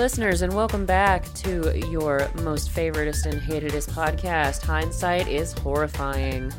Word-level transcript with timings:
listeners, 0.00 0.40
and 0.40 0.54
welcome 0.54 0.86
back 0.86 1.30
to 1.34 1.78
your 1.90 2.26
most 2.36 2.70
favoritist 2.70 3.26
and 3.26 3.38
hatedest 3.38 3.90
podcast. 3.90 4.62
Hindsight 4.62 5.28
is 5.28 5.52
horrifying. 5.52 6.50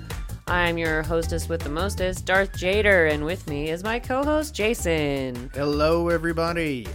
I'm 0.46 0.78
your 0.78 1.02
hostess 1.02 1.50
with 1.50 1.62
the 1.62 1.70
mostest, 1.70 2.28
Darth 2.28 2.52
Jader, 2.52 3.12
and 3.12 3.26
with 3.26 3.48
me 3.48 3.72
is 3.72 3.84
my 3.84 3.98
co 3.98 4.24
host, 4.24 4.54
Jason. 4.54 5.50
Hello, 5.56 6.10
everybody. 6.10 6.86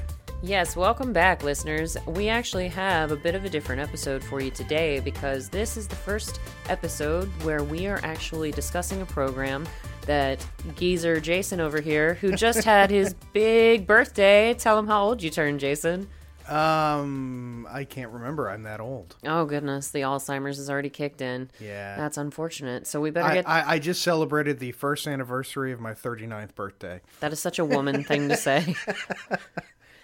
Yes, 0.40 0.76
welcome 0.76 1.12
back, 1.12 1.42
listeners. 1.42 1.96
We 2.06 2.28
actually 2.28 2.68
have 2.68 3.10
a 3.10 3.16
bit 3.16 3.34
of 3.34 3.44
a 3.44 3.50
different 3.50 3.80
episode 3.82 4.22
for 4.22 4.40
you 4.40 4.52
today 4.52 5.00
because 5.00 5.48
this 5.48 5.76
is 5.76 5.88
the 5.88 5.96
first 5.96 6.38
episode 6.68 7.26
where 7.42 7.64
we 7.64 7.88
are 7.88 7.98
actually 8.04 8.52
discussing 8.52 9.02
a 9.02 9.06
program 9.06 9.66
that 10.02 10.46
geezer 10.76 11.18
Jason 11.18 11.58
over 11.58 11.80
here, 11.80 12.14
who 12.14 12.36
just 12.36 12.62
had 12.62 12.88
his 12.88 13.14
big 13.32 13.84
birthday. 13.84 14.54
Tell 14.54 14.78
him 14.78 14.86
how 14.86 15.02
old 15.02 15.24
you 15.24 15.30
turned, 15.30 15.58
Jason. 15.58 16.06
Um, 16.48 17.66
I 17.70 17.84
can't 17.84 18.12
remember. 18.12 18.48
I'm 18.48 18.62
that 18.64 18.80
old. 18.80 19.16
Oh 19.24 19.44
goodness, 19.44 19.90
the 19.90 20.00
Alzheimer's 20.00 20.58
has 20.58 20.70
already 20.70 20.90
kicked 20.90 21.20
in. 21.20 21.50
Yeah. 21.60 21.96
That's 21.96 22.16
unfortunate. 22.16 22.86
So 22.86 23.00
we 23.00 23.10
better 23.10 23.28
I, 23.28 23.34
get. 23.34 23.48
I, 23.48 23.74
I 23.74 23.78
just 23.78 24.02
celebrated 24.02 24.58
the 24.58 24.72
first 24.72 25.06
anniversary 25.06 25.72
of 25.72 25.80
my 25.80 25.92
39th 25.92 26.54
birthday. 26.54 27.00
that 27.20 27.32
is 27.32 27.40
such 27.40 27.58
a 27.58 27.64
woman 27.64 28.04
thing 28.04 28.28
to 28.28 28.36
say. 28.36 28.74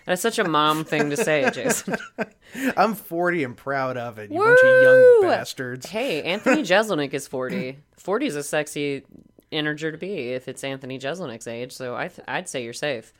That 0.05 0.13
is 0.13 0.21
such 0.21 0.39
a 0.39 0.45
mom 0.45 0.85
thing 0.85 1.11
to 1.11 1.17
say, 1.17 1.49
Jason. 1.53 1.97
I'm 2.77 2.95
40 2.95 3.45
and 3.45 3.57
proud 3.57 3.97
of 3.97 4.19
it, 4.19 4.33
you 4.33 4.39
bunch 4.39 4.61
of 4.61 4.83
young 4.83 5.21
bastards. 5.23 5.87
Hey, 5.87 6.23
Anthony 6.25 6.63
Jeselnik 6.63 7.15
is 7.15 7.29
40. 7.29 7.79
40 7.99 8.27
is 8.27 8.37
a 8.37 8.43
sexy 8.43 9.05
integer 9.53 9.93
to 9.93 9.99
be 9.99 10.31
if 10.31 10.49
it's 10.49 10.65
Anthony 10.65 10.99
Jeselnik's 10.99 11.47
age, 11.47 11.73
so 11.73 11.95
I 11.95 12.09
th- 12.09 12.27
I'd 12.27 12.49
say 12.49 12.65
you're 12.65 12.73
safe. 12.73 13.13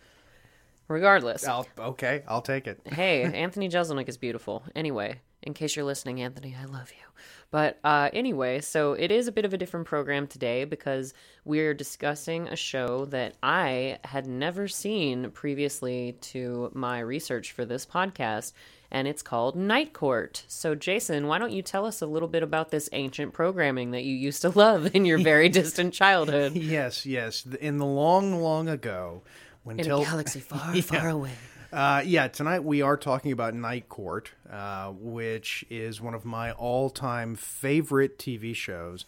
Regardless. 0.89 1.47
I'll, 1.47 1.67
okay, 1.79 2.23
I'll 2.29 2.43
take 2.43 2.67
it. 2.67 2.81
hey, 2.93 3.23
Anthony 3.23 3.69
Jeselnik 3.69 4.09
is 4.09 4.17
beautiful. 4.17 4.63
Anyway, 4.75 5.21
in 5.43 5.55
case 5.55 5.77
you're 5.77 5.85
listening, 5.85 6.21
Anthony, 6.21 6.57
I 6.61 6.67
love 6.67 6.91
you. 6.91 7.13
But 7.51 7.79
uh, 7.85 8.09
anyway, 8.15 8.63
so 8.63 8.95
it 8.95 9.13
is 9.13 9.29
a 9.29 9.33
bit 9.33 9.45
of 9.45 9.53
a 9.53 9.59
different 9.59 9.87
program 9.87 10.27
today 10.27 10.65
because 10.65 11.13
we're 11.45 11.75
discussing 11.75 12.49
a 12.49 12.57
show 12.57 13.05
that 13.07 13.35
I 13.43 13.99
had 14.05 14.27
never 14.27 14.69
seen 14.69 15.31
previously 15.33 16.17
to 16.23 16.71
my 16.73 17.01
research 17.01 17.53
for 17.53 17.67
this 17.67 17.85
podcast, 17.85 18.53
and 18.91 19.07
it's 19.07 19.23
called 19.23 19.55
Night 19.55 19.93
Court. 19.93 20.45
So, 20.49 20.75
Jason, 20.75 21.27
why 21.27 21.39
don't 21.39 21.53
you 21.53 21.61
tell 21.61 21.85
us 21.85 22.01
a 22.01 22.07
little 22.07 22.29
bit 22.29 22.43
about 22.43 22.71
this 22.71 22.89
ancient 22.93 23.35
programming 23.35 23.91
that 23.91 24.05
you 24.05 24.15
used 24.15 24.41
to 24.43 24.51
love 24.59 24.95
in 24.95 25.05
your 25.05 25.19
very 25.19 25.49
distant 25.51 25.93
childhood? 25.93 26.55
Yes, 26.55 27.05
yes. 27.05 27.45
In 27.61 27.77
the 27.77 27.87
long, 27.87 28.41
long 28.41 28.67
ago, 28.71 29.23
when 29.65 29.79
In 29.79 29.87
a 29.87 30.05
galaxy 30.05 30.41
far, 30.41 30.75
far 30.83 31.09
away. 31.09 31.33
Uh, 31.73 32.03
yeah, 32.05 32.29
tonight 32.29 32.65
we 32.65 32.83
are 32.83 32.97
talking 32.97 33.33
about 33.33 33.55
Night 33.55 33.89
Court, 33.89 34.33
uh, 34.51 34.91
which 34.91 35.65
is 35.71 36.01
one 36.01 36.15
of 36.15 36.25
my 36.25 36.53
all-time 36.53 37.35
favorite 37.35 38.19
TV 38.19 38.55
shows. 38.55 39.07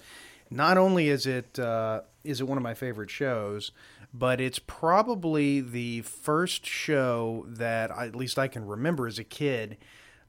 Not 0.50 0.78
only 0.78 1.08
is 1.08 1.26
it 1.26 1.58
uh, 1.58 2.02
is 2.22 2.40
it 2.40 2.44
one 2.44 2.56
of 2.56 2.62
my 2.62 2.74
favorite 2.74 3.10
shows, 3.10 3.72
but 4.14 4.40
it's 4.40 4.58
probably 4.58 5.60
the 5.60 6.02
first 6.02 6.64
show 6.64 7.44
that 7.48 7.90
I, 7.90 8.06
at 8.06 8.14
least 8.16 8.38
I 8.38 8.48
can 8.48 8.66
remember 8.66 9.06
as 9.06 9.18
a 9.18 9.24
kid 9.24 9.76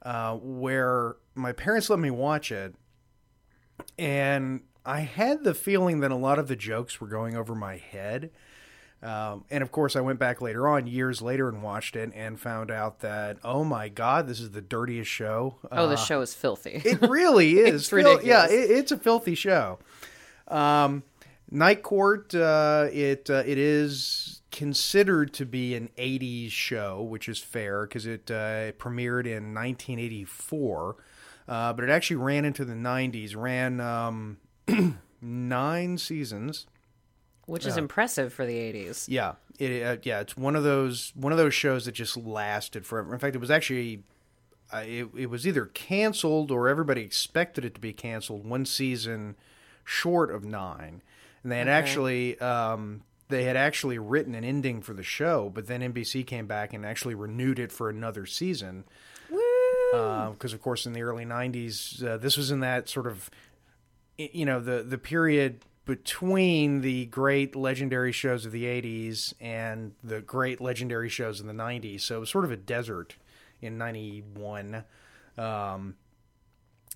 uh, 0.02 0.36
where 0.36 1.16
my 1.36 1.52
parents 1.52 1.90
let 1.90 2.00
me 2.00 2.12
watch 2.12 2.52
it, 2.52 2.76
and 3.98 4.62
I 4.86 5.02
had 5.02 5.44
the 5.44 5.54
feeling 5.54 6.02
that 6.02 6.12
a 6.12 6.16
lot 6.16 6.40
of 6.40 6.48
the 6.48 6.56
jokes 6.56 7.00
were 7.00 7.08
going 7.08 7.36
over 7.38 7.56
my 7.56 7.78
head. 7.78 8.32
Um, 9.04 9.46
and 9.52 9.62
of 9.62 9.72
course, 9.72 9.96
I 9.96 10.02
went 10.02 10.18
back 10.18 10.42
later 10.42 10.68
on, 10.68 10.88
years 10.88 11.22
later, 11.22 11.48
and 11.48 11.62
watched 11.62 11.96
it 11.96 12.12
and 12.16 12.40
found 12.40 12.72
out 12.72 13.02
that, 13.02 13.38
oh 13.44 13.64
my 13.64 13.88
God, 13.88 14.28
this 14.28 14.40
is 14.40 14.52
the 14.52 14.62
dirtiest 14.62 15.12
show. 15.12 15.56
Oh, 15.72 15.84
Uh, 15.84 15.88
the 15.88 15.96
show 15.98 16.22
is 16.22 16.34
filthy. 16.34 16.82
it 16.86 17.02
really 17.02 17.60
is. 17.60 17.82
It's 17.82 17.90
Fil- 17.90 18.24
yeah, 18.24 18.46
it, 18.48 18.72
it's 18.72 18.92
a 18.92 18.98
filthy 18.98 19.36
show. 19.36 19.78
Um, 20.48 21.04
Night 21.52 21.84
Court, 21.84 22.34
uh, 22.34 22.88
it 22.92 23.30
uh, 23.30 23.44
it 23.46 23.58
is 23.60 24.42
considered 24.52 25.34
to 25.34 25.46
be 25.46 25.76
an 25.76 25.90
'80s 25.98 26.50
show, 26.52 27.04
which 27.04 27.30
is 27.30 27.38
fair 27.40 27.86
because 27.86 28.08
it, 28.08 28.32
uh, 28.32 28.70
it 28.70 28.80
premiered 28.80 29.28
in 29.28 29.54
1984, 29.54 30.96
uh, 31.48 31.74
but 31.74 31.84
it 31.84 31.90
actually 31.92 32.16
ran 32.18 32.46
into 32.46 32.66
the 32.66 32.74
'90s. 32.74 33.36
Ran 33.36 33.80
um, 33.80 34.38
nine 35.22 35.98
seasons. 35.98 36.66
Which 37.46 37.66
is 37.66 37.78
impressive 37.78 38.34
for 38.34 38.46
the 38.46 38.56
80s. 38.56 39.06
Yeah, 39.08 39.34
it 39.60 39.84
uh, 39.84 39.98
yeah, 40.04 40.20
it's 40.22 40.36
one 40.36 40.56
of 40.56 40.64
those 40.64 41.12
one 41.16 41.32
of 41.32 41.38
those 41.38 41.54
shows 41.54 41.86
that 41.86 41.94
just 41.94 42.18
lasted 42.18 42.86
forever. 42.86 43.14
In 43.14 43.20
fact, 43.20 43.36
it 43.36 43.40
was 43.40 43.52
actually 43.52 44.04
uh, 44.74 44.84
it, 44.86 45.08
it 45.16 45.30
was 45.30 45.48
either 45.48 45.66
canceled 45.68 46.52
or 46.52 46.68
everybody 46.68 47.02
expected 47.02 47.64
it 47.64 47.76
to 47.76 47.82
be 47.82 47.94
canceled 47.94 48.46
one 48.46 48.66
season 48.66 49.36
short 49.84 50.32
of 50.32 50.44
nine, 50.44 51.02
and 51.44 51.52
they 51.52 51.60
had 51.60 51.68
actually 51.68 52.40
um, 52.40 53.04
they 53.30 53.44
had 53.44 53.56
actually 53.56 53.98
written 53.98 54.36
an 54.36 54.44
ending 54.44 54.82
for 54.82 54.94
the 54.94 55.04
show, 55.04 55.52
but 55.54 55.68
then 55.68 55.82
NBC 55.82 56.26
came 56.26 56.48
back 56.48 56.74
and 56.74 56.86
actually 56.86 57.16
renewed 57.16 57.60
it 57.60 57.72
for 57.72 57.90
another 57.90 58.26
season. 58.26 58.84
Because 59.92 60.52
of 60.52 60.62
course 60.62 60.86
in 60.86 60.94
the 60.94 61.04
early 61.04 61.26
90s 61.26 62.04
uh, 62.04 62.18
this 62.18 62.36
was 62.36 62.52
in 62.52 62.60
that 62.60 62.90
sort 62.90 63.08
of 63.08 63.30
you 64.18 64.46
know 64.46 64.60
the 64.60 64.84
the 64.84 64.98
period 64.98 65.62
between 65.86 66.82
the 66.82 67.06
great 67.06 67.56
legendary 67.56 68.12
shows 68.12 68.46
of 68.46 68.52
the 68.52 68.64
80s 68.66 69.34
and 69.40 69.94
the 70.04 70.20
great 70.22 70.60
legendary 70.60 71.10
shows 71.10 71.40
in 71.40 71.48
the 71.48 71.54
90s 71.54 72.02
so 72.02 72.18
it 72.18 72.20
was 72.20 72.30
sort 72.30 72.44
of 72.46 72.52
a 72.52 72.58
desert 72.58 73.16
in 73.62 73.78
91 73.78 74.84
um 75.38 75.96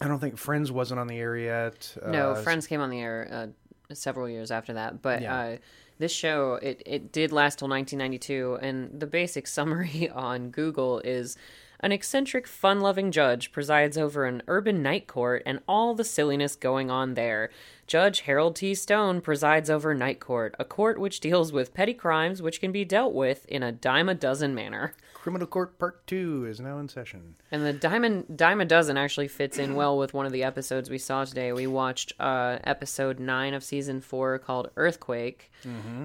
I 0.02 0.08
don't 0.08 0.20
think 0.20 0.38
Friends 0.38 0.72
wasn't 0.72 1.02
on 1.02 1.08
the 1.08 1.18
air 1.18 1.36
yet. 1.36 1.94
No, 2.08 2.32
Uh, 2.32 2.36
Friends 2.42 2.68
came 2.68 2.80
on 2.80 2.90
the 2.90 3.02
air 3.02 3.28
uh, 3.30 3.94
several 3.94 4.30
years 4.30 4.50
after 4.50 4.74
that, 4.76 5.02
but 5.02 5.22
Yeah. 5.22 5.36
uh, 5.38 5.58
this 5.98 6.14
show 6.14 6.54
it 6.62 6.82
it 6.86 7.12
did 7.12 7.34
last 7.34 7.60
till 7.60 7.68
1992, 7.68 8.60
and 8.62 8.98
the 8.98 9.08
basic 9.08 9.46
summary 9.58 10.10
on 10.10 10.52
Google 10.52 11.00
is. 11.00 11.36
An 11.82 11.92
eccentric, 11.94 12.46
fun 12.46 12.82
loving 12.82 13.10
judge 13.12 13.52
presides 13.54 13.98
over 13.98 14.26
an 14.26 14.44
urban 14.48 14.84
night 14.84 15.08
court 15.08 15.44
and 15.46 15.62
all 15.68 15.96
the 15.96 16.04
silliness 16.04 16.56
going 16.56 16.92
on 16.92 17.14
there. 17.14 17.50
Judge 17.88 18.22
Harold 18.22 18.56
T. 18.56 18.76
Stone 18.76 19.22
presides 19.22 19.68
over 19.68 19.96
Night 19.96 20.20
Court, 20.20 20.54
a 20.60 20.64
court 20.64 21.00
which 21.00 21.20
deals 21.20 21.52
with 21.52 21.74
petty 21.74 21.96
crimes 21.96 22.40
which 22.40 22.62
can 22.62 22.72
be 22.72 22.86
dealt 22.86 23.16
with 23.16 23.48
in 23.48 23.64
a 23.64 23.72
dime 23.72 24.08
a 24.08 24.14
dozen 24.14 24.54
manner. 24.54 24.94
Criminal 25.16 25.48
Court 25.48 25.80
Part 25.80 26.06
2 26.06 26.46
is 26.46 26.60
now 26.60 26.78
in 26.78 26.88
session. 26.88 27.34
And 27.52 27.66
the 27.66 27.74
diamond 27.74 28.38
dime 28.38 28.62
a 28.62 28.66
dozen 28.66 28.96
actually 28.96 29.28
fits 29.28 29.58
in 29.58 29.74
well 29.74 29.98
with 29.98 30.14
one 30.14 30.28
of 30.28 30.32
the 30.32 30.44
episodes 30.44 30.90
we 30.90 31.00
saw 31.00 31.26
today. 31.26 31.52
We 31.52 31.66
watched 31.66 32.14
uh, 32.20 32.60
episode 32.64 33.20
nine 33.20 33.56
of 33.56 33.64
season 33.64 34.02
four 34.02 34.38
called 34.38 34.70
Earthquake, 34.78 35.52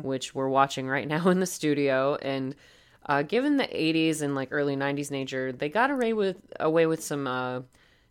which 0.02 0.34
we're 0.34 0.48
watching 0.48 0.88
right 0.88 1.06
now 1.16 1.28
in 1.28 1.40
the 1.40 1.46
studio. 1.46 2.14
And 2.22 2.54
uh, 3.06 3.22
given 3.22 3.56
the 3.56 3.64
'80s 3.64 4.22
and 4.22 4.34
like 4.34 4.48
early 4.50 4.76
'90s 4.76 5.10
nature, 5.10 5.52
they 5.52 5.68
got 5.68 5.90
away 5.90 6.12
with 6.12 6.36
away 6.58 6.86
with 6.86 7.02
some 7.02 7.26
uh, 7.26 7.60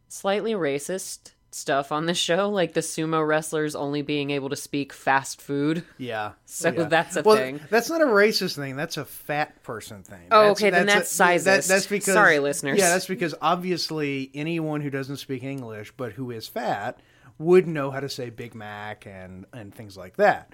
slightly 0.08 0.54
racist 0.54 1.32
stuff 1.52 1.92
on 1.92 2.06
the 2.06 2.14
show, 2.28 2.50
like 2.50 2.74
the 2.74 2.82
sumo 2.82 3.26
wrestlers 3.26 3.76
only 3.76 4.02
being 4.02 4.32
able 4.32 4.50
to 4.50 4.56
speak 4.56 4.94
fast 4.94 5.42
food. 5.42 5.84
Yeah. 5.98 6.32
So 6.46 6.70
yeah. 6.70 6.84
that's 6.84 7.16
a 7.16 7.24
well, 7.24 7.36
thing. 7.36 7.60
That's 7.72 7.90
not 7.90 8.02
a 8.02 8.06
racist 8.06 8.56
thing. 8.56 8.76
That's 8.76 8.98
a 8.98 9.06
fat 9.06 9.64
person 9.64 10.04
thing. 10.04 10.28
Oh, 10.30 10.40
That's- 10.50 10.58
okay, 10.58 10.70
then 10.70 10.86
that's 10.86 11.20
a- 11.20 11.24
sizist. 11.24 11.68
that's 11.68 11.88
because 11.88 12.14
Sorry, 12.14 12.38
listeners. 12.38 12.78
Yeah, 12.78 12.90
that's 12.90 13.08
because 13.08 13.34
obviously 13.42 14.30
anyone 14.36 14.82
who 14.82 14.92
doesn't 14.92 15.18
speak 15.18 15.44
English 15.44 15.92
but 15.98 16.12
who 16.12 16.30
is 16.30 16.48
fat 16.48 17.00
would 17.40 17.68
know 17.68 17.90
how 17.90 18.00
to 18.00 18.08
say 18.10 18.30
Big 18.30 18.54
Mac 18.54 19.08
and 19.08 19.46
and 19.52 19.74
things 19.74 19.98
like 19.98 20.18
that. 20.18 20.54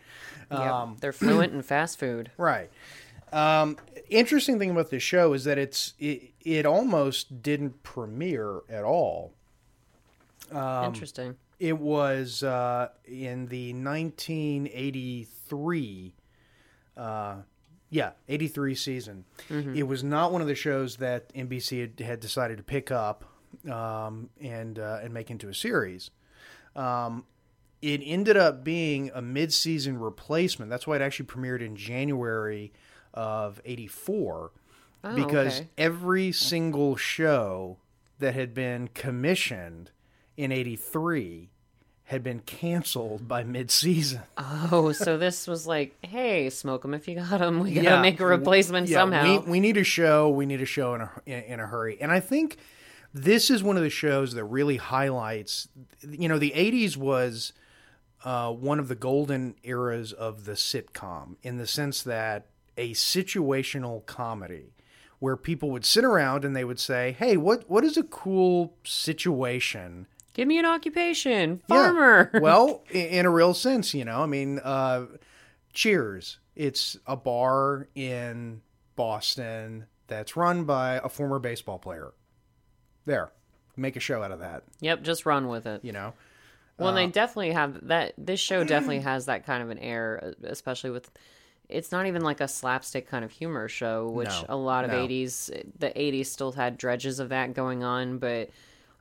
Yep. 0.52 0.60
Um, 0.60 0.98
They're 1.02 1.12
fluent 1.14 1.54
in 1.54 1.62
fast 1.64 2.00
food. 2.00 2.32
Right. 2.38 2.72
Um, 3.32 3.78
interesting 4.10 4.60
thing 4.60 4.72
about 4.72 4.90
this 4.90 5.04
show 5.04 5.34
is 5.34 5.44
that 5.44 5.58
it's 5.58 5.94
it, 6.00 6.32
it 6.42 6.66
almost 6.66 7.42
didn't 7.42 7.84
premiere 7.84 8.62
at 8.70 8.84
all. 8.84 9.34
Um, 10.52 10.86
Interesting. 10.86 11.36
It 11.60 11.78
was 11.78 12.44
uh, 12.44 12.90
in 13.06 13.48
the 13.48 13.74
1983, 13.74 16.14
uh, 16.96 17.36
yeah, 17.90 18.12
83 18.30 18.76
season. 18.76 19.26
It 19.76 19.84
was 19.84 20.02
not 20.04 20.32
one 20.32 20.42
of 20.42 20.48
the 20.48 20.56
shows 20.56 20.96
that 20.98 21.34
NBC 21.34 21.82
had, 21.82 22.00
had 22.00 22.22
decided 22.22 22.58
to 22.58 22.64
pick 22.64 22.92
up 22.92 23.26
um, 23.70 24.30
and 24.40 24.80
uh, 24.80 25.00
and 25.04 25.14
make 25.14 25.30
into 25.30 25.50
a 25.50 25.54
series. 25.54 26.12
Um, 26.76 27.26
it 27.82 28.02
ended 28.04 28.38
up 28.38 28.64
being 28.64 29.12
a 29.14 29.22
mid-season 29.22 30.00
replacement. 30.00 30.70
That's 30.70 30.86
why 30.86 30.98
it 30.98 31.02
actually 31.02 31.28
premiered 31.28 31.62
in 31.62 31.76
January 31.76 32.74
of 33.14 33.62
'84, 33.66 34.52
Oh, 35.04 35.16
because 35.16 35.60
okay. 35.62 35.70
every 35.78 36.32
single 36.32 36.96
show 36.98 37.78
that 38.20 38.34
had 38.34 38.54
been 38.54 38.90
commissioned 38.94 39.92
in 40.36 40.52
'83 40.52 41.50
had 42.06 42.24
been 42.24 42.40
canceled 42.40 43.28
by 43.28 43.44
mid-season. 43.44 44.22
Oh, 44.38 44.92
so 44.92 45.18
this 45.18 45.48
was 45.48 45.68
like, 45.68 45.96
hey, 46.02 46.50
smoke 46.50 46.82
them 46.82 46.94
if 46.96 47.08
you 47.08 47.16
got 47.16 47.40
them. 47.40 47.60
We 47.60 47.72
gotta 47.72 47.84
Yeah, 47.88 48.02
make 48.02 48.20
a 48.20 48.26
replacement 48.26 48.88
Yeah, 48.88 48.98
somehow. 48.98 49.44
We, 49.44 49.52
we 49.52 49.60
need 49.60 49.78
a 49.78 49.84
show. 49.84 50.28
We 50.30 50.46
need 50.48 50.60
a 50.62 50.66
show 50.66 50.96
in 50.96 51.02
a 51.02 51.12
in, 51.28 51.44
in 51.44 51.60
a 51.60 51.68
hurry. 51.68 51.98
And 52.02 52.12
I 52.12 52.20
think 52.20 52.58
this 53.14 53.50
is 53.52 53.62
one 53.64 53.78
of 53.78 53.84
the 53.84 53.90
shows 53.92 54.34
that 54.34 54.44
really 54.44 54.78
highlights. 54.78 55.68
You 56.02 56.28
know, 56.28 56.40
the 56.40 56.52
'80s 56.56 56.98
was 56.98 57.54
uh, 58.26 58.52
one 58.52 58.80
of 58.80 58.88
the 58.88 58.96
golden 58.96 59.56
eras 59.64 60.12
of 60.12 60.46
the 60.46 60.54
sitcom 60.54 61.36
in 61.44 61.58
the 61.58 61.68
sense 61.68 62.02
that 62.04 62.48
a 62.80 62.92
situational 62.94 64.06
comedy 64.06 64.74
where 65.20 65.36
people 65.36 65.70
would 65.70 65.84
sit 65.86 66.04
around 66.06 66.46
and 66.46 66.56
they 66.56 66.64
would 66.64 66.80
say, 66.80 67.12
"Hey, 67.20 67.36
what 67.38 67.70
what 67.70 67.84
is 67.84 67.98
a 67.98 68.04
cool 68.04 68.74
situation?" 68.84 70.08
Give 70.34 70.48
me 70.48 70.58
an 70.60 70.66
occupation, 70.66 71.62
Yeah. 71.68 71.76
farmer. 71.76 72.32
well, 72.42 72.84
i- 72.94 72.98
in 72.98 73.26
a 73.26 73.30
real 73.30 73.54
sense, 73.54 73.94
you 73.94 74.06
know, 74.06 74.22
I 74.22 74.26
mean, 74.26 74.60
uh, 74.60 75.06
Cheers. 75.74 76.40
It's 76.56 76.98
a 77.06 77.16
bar 77.16 77.88
in 77.96 78.62
Boston 78.96 79.86
that's 80.08 80.36
run 80.36 80.64
by 80.66 81.00
a 81.04 81.08
former 81.10 81.38
baseball 81.40 81.78
player. 81.78 82.12
There, 83.06 83.32
make 83.78 83.96
a 83.96 84.00
show 84.00 84.24
out 84.24 84.32
of 84.32 84.40
that. 84.40 84.64
yep, 84.82 85.04
just 85.04 85.26
run 85.28 85.48
with 85.48 85.66
it. 85.68 85.84
You 85.86 85.92
know, 85.92 86.14
Well, 86.78 86.90
Uh, 86.90 86.94
they 86.94 87.08
definitely 87.08 87.52
have 87.52 87.88
that. 87.88 88.14
This 88.18 88.40
show 88.40 88.64
definitely 88.64 89.00
has 89.12 89.26
that 89.28 89.46
kind 89.46 89.62
of 89.62 89.70
an 89.70 89.78
air, 89.80 90.34
especially 90.44 90.90
with. 90.92 91.10
It's 91.70 91.92
not 91.92 92.08
even 92.08 92.24
like 92.24 92.42
a 92.42 92.48
slapstick 92.48 93.08
kind 93.08 93.24
of 93.24 93.32
humor 93.32 93.68
show, 93.68 94.10
which 94.10 94.28
No, 94.28 94.46
a 94.50 94.56
lot 94.56 94.86
of 94.86 94.92
no. 94.92 94.98
'80s, 94.98 95.50
the 95.78 95.90
'80s 95.90 96.26
still 96.26 96.52
had 96.52 96.78
dredges 96.78 97.20
of 97.20 97.30
that 97.30 97.54
going 97.54 97.84
on. 97.84 98.18
But 98.18 98.50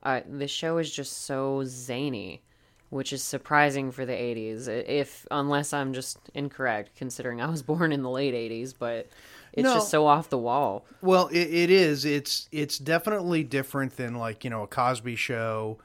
uh, 0.03 0.21
the 0.29 0.47
show 0.49 0.79
is 0.79 0.91
just 0.93 1.25
so 1.25 1.63
zany, 1.65 2.43
which 2.91 3.13
is 3.13 3.23
surprising 3.23 3.91
for 3.91 4.05
the 4.05 4.13
'80s. 4.13 4.69
If 4.69 5.27
unless 5.31 5.73
I'm 5.73 5.95
just 5.95 6.19
incorrect, 6.35 6.91
considering 6.97 7.41
I 7.41 7.49
was 7.49 7.63
born 7.73 7.91
in 7.91 8.03
the 8.03 8.11
late 8.11 8.35
'80s, 8.35 8.75
but 8.79 9.09
it's 9.55 9.65
No. 9.65 9.75
just 9.75 9.89
so 9.89 10.07
off 10.07 10.29
the 10.29 10.39
wall. 10.39 10.85
well, 11.01 11.29
it, 11.29 11.39
it 11.39 11.71
is. 11.71 12.05
It's 12.05 12.49
it's 12.53 12.79
definitely 12.79 13.45
different 13.45 13.97
than 13.97 14.15
like 14.15 14.45
you 14.45 14.51
know 14.51 14.63
a 14.63 14.67
Cosby 14.67 15.17
show, 15.17 15.79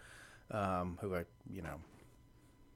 um, 0.52 0.98
who 1.02 1.16
I 1.16 1.24
you 1.50 1.62
know 1.62 1.80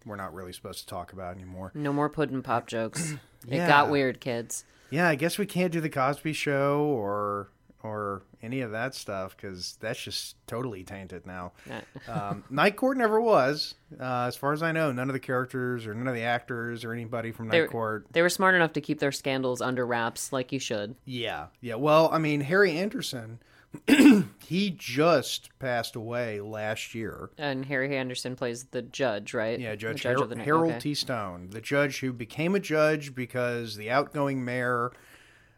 we're 0.08 0.16
not 0.16 0.34
really 0.34 0.54
supposed 0.54 0.80
to 0.80 0.86
talk 0.88 1.14
about 1.14 1.36
anymore. 1.36 1.72
No 1.74 1.94
more 1.94 2.10
pudding 2.10 2.42
pop 2.42 2.68
jokes. 2.68 3.14
It 3.48 3.60
got 3.60 3.90
weird, 3.90 4.20
kids. 4.20 4.66
Yeah, 4.90 5.08
I 5.08 5.16
guess 5.16 5.38
we 5.38 5.46
can't 5.46 5.72
do 5.72 5.80
the 5.80 5.90
Cosby 5.90 6.34
Show 6.34 6.82
or 6.82 7.50
or 7.84 8.24
any 8.42 8.62
of 8.62 8.72
that 8.72 8.94
stuff 8.96 9.36
because 9.36 9.78
that's 9.80 10.02
just 10.02 10.36
totally 10.48 10.84
tainted 10.84 11.26
now. 11.26 11.54
um, 12.08 12.44
Night 12.50 12.76
Court 12.76 12.98
never 12.98 13.22
was, 13.22 13.76
uh, 14.00 14.26
as 14.28 14.36
far 14.36 14.54
as 14.54 14.64
I 14.64 14.72
know. 14.72 14.92
None 14.92 15.10
of 15.10 15.14
the 15.14 15.20
characters 15.20 15.88
or 15.88 15.94
none 15.94 16.08
of 16.08 16.16
the 16.16 16.24
actors 16.24 16.84
or 16.84 16.94
anybody 16.94 17.32
from 17.32 17.48
Night 17.48 17.70
Court. 17.70 18.06
They 18.12 18.22
were 18.22 18.30
smart 18.30 18.56
enough 18.56 18.74
to 18.74 18.82
keep 18.82 19.00
their 19.00 19.12
scandals 19.12 19.62
under 19.62 19.86
wraps, 19.86 20.34
like 20.34 20.52
you 20.52 20.60
should. 20.60 20.96
Yeah, 21.06 21.48
yeah. 21.62 21.76
Well, 21.76 22.10
I 22.12 22.18
mean, 22.18 22.42
Harry 22.42 22.78
Anderson, 22.78 23.40
he 24.46 24.70
just 24.78 25.50
passed 25.60 25.96
away 25.96 26.42
last 26.42 26.96
year. 26.96 27.30
And 27.38 27.66
Harry 27.66 27.96
Anderson 27.98 28.36
plays 28.36 28.66
the 28.66 28.82
judge, 28.82 29.34
right? 29.34 29.60
Yeah, 29.60 29.76
Judge, 29.76 30.02
judge 30.02 30.18
Har- 30.18 30.28
the. 30.28 30.38
Harold 30.42 30.72
okay. 30.72 30.80
T. 30.80 30.94
Stone, 30.94 31.50
the 31.52 31.62
judge 31.62 32.00
who 32.00 32.14
became 32.14 32.56
a 32.56 32.60
judge 32.60 33.14
because 33.14 33.76
the 33.76 33.90
outgoing 33.92 34.44
mayor 34.44 34.92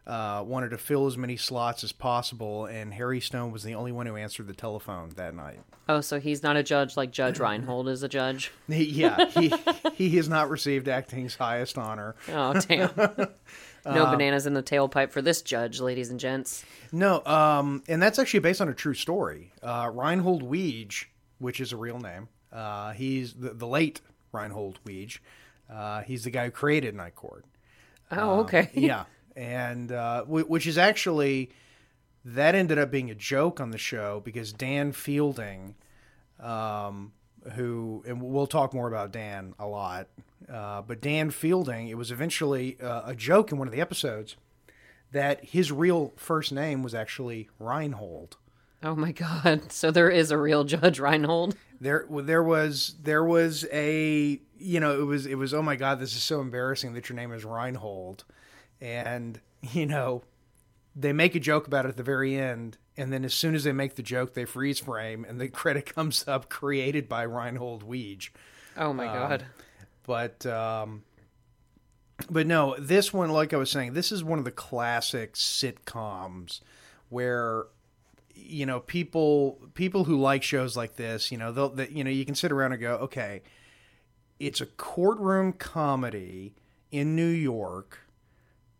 uh, 0.07 0.43
wanted 0.45 0.69
to 0.69 0.77
fill 0.77 1.05
as 1.05 1.17
many 1.17 1.37
slots 1.37 1.83
as 1.83 1.91
possible, 1.91 2.65
and 2.65 2.91
Harry 2.93 3.19
Stone 3.19 3.51
was 3.51 3.61
the 3.61 3.75
only 3.75 3.91
one 3.91 4.07
who 4.07 4.15
answered 4.15 4.47
the 4.47 4.53
telephone 4.53 5.11
that 5.17 5.35
night. 5.35 5.59
Oh, 5.87 6.01
so 6.01 6.19
he's 6.19 6.41
not 6.41 6.57
a 6.57 6.63
judge 6.63 6.97
like 6.97 7.11
Judge 7.11 7.39
Reinhold 7.39 7.87
is 7.87 8.01
a 8.01 8.09
judge. 8.09 8.51
Yeah, 8.67 9.25
he 9.29 9.53
he 9.93 10.15
has 10.17 10.27
not 10.29 10.49
received 10.49 10.87
acting's 10.87 11.35
highest 11.35 11.77
honor. 11.77 12.15
Oh, 12.31 12.53
damn. 12.53 12.89
No 13.85 14.05
Uh, 14.05 14.11
bananas 14.11 14.45
in 14.45 14.53
the 14.53 14.63
tailpipe 14.63 15.11
for 15.11 15.21
this 15.21 15.41
judge, 15.41 15.79
ladies 15.79 16.09
and 16.09 16.19
gents. 16.19 16.63
No, 16.91 17.23
um, 17.25 17.83
and 17.87 18.01
that's 18.01 18.19
actually 18.19 18.41
based 18.41 18.61
on 18.61 18.69
a 18.69 18.73
true 18.73 18.93
story. 18.93 19.51
Uh, 19.63 19.89
Reinhold 19.93 20.43
Weege, 20.43 21.05
which 21.39 21.59
is 21.59 21.71
a 21.71 21.77
real 21.77 21.99
name, 21.99 22.27
uh, 22.51 22.91
he's 22.93 23.33
the, 23.33 23.51
the 23.51 23.67
late 23.67 24.01
Reinhold 24.31 24.79
Weege. 24.85 25.19
Uh, 25.71 26.01
he's 26.01 26.23
the 26.23 26.31
guy 26.31 26.45
who 26.45 26.51
created 26.51 26.95
Night 26.95 27.15
Court. 27.15 27.45
Oh, 28.11 28.39
okay. 28.41 28.69
yeah, 28.73 29.05
and 29.35 29.91
uh, 29.91 30.21
w- 30.21 30.45
which 30.45 30.65
is 30.67 30.77
actually 30.77 31.51
that 32.25 32.55
ended 32.55 32.77
up 32.77 32.91
being 32.91 33.09
a 33.09 33.15
joke 33.15 33.59
on 33.61 33.69
the 33.71 33.77
show 33.77 34.19
because 34.25 34.51
Dan 34.51 34.91
Fielding, 34.91 35.75
um, 36.39 37.13
who 37.53 38.03
and 38.07 38.21
we'll 38.21 38.47
talk 38.47 38.73
more 38.73 38.87
about 38.87 39.11
Dan 39.11 39.53
a 39.59 39.67
lot, 39.67 40.07
uh, 40.51 40.81
but 40.81 41.01
Dan 41.01 41.29
Fielding, 41.29 41.87
it 41.87 41.97
was 41.97 42.11
eventually 42.11 42.79
uh, 42.81 43.03
a 43.05 43.15
joke 43.15 43.51
in 43.51 43.57
one 43.57 43.67
of 43.67 43.73
the 43.73 43.81
episodes 43.81 44.35
that 45.11 45.43
his 45.43 45.71
real 45.71 46.13
first 46.15 46.51
name 46.51 46.83
was 46.83 46.93
actually 46.93 47.49
Reinhold. 47.59 48.37
Oh 48.83 48.95
my 48.95 49.11
god. 49.11 49.71
So 49.71 49.91
there 49.91 50.09
is 50.09 50.31
a 50.31 50.37
real 50.37 50.63
Judge 50.63 50.99
Reinhold. 50.99 51.55
There, 51.81 52.05
there 52.09 52.43
was, 52.43 52.95
there 53.01 53.23
was 53.23 53.65
a, 53.71 54.39
you 54.57 54.79
know, 54.79 54.99
it 54.99 55.03
was, 55.03 55.25
it 55.25 55.35
was. 55.35 55.53
Oh 55.53 55.61
my 55.61 55.75
God, 55.75 55.99
this 55.99 56.15
is 56.15 56.23
so 56.23 56.41
embarrassing 56.41 56.93
that 56.93 57.09
your 57.09 57.15
name 57.15 57.31
is 57.31 57.45
Reinhold, 57.45 58.25
and 58.81 59.39
you 59.71 59.85
know, 59.85 60.23
they 60.99 61.13
make 61.13 61.33
a 61.35 61.39
joke 61.39 61.65
about 61.67 61.85
it 61.85 61.89
at 61.89 61.97
the 61.97 62.03
very 62.03 62.35
end, 62.35 62.77
and 62.97 63.11
then 63.13 63.23
as 63.23 63.33
soon 63.33 63.55
as 63.55 63.63
they 63.63 63.71
make 63.71 63.95
the 63.95 64.03
joke, 64.03 64.33
they 64.33 64.45
freeze 64.45 64.79
frame, 64.79 65.25
and 65.27 65.39
the 65.39 65.47
credit 65.61 65.93
comes 65.93 66.27
up 66.27 66.49
created 66.49 67.07
by 67.07 67.23
Reinhold 67.23 67.87
Weege. 67.87 68.29
Oh 68.77 68.93
my 68.93 69.07
Um, 69.07 69.13
god. 69.13 69.45
But, 70.03 70.45
um, 70.45 71.03
but 72.29 72.47
no, 72.47 72.75
this 72.79 73.13
one, 73.13 73.29
like 73.29 73.53
I 73.53 73.57
was 73.57 73.69
saying, 73.69 73.93
this 73.93 74.11
is 74.11 74.23
one 74.23 74.39
of 74.39 74.45
the 74.45 74.51
classic 74.51 75.33
sitcoms 75.35 76.61
where 77.09 77.65
you 78.35 78.65
know 78.65 78.79
people 78.79 79.59
people 79.73 80.05
who 80.05 80.17
like 80.19 80.43
shows 80.43 80.77
like 80.77 80.95
this 80.95 81.29
you 81.29 81.37
know 81.37 81.51
they'll 81.51 81.69
they, 81.69 81.89
you 81.89 82.03
know 82.05 82.09
you 82.09 82.23
can 82.23 82.35
sit 82.35 82.51
around 82.53 82.71
and 82.71 82.79
go 82.79 82.93
okay 82.95 83.41
it's 84.39 84.61
a 84.61 84.65
courtroom 84.65 85.51
comedy 85.51 86.53
in 86.89 87.15
new 87.17 87.27
york 87.27 87.99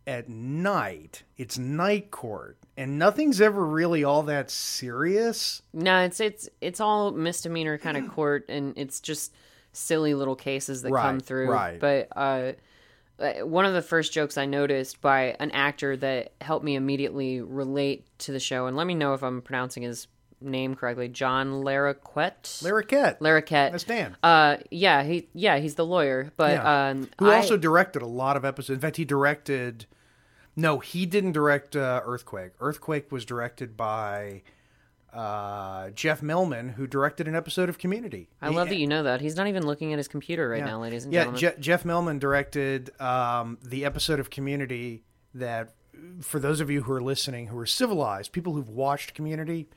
at 0.10 0.28
night 0.28 1.24
it's 1.38 1.58
night 1.58 2.10
court 2.12 2.58
and 2.76 2.98
nothing's 2.98 3.40
ever 3.40 3.64
really 3.66 4.04
all 4.04 4.24
that 4.24 4.50
serious 4.50 5.62
No, 5.74 6.00
it's 6.00 6.20
it's 6.20 6.50
it's 6.62 6.80
all 6.80 7.12
misdemeanor 7.12 7.78
kind 7.78 7.96
of 7.98 8.08
court, 8.16 8.46
and 8.50 8.74
it's 8.78 9.00
just 9.00 9.34
silly 9.72 10.14
little 10.16 10.36
cases 10.36 10.82
that 10.82 10.92
come 10.92 11.20
through. 11.20 11.50
right. 11.52 11.80
But 11.80 12.08
uh, 12.16 12.54
uh, 13.20 13.46
one 13.46 13.66
of 13.66 13.74
the 13.74 13.82
first 13.82 14.14
jokes 14.14 14.38
I 14.38 14.46
noticed 14.46 15.00
by 15.02 15.36
an 15.40 15.52
actor 15.52 15.96
that 15.98 16.32
helped 16.42 16.64
me 16.66 16.76
immediately 16.76 17.42
relate 17.42 18.06
to 18.20 18.32
the 18.32 18.40
show, 18.40 18.66
and 18.68 18.76
let 18.78 18.88
me 18.88 18.96
know 18.96 19.14
if 19.14 19.22
I'm 19.24 19.42
pronouncing 19.42 19.84
his 19.84 20.08
name 20.42 20.74
correctly, 20.74 21.10
John 21.10 21.64
Larroquette. 21.64 22.64
Larroquette. 22.64 23.20
Larroquette. 23.20 23.72
that's 23.74 23.84
dan 23.84 24.16
Uh, 24.24 24.56
yeah, 24.72 25.04
he 25.04 25.28
yeah 25.34 25.58
he's 25.60 25.76
the 25.76 25.86
lawyer, 25.86 26.32
but 26.38 26.52
Yeah. 26.54 26.90
um, 26.90 27.10
who 27.20 27.30
I- 27.30 27.36
also 27.36 27.58
directed 27.58 28.02
a 28.02 28.08
lot 28.08 28.38
of 28.38 28.46
episodes 28.46 28.78
in 28.78 28.80
fact 28.80 28.96
he 28.98 29.04
directed 29.06 29.86
no 30.60 30.80
he 30.80 31.06
didn't 31.06 31.32
direct 31.34 31.76
uh, 31.76 32.02
earthquake. 32.06 32.52
Earthquake 32.60 33.12
was 33.12 33.26
directed 33.26 33.76
by 33.78 34.42
uh, 35.12 35.90
jeff 35.92 36.22
melman 36.22 36.76
who 36.76 36.86
directed 36.86 37.28
an 37.28 37.36
episode 37.36 37.68
of 37.70 37.78
community. 37.80 38.30
I 38.42 38.50
love 38.50 38.70
that 38.70 38.76
you 38.78 38.86
know 38.88 39.04
that. 39.04 39.22
He's 39.22 39.36
not 39.36 39.48
even 39.48 39.66
looking 39.66 39.92
at 39.94 39.98
his 39.98 40.08
computer 40.08 40.48
right 40.50 40.64
now, 40.64 40.80
ladies 40.80 41.04
and 41.06 41.14
yeah, 41.14 41.22
gentlemen. 41.22 41.40
Je- 41.42 41.60
Jeff 41.60 41.84
Melman 41.84 42.20
directed 42.20 42.92
um, 43.02 43.58
the 43.64 43.86
episode 43.86 44.20
of 44.20 44.30
Community 44.30 45.04
that, 45.34 45.74
for 46.22 46.40
those 46.40 46.60
of 46.60 46.70
you 46.70 46.84
who 46.84 46.92
are 46.94 47.02
listening, 47.02 47.48
who 47.48 47.58
are 47.58 47.66
civilized, 47.66 48.32
people 48.32 48.54
who've 48.54 48.70
watched 48.70 49.14
Community, 49.16 49.68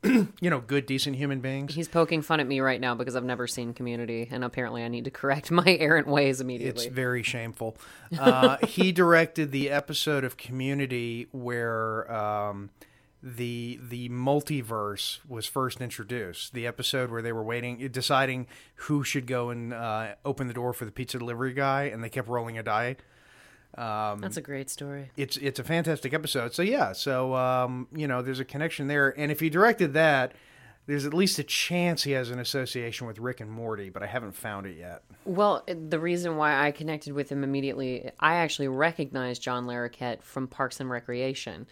you 0.04 0.50
know, 0.50 0.60
good, 0.60 0.86
decent 0.86 1.16
human 1.16 1.40
beings. 1.40 1.74
He's 1.74 1.88
poking 1.88 2.22
fun 2.22 2.38
at 2.38 2.46
me 2.46 2.60
right 2.60 2.80
now 2.80 2.94
because 2.94 3.16
I've 3.16 3.24
never 3.24 3.48
seen 3.48 3.74
Community, 3.74 4.28
and 4.30 4.44
apparently 4.44 4.84
I 4.84 4.88
need 4.88 5.04
to 5.04 5.10
correct 5.10 5.50
my 5.50 5.76
errant 5.80 6.06
ways 6.06 6.40
immediately. 6.40 6.86
It's 6.86 6.94
very 6.94 7.22
shameful. 7.22 7.76
Uh, 8.16 8.58
he 8.66 8.92
directed 8.92 9.50
the 9.50 9.70
episode 9.70 10.22
of 10.22 10.36
Community 10.36 11.26
where 11.32 12.10
um, 12.12 12.70
the 13.22 13.80
the 13.82 14.08
multiverse 14.08 15.18
was 15.28 15.46
first 15.46 15.80
introduced. 15.80 16.54
The 16.54 16.66
episode 16.66 17.10
where 17.10 17.22
they 17.22 17.32
were 17.32 17.42
waiting, 17.42 17.88
deciding 17.90 18.46
who 18.76 19.02
should 19.02 19.26
go 19.26 19.50
and 19.50 19.74
uh, 19.74 20.14
open 20.24 20.46
the 20.46 20.54
door 20.54 20.72
for 20.72 20.84
the 20.84 20.92
pizza 20.92 21.18
delivery 21.18 21.54
guy, 21.54 21.84
and 21.84 22.04
they 22.04 22.08
kept 22.08 22.28
rolling 22.28 22.56
a 22.56 22.62
die. 22.62 22.96
That's 24.20 24.36
a 24.36 24.42
great 24.42 24.70
story. 24.70 25.10
it's 25.16 25.36
it's 25.36 25.58
a 25.58 25.64
fantastic 25.64 26.12
episode. 26.12 26.54
So 26.54 26.62
yeah, 26.62 26.92
so 26.92 27.34
um, 27.34 27.88
you 27.94 28.08
know, 28.08 28.22
there's 28.22 28.40
a 28.40 28.44
connection 28.44 28.88
there. 28.88 29.18
And 29.18 29.30
if 29.30 29.40
he 29.40 29.50
directed 29.50 29.94
that, 29.94 30.32
there's 30.86 31.04
at 31.04 31.12
least 31.12 31.38
a 31.38 31.44
chance 31.44 32.02
he 32.02 32.12
has 32.12 32.30
an 32.30 32.38
association 32.38 33.06
with 33.06 33.18
Rick 33.18 33.40
and 33.40 33.50
Morty, 33.50 33.90
but 33.90 34.02
I 34.02 34.06
haven't 34.06 34.32
found 34.32 34.66
it 34.66 34.76
yet. 34.78 35.02
Well, 35.26 35.62
the 35.66 36.00
reason 36.00 36.36
why 36.36 36.66
I 36.66 36.70
connected 36.70 37.12
with 37.12 37.30
him 37.30 37.44
immediately, 37.44 38.10
I 38.18 38.36
actually 38.36 38.68
recognized 38.68 39.42
John 39.42 39.66
Larroquette 39.66 40.22
from 40.22 40.48
Parks 40.48 40.80
and 40.80 40.88
Recreation 40.88 41.66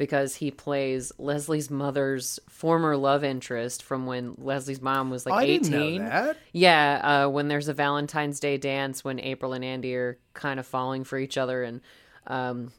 because 0.00 0.34
he 0.34 0.50
plays 0.50 1.12
Leslie's 1.18 1.70
mother's 1.70 2.40
former 2.48 2.96
love 2.96 3.22
interest 3.22 3.82
from 3.82 4.06
when 4.06 4.34
Leslie's 4.38 4.80
mom 4.80 5.10
was 5.10 5.26
like 5.26 5.34
I 5.34 5.44
18. 5.44 5.70
didn't 5.70 5.98
know 5.98 6.08
that. 6.08 6.38
Yeah, 6.54 7.24
uh, 7.26 7.28
when 7.28 7.48
there's 7.48 7.68
a 7.68 7.74
Valentine's 7.74 8.40
Day 8.40 8.56
dance 8.56 9.04
when 9.04 9.20
April 9.20 9.52
and 9.52 9.62
Andy 9.62 9.94
are 9.94 10.18
kind 10.32 10.58
of 10.58 10.66
falling 10.66 11.04
for 11.04 11.18
each 11.18 11.36
other 11.36 11.62
and 11.62 11.82
um, 12.26 12.72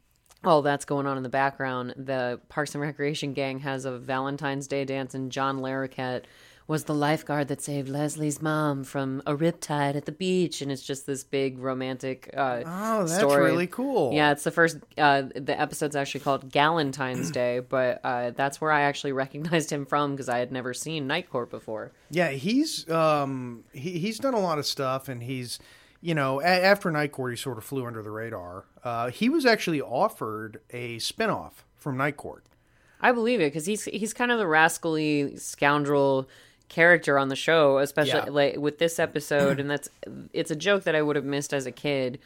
all 0.44 0.64
that's 0.64 0.86
going 0.86 1.06
on 1.06 1.16
in 1.16 1.22
the 1.22 1.30
background, 1.30 1.94
the 1.96 2.40
Parks 2.50 2.74
and 2.74 2.82
Recreation 2.82 3.34
gang 3.34 3.60
has 3.60 3.86
a 3.86 4.00
Valentine's 4.00 4.66
Day 4.66 4.84
dance 4.84 5.14
and 5.14 5.32
John 5.32 5.60
Larroquette 5.60 6.24
was 6.68 6.86
the 6.86 6.94
lifeguard 6.94 7.48
that 7.50 7.62
saved 7.62 7.90
Leslie's 7.90 8.42
mom 8.42 8.84
from 8.84 9.22
a 9.26 9.36
riptide 9.36 9.96
at 9.96 10.06
the 10.06 10.12
beach 10.12 10.62
and 10.62 10.72
it's 10.72 10.82
just 10.84 11.06
this 11.06 11.24
big 11.24 11.58
romantic 11.60 12.30
uh, 12.36 12.62
Oh, 12.66 13.00
that's 13.00 13.16
story. 13.18 13.44
really 13.52 13.68
cool. 13.68 14.14
Yeah, 14.14 14.32
it's 14.32 14.44
the 14.44 14.52
first. 14.52 14.78
Uh, 14.98 15.24
the 15.36 15.60
episode's 15.60 15.96
actually 15.96 16.22
called 16.22 16.50
Galentine's 16.52 17.32
Day, 17.42 17.60
but 17.60 18.00
uh, 18.04 18.32
that's 18.32 18.62
where 18.62 18.72
I 18.72 18.82
actually 18.82 19.12
recognized 19.24 19.70
him 19.72 19.86
from 19.86 20.12
because 20.12 20.30
I 20.30 20.38
had 20.38 20.52
never 20.52 20.74
seen 20.74 21.08
Night 21.08 21.30
Court 21.30 21.50
before. 21.50 21.92
Yeah, 22.10 22.30
he's 22.30 22.90
um 22.90 23.64
he, 23.74 24.00
he's 24.00 24.18
done 24.20 24.34
a 24.34 24.40
lot 24.40 24.58
of 24.60 24.66
stuff, 24.66 25.10
and 25.10 25.24
he's 25.24 25.60
you 26.00 26.16
know 26.16 26.40
a- 26.42 26.46
after 26.46 26.90
Night 26.92 27.12
Court 27.12 27.32
he 27.34 27.38
sort 27.38 27.58
of 27.58 27.64
flew 27.64 27.86
under 27.86 28.02
the 28.02 28.12
radar. 28.12 28.66
Uh, 28.84 29.10
he 29.10 29.30
was 29.30 29.46
actually 29.46 29.82
offered 29.82 30.62
a 30.70 30.98
spinoff 30.98 31.64
from 31.76 31.98
Night 31.98 32.18
Court. 32.18 32.46
I 33.02 33.12
believe 33.12 33.42
it 33.42 33.48
because 33.48 33.66
he's 33.66 33.86
he's 33.86 34.14
kind 34.14 34.32
of 34.32 34.38
the 34.40 34.46
rascally 34.48 35.36
scoundrel 35.38 36.30
character 36.72 37.20
on 37.20 37.28
the 37.28 37.36
show, 37.36 37.78
especially 37.78 38.22
Yeah. 38.26 38.30
like 38.30 38.58
with 38.58 38.80
this 38.80 38.98
episode, 38.98 39.60
and 39.60 39.70
that's 39.70 39.90
it's 40.34 40.50
a 40.50 40.56
joke 40.56 40.84
that 40.86 40.96
I 40.96 41.02
would 41.04 41.16
have 41.18 41.26
missed 41.26 41.54
as 41.54 41.66
a 41.68 41.72
kid. 41.72 42.18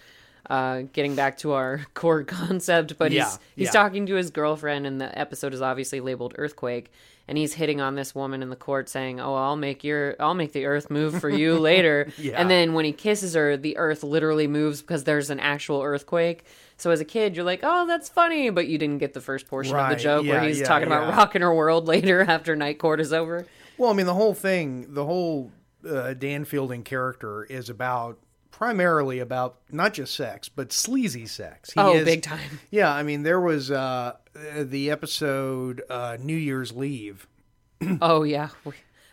Uh, 0.48 0.84
getting 0.94 1.16
back 1.16 1.40
to 1.40 1.54
our 1.54 1.82
core 1.96 2.24
concept, 2.24 3.00
but 3.00 3.12
Yeah, 3.12 3.24
he's 3.26 3.40
he's 3.56 3.66
yeah. 3.66 3.72
talking 3.72 4.06
to 4.06 4.14
his 4.14 4.30
girlfriend, 4.30 4.86
and 4.86 5.02
the 5.02 5.18
episode 5.18 5.56
is 5.56 5.62
obviously 5.62 6.00
labeled 6.02 6.36
earthquake, 6.38 6.92
and 7.28 7.36
he's 7.36 7.56
hitting 7.56 7.82
on 7.82 7.96
this 7.96 8.14
woman 8.14 8.44
in 8.44 8.52
the 8.52 8.56
court, 8.56 8.88
saying, 8.88 9.20
"Oh, 9.20 9.34
I'll 9.34 9.56
make 9.56 9.84
your 9.84 10.16
I'll 10.20 10.36
make 10.36 10.52
the 10.54 10.68
earth 10.68 10.92
move 10.92 11.20
for 11.20 11.32
you 11.32 11.58
later." 11.72 12.10
Yeah. 12.20 12.40
And 12.40 12.48
then 12.48 12.74
when 12.76 12.86
he 12.86 12.92
kisses 12.92 13.34
her, 13.34 13.58
the 13.58 13.76
earth 13.78 14.04
literally 14.04 14.46
moves 14.46 14.82
because 14.82 15.04
there's 15.06 15.32
an 15.32 15.40
actual 15.40 15.82
earthquake. 15.82 16.44
So 16.78 16.92
as 16.92 17.00
a 17.00 17.06
kid, 17.06 17.36
you're 17.36 17.44
like, 17.44 17.62
"Oh, 17.64 17.88
that's 17.88 18.08
funny," 18.08 18.52
but 18.52 18.68
you 18.68 18.78
didn't 18.78 19.00
get 19.00 19.16
the 19.16 19.22
first 19.22 19.48
portion 19.48 19.76
of 19.76 19.90
the 19.90 19.96
joke 19.96 20.28
where 20.28 20.42
he's 20.44 20.62
talking 20.62 20.86
about 20.86 21.10
rocking 21.10 21.42
her 21.42 21.56
world 21.56 21.88
later 21.96 22.22
after 22.22 22.56
night 22.56 22.78
court 22.78 23.00
is 23.02 23.12
over. 23.12 23.48
Well, 23.78 23.90
I 23.90 23.94
mean 23.94 24.06
the 24.06 24.14
whole 24.14 24.34
thing, 24.34 24.94
the 24.94 25.06
whole 25.06 25.52
uh, 25.88 26.14
Dan 26.14 26.46
Fielding 26.46 26.84
character 26.84 27.44
is 27.44 27.70
about 27.70 28.20
primarily 28.52 29.20
about 29.20 29.58
not 29.70 29.94
just 29.94 30.16
sex 30.16 30.48
but 30.48 30.72
sleazy 30.72 31.26
sex. 31.26 31.72
He 31.74 31.80
Oh, 31.80 31.94
is- 31.96 32.06
big 32.06 32.22
time. 32.22 32.60
Yeah, 32.72 32.92
I 32.94 33.04
mean 33.04 33.24
there 33.24 33.42
was 33.42 33.70
uh, 33.70 34.14
uh, 34.36 34.64
the 34.64 34.90
episode 34.90 35.82
uh, 35.90 36.18
New 36.20 36.38
Year's 36.38 36.72
Leave. 36.72 37.28
Oh 38.02 38.24
yeah, 38.24 38.50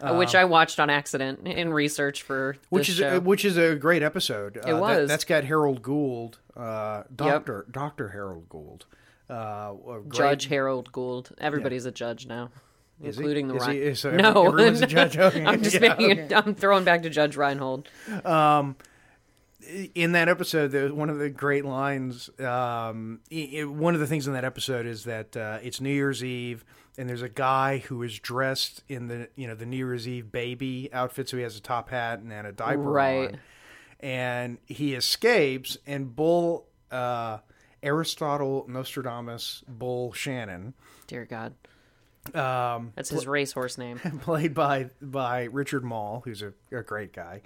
which 0.01 0.35
I 0.37 0.45
watched 0.45 0.79
on 0.81 0.89
accident 0.89 1.47
in 1.47 1.73
research 1.73 2.23
for 2.23 2.55
Uh, 2.57 2.67
which 2.71 2.89
is 2.89 2.97
show. 2.97 3.17
a, 3.17 3.21
which 3.21 3.45
is 3.45 3.57
a 3.57 3.75
great 3.75 4.03
episode. 4.05 4.57
Uh, 4.57 4.69
It 4.71 4.75
was. 4.75 5.09
That, 5.09 5.15
has 5.15 5.25
got 5.25 5.45
Harold 5.45 5.83
Gould, 5.83 6.39
uh, 6.57 7.03
Doctor 7.15 7.67
Doctor 7.71 8.09
Harold 8.11 8.49
Gould, 8.49 8.87
uh, 9.29 9.73
great- 9.73 10.13
Judge 10.13 10.47
Harold 10.47 10.93
Gould. 10.93 11.31
Everybody's 11.39 11.85
a 11.85 11.91
judge 11.91 12.27
now, 12.27 12.51
Is 13.03 13.17
he? 13.17 13.23
including 13.23 13.49
the 13.49 13.57
Is 13.57 13.65
he- 13.67 13.71
Rein- 13.71 13.83
is- 13.83 14.01
so 14.01 14.11
no, 14.13 14.47
everyone's 14.47 14.81
a 14.81 14.87
judge? 14.99 15.17
Okay. 15.19 15.45
I'm 15.45 15.63
just 15.63 15.75
Yeah, 15.75 15.81
making 15.97 16.11
it. 16.11 16.33
I'm 16.33 16.55
throwing 16.55 16.85
back 16.85 17.03
to 17.03 17.11
Judge 17.11 17.37
Reinhold. 17.37 17.89
in 19.95 20.13
that 20.13 20.29
episode, 20.29 20.69
there, 20.73 20.93
one 20.93 21.09
of 21.09 21.19
the 21.19 21.31
great 21.31 21.65
lines, 21.65 22.29
um, 22.41 23.21
i 23.31 23.51
i- 23.61 23.65
one 23.65 23.95
of 23.95 24.01
the 24.01 24.07
things 24.07 24.27
in 24.27 24.33
that 24.33 24.45
episode 24.45 24.87
is 24.87 25.05
that 25.05 25.37
uh, 25.37 25.59
it's 25.63 25.81
New 25.81 25.93
Year's 25.95 26.25
Eve, 26.25 26.65
and 26.99 27.09
there's 27.09 27.23
a 27.23 27.29
guy 27.29 27.79
who 27.79 28.03
is 28.03 28.19
dressed 28.19 28.83
in 28.89 29.07
the 29.09 29.29
you 29.37 29.47
know 29.47 29.55
the 29.55 29.65
New 29.67 29.77
Year's 29.77 30.07
Eve 30.09 30.33
baby 30.33 30.91
outfit, 30.93 31.29
so 31.29 31.37
he 31.37 31.43
has 31.45 31.57
a 31.57 31.61
top 31.63 31.91
hat 31.91 32.19
and, 32.19 32.33
and 32.33 32.47
a 32.47 32.53
diaper 32.53 32.81
Right. 32.83 33.29
on, 33.31 33.39
and 34.01 34.59
he 34.67 34.95
escapes, 34.95 35.79
and 35.87 36.15
Bull 36.15 36.67
uh, 36.91 37.39
Aristotle 37.85 38.67
Nostradamus 38.69 39.63
Bull 39.69 40.13
Shannon, 40.13 40.75
Dear 41.07 41.25
God, 41.25 41.55
um, 42.35 42.93
that's 42.95 43.11
his 43.11 43.27
racehorse 43.27 43.79
name. 43.79 43.99
played 44.23 44.55
by 44.55 44.91
by 45.01 45.45
Richard 45.45 45.85
Moll, 45.85 46.23
who's 46.25 46.43
a, 46.43 46.53
a 46.71 46.83
great 46.83 47.13
guy. 47.13 47.43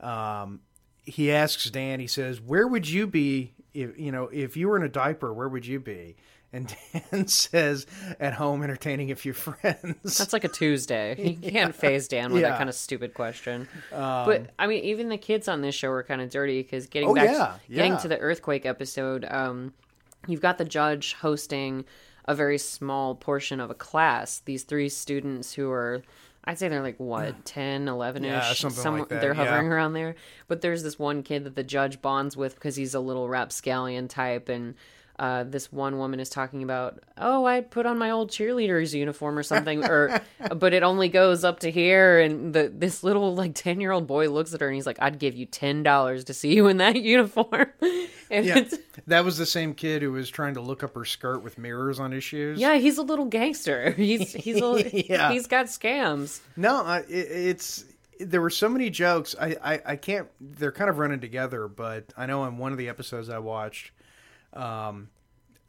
Um, 0.00 0.60
he 1.04 1.32
asks 1.32 1.68
Dan. 1.70 2.00
He 2.00 2.06
says, 2.06 2.40
"Where 2.40 2.66
would 2.68 2.88
you 2.88 3.06
be 3.06 3.52
if 3.74 3.98
you 3.98 4.12
know 4.12 4.24
if 4.32 4.56
you 4.56 4.68
were 4.68 4.76
in 4.76 4.82
a 4.82 4.88
diaper? 4.88 5.32
Where 5.32 5.48
would 5.48 5.66
you 5.66 5.80
be?" 5.80 6.16
And 6.52 6.74
Dan 7.12 7.26
says, 7.28 7.86
"At 8.20 8.34
home, 8.34 8.62
entertaining 8.62 9.10
a 9.10 9.16
few 9.16 9.32
friends." 9.32 10.16
That's 10.18 10.32
like 10.32 10.44
a 10.44 10.48
Tuesday. 10.48 11.36
You 11.42 11.50
can't 11.50 11.74
phase 11.74 12.08
Dan 12.08 12.32
with 12.32 12.42
Yeah. 12.42 12.50
that 12.50 12.58
kind 12.58 12.68
of 12.70 12.74
stupid 12.74 13.14
question. 13.14 13.68
but 13.90 14.50
I 14.58 14.66
mean, 14.66 14.84
even 14.84 15.08
the 15.08 15.18
kids 15.18 15.48
on 15.48 15.60
this 15.62 15.74
show 15.74 15.90
are 15.90 16.02
kind 16.02 16.20
of 16.20 16.30
dirty 16.30 16.62
because 16.62 16.86
getting 16.86 17.08
Oh, 17.10 17.14
back, 17.14 17.28
yeah, 17.28 17.54
getting 17.74 17.92
yeah. 17.92 17.98
to 17.98 18.08
the 18.08 18.18
earthquake 18.18 18.64
episode, 18.66 19.26
um, 19.28 19.72
you've 20.26 20.40
got 20.42 20.56
the 20.58 20.64
judge 20.64 21.14
hosting 21.14 21.84
a 22.28 22.34
very 22.34 22.58
small 22.58 23.14
portion 23.16 23.58
of 23.58 23.70
a 23.70 23.74
class. 23.74 24.40
These 24.44 24.62
three 24.62 24.90
students 24.90 25.54
who 25.54 25.70
are. 25.70 26.02
I'd 26.44 26.58
say 26.58 26.68
they're 26.68 26.82
like 26.82 27.00
what 27.00 27.44
10, 27.44 27.88
11 27.88 28.24
ish. 28.24 28.30
Yeah, 28.30 28.52
something 28.52 29.00
like 29.00 29.08
that, 29.08 29.20
They're 29.20 29.34
hovering 29.34 29.66
yeah. 29.66 29.72
around 29.72 29.94
there. 29.94 30.14
But 30.46 30.62
there's 30.62 30.82
this 30.82 30.98
one 30.98 31.22
kid 31.22 31.44
that 31.44 31.56
the 31.56 31.64
judge 31.64 32.00
bonds 32.00 32.36
with 32.36 32.54
because 32.54 32.76
he's 32.76 32.94
a 32.94 33.00
little 33.00 33.28
rapscallion 33.28 34.08
type, 34.08 34.48
and 34.48 34.74
uh, 35.18 35.44
this 35.44 35.72
one 35.72 35.98
woman 35.98 36.20
is 36.20 36.28
talking 36.30 36.62
about, 36.62 37.00
oh, 37.16 37.44
I 37.44 37.60
put 37.60 37.86
on 37.86 37.98
my 37.98 38.10
old 38.10 38.30
cheerleader's 38.30 38.94
uniform 38.94 39.36
or 39.38 39.42
something, 39.42 39.84
or 39.84 40.20
but 40.56 40.72
it 40.72 40.82
only 40.82 41.08
goes 41.08 41.44
up 41.44 41.60
to 41.60 41.70
here, 41.70 42.20
and 42.20 42.52
the 42.54 42.72
this 42.74 43.02
little 43.02 43.34
like 43.34 43.54
ten 43.54 43.80
year 43.80 43.90
old 43.92 44.06
boy 44.06 44.28
looks 44.30 44.54
at 44.54 44.60
her 44.60 44.68
and 44.68 44.74
he's 44.76 44.86
like, 44.86 44.98
I'd 45.00 45.18
give 45.18 45.34
you 45.34 45.46
ten 45.46 45.82
dollars 45.82 46.24
to 46.24 46.34
see 46.34 46.54
you 46.54 46.68
in 46.68 46.76
that 46.76 46.94
uniform, 47.02 47.66
and 48.30 48.46
yeah, 48.46 48.64
that 49.06 49.24
was 49.24 49.38
the 49.38 49.46
same 49.46 49.74
kid 49.74 50.02
who 50.02 50.12
was 50.12 50.30
trying 50.30 50.54
to 50.54 50.60
look 50.60 50.82
up 50.84 50.94
her 50.94 51.04
skirt 51.04 51.42
with 51.42 51.58
mirrors 51.58 51.98
on 51.98 52.12
his 52.12 52.22
shoes. 52.22 52.58
Yeah, 52.60 52.76
he's 52.76 52.98
a 52.98 53.02
little 53.02 53.26
gangster. 53.26 53.90
He's 53.92 54.32
he's 54.32 54.62
a, 54.62 54.90
Yeah. 55.08 55.32
he's 55.32 55.46
got 55.46 55.66
scams. 55.66 56.40
No, 56.56 56.82
I, 56.84 56.98
it, 57.00 57.08
it's 57.10 57.84
there 58.20 58.40
were 58.40 58.50
so 58.50 58.68
many 58.68 58.90
jokes. 58.90 59.34
I, 59.40 59.56
I 59.62 59.80
I 59.86 59.96
can't. 59.96 60.28
They're 60.40 60.72
kind 60.72 60.90
of 60.90 60.98
running 60.98 61.20
together, 61.20 61.66
but 61.68 62.12
I 62.16 62.26
know 62.26 62.44
in 62.44 62.58
one 62.58 62.72
of 62.72 62.78
the 62.78 62.88
episodes 62.88 63.28
I 63.28 63.38
watched, 63.38 63.92
um, 64.52 65.10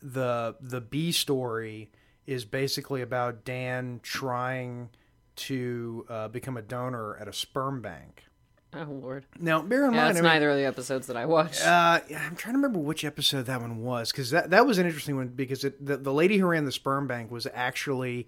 the 0.01 0.55
the 0.61 0.81
B 0.81 1.11
story 1.11 1.91
is 2.25 2.45
basically 2.45 3.01
about 3.01 3.43
Dan 3.43 3.99
trying 4.03 4.89
to 5.35 6.05
uh, 6.09 6.27
become 6.27 6.57
a 6.57 6.61
donor 6.61 7.17
at 7.17 7.27
a 7.27 7.33
sperm 7.33 7.81
bank. 7.81 8.25
Oh 8.71 8.83
lord, 8.83 9.25
Now, 9.39 9.63
bear 9.63 9.85
in 9.87 9.93
yeah, 9.93 9.97
mind, 9.97 10.09
that's 10.09 10.19
I 10.19 10.21
mean, 10.21 10.31
neither 10.31 10.51
of 10.51 10.57
the 10.57 10.65
episodes 10.65 11.07
that 11.07 11.17
I 11.17 11.25
watched. 11.25 11.65
uh, 11.65 12.01
I'm 12.15 12.35
trying 12.35 12.53
to 12.53 12.57
remember 12.59 12.77
which 12.77 13.03
episode 13.03 13.47
that 13.47 13.59
one 13.61 13.81
was 13.81 14.11
because 14.11 14.29
that 14.29 14.51
that 14.51 14.67
was 14.67 14.77
an 14.77 14.85
interesting 14.85 15.15
one 15.15 15.29
because 15.29 15.63
it, 15.63 15.83
the 15.83 15.97
the 15.97 16.13
lady 16.13 16.37
who 16.37 16.45
ran 16.45 16.65
the 16.65 16.71
sperm 16.71 17.07
bank 17.07 17.31
was 17.31 17.47
actually 17.53 18.27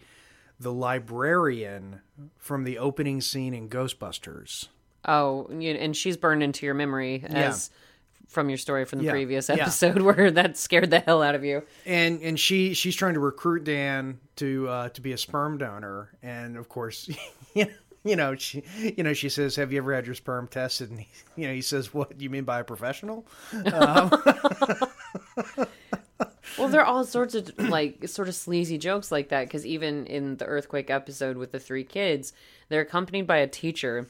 the 0.60 0.74
librarian 0.74 2.01
from 2.38 2.63
the 2.63 2.77
opening 2.79 3.22
scene 3.22 3.53
in 3.53 3.70
Ghostbusters. 3.70 4.67
Oh, 5.05 5.46
and 5.48 5.96
she's 5.96 6.17
burned 6.17 6.43
into 6.43 6.65
your 6.65 6.75
memory 6.75 7.24
as 7.27 7.70
from 8.32 8.50
your 8.50 8.58
story 8.58 8.86
from 8.86 9.00
the 9.00 9.06
Yeah, 9.06 9.12
previous 9.12 9.50
yeah. 9.50 9.56
episode 9.56 10.02
where 10.08 10.32
that 10.32 10.58
scared 10.58 10.90
the 10.90 11.00
hell 11.00 11.22
out 11.22 11.36
of 11.36 11.44
you. 11.44 11.64
and 11.86 12.22
and 12.22 12.40
she 12.40 12.74
she's 12.74 12.96
trying 12.96 13.14
to 13.14 13.20
recruit 13.20 13.64
Dan 13.66 14.20
to 14.38 14.68
uh, 14.68 14.90
to 14.90 15.02
be 15.02 15.12
a 15.12 15.18
sperm 15.18 15.58
donor, 15.58 16.10
and 16.24 16.58
of 16.58 16.70
course, 16.70 17.10
you 17.54 18.16
know 18.16 18.36
she 18.36 18.64
you 18.80 19.04
know 19.04 19.14
she 19.14 19.30
says, 19.30 19.56
"Have 19.58 19.72
you 19.72 19.78
ever 19.80 19.94
had 19.94 20.06
your 20.06 20.16
sperm 20.16 20.48
tested?" 20.48 20.90
And 20.90 21.02
he, 21.02 21.08
you 21.36 21.48
know 21.48 21.54
he 21.54 21.62
says, 21.62 21.94
"What 21.94 22.18
do 22.18 22.24
you 22.24 22.30
mean 22.30 22.44
by 22.46 22.60
a 22.62 22.64
professional?" 22.64 23.28
Well, 26.58 26.68
there 26.68 26.82
are 26.82 26.86
all 26.86 27.06
sorts 27.06 27.34
of 27.34 27.58
like 27.58 28.08
sort 28.10 28.28
of 28.28 28.36
sleazy 28.36 28.78
jokes 28.78 29.12
like 29.12 29.30
that 29.30 29.46
because 29.46 29.66
even 29.66 30.06
in 30.06 30.36
the 30.38 30.46
earthquake 30.46 30.90
episode 30.90 31.38
with 31.38 31.52
the 31.54 31.60
three 31.60 31.86
kids, 31.86 32.34
they're 32.68 32.82
accompanied 32.82 33.26
by 33.26 33.38
a 33.38 33.48
teacher, 33.48 34.06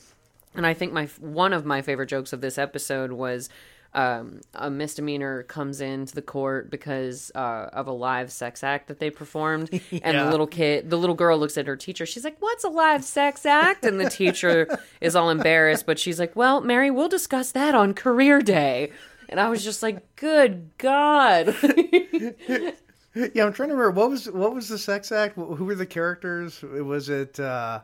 and 0.56 0.66
I 0.66 0.74
think 0.74 0.92
my 0.92 1.06
one 1.20 1.54
of 1.54 1.66
my 1.66 1.82
favorite 1.84 2.08
jokes 2.08 2.34
of 2.34 2.42
this 2.42 2.58
episode 2.58 3.12
was. 3.14 3.50
Um, 3.94 4.40
a 4.54 4.70
misdemeanor 4.72 5.44
comes 5.44 5.82
into 5.82 6.16
the 6.16 6.22
court 6.22 6.72
because 6.72 7.30
uh, 7.36 7.70
of 7.74 7.88
a 7.88 7.92
live 7.92 8.32
sex 8.32 8.64
act 8.64 8.88
that 8.88 9.00
they 9.00 9.10
performed, 9.10 9.70
and 10.04 10.18
the 10.18 10.30
little 10.30 10.48
kid, 10.48 10.90
the 10.90 10.98
little 10.98 11.16
girl, 11.16 11.38
looks 11.38 11.58
at 11.58 11.68
her 11.68 11.76
teacher. 11.76 12.06
She's 12.06 12.24
like, 12.24 12.38
"What's 12.40 12.64
a 12.64 12.70
live 12.70 13.04
sex 13.04 13.46
act?" 13.46 13.86
And 13.86 14.00
the 14.00 14.10
teacher 14.10 14.80
is 15.02 15.16
all 15.16 15.30
embarrassed, 15.30 15.86
but 15.86 16.00
she's 16.00 16.20
like, 16.20 16.36
"Well, 16.36 16.62
Mary, 16.62 16.90
we'll 16.90 17.10
discuss 17.10 17.52
that 17.52 17.76
on 17.76 17.94
career 17.94 18.42
day." 18.42 18.92
And 19.28 19.40
I 19.40 19.50
was 19.50 19.64
just 19.64 19.84
like, 19.84 20.16
"Good 20.16 20.72
God!" 20.78 21.56
Yeah, 23.14 23.46
I'm 23.46 23.52
trying 23.52 23.68
to 23.68 23.76
remember 23.76 23.92
what 23.92 24.10
was 24.10 24.30
what 24.30 24.56
was 24.56 24.70
the 24.70 24.78
sex 24.78 25.12
act. 25.12 25.36
Who 25.36 25.66
were 25.66 25.76
the 25.76 25.86
characters? 25.86 26.62
Was 26.62 27.10
it 27.10 27.38
uh, 27.42 27.82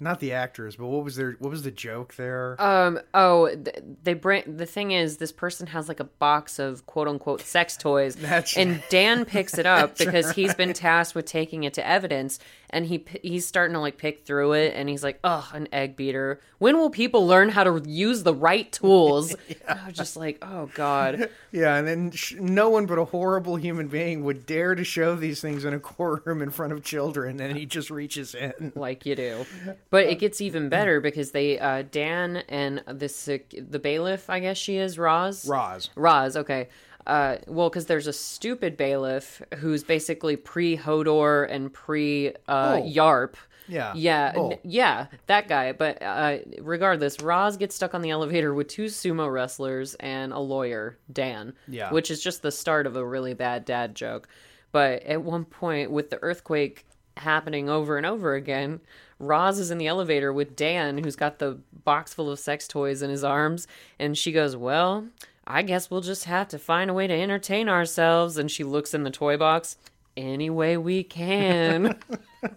not 0.00 0.20
the 0.20 0.32
actors, 0.32 0.76
but 0.76 0.86
what 0.86 1.04
was 1.04 1.16
their 1.16 1.36
what 1.38 1.50
was 1.50 1.62
the 1.62 1.70
joke 1.70 2.16
there? 2.16 2.60
Um. 2.60 2.98
Oh, 3.12 3.54
they 4.02 4.14
bring. 4.14 4.56
The 4.56 4.66
thing 4.66 4.90
is, 4.90 5.18
this 5.18 5.32
person 5.32 5.68
has 5.68 5.88
like 5.88 6.00
a 6.00 6.04
box 6.04 6.58
of 6.58 6.84
quote 6.86 7.06
unquote 7.06 7.40
sex 7.40 7.76
toys, 7.76 8.16
and 8.56 8.82
Dan 8.90 9.24
picks 9.24 9.56
it 9.56 9.66
up 9.66 9.96
because 9.98 10.32
he's 10.32 10.54
been 10.54 10.72
tasked 10.72 11.14
with 11.14 11.26
taking 11.26 11.64
it 11.64 11.74
to 11.74 11.86
evidence, 11.86 12.38
and 12.74 12.86
he 12.86 13.04
he's 13.22 13.46
starting 13.46 13.72
to 13.74 13.80
like 13.80 13.98
pick 13.98 14.26
through 14.26 14.52
it, 14.54 14.74
and 14.74 14.88
he's 14.88 15.04
like, 15.04 15.20
"Oh, 15.22 15.48
an 15.54 15.68
egg 15.72 15.94
beater. 15.94 16.40
When 16.58 16.76
will 16.76 16.90
people 16.90 17.24
learn 17.26 17.50
how 17.50 17.62
to 17.62 17.80
use 17.88 18.24
the 18.24 18.34
right 18.34 18.70
tools?" 18.70 19.34
And 19.68 19.78
I 19.78 19.86
was 19.86 19.96
just 19.96 20.16
like, 20.16 20.38
"Oh 20.42 20.68
God." 20.74 21.30
yeah, 21.52 21.76
and 21.76 21.86
then 21.86 22.10
sh- 22.10 22.34
no 22.38 22.68
one 22.68 22.86
but 22.86 22.98
a 22.98 23.04
horrible 23.04 23.56
human 23.56 23.86
being 23.86 24.24
would 24.24 24.44
dare 24.44 24.74
to 24.74 24.82
show 24.82 25.14
these 25.14 25.40
things 25.40 25.64
in 25.64 25.72
a 25.72 25.78
courtroom 25.78 26.42
in 26.42 26.50
front 26.50 26.72
of 26.72 26.82
children, 26.82 27.40
and 27.40 27.56
he 27.56 27.64
just 27.64 27.90
reaches 27.90 28.34
in. 28.34 28.72
like 28.74 29.06
you 29.06 29.14
do. 29.14 29.46
But 29.90 30.06
it 30.06 30.18
gets 30.18 30.40
even 30.40 30.68
better 30.68 31.00
because 31.00 31.30
they 31.30 31.58
uh 31.60 31.84
Dan 31.90 32.38
and 32.48 32.82
this 32.88 33.28
uh, 33.28 33.38
the 33.56 33.78
bailiff, 33.78 34.28
I 34.28 34.40
guess 34.40 34.58
she 34.58 34.78
is 34.78 34.98
Roz. 34.98 35.46
Roz. 35.46 35.90
Roz, 35.94 36.36
okay. 36.36 36.68
Uh, 37.06 37.36
well, 37.46 37.68
because 37.68 37.86
there's 37.86 38.06
a 38.06 38.12
stupid 38.12 38.76
bailiff 38.76 39.42
who's 39.58 39.84
basically 39.84 40.36
pre 40.36 40.76
Hodor 40.76 41.46
and 41.50 41.72
pre 41.72 42.30
uh, 42.48 42.80
Oh. 42.80 42.82
Yarp. 42.82 43.34
Yeah. 43.66 43.92
Yeah, 43.94 44.32
Oh. 44.36 44.58
yeah, 44.62 45.06
that 45.26 45.48
guy. 45.48 45.72
But 45.72 46.02
uh, 46.02 46.38
regardless, 46.60 47.20
Roz 47.20 47.56
gets 47.56 47.74
stuck 47.74 47.94
on 47.94 48.02
the 48.02 48.10
elevator 48.10 48.52
with 48.54 48.68
two 48.68 48.86
sumo 48.86 49.30
wrestlers 49.32 49.94
and 49.94 50.32
a 50.32 50.38
lawyer, 50.38 50.98
Dan. 51.12 51.54
Yeah. 51.68 51.90
Which 51.90 52.10
is 52.10 52.22
just 52.22 52.42
the 52.42 52.52
start 52.52 52.86
of 52.86 52.96
a 52.96 53.04
really 53.04 53.32
bad 53.34 53.64
dad 53.64 53.94
joke. 53.94 54.28
But 54.72 55.02
at 55.04 55.22
one 55.22 55.44
point, 55.44 55.90
with 55.90 56.10
the 56.10 56.22
earthquake 56.22 56.84
happening 57.16 57.70
over 57.70 57.96
and 57.96 58.04
over 58.04 58.34
again, 58.34 58.80
Roz 59.18 59.58
is 59.58 59.70
in 59.70 59.78
the 59.78 59.86
elevator 59.86 60.32
with 60.32 60.56
Dan, 60.56 60.98
who's 60.98 61.16
got 61.16 61.38
the 61.38 61.58
box 61.84 62.12
full 62.12 62.30
of 62.30 62.38
sex 62.40 62.66
toys 62.68 63.00
in 63.00 63.08
his 63.08 63.22
arms, 63.24 63.66
and 63.98 64.18
she 64.18 64.32
goes, 64.32 64.56
Well, 64.56 65.06
I 65.46 65.62
guess 65.62 65.90
we'll 65.90 66.00
just 66.00 66.24
have 66.24 66.48
to 66.48 66.58
find 66.58 66.90
a 66.90 66.94
way 66.94 67.06
to 67.06 67.14
entertain 67.14 67.68
ourselves. 67.68 68.38
And 68.38 68.50
she 68.50 68.64
looks 68.64 68.94
in 68.94 69.02
the 69.02 69.10
toy 69.10 69.36
box. 69.36 69.76
Any 70.16 70.48
way 70.48 70.76
we 70.76 71.02
can. 71.02 71.98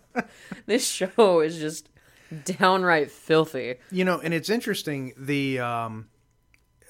this 0.66 0.88
show 0.88 1.40
is 1.42 1.58
just 1.58 1.90
downright 2.46 3.12
filthy. 3.12 3.76
You 3.92 4.06
know, 4.06 4.20
and 4.20 4.34
it's 4.34 4.50
interesting. 4.50 5.14
The 5.18 5.60
um, 5.60 6.08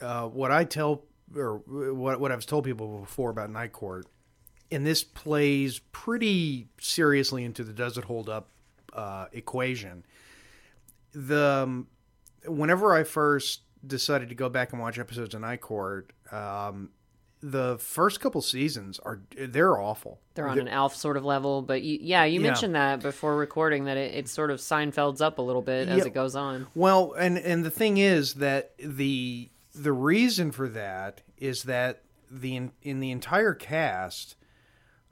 uh, 0.02 0.28
what 0.28 0.52
I 0.52 0.64
tell 0.64 1.04
or 1.36 1.58
what 1.66 2.20
what 2.20 2.32
I've 2.32 2.46
told 2.46 2.66
people 2.66 3.00
before 3.00 3.30
about 3.30 3.50
Night 3.50 3.72
Court, 3.72 4.06
and 4.72 4.86
this 4.86 5.04
plays 5.04 5.80
pretty 5.92 6.68
seriously 6.80 7.44
into 7.44 7.64
the 7.64 7.74
does 7.74 7.98
it 7.98 8.04
hold 8.04 8.30
up 8.30 8.50
uh, 8.94 9.26
equation. 9.32 10.04
The 11.14 11.64
um, 11.64 11.88
whenever 12.46 12.94
I 12.94 13.04
first 13.04 13.62
decided 13.88 14.30
to 14.30 14.36
go 14.36 14.50
back 14.50 14.74
and 14.74 14.82
watch 14.82 15.00
episodes 15.00 15.34
of 15.34 15.42
Night 15.42 15.62
Court, 15.62 16.12
um, 16.32 16.90
the 17.42 17.78
first 17.80 18.20
couple 18.20 18.42
seasons 18.42 19.00
are 19.00 19.22
they're 19.38 19.78
awful. 19.80 20.20
They're 20.34 20.48
on 20.48 20.60
an 20.60 20.68
Alf 20.68 20.96
sort 20.96 21.18
of 21.18 21.24
level, 21.24 21.62
but 21.62 21.84
you, 21.84 22.00
yeah, 22.02 22.24
you 22.26 22.42
Yeah. 22.42 22.48
mentioned 22.48 22.74
that 22.76 23.02
before 23.02 23.36
recording 23.38 23.86
that 23.86 23.96
it, 23.96 24.16
it 24.16 24.28
sort 24.28 24.50
of 24.50 24.60
Seinfeld's 24.60 25.22
up 25.22 25.38
a 25.38 25.42
little 25.42 25.62
bit 25.62 25.88
as 25.88 26.00
Yeah. 26.00 26.06
it 26.06 26.14
goes 26.14 26.36
on. 26.36 26.68
Well, 26.74 27.14
and 27.14 27.38
and 27.38 27.64
the 27.64 27.70
thing 27.72 27.98
is 27.98 28.36
that 28.36 28.76
the 28.80 29.50
the 29.76 29.94
reason 29.94 30.52
for 30.52 30.68
that 30.70 31.22
is 31.38 31.64
that 31.64 32.02
the 32.32 32.56
in, 32.56 32.72
in 32.82 33.00
the 33.00 33.12
entire 33.12 33.54
cast, 33.54 34.36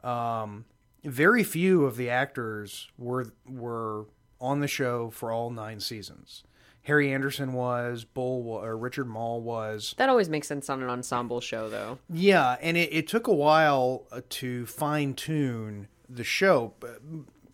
um, 0.04 0.66
very 1.04 1.44
few 1.44 1.86
of 1.86 1.98
the 1.98 2.10
actors 2.10 2.90
were 2.98 3.28
were 3.48 4.06
on 4.42 4.60
the 4.60 4.68
show 4.68 5.10
for 5.12 5.32
all 5.32 5.50
nine 5.52 5.80
seasons. 5.80 6.44
Harry 6.86 7.12
Anderson 7.14 7.54
was, 7.54 8.04
Bull 8.06 8.44
wa- 8.44 8.64
or 8.64 8.78
Richard 8.78 9.08
Moll 9.08 9.42
was. 9.42 9.94
That 9.98 10.08
always 10.10 10.30
makes 10.30 10.48
sense 10.48 10.70
on 10.70 10.82
an 10.82 10.90
ensemble 10.90 11.42
show, 11.42 11.68
though. 11.70 11.98
Yeah, 12.10 12.58
and 12.62 12.78
it, 12.78 12.94
it 12.94 13.08
took 13.08 13.28
a 13.28 13.34
while 13.34 14.08
uh, 14.12 14.22
to 14.30 14.66
fine 14.66 15.14
tune 15.14 15.88
the 16.08 16.24
show. 16.24 16.74
But 16.80 17.02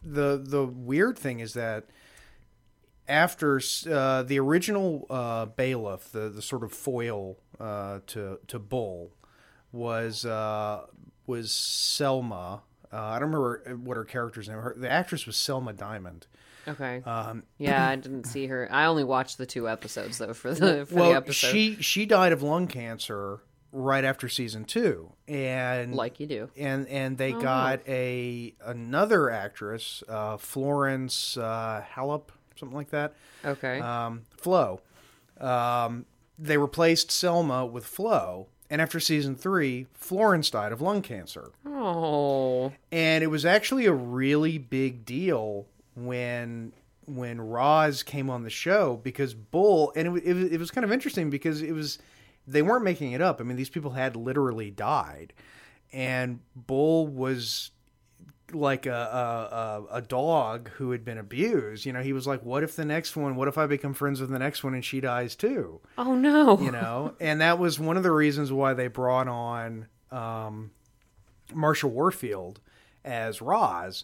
the 0.04 0.38
The 0.44 0.66
weird 0.66 1.18
thing 1.18 1.40
is 1.40 1.54
that 1.54 1.86
after 3.08 3.62
uh, 3.90 4.24
the 4.24 4.40
original 4.40 5.06
uh, 5.10 5.46
bailiff, 5.46 6.12
the 6.12 6.30
the 6.30 6.42
sort 6.42 6.64
of 6.64 6.72
foil 6.72 7.38
uh, 7.60 8.00
to 8.08 8.40
to 8.48 8.60
Bull, 8.60 9.12
was 9.72 10.26
uh, 10.26 10.86
was 11.26 11.52
Selma. 11.52 12.64
Uh, 12.94 12.98
I 13.02 13.20
don't 13.20 13.32
remember 13.32 13.78
what 13.82 13.96
her 13.96 14.04
character's 14.04 14.50
name. 14.50 14.58
Her, 14.58 14.76
the 14.78 14.90
actress 14.90 15.26
was 15.26 15.38
Selma 15.38 15.72
Diamond. 15.74 16.28
Okay. 16.68 17.02
Um, 17.06 17.44
yeah, 17.58 17.90
I 17.90 17.96
didn't 17.98 18.26
see 18.26 18.48
her. 18.48 18.68
I 18.72 18.86
only 18.86 19.04
watched 19.04 19.38
the 19.38 19.46
two 19.46 19.68
episodes 19.70 20.18
though 20.18 20.34
for 20.34 20.54
the 20.54 20.86
for 20.86 20.96
well, 20.96 21.10
the 21.12 21.16
episode. 21.18 21.48
she 21.52 21.76
she 21.82 22.06
died 22.06 22.32
of 22.32 22.44
lung 22.44 22.68
cancer 22.68 23.40
right 23.72 24.04
after 24.04 24.28
season 24.28 24.66
two, 24.66 25.12
and 25.28 25.96
like 25.96 26.20
you 26.20 26.28
do. 26.28 26.50
and 26.58 26.88
and 26.88 27.18
they 27.18 27.34
Oh. 27.34 27.42
got 27.42 27.88
a 27.88 28.54
another 28.66 29.30
actress, 29.30 30.04
uh, 30.10 30.38
Florence 30.38 31.38
uh, 31.38 31.84
Halop, 31.96 32.30
something 32.58 32.76
like 32.78 32.90
that. 32.92 33.14
Okay. 33.46 33.80
Um, 33.80 34.26
Flo. 34.38 34.82
Um, 35.40 36.06
they 36.38 36.58
replaced 36.58 37.12
Selma 37.12 37.66
with 37.66 37.86
Flo, 37.86 38.48
and 38.70 38.82
after 38.82 39.00
season 39.00 39.36
three, 39.36 39.88
Florence 39.94 40.50
died 40.50 40.72
of 40.72 40.82
lung 40.82 41.02
cancer, 41.02 41.52
oh. 41.66 42.72
and 42.92 43.24
it 43.24 43.28
was 43.28 43.46
actually 43.46 43.86
a 43.86 43.94
really 43.94 44.58
big 44.58 45.06
deal 45.06 45.66
when 46.06 46.74
when 47.06 47.42
Roz 47.42 48.04
came 48.04 48.30
on 48.30 48.44
the 48.44 48.50
show 48.50 49.00
because 49.04 49.34
Bull, 49.34 49.92
and 49.96 50.18
it, 50.18 50.24
it, 50.26 50.34
was- 50.34 50.52
it 50.52 50.60
was 50.60 50.72
kind 50.72 50.86
of 50.86 50.92
interesting 50.92 51.30
because 51.30 51.62
it 51.62 51.72
was 51.74 52.00
they 52.48 52.62
weren't 52.62 52.84
making 52.84 53.12
it 53.12 53.22
up. 53.22 53.40
I 53.42 53.44
mean, 53.44 53.58
these 53.58 53.70
people 53.70 53.92
had 53.92 54.16
literally 54.16 54.72
died, 54.72 55.34
and 55.92 56.40
Bull 56.56 57.08
was 57.08 57.72
like 58.54 58.86
a, 58.86 58.92
a 59.92 59.96
a 59.98 60.02
dog 60.02 60.70
who 60.72 60.92
had 60.92 61.06
been 61.06 61.18
abused. 61.18 61.86
You 61.86 61.94
know, 61.94 62.02
he 62.02 62.14
was 62.14 62.28
like, 62.28 62.44
"What 62.44 62.64
if 62.64 62.76
the 62.76 62.86
next 62.86 63.16
one? 63.16 63.36
What 63.36 63.48
if 63.48 63.58
I 63.58 63.66
become 63.66 63.94
friends 63.94 64.20
with 64.22 64.30
the 64.30 64.40
next 64.40 64.64
one 64.64 64.74
and 64.74 64.84
she 64.84 65.00
dies 65.02 65.36
too?" 65.36 65.82
Oh 65.98 66.16
no. 66.16 66.60
You 66.60 66.72
know, 66.72 67.14
and 67.20 67.42
that 67.42 67.60
was 67.60 67.80
one 67.80 67.98
of 67.98 68.04
the 68.04 68.12
reasons 68.12 68.52
why 68.52 68.74
they 68.74 68.88
brought 68.88 69.28
on 69.28 69.88
um, 70.12 70.72
Marsha 71.54 71.86
Warfield 71.90 72.60
as 73.06 73.42
Roz 73.42 74.04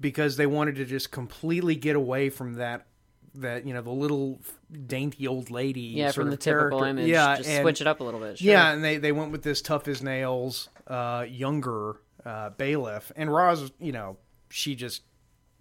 because 0.00 0.36
they 0.36 0.46
wanted 0.46 0.76
to 0.76 0.84
just 0.84 1.10
completely 1.10 1.74
get 1.74 1.96
away 1.96 2.28
from 2.30 2.54
that 2.54 2.86
that 3.34 3.66
you 3.66 3.74
know 3.74 3.82
the 3.82 3.90
little 3.90 4.40
dainty 4.86 5.26
old 5.26 5.50
lady 5.50 5.80
yeah, 5.80 6.10
from 6.10 6.30
the 6.30 6.36
typical 6.38 6.78
character. 6.78 6.86
image. 6.88 7.08
yeah 7.08 7.36
just 7.36 7.48
and- 7.48 7.62
switch 7.62 7.80
it 7.82 7.86
up 7.86 8.00
a 8.00 8.04
little 8.04 8.20
bit. 8.20 8.38
Sure. 8.38 8.50
yeah, 8.50 8.72
and 8.72 8.82
they, 8.82 8.96
they 8.96 9.12
went 9.12 9.30
with 9.30 9.42
this 9.42 9.60
tough 9.60 9.86
as 9.88 10.02
nails, 10.02 10.68
uh, 10.86 11.26
younger 11.28 11.96
uh, 12.24 12.50
bailiff. 12.50 13.12
And 13.14 13.30
Roz, 13.32 13.72
you 13.78 13.92
know, 13.92 14.16
she 14.48 14.74
just, 14.74 15.02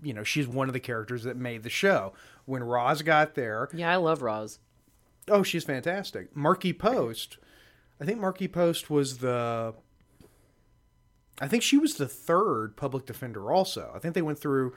you 0.01 0.13
know, 0.13 0.23
she's 0.23 0.47
one 0.47 0.69
of 0.69 0.73
the 0.73 0.79
characters 0.79 1.23
that 1.23 1.35
made 1.37 1.63
the 1.63 1.69
show. 1.69 2.13
When 2.45 2.63
Roz 2.63 3.01
got 3.01 3.35
there, 3.35 3.67
Yeah, 3.73 3.91
I 3.91 3.97
love 3.97 4.21
Roz. 4.21 4.59
oh, 5.29 5.43
she's 5.43 5.63
fantastic. 5.65 6.33
Markie 6.35 6.73
Post, 6.73 7.37
I 7.99 8.05
think 8.05 8.19
Markie 8.21 8.47
Post 8.47 8.89
was 8.89 9.17
the, 9.17 9.73
I 11.41 11.47
think 11.47 11.63
she 11.63 11.77
was 11.77 11.95
the 11.95 12.07
third 12.07 12.75
public 12.75 13.05
defender. 13.05 13.51
Also, 13.51 13.91
I 13.93 13.99
think 13.99 14.13
they 14.15 14.21
went 14.21 14.39
through, 14.39 14.73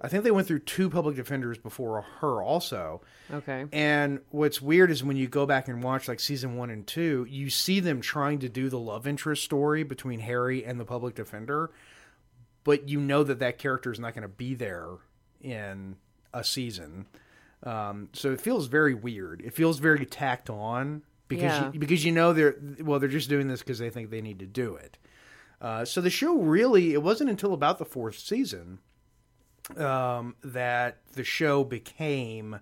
I 0.00 0.08
think 0.08 0.24
they 0.24 0.30
went 0.30 0.46
through 0.46 0.60
two 0.60 0.88
public 0.88 1.14
defenders 1.14 1.58
before 1.58 2.00
her. 2.20 2.42
Also, 2.42 3.02
Okay. 3.30 3.66
and 3.72 4.20
what's 4.30 4.62
weird 4.62 4.90
is 4.90 5.04
when 5.04 5.16
you 5.18 5.28
go 5.28 5.44
back 5.44 5.68
and 5.68 5.82
watch 5.82 6.08
like 6.08 6.18
season 6.20 6.56
one 6.56 6.70
and 6.70 6.86
two, 6.86 7.26
you 7.28 7.50
see 7.50 7.80
them 7.80 8.00
trying 8.00 8.38
to 8.38 8.48
do 8.48 8.68
the 8.70 8.78
love 8.78 9.06
interest 9.06 9.44
story 9.44 9.82
between 9.82 10.20
Harry 10.20 10.64
and 10.64 10.80
the 10.80 10.86
public 10.86 11.14
defender, 11.14 11.70
but 12.64 12.88
you 12.88 12.98
know 13.00 13.22
that 13.22 13.38
that 13.40 13.58
character 13.58 13.92
is 13.92 13.98
not 13.98 14.14
going 14.14 14.22
to 14.22 14.28
be 14.28 14.54
there 14.54 14.88
in 15.42 15.96
a 16.32 16.42
season. 16.44 17.06
Um, 17.62 18.08
so 18.14 18.32
it 18.32 18.40
feels 18.40 18.68
very 18.68 18.94
weird. 18.94 19.42
It 19.44 19.52
feels 19.52 19.78
very 19.80 20.06
tacked 20.06 20.48
on 20.48 21.02
because 21.28 21.42
Yeah. 21.60 21.72
you, 21.72 21.78
because 21.78 22.04
you 22.06 22.12
know 22.12 22.32
they're 22.32 22.56
well 22.80 22.98
they're 22.98 23.08
just 23.08 23.28
doing 23.28 23.48
this 23.48 23.60
because 23.60 23.78
they 23.78 23.90
think 23.90 24.08
they 24.10 24.22
need 24.22 24.38
to 24.38 24.46
do 24.46 24.76
it. 24.76 24.96
Uh, 25.60 25.84
so 25.84 26.00
the 26.00 26.10
show 26.10 26.36
really 26.38 26.94
it 26.94 27.02
wasn't 27.02 27.28
until 27.28 27.52
about 27.52 27.78
the 27.78 27.84
fourth 27.84 28.18
season 28.18 28.78
um, 29.76 30.34
that 30.42 30.98
the 31.14 31.24
show 31.24 31.64
became 31.64 32.60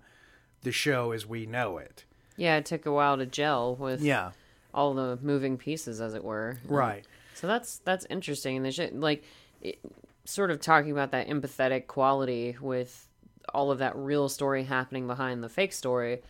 the 0.63 0.71
show 0.71 1.11
as 1.11 1.25
we 1.25 1.45
know 1.45 1.77
it. 1.77 2.03
Yeah, 2.35 2.57
it 2.57 2.65
took 2.65 2.85
a 2.85 2.91
while 2.91 3.17
to 3.17 3.25
gel 3.25 3.75
with 3.75 4.01
Yeah, 4.01 4.31
all 4.73 4.93
the 4.93 5.17
moving 5.21 5.57
pieces, 5.57 6.01
as 6.01 6.13
it 6.13 6.23
were. 6.23 6.57
right. 6.67 7.05
So 7.35 7.47
that's 7.47 7.77
that's 7.79 8.05
interesting. 8.09 8.57
And 8.57 8.65
they 8.65 8.71
should 8.71 8.93
like 8.99 9.23
it, 9.61 9.79
sort 10.25 10.51
of 10.51 10.59
talking 10.59 10.91
about 10.91 11.11
that 11.11 11.29
empathetic 11.29 11.87
quality 11.87 12.57
with 12.59 13.07
all 13.53 13.71
of 13.71 13.79
that 13.79 13.95
real 13.95 14.27
story 14.27 14.63
happening 14.65 15.07
behind 15.07 15.41
the 15.41 15.47
fake 15.49 15.71
story. 15.71 16.21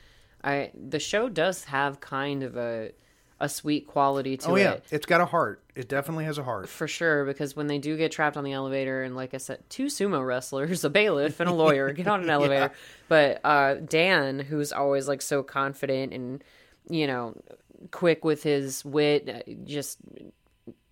I 0.44 0.72
the 0.74 1.00
show 1.00 1.28
does 1.28 1.64
have 1.66 2.00
kind 2.00 2.44
of 2.44 2.56
a 2.56 2.92
a 3.42 3.48
sweet 3.48 3.88
quality 3.88 4.36
to 4.38 4.50
it. 4.50 4.52
Oh 4.52 4.56
yeah, 4.56 4.78
it's 4.92 5.06
got 5.06 5.22
a 5.22 5.26
heart. 5.26 5.64
It 5.76 5.88
definitely 5.88 6.26
has 6.26 6.38
a 6.38 6.44
heart. 6.44 6.68
For 6.68 6.88
sure, 6.88 7.24
because 7.26 7.56
when 7.56 7.68
they 7.68 7.78
do 7.78 7.96
get 7.98 8.12
trapped 8.12 8.36
on 8.36 8.44
the 8.44 8.52
elevator, 8.54 9.04
and 9.04 9.16
like 9.16 9.34
I 9.34 9.38
said, 9.38 9.60
two 9.70 9.86
sumo 9.86 10.26
wrestlers, 10.26 10.84
a 10.84 10.90
bailiff, 10.90 11.40
and 11.40 11.50
a 11.50 11.54
lawyer 11.54 11.92
get 11.94 12.08
on 12.08 12.22
an 12.24 12.30
elevator. 12.30 12.72
But 13.08 13.40
uh, 13.46 13.76
Dan, 13.76 14.40
who's 14.40 14.72
always 14.74 15.08
like 15.08 15.22
so 15.22 15.42
confident 15.44 16.14
and 16.14 16.44
you 16.90 17.08
know 17.08 17.36
quick 17.92 18.26
with 18.26 18.44
his 18.44 18.84
wit, 18.84 19.30
uh, 19.30 19.52
just 19.64 20.00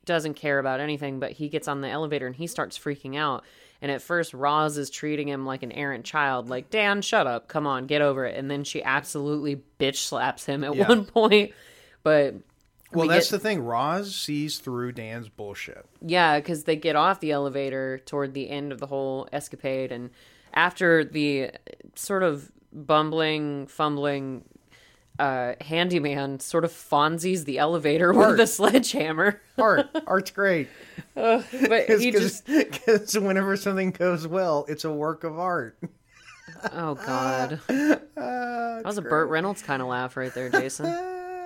doesn't 0.06 0.36
care 0.36 0.60
about 0.60 0.80
anything. 0.80 1.20
But 1.20 1.32
he 1.34 1.50
gets 1.50 1.68
on 1.68 1.82
the 1.82 1.90
elevator 1.90 2.28
and 2.28 2.36
he 2.36 2.48
starts 2.48 2.78
freaking 2.80 3.18
out. 3.18 3.44
And 3.82 3.92
at 3.92 4.02
first, 4.02 4.34
Roz 4.34 4.76
is 4.78 4.90
treating 4.90 5.28
him 5.28 5.46
like 5.46 5.62
an 5.62 5.72
errant 5.72 6.04
child, 6.04 6.50
like 6.50 6.72
Dan, 6.72 7.04
shut 7.04 7.28
up, 7.28 7.48
come 7.48 7.68
on, 7.68 7.86
get 7.86 8.02
over 8.02 8.26
it. 8.26 8.36
And 8.36 8.50
then 8.50 8.64
she 8.64 8.82
absolutely 8.82 9.62
bitch 9.80 9.98
slaps 9.98 10.46
him 10.46 10.64
at 10.64 10.76
Yeah. 10.76 10.88
one 10.88 11.06
point. 11.14 11.52
But 12.08 12.36
Well, 12.94 13.08
we 13.08 13.14
that's 13.14 13.30
get- 13.30 13.38
the 13.38 13.44
thing. 13.44 13.60
Roz 13.66 14.16
sees 14.16 14.60
through 14.60 14.94
Dan's 14.94 15.28
bullshit. 15.28 15.86
Yeah, 16.02 16.40
because 16.40 16.64
they 16.64 16.78
get 16.78 16.96
off 16.96 17.20
the 17.20 17.32
elevator 17.34 18.00
toward 18.06 18.34
the 18.34 18.50
end 18.50 18.72
of 18.72 18.80
the 18.80 18.88
whole 18.88 19.28
escapade, 19.34 19.92
and 19.92 20.10
after 20.54 21.04
the 21.04 21.52
sort 21.96 22.24
of 22.24 22.50
bumbling, 22.72 23.68
fumbling 23.68 24.46
uh, 25.20 25.56
handyman 25.60 26.40
sort 26.40 26.64
of 26.64 26.72
Fonzies 26.72 27.44
the 27.44 27.58
elevator 27.58 28.14
with 28.14 28.26
Art. 28.26 28.38
the 28.38 28.48
sledgehammer, 28.48 29.42
Art, 29.58 29.88
art's 30.08 30.32
great. 30.32 30.70
but 31.14 31.42
he 32.00 32.12
just 32.12 32.46
Because 32.48 33.20
whenever 33.20 33.58
something 33.58 33.92
goes 33.92 34.26
well, 34.28 34.66
it's 34.70 34.86
a 34.86 34.92
work 34.94 35.24
of 35.26 35.38
art. 35.38 35.78
oh 36.72 36.96
god, 36.96 37.60
Uh, 37.70 37.98
that 38.16 38.82
was 38.86 38.98
a 38.98 39.02
Burt 39.02 39.28
Reynolds 39.30 39.62
kind 39.62 39.82
of 39.82 39.90
laugh 39.90 40.16
right 40.16 40.34
there, 40.34 40.50
Jason. 40.50 40.86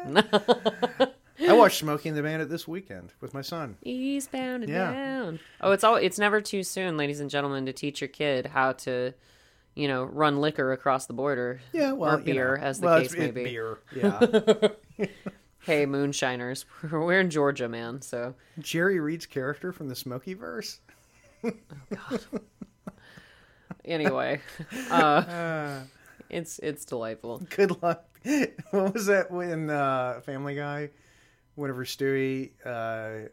I 1.47 1.53
watched 1.53 1.79
Smokey 1.79 2.09
and 2.09 2.17
the 2.17 2.21
Bandit 2.23 2.49
this 2.49 2.67
weekend 2.67 3.13
with 3.19 3.33
my 3.33 3.41
son. 3.41 3.75
Eastbound 3.83 4.63
and 4.63 4.71
Yeah. 4.71 4.91
down. 4.93 5.39
Oh, 5.59 5.71
it's 5.71 5.83
all. 5.83 5.95
It's 5.95 6.19
never 6.19 6.39
too 6.41 6.63
soon, 6.63 6.97
ladies 6.97 7.19
and 7.19 7.29
gentlemen, 7.29 7.65
to 7.65 7.73
teach 7.73 7.99
your 8.01 8.07
kid 8.07 8.45
how 8.47 8.73
to, 8.73 9.13
you 9.75 9.87
know, 9.87 10.03
run 10.03 10.39
liquor 10.39 10.71
across 10.71 11.07
the 11.07 11.13
border. 11.13 11.59
Yeah, 11.73 11.93
well, 11.93 12.15
or 12.15 12.19
you 12.19 12.25
beer, 12.25 12.57
know. 12.57 12.63
as 12.63 12.79
the 12.79 12.85
Well, 12.85 12.99
case 13.01 13.13
it's- 13.13 13.19
may 13.19 13.25
it's 13.27 13.35
be. 13.35 13.43
Beer, 13.43 13.77
yeah. 14.99 15.07
Hey, 15.63 15.85
moonshiners, 15.85 16.65
we're 16.91 17.19
in 17.19 17.29
Georgia, 17.29 17.67
man. 17.69 18.01
So 18.01 18.33
Jerry 18.59 18.99
Reed's 18.99 19.25
character 19.25 19.71
from 19.71 19.89
the 19.89 19.95
Smoky 19.95 20.33
verse. 20.33 20.79
Oh, 21.43 21.51
God. 21.91 22.21
Anyway, 23.83 24.39
uh, 24.91 25.79
it's 26.31 26.59
it's 26.59 26.85
delightful. 26.85 27.41
Good 27.55 27.81
luck. 27.83 28.05
What 28.71 28.93
was 28.93 29.05
that 29.07 29.31
when 29.31 29.69
uh, 29.69 30.21
Family 30.25 30.55
Guy? 30.55 30.89
Whenever 31.55 31.83
Stewie, 31.85 32.51
uh, 32.65 33.27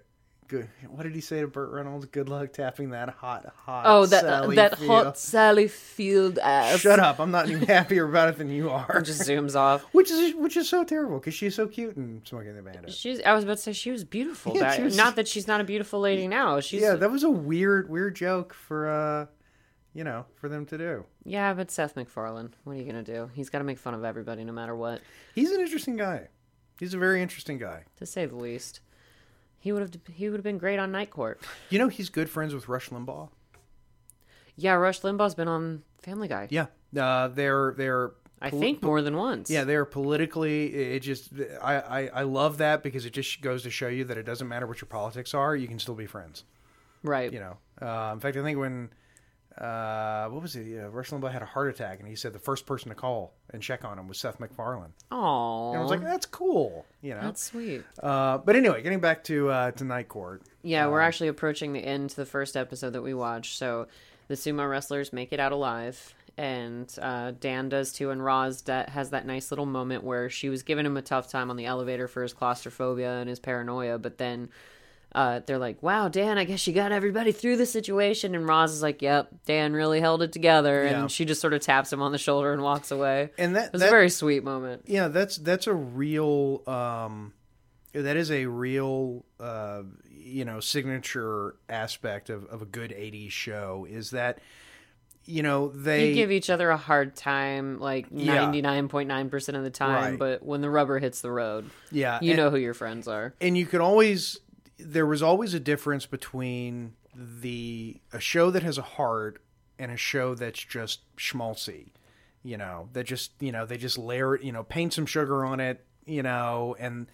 good. 0.48 0.68
What 0.88 1.04
did 1.04 1.14
he 1.14 1.20
say 1.20 1.40
to 1.40 1.46
Burt 1.46 1.70
Reynolds? 1.70 2.06
Good 2.06 2.28
luck 2.28 2.52
tapping 2.52 2.90
that 2.90 3.10
hot, 3.10 3.52
hot. 3.64 3.84
Oh, 3.86 4.06
that 4.06 4.22
Sally 4.22 4.56
that 4.56 4.78
Field." 4.78 4.90
hot 4.90 5.18
Sally 5.18 5.68
Field 5.68 6.38
ass. 6.38 6.80
Shut 6.80 6.98
up! 6.98 7.20
I'm 7.20 7.30
not 7.30 7.48
any 7.48 7.64
happier 7.66 8.08
about 8.08 8.30
it 8.30 8.38
than 8.38 8.50
you 8.50 8.70
are. 8.70 9.00
Just 9.02 9.22
zooms 9.22 9.54
off. 9.54 9.82
Which 9.92 10.10
is 10.10 10.34
which 10.34 10.56
is 10.56 10.68
so 10.68 10.82
terrible 10.84 11.18
because 11.18 11.34
she's 11.34 11.54
so 11.54 11.68
cute 11.68 11.96
and 11.96 12.26
Smoking 12.26 12.56
the 12.56 12.62
Bandit. 12.62 12.92
She's. 12.92 13.20
I 13.22 13.34
was 13.34 13.44
about 13.44 13.58
to 13.58 13.62
say 13.62 13.72
she 13.72 13.90
was 13.92 14.04
beautiful. 14.04 14.54
Yeah, 14.54 14.62
back- 14.62 14.76
she 14.76 14.82
was- 14.82 14.96
Not 14.96 15.14
that 15.16 15.28
she's 15.28 15.46
not 15.46 15.60
a 15.60 15.64
beautiful 15.64 16.00
lady 16.00 16.26
now. 16.26 16.58
She's. 16.60 16.82
Yeah, 16.82 16.94
that 16.96 17.10
was 17.10 17.22
a 17.22 17.30
weird, 17.30 17.88
weird 17.88 18.16
joke 18.16 18.52
for 18.52 18.88
uh, 18.88 19.26
you 19.98 20.04
know, 20.04 20.24
for 20.36 20.48
them 20.48 20.64
to 20.64 20.78
do. 20.78 21.04
Yeah, 21.24 21.52
but 21.54 21.72
Seth 21.72 21.96
MacFarlane. 21.96 22.54
What 22.62 22.74
are 22.74 22.76
you 22.76 22.84
gonna 22.84 23.02
do? 23.02 23.30
He's 23.34 23.50
got 23.50 23.58
to 23.58 23.64
make 23.64 23.80
fun 23.80 23.94
of 23.94 24.04
everybody, 24.04 24.44
no 24.44 24.52
matter 24.52 24.76
what, 24.76 25.00
He's 25.34 25.50
an 25.50 25.60
interesting 25.60 25.96
guy. 25.96 26.28
He's 26.78 26.94
a 26.94 26.98
very 26.98 27.20
interesting 27.20 27.58
guy. 27.58 27.82
to 27.96 28.06
say 28.06 28.24
the 28.24 28.36
least. 28.36 28.78
He 29.58 29.72
would 29.72 29.82
have. 29.82 29.90
He 30.14 30.28
would 30.28 30.36
have 30.38 30.44
been 30.44 30.58
great 30.58 30.78
on 30.78 30.92
Night 30.92 31.10
Court. 31.10 31.40
You 31.68 31.80
know, 31.80 31.88
he's 31.88 32.10
good 32.10 32.30
friends 32.30 32.54
with 32.54 32.68
Rush 32.68 32.90
Limbaugh. 32.90 33.30
Yeah, 34.54 34.74
Rush 34.74 35.00
Limbaugh's 35.00 35.34
been 35.34 35.48
on 35.48 35.82
Family 36.00 36.28
Guy. 36.28 36.46
Yeah, 36.48 36.66
uh, 36.96 37.26
they're 37.26 37.74
they're 37.76 38.12
I 38.40 38.50
think 38.50 38.80
more 38.84 39.02
than 39.02 39.16
once. 39.16 39.50
Yeah, 39.50 39.64
they're 39.64 39.84
politically. 39.84 40.66
It 40.94 41.00
just 41.00 41.30
I, 41.60 41.74
I 41.80 42.06
I 42.06 42.22
love 42.22 42.58
that 42.58 42.84
because 42.84 43.04
it 43.04 43.12
just 43.12 43.40
goes 43.40 43.64
to 43.64 43.70
show 43.70 43.88
you 43.88 44.04
that 44.04 44.16
it 44.16 44.22
doesn't 44.22 44.46
matter 44.46 44.68
what 44.68 44.80
your 44.80 44.86
politics 44.88 45.34
are, 45.34 45.56
you 45.56 45.66
can 45.66 45.80
still 45.80 45.96
be 45.96 46.06
friends. 46.06 46.44
Right. 47.02 47.32
You 47.32 47.40
know. 47.40 47.56
Uh, 47.82 48.12
in 48.12 48.20
fact, 48.20 48.36
I 48.36 48.42
think 48.44 48.60
when 48.60 48.90
uh, 49.60 50.28
what 50.28 50.40
was 50.40 50.54
it? 50.54 50.66
Yeah, 50.66 50.88
Rush 50.90 51.10
Limbaugh 51.10 51.32
had 51.32 51.42
a 51.42 51.46
heart 51.46 51.68
attack, 51.68 51.98
and 51.98 52.08
he 52.08 52.14
said 52.14 52.32
the 52.32 52.38
first 52.38 52.64
person 52.64 52.90
to 52.90 52.94
call 52.94 53.34
and 53.50 53.60
check 53.60 53.84
on 53.84 53.98
him 53.98 54.06
was 54.06 54.18
Seth 54.18 54.38
MacFarlane. 54.38 54.92
Aww. 55.10 55.70
And 55.70 55.78
I 55.78 55.82
was 55.82 55.90
like, 55.90 56.02
that's 56.02 56.26
cool. 56.26 56.86
You 57.02 57.14
know. 57.14 57.22
that's 57.22 57.42
sweet. 57.42 57.82
Uh, 58.00 58.38
but 58.38 58.54
anyway, 58.54 58.82
getting 58.82 59.00
back 59.00 59.24
to 59.24 59.48
uh, 59.48 59.70
to 59.72 59.84
Night 59.84 60.08
Court. 60.08 60.42
Yeah, 60.62 60.86
we're 60.86 61.00
actually 61.00 61.28
approaching 61.28 61.72
the 61.72 61.80
end 61.80 62.10
to 62.10 62.16
the 62.16 62.26
first 62.26 62.56
episode 62.56 62.92
that 62.92 63.02
we 63.02 63.14
watched. 63.14 63.58
So 63.58 63.88
the 64.28 64.34
sumo 64.34 64.68
wrestlers 64.68 65.12
make 65.12 65.32
it 65.32 65.40
out 65.40 65.50
alive, 65.50 66.14
and 66.36 66.94
uh, 67.02 67.32
Dan 67.40 67.68
does 67.68 67.92
too. 67.92 68.10
And 68.10 68.24
Roz 68.24 68.62
that 68.62 68.90
has 68.90 69.10
that 69.10 69.26
nice 69.26 69.50
little 69.50 69.66
moment 69.66 70.04
where 70.04 70.30
she 70.30 70.48
was 70.48 70.62
giving 70.62 70.86
him 70.86 70.96
a 70.96 71.02
tough 71.02 71.28
time 71.28 71.50
on 71.50 71.56
the 71.56 71.66
elevator 71.66 72.06
for 72.06 72.22
his 72.22 72.32
claustrophobia 72.32 73.18
and 73.18 73.28
his 73.28 73.40
paranoia, 73.40 73.98
but 73.98 74.18
then. 74.18 74.50
Uh, 75.14 75.40
they're 75.46 75.58
like, 75.58 75.82
"Wow, 75.82 76.08
Dan, 76.08 76.36
I 76.38 76.44
guess 76.44 76.66
you 76.66 76.72
got 76.74 76.92
everybody 76.92 77.32
through 77.32 77.56
the 77.56 77.64
situation." 77.66 78.34
And 78.34 78.46
Roz 78.46 78.72
is 78.72 78.82
like, 78.82 79.00
"Yep, 79.00 79.30
Dan 79.46 79.72
really 79.72 80.00
held 80.00 80.22
it 80.22 80.32
together." 80.32 80.84
Yeah. 80.84 81.00
And 81.00 81.10
she 81.10 81.24
just 81.24 81.40
sort 81.40 81.54
of 81.54 81.60
taps 81.62 81.92
him 81.92 82.02
on 82.02 82.12
the 82.12 82.18
shoulder 82.18 82.52
and 82.52 82.62
walks 82.62 82.90
away. 82.90 83.30
And 83.38 83.56
that 83.56 83.72
was 83.72 83.82
a 83.82 83.88
very 83.88 84.10
sweet 84.10 84.44
moment. 84.44 84.82
yeah, 84.86 85.08
that's 85.08 85.36
that's 85.38 85.66
a 85.66 85.72
real 85.74 86.62
um, 86.68 87.32
that 87.94 88.16
is 88.18 88.30
a 88.30 88.44
real 88.46 89.24
uh, 89.40 89.82
you 90.10 90.44
know 90.44 90.60
signature 90.60 91.56
aspect 91.70 92.28
of, 92.28 92.44
of 92.44 92.60
a 92.60 92.66
good 92.66 92.90
'80s 92.90 93.30
show 93.30 93.86
is 93.88 94.10
that 94.10 94.40
you 95.24 95.42
know 95.42 95.68
they 95.68 96.10
You 96.10 96.14
give 96.14 96.30
each 96.30 96.50
other 96.50 96.68
a 96.70 96.76
hard 96.76 97.16
time 97.16 97.80
like 97.80 98.12
ninety 98.12 98.60
nine 98.60 98.88
point 98.88 99.08
nine 99.08 99.30
percent 99.30 99.56
of 99.56 99.64
the 99.64 99.70
time, 99.70 100.10
Right. 100.12 100.18
but 100.18 100.42
when 100.42 100.60
the 100.60 100.68
rubber 100.70 100.98
hits 100.98 101.22
the 101.22 101.30
road, 101.30 101.70
yeah 101.90 102.18
you 102.20 102.32
and- 102.32 102.38
know 102.38 102.50
who 102.50 102.58
your 102.58 102.74
friends 102.74 103.08
are. 103.08 103.34
and 103.40 103.56
you 103.56 103.64
can 103.66 103.80
always 103.80 104.38
there 104.78 105.06
was 105.06 105.22
always 105.22 105.54
a 105.54 105.60
difference 105.60 106.06
between 106.06 106.94
the 107.14 108.00
a 108.12 108.20
show 108.20 108.50
that 108.50 108.62
has 108.62 108.78
a 108.78 108.82
heart 108.82 109.42
and 109.78 109.90
a 109.90 109.96
show 109.96 110.34
that's 110.34 110.62
just 110.62 111.00
schmaltzy 111.16 111.88
you 112.42 112.56
know 112.56 112.88
that 112.92 113.04
just 113.04 113.32
you 113.40 113.50
know 113.50 113.66
they 113.66 113.76
just 113.76 113.98
layer 113.98 114.36
it 114.36 114.42
you 114.42 114.52
know 114.52 114.62
paint 114.62 114.92
some 114.92 115.06
sugar 115.06 115.44
on 115.44 115.58
it 115.58 115.84
you 116.06 116.22
know 116.22 116.76
and 116.78 117.06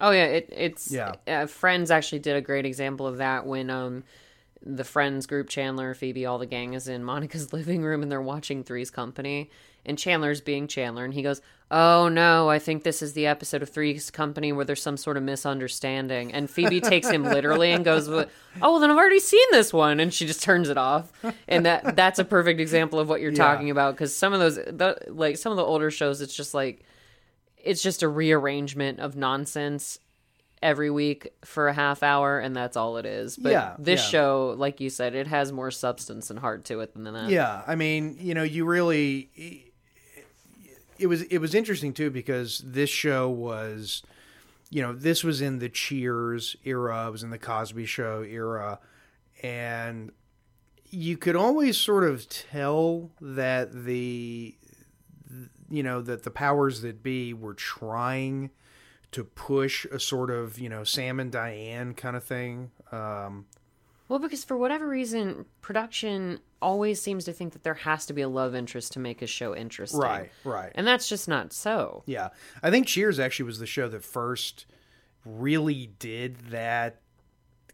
Oh 0.00 0.10
yeah, 0.12 0.24
it, 0.24 0.48
it's 0.50 0.90
Yeah. 0.90 1.14
Uh, 1.26 1.46
Friends 1.46 1.90
actually 1.90 2.20
did 2.20 2.36
a 2.36 2.40
great 2.40 2.64
example 2.64 3.06
of 3.06 3.18
that 3.18 3.46
when 3.46 3.68
um 3.68 4.04
the 4.62 4.84
Friends 4.84 5.26
group 5.26 5.48
Chandler, 5.48 5.94
Phoebe, 5.94 6.26
all 6.26 6.38
the 6.38 6.46
gang 6.46 6.74
is 6.74 6.86
in 6.88 7.02
Monica's 7.02 7.52
living 7.54 7.82
room 7.82 8.02
and 8.02 8.10
they're 8.12 8.20
watching 8.20 8.62
Three's 8.62 8.90
Company 8.90 9.50
and 9.86 9.98
Chandler's 9.98 10.42
being 10.42 10.66
Chandler 10.68 11.04
and 11.06 11.14
he 11.14 11.22
goes, 11.22 11.40
"Oh 11.70 12.08
no, 12.10 12.50
I 12.50 12.58
think 12.58 12.82
this 12.82 13.00
is 13.00 13.14
the 13.14 13.26
episode 13.26 13.62
of 13.62 13.70
Three's 13.70 14.10
Company 14.10 14.52
where 14.52 14.66
there's 14.66 14.82
some 14.82 14.98
sort 14.98 15.16
of 15.16 15.22
misunderstanding." 15.22 16.32
And 16.34 16.50
Phoebe 16.50 16.80
takes 16.82 17.08
him 17.08 17.22
literally 17.36 17.72
and 17.72 17.82
goes, 17.84 18.06
"Oh 18.08 18.26
well, 18.60 18.78
then 18.80 18.90
I've 18.90 18.98
already 18.98 19.20
seen 19.20 19.46
this 19.52 19.72
one," 19.72 19.98
and 20.00 20.12
she 20.12 20.26
just 20.26 20.42
turns 20.42 20.68
it 20.68 20.76
off. 20.76 21.10
And 21.48 21.64
that 21.64 21.96
that's 21.96 22.18
a 22.18 22.24
perfect 22.24 22.60
example 22.60 22.98
of 22.98 23.08
what 23.08 23.22
you're 23.22 23.32
Yeah. 23.32 23.38
talking 23.38 23.70
about 23.70 23.94
because 23.94 24.14
some 24.14 24.34
of 24.34 24.40
those 24.40 24.56
the, 24.56 24.98
like 25.08 25.38
some 25.38 25.50
of 25.52 25.56
the 25.56 25.64
older 25.64 25.90
shows, 25.90 26.20
it's 26.20 26.34
just 26.34 26.52
like 26.52 26.84
it's 27.56 27.82
just 27.82 28.02
a 28.02 28.08
rearrangement 28.08 29.00
of 29.00 29.16
nonsense 29.16 29.98
every 30.62 30.90
week 30.90 31.32
for 31.44 31.68
a 31.68 31.72
half 31.72 32.02
hour 32.02 32.38
and 32.38 32.54
that's 32.54 32.76
all 32.76 32.98
it 32.98 33.06
is 33.06 33.36
but 33.36 33.50
Yeah, 33.52 33.74
this 33.78 34.00
yeah. 34.02 34.08
show 34.08 34.54
like 34.58 34.80
you 34.80 34.90
said 34.90 35.14
it 35.14 35.26
has 35.26 35.52
more 35.52 35.70
substance 35.70 36.28
and 36.30 36.38
heart 36.38 36.64
to 36.66 36.80
it 36.80 36.92
than 36.92 37.04
that 37.04 37.30
Yeah, 37.30 37.62
I 37.66 37.76
mean, 37.76 38.16
you 38.20 38.34
know, 38.34 38.42
you 38.42 38.64
really 38.66 39.72
it 40.98 41.06
was 41.06 41.22
it 41.22 41.38
was 41.38 41.54
interesting 41.54 41.94
too 41.94 42.10
because 42.10 42.58
this 42.64 42.90
show 42.90 43.28
was 43.28 44.02
you 44.72 44.80
know, 44.82 44.92
this 44.92 45.24
was 45.24 45.40
in 45.40 45.58
the 45.58 45.68
Cheers 45.68 46.54
era, 46.64 47.08
it 47.08 47.10
was 47.10 47.24
in 47.24 47.30
the 47.30 47.38
Cosby 47.38 47.86
show 47.86 48.22
era 48.22 48.78
and 49.42 50.12
you 50.90 51.16
could 51.16 51.36
always 51.36 51.78
sort 51.78 52.04
of 52.04 52.28
tell 52.28 53.10
that 53.20 53.84
the 53.84 54.54
you 55.70 55.82
know 55.82 56.02
that 56.02 56.24
the 56.24 56.30
powers 56.30 56.82
that 56.82 57.02
be 57.02 57.32
were 57.32 57.54
trying 57.54 58.50
to 59.12 59.24
push 59.24 59.84
a 59.86 59.98
sort 59.98 60.30
of, 60.30 60.58
you 60.58 60.68
know, 60.68 60.84
Sam 60.84 61.20
and 61.20 61.32
Diane 61.32 61.94
kind 61.94 62.16
of 62.16 62.24
thing. 62.24 62.70
Um 62.92 63.46
well 64.08 64.18
because 64.18 64.44
for 64.44 64.56
whatever 64.56 64.88
reason 64.88 65.46
production 65.62 66.40
always 66.60 67.00
seems 67.00 67.24
to 67.24 67.32
think 67.32 67.52
that 67.52 67.62
there 67.62 67.74
has 67.74 68.06
to 68.06 68.12
be 68.12 68.22
a 68.22 68.28
love 68.28 68.54
interest 68.54 68.92
to 68.92 68.98
make 68.98 69.22
a 69.22 69.26
show 69.26 69.56
interesting 69.56 70.00
right, 70.00 70.30
right. 70.44 70.72
and 70.74 70.86
that's 70.86 71.08
just 71.08 71.26
not 71.26 71.52
so 71.52 72.02
Yeah. 72.06 72.28
I 72.62 72.70
think 72.70 72.86
Cheers 72.86 73.18
actually 73.18 73.46
was 73.46 73.58
the 73.58 73.66
show 73.66 73.88
that 73.88 74.04
first 74.04 74.66
really 75.24 75.90
did 75.98 76.36
that 76.50 77.00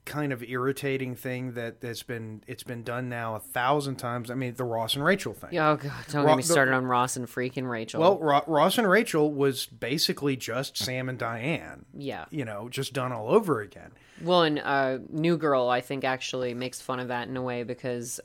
kind 0.06 0.32
of 0.32 0.42
irritating 0.42 1.14
thing 1.14 1.52
that 1.52 1.80
that's 1.82 2.02
been 2.02 2.42
it's 2.46 2.62
been 2.62 2.82
done 2.82 3.08
now 3.10 3.34
a 3.34 3.40
thousand 3.40 3.96
times. 3.96 4.30
I 4.30 4.34
mean, 4.34 4.54
the 4.54 4.64
Ross 4.64 4.94
and 4.94 5.04
Rachel 5.04 5.34
thing. 5.34 5.58
Oh 5.58 5.76
god, 5.76 5.92
don't 6.10 6.22
Ro- 6.24 6.30
get 6.30 6.36
me 6.38 6.42
the- 6.42 6.48
started 6.52 6.72
on 6.72 6.86
Ross 6.86 7.16
and 7.16 7.26
freaking 7.26 7.68
Rachel. 7.68 8.00
Well, 8.00 8.18
Ro- 8.18 8.44
Ross 8.46 8.78
and 8.78 8.88
Rachel 8.88 9.30
was 9.34 9.66
basically 9.66 10.36
just 10.36 10.78
Sam 10.78 11.08
and 11.10 11.18
Diane. 11.18 11.84
yeah. 11.92 12.24
You 12.30 12.44
know, 12.46 12.68
just 12.70 12.92
done 12.94 13.12
all 13.12 13.28
over 13.28 13.60
again. 13.60 13.90
Well, 14.22 14.44
and 14.44 14.58
uh, 14.60 14.98
New 15.10 15.36
Girl, 15.36 15.68
I 15.68 15.82
think, 15.82 16.02
actually 16.04 16.54
makes 16.54 16.80
fun 16.80 17.00
of 17.00 17.08
that 17.08 17.28
in 17.28 17.36
a 17.36 17.42
way 17.42 17.64
because 17.64 18.18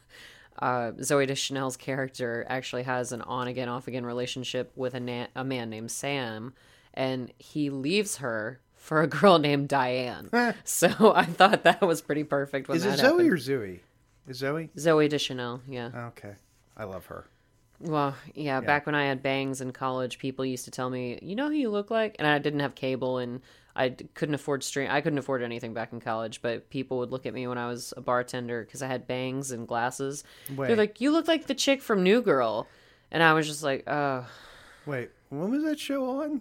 uh, 0.60 0.92
Zoe 1.02 1.26
Deschanel's 1.26 1.76
character 1.76 2.46
actually 2.48 2.84
has 2.84 3.12
an 3.12 3.22
on 3.22 3.48
again, 3.48 3.68
off 3.68 3.88
again 3.88 4.06
relationship 4.06 4.70
with 4.76 4.94
a, 4.94 5.00
na- 5.00 5.26
a 5.34 5.44
man 5.44 5.70
named 5.70 5.90
Sam, 5.90 6.54
and 6.94 7.32
he 7.38 7.70
leaves 7.70 8.18
her 8.18 8.60
for 8.82 9.00
a 9.00 9.06
girl 9.06 9.38
named 9.38 9.68
Diane. 9.68 10.28
Eh. 10.32 10.52
so 10.64 10.88
I 11.14 11.24
thought 11.24 11.62
that 11.62 11.80
was 11.82 12.02
pretty 12.02 12.24
perfect 12.24 12.68
when 12.68 12.76
Is 12.76 12.82
that 12.84 12.94
it 12.94 12.98
Zoe 12.98 13.08
happened. 13.10 13.32
or 13.32 13.38
Zoe? 13.38 13.80
Is 14.26 14.36
Zoe? 14.38 14.70
Zoe 14.76 15.08
Deschanel, 15.08 15.60
yeah. 15.68 15.90
Okay, 16.08 16.34
I 16.76 16.84
love 16.84 17.06
her. 17.06 17.26
Well, 17.80 18.14
yeah, 18.34 18.60
back 18.60 18.86
when 18.86 18.94
I 18.94 19.06
had 19.06 19.22
bangs 19.22 19.60
in 19.60 19.72
college, 19.72 20.18
people 20.18 20.44
used 20.44 20.64
to 20.66 20.70
tell 20.70 20.88
me, 20.90 21.18
"You 21.22 21.34
know 21.34 21.46
who 21.48 21.54
you 21.54 21.70
look 21.70 21.90
like?" 21.90 22.14
And 22.18 22.26
I 22.28 22.38
didn't 22.38 22.60
have 22.60 22.76
cable, 22.76 23.18
and 23.18 23.40
I 23.74 23.90
couldn't 24.14 24.36
afford 24.36 24.62
stream. 24.62 24.88
I 24.90 25.00
couldn't 25.00 25.18
afford 25.18 25.42
anything 25.42 25.74
back 25.74 25.92
in 25.92 26.00
college, 26.00 26.42
but 26.42 26.70
people 26.70 26.98
would 26.98 27.10
look 27.10 27.26
at 27.26 27.34
me 27.34 27.46
when 27.48 27.58
I 27.58 27.66
was 27.68 27.92
a 27.96 28.00
bartender 28.00 28.64
because 28.64 28.82
I 28.82 28.86
had 28.86 29.08
bangs 29.08 29.50
and 29.50 29.66
glasses. 29.66 30.22
Wait. 30.54 30.68
They're 30.68 30.76
like, 30.76 31.00
"You 31.00 31.10
look 31.10 31.26
like 31.26 31.46
the 31.48 31.54
chick 31.56 31.82
from 31.82 32.04
New 32.04 32.22
Girl," 32.22 32.68
and 33.10 33.20
I 33.22 33.32
was 33.32 33.48
just 33.48 33.64
like, 33.64 33.82
"Oh, 33.88 34.26
Wait, 34.86 35.10
when 35.30 35.50
was 35.50 35.64
that 35.64 35.80
show 35.80 36.22
on? 36.22 36.40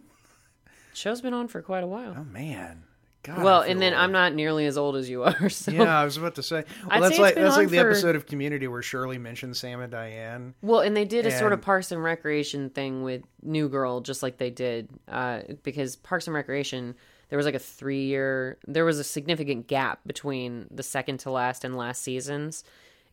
Show's 0.94 1.22
been 1.22 1.34
on 1.34 1.48
for 1.48 1.62
quite 1.62 1.84
a 1.84 1.88
while." 1.88 2.16
Oh 2.18 2.24
man, 2.24 2.84
God. 3.24 3.44
well, 3.44 3.62
and 3.62 3.82
then 3.82 3.94
old. 3.94 4.02
I'm 4.04 4.12
not 4.12 4.34
nearly 4.34 4.66
as 4.66 4.78
old 4.78 4.96
as 4.96 5.10
you 5.10 5.24
are, 5.24 5.50
so 5.50 5.72
Yeah, 5.72 6.00
I 6.00 6.04
was 6.06 6.18
about 6.18 6.36
to 6.36 6.44
say. 6.44 6.64
Well, 6.84 6.88
I'd 6.92 7.04
that's 7.04 7.16
say 7.16 7.22
like 7.22 7.36
that's 7.36 7.56
like 7.58 7.70
the 7.70 7.78
for- 7.80 7.90
episode 7.90 8.16
of 8.16 8.26
Community 8.26 8.68
where 8.68 8.82
Shirley 8.82 9.18
mentioned 9.18 9.56
Sam 9.58 9.82
and 9.82 9.92
Diane. 9.92 10.54
Well, 10.62 10.80
and 10.82 10.96
they 10.96 11.06
did 11.06 11.26
a 11.26 11.32
sort 11.38 11.54
of 11.54 11.62
Parks 11.62 11.92
and 11.92 12.04
Recreation 12.04 12.70
thing 12.70 13.04
with 13.04 13.24
New 13.44 13.70
Girl, 13.70 14.02
just 14.02 14.24
like 14.24 14.38
they 14.38 14.50
did, 14.50 14.90
uh, 15.08 15.42
because 15.64 15.96
Parks 15.96 16.28
and 16.28 16.34
Recreation, 16.34 16.96
there 17.30 17.38
was 17.38 17.46
like 17.46 17.56
a 17.56 17.60
three 17.60 18.06
year, 18.06 18.58
there 18.68 18.86
was 18.86 19.00
a 19.00 19.04
significant 19.04 19.68
gap 19.68 20.00
between 20.06 20.68
the 20.72 20.84
second 20.84 21.20
to 21.22 21.32
last 21.32 21.64
and 21.64 21.78
last 21.78 22.02
seasons, 22.02 22.64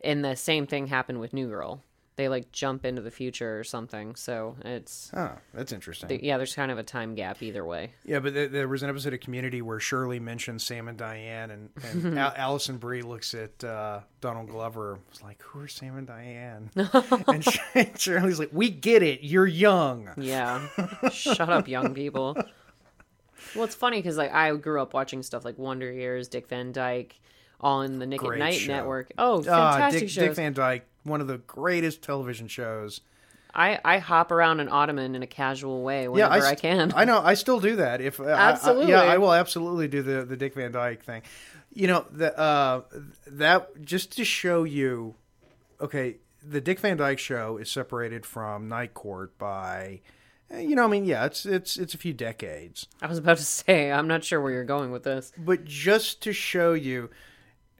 and 0.03 0.23
the 0.25 0.35
same 0.35 0.65
thing 0.67 0.87
happened 0.87 1.19
with 1.19 1.33
New 1.33 1.47
Girl. 1.47 1.83
They 2.19 2.27
like 2.27 2.51
jump 2.51 2.83
into 2.83 3.01
the 3.01 3.11
future 3.11 3.57
or 3.57 3.63
something, 3.63 4.13
so 4.15 4.57
it's 4.65 5.09
Oh, 5.15 5.31
that's 5.53 5.71
interesting. 5.71 6.19
yeah. 6.21 6.35
There's 6.35 6.53
kind 6.53 6.69
of 6.69 6.77
a 6.77 6.83
time 6.83 7.15
gap 7.15 7.41
either 7.41 7.63
way. 7.63 7.93
Yeah, 8.03 8.19
but 8.19 8.33
there, 8.33 8.49
there 8.49 8.67
was 8.67 8.83
an 8.83 8.89
episode 8.89 9.13
of 9.13 9.21
Community 9.21 9.61
where 9.61 9.79
Shirley 9.79 10.19
mentioned 10.19 10.61
Sam 10.61 10.89
and 10.89 10.97
Diane, 10.97 11.49
and, 11.49 11.69
and 11.81 12.19
Al- 12.19 12.33
Alison 12.35 12.77
Brie 12.77 13.03
looks 13.03 13.33
at 13.33 13.63
uh, 13.63 14.01
Donald 14.19 14.49
Glover, 14.49 14.99
was 15.09 15.23
like, 15.23 15.41
"Who 15.43 15.61
are 15.61 15.67
Sam 15.69 15.97
and 15.97 16.05
Diane?" 16.07 16.69
and 16.75 17.45
Sh- 17.45 17.59
Shirley's 17.97 18.37
like, 18.37 18.49
"We 18.51 18.69
get 18.69 19.01
it. 19.01 19.21
You're 19.23 19.47
young." 19.47 20.09
Yeah. 20.17 20.67
Shut 21.13 21.49
up, 21.49 21.69
young 21.69 21.93
people. 21.93 22.35
Well, 23.55 23.63
it's 23.63 23.75
funny 23.75 23.99
because 23.99 24.17
like 24.17 24.33
I 24.33 24.53
grew 24.57 24.81
up 24.81 24.93
watching 24.93 25.23
stuff 25.23 25.45
like 25.45 25.57
Wonder 25.57 25.89
Years, 25.89 26.27
Dick 26.27 26.49
Van 26.49 26.73
Dyke, 26.73 27.19
all 27.61 27.81
in 27.81 27.99
the 27.99 28.05
Nick 28.05 28.19
Great 28.21 28.39
at 28.41 28.45
Night 28.45 28.53
show. 28.59 28.71
network. 28.73 29.11
Oh, 29.17 29.39
Ah, 29.49 29.71
fantastic 29.73 29.99
Dick, 30.01 30.09
shows! 30.09 30.23
Dick 30.25 30.35
Van 30.35 30.53
Dyke, 30.53 30.85
one 31.03 31.21
of 31.21 31.27
the 31.27 31.37
greatest 31.39 32.01
television 32.01 32.47
shows. 32.47 33.01
I 33.53 33.79
I 33.83 33.97
hop 33.97 34.31
around 34.31 34.59
an 34.59 34.69
ottoman 34.69 35.15
in 35.15 35.23
a 35.23 35.27
casual 35.27 35.81
way 35.83 36.07
whenever 36.07 36.33
I, 36.33 36.39
st- 36.39 36.59
can. 36.61 36.93
I 36.95 37.03
know. 37.05 37.19
I 37.19 37.33
still 37.33 37.59
do 37.59 37.77
that. 37.77 37.99
If 37.99 38.19
I- 38.21 38.25
I- 38.25 38.51
Absolutely. 38.51 38.91
yeah, 38.91 39.01
I 39.01 39.17
will 39.17 39.33
absolutely 39.33 39.87
do 39.87 40.01
the 40.03 40.23
the 40.23 40.37
Dick 40.37 40.53
Van 40.53 40.71
Dyke 40.71 41.03
thing. 41.03 41.23
You 41.73 41.87
know 41.87 42.05
the 42.11 42.37
uh, 42.37 42.81
that 43.27 43.83
just 43.83 44.15
to 44.17 44.23
show 44.25 44.63
you. 44.65 45.15
Okay, 45.81 46.17
the 46.47 46.61
Dick 46.61 46.79
Van 46.79 46.97
Dyke 46.97 47.19
show 47.19 47.57
is 47.57 47.71
separated 47.71 48.25
from 48.25 48.67
Night 48.67 48.93
Court 48.93 49.35
by, 49.37 50.01
eh, 50.51 50.59
you 50.59 50.75
know, 50.75 50.83
I 50.83 50.87
mean, 50.87 51.05
yeah, 51.05 51.25
it's 51.25 51.45
it's 51.45 51.75
it's 51.77 51.93
a 51.93 51.97
few 51.97 52.13
decades, 52.13 52.85
I 53.01 53.07
was 53.07 53.17
about 53.17 53.37
to 53.37 53.43
say 53.65 53.91
I'm 53.91 54.07
not 54.07 54.23
sure 54.23 54.41
where 54.41 54.51
you're 54.51 54.63
going 54.63 54.91
with 54.91 55.03
this. 55.03 55.31
but 55.37 55.65
just 55.65 56.21
to 56.23 56.33
show 56.33 56.73
you. 56.73 57.09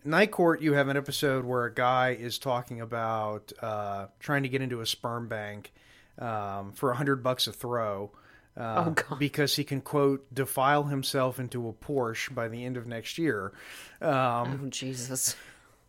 Night 0.04 0.32
Court, 0.32 0.62
you 0.62 0.74
have 0.74 0.88
an 0.88 0.98
episode 0.98 1.46
where 1.46 1.66
a 1.66 1.74
guy 1.74 2.12
is 2.20 2.38
talking 2.40 2.82
about 2.82 3.52
uh, 3.62 4.08
trying 4.20 4.44
to 4.44 4.50
get 4.50 4.62
into 4.62 4.82
a 4.82 4.86
sperm 4.86 5.28
bank 5.28 5.74
um, 6.18 6.72
for 6.74 6.92
a 6.92 6.96
hundred 6.96 7.24
bucks 7.24 7.48
a 7.48 7.52
throw. 7.54 8.12
Uh, 8.58 8.94
Oh, 9.10 9.16
Because 9.16 9.56
he 9.56 9.64
can 9.64 9.80
quote 9.82 10.34
defile 10.34 10.84
himself 10.86 11.40
into 11.40 11.68
a 11.68 11.74
Porsche 11.74 12.34
by 12.34 12.48
the 12.48 12.66
end 12.66 12.78
of 12.78 12.88
next 12.88 13.18
year. 13.18 13.54
Um, 14.02 14.62
Oh 14.64 14.68
Jesus! 14.70 15.36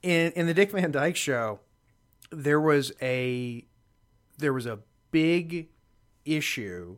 in 0.02 0.32
in 0.32 0.46
the 0.46 0.54
Dick 0.54 0.70
Van 0.70 0.90
Dyke 0.90 1.16
Show, 1.16 1.60
there 2.30 2.60
was 2.60 2.92
a 3.02 3.64
there 4.38 4.52
was 4.52 4.66
a 4.66 4.78
big 5.10 5.68
issue 6.24 6.96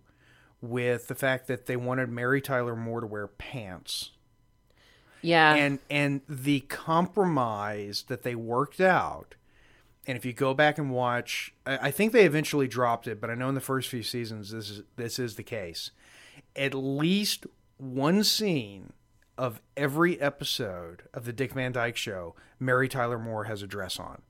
with 0.61 1.09
the 1.09 1.15
fact 1.15 1.47
that 1.49 1.67
they 1.67 1.77
wanted 1.77 2.09
Mary 2.09 2.41
Tyler 2.41 2.77
Moore 2.77 3.01
to 3.01 3.07
wear 3.07 3.27
pants 3.27 4.11
Yeah, 5.23 5.55
and 5.55 5.79
and 5.89 6.21
the 6.29 6.61
compromise 6.61 8.05
that 8.09 8.23
they 8.23 8.35
worked 8.35 8.81
out 8.81 9.35
and 10.07 10.17
if 10.17 10.25
you 10.25 10.33
go 10.33 10.55
back 10.55 10.79
and 10.79 10.91
watch 10.91 11.55
I, 11.67 11.89
I 11.89 11.91
think 11.91 12.13
they 12.13 12.25
eventually 12.25 12.69
dropped 12.69 13.07
it 13.07 13.21
but 13.21 13.31
i 13.31 13.35
know 13.35 13.49
in 13.49 13.55
the 13.55 13.61
first 13.61 13.89
few 13.89 14.03
seasons 14.03 14.51
this 14.51 14.71
is 14.71 14.83
this 14.97 15.19
is 15.19 15.37
the 15.37 15.43
case 15.43 15.91
at 16.57 16.75
least 16.75 17.47
one 17.79 18.25
scene 18.25 18.93
of 19.39 19.61
every 19.77 20.21
episode 20.21 21.05
of 21.15 21.25
the 21.25 21.33
dick 21.33 21.53
van 21.53 21.73
dyke 21.73 21.97
show 21.97 22.35
mary 22.59 22.89
tyler 22.89 23.19
moore 23.19 23.45
has 23.45 23.63
a 23.63 23.67
dress 23.67 23.99
on 23.99 24.23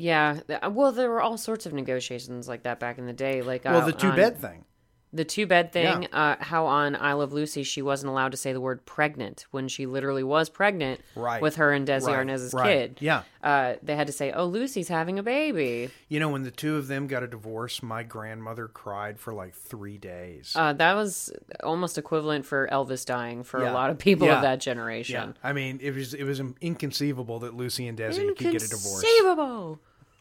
yeah. 0.00 0.38
Well, 0.68 0.92
there 0.92 1.10
were 1.10 1.20
all 1.20 1.36
sorts 1.36 1.66
of 1.66 1.72
negotiations 1.72 2.46
like 2.46 2.62
that 2.62 2.78
back 2.78 2.98
in 2.98 3.06
the 3.06 3.12
day. 3.12 3.42
Like 3.42 3.64
well 3.64 3.80
uh, 3.80 3.86
the 3.86 3.92
two 3.92 4.10
on- 4.10 4.16
bed 4.16 4.38
thing 4.38 4.64
The 5.12 5.24
two 5.24 5.46
bed 5.46 5.72
thing, 5.72 6.06
uh, 6.12 6.36
how 6.40 6.66
on 6.66 6.94
I 6.94 7.14
Love 7.14 7.32
Lucy 7.32 7.62
she 7.62 7.80
wasn't 7.80 8.10
allowed 8.10 8.32
to 8.32 8.36
say 8.36 8.52
the 8.52 8.60
word 8.60 8.84
pregnant 8.84 9.46
when 9.50 9.66
she 9.68 9.86
literally 9.86 10.22
was 10.22 10.50
pregnant 10.50 11.00
Right. 11.16 11.40
with 11.40 11.56
her 11.56 11.72
and 11.72 11.88
Desi 11.88 12.08
Right, 12.08 12.16
Arnaz's 12.16 12.52
right. 12.52 12.66
kid. 12.66 12.98
Yeah. 13.00 13.22
Uh, 13.42 13.74
they 13.82 13.96
had 13.96 14.08
to 14.08 14.12
say, 14.12 14.32
oh, 14.32 14.44
Lucy's 14.46 14.88
having 14.88 15.18
a 15.18 15.22
baby. 15.22 15.90
you 16.08 16.20
know 16.20 16.28
when 16.28 16.42
the 16.42 16.50
two 16.50 16.76
of 16.76 16.88
them 16.88 17.06
got 17.06 17.22
a 17.22 17.26
divorce 17.26 17.82
my 17.82 18.02
grandmother 18.02 18.66
cried 18.68 19.18
for 19.18 19.32
like 19.32 19.54
three 19.54 19.96
days 19.96 20.52
Uh, 20.56 20.72
that 20.74 20.94
was 20.94 21.32
almost 21.62 21.96
equivalent 21.98 22.44
for 22.44 22.68
Elvis 22.70 23.06
dying 23.06 23.44
for 23.44 23.62
Yeah. 23.62 23.70
a 23.70 23.74
lot 23.74 23.90
of 23.90 23.98
people 23.98 24.26
Yeah. 24.26 24.36
of 24.36 24.42
that 24.42 24.52
yeah 24.66 24.72
generation. 24.72 25.34
i 25.42 25.52
mean 25.52 25.78
it 25.82 25.94
was 25.94 26.12
it 26.14 26.24
was 26.24 26.40
inconceivable 26.60 27.38
that 27.40 27.54
lucy 27.54 27.86
and 27.88 27.96
desi 27.98 28.26
could 28.36 28.38
get 28.38 28.62
a 28.62 28.68
divorce 28.68 29.02
Inconceivable. 29.04 29.80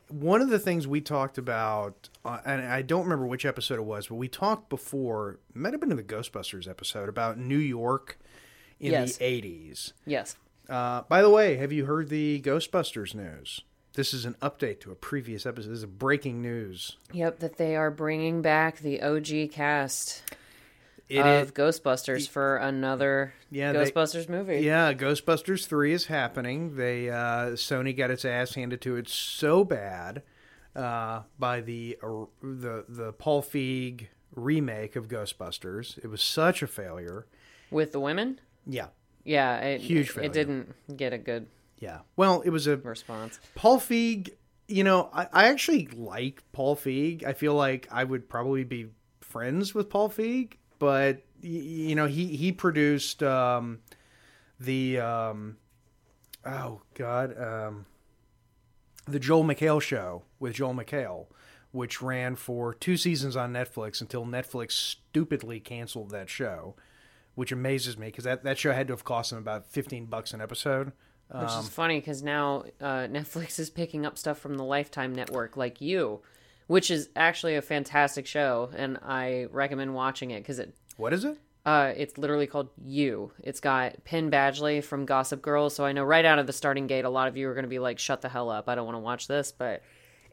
One 0.10 0.42
of 0.42 0.50
the 0.50 0.60
things 0.60 0.88
we 0.88 1.02
talked 1.02 1.38
about, 1.38 2.10
uh, 2.24 2.40
and 2.46 2.62
I 2.62 2.82
don't 2.82 3.04
remember 3.04 3.26
which 3.26 3.46
episode 3.46 3.80
it 3.80 3.86
was, 3.86 4.08
but 4.08 4.16
we 4.16 4.28
talked 4.28 4.70
before, 4.70 5.40
might 5.54 5.74
have 5.74 5.80
been 5.82 5.92
in 5.92 5.98
the 5.98 6.04
Ghostbusters 6.04 6.68
episode, 6.68 7.10
about 7.10 7.38
New 7.38 7.58
York 7.58 8.18
in 8.80 8.92
Yes. 8.92 9.18
the 9.18 9.26
80s. 9.26 9.94
Yes. 10.06 10.36
Uh, 10.70 11.02
by 11.10 11.22
the 11.22 11.30
way, 11.30 11.56
have 11.58 11.72
you 11.72 11.86
heard 11.86 12.10
the 12.10 12.42
Ghostbusters 12.42 13.16
news? 13.16 13.62
This 13.94 14.14
is 14.14 14.26
an 14.26 14.36
update 14.42 14.80
to 14.82 14.92
a 14.92 14.96
previous 14.96 15.46
episode. 15.46 15.70
This 15.72 15.80
is 15.80 15.86
breaking 15.86 16.42
news. 16.42 16.98
Yep, 17.14 17.40
that 17.40 17.58
they 17.58 17.76
are 17.76 17.90
bringing 17.90 18.42
back 18.42 18.80
the 18.80 19.02
OG 19.02 19.48
cast 19.52 20.22
It 21.10 21.20
of 21.26 21.48
is- 21.48 21.52
Ghostbusters 21.54 22.28
for 22.28 22.58
another 22.58 23.34
Yeah, 23.50 23.72
they- 23.72 23.92
Ghostbusters 23.92 24.28
movie. 24.28 24.60
Yeah, 24.60 24.94
Ghostbusters 24.94 25.66
3 25.66 25.94
is 25.94 26.06
happening. 26.08 26.76
They 26.76 27.10
uh, 27.10 27.52
Sony 27.56 27.96
got 27.96 28.12
its 28.12 28.26
ass 28.26 28.56
handed 28.56 28.82
to 28.82 28.96
it 28.98 29.08
so 29.08 29.64
bad 29.64 30.24
uh, 30.76 31.22
by 31.40 31.62
the 31.62 31.98
uh, 32.04 32.26
the 32.42 32.86
the 32.90 33.14
Paul 33.14 33.42
Feig 33.42 34.08
remake 34.36 34.96
of 34.96 35.08
Ghostbusters. 35.08 35.98
It 36.04 36.08
was 36.08 36.22
such 36.22 36.62
a 36.62 36.68
failure. 36.68 37.26
With 37.72 37.92
the 37.94 38.00
women? 38.00 38.40
Yeah. 38.66 38.88
Yeah, 39.24 39.58
it, 39.60 39.82
Huge 39.82 40.10
failure. 40.10 40.30
it 40.30 40.34
didn't 40.34 40.76
get 40.98 41.12
a 41.14 41.18
good 41.18 41.48
Yeah. 41.80 42.00
Well, 42.16 42.42
it 42.42 42.50
was 42.50 42.68
a 42.68 42.78
response. 42.78 43.40
Paul 43.56 43.80
Feig. 43.80 44.30
You 44.70 44.84
know, 44.84 45.10
I, 45.14 45.28
I 45.32 45.48
actually 45.48 45.88
like 45.88 46.44
Paul 46.52 46.76
Feig. 46.76 47.24
I 47.26 47.32
feel 47.34 47.54
like 47.54 47.88
I 47.90 48.04
would 48.04 48.28
probably 48.28 48.66
be 48.66 48.88
friends 49.22 49.74
with 49.74 49.90
Paul 49.90 50.10
Feig, 50.10 50.54
but 50.80 51.24
you 51.42 51.96
know, 51.96 52.08
he 52.08 52.36
he 52.36 52.52
produced 52.52 53.22
um, 53.24 53.80
the 54.60 55.00
um, 55.00 55.58
oh 56.46 56.82
god, 56.96 57.40
um, 57.42 57.86
the 59.08 59.20
Joel 59.20 59.44
McHale 59.44 59.82
show 59.82 60.24
with 60.40 60.54
Joel 60.56 60.74
McHale, 60.74 61.28
which 61.72 62.02
ran 62.02 62.36
for 62.36 62.74
two 62.74 62.98
seasons 62.98 63.36
on 63.36 63.54
Netflix 63.54 64.02
until 64.02 64.26
Netflix 64.26 64.72
stupidly 64.72 65.60
canceled 65.60 66.10
that 66.12 66.30
show, 66.30 66.76
which 67.36 67.52
amazes 67.52 67.98
me 67.98 68.08
because 68.08 68.24
that 68.24 68.44
that 68.44 68.58
show 68.58 68.74
had 68.74 68.88
to 68.88 68.94
have 68.94 69.04
cost 69.04 69.30
them 69.30 69.40
about 69.40 69.68
fifteen 69.68 70.06
bucks 70.06 70.34
an 70.34 70.42
episode. 70.42 70.92
Which 71.30 71.50
Um, 71.52 71.60
is 71.64 71.70
funny 71.70 72.00
because 72.00 72.24
now 72.24 72.64
uh, 72.80 72.86
Netflix 73.12 73.60
is 73.60 73.70
picking 73.70 74.06
up 74.06 74.18
stuff 74.18 74.40
from 74.40 74.56
the 74.56 74.64
Lifetime 74.64 75.14
network, 75.14 75.58
like 75.58 75.82
you, 75.82 76.22
which 76.68 76.92
is 76.92 77.10
actually 77.16 77.56
a 77.56 77.62
fantastic 77.62 78.28
show, 78.28 78.70
and 78.76 78.98
I 79.04 79.48
recommend 79.52 79.96
watching 79.96 80.32
it 80.32 80.40
because 80.42 80.60
it. 80.60 80.76
What 80.98 81.14
is 81.14 81.24
it? 81.24 81.38
Uh, 81.66 81.94
it's 81.98 82.18
literally 82.18 82.48
called 82.48 82.70
You. 82.82 83.34
It's 83.44 83.60
got 83.60 84.04
Penn 84.06 84.32
Badgley 84.32 84.82
from 84.82 85.06
Gossip 85.06 85.42
Girl, 85.42 85.70
so 85.70 85.84
I 85.84 85.92
know 85.92 86.04
right 86.04 86.24
out 86.24 86.40
of 86.40 86.48
the 86.48 86.54
starting 86.54 86.88
gate, 86.88 87.04
a 87.04 87.10
lot 87.10 87.28
of 87.28 87.36
you 87.36 87.50
are 87.50 87.54
going 87.54 87.66
to 87.66 87.70
be 87.70 87.80
like, 87.80 88.00
"Shut 88.00 88.22
the 88.22 88.30
hell 88.30 88.50
up! 88.50 88.70
I 88.70 88.76
don't 88.76 88.86
want 88.86 88.96
to 88.96 89.02
watch 89.02 89.28
this." 89.28 89.52
But 89.52 89.84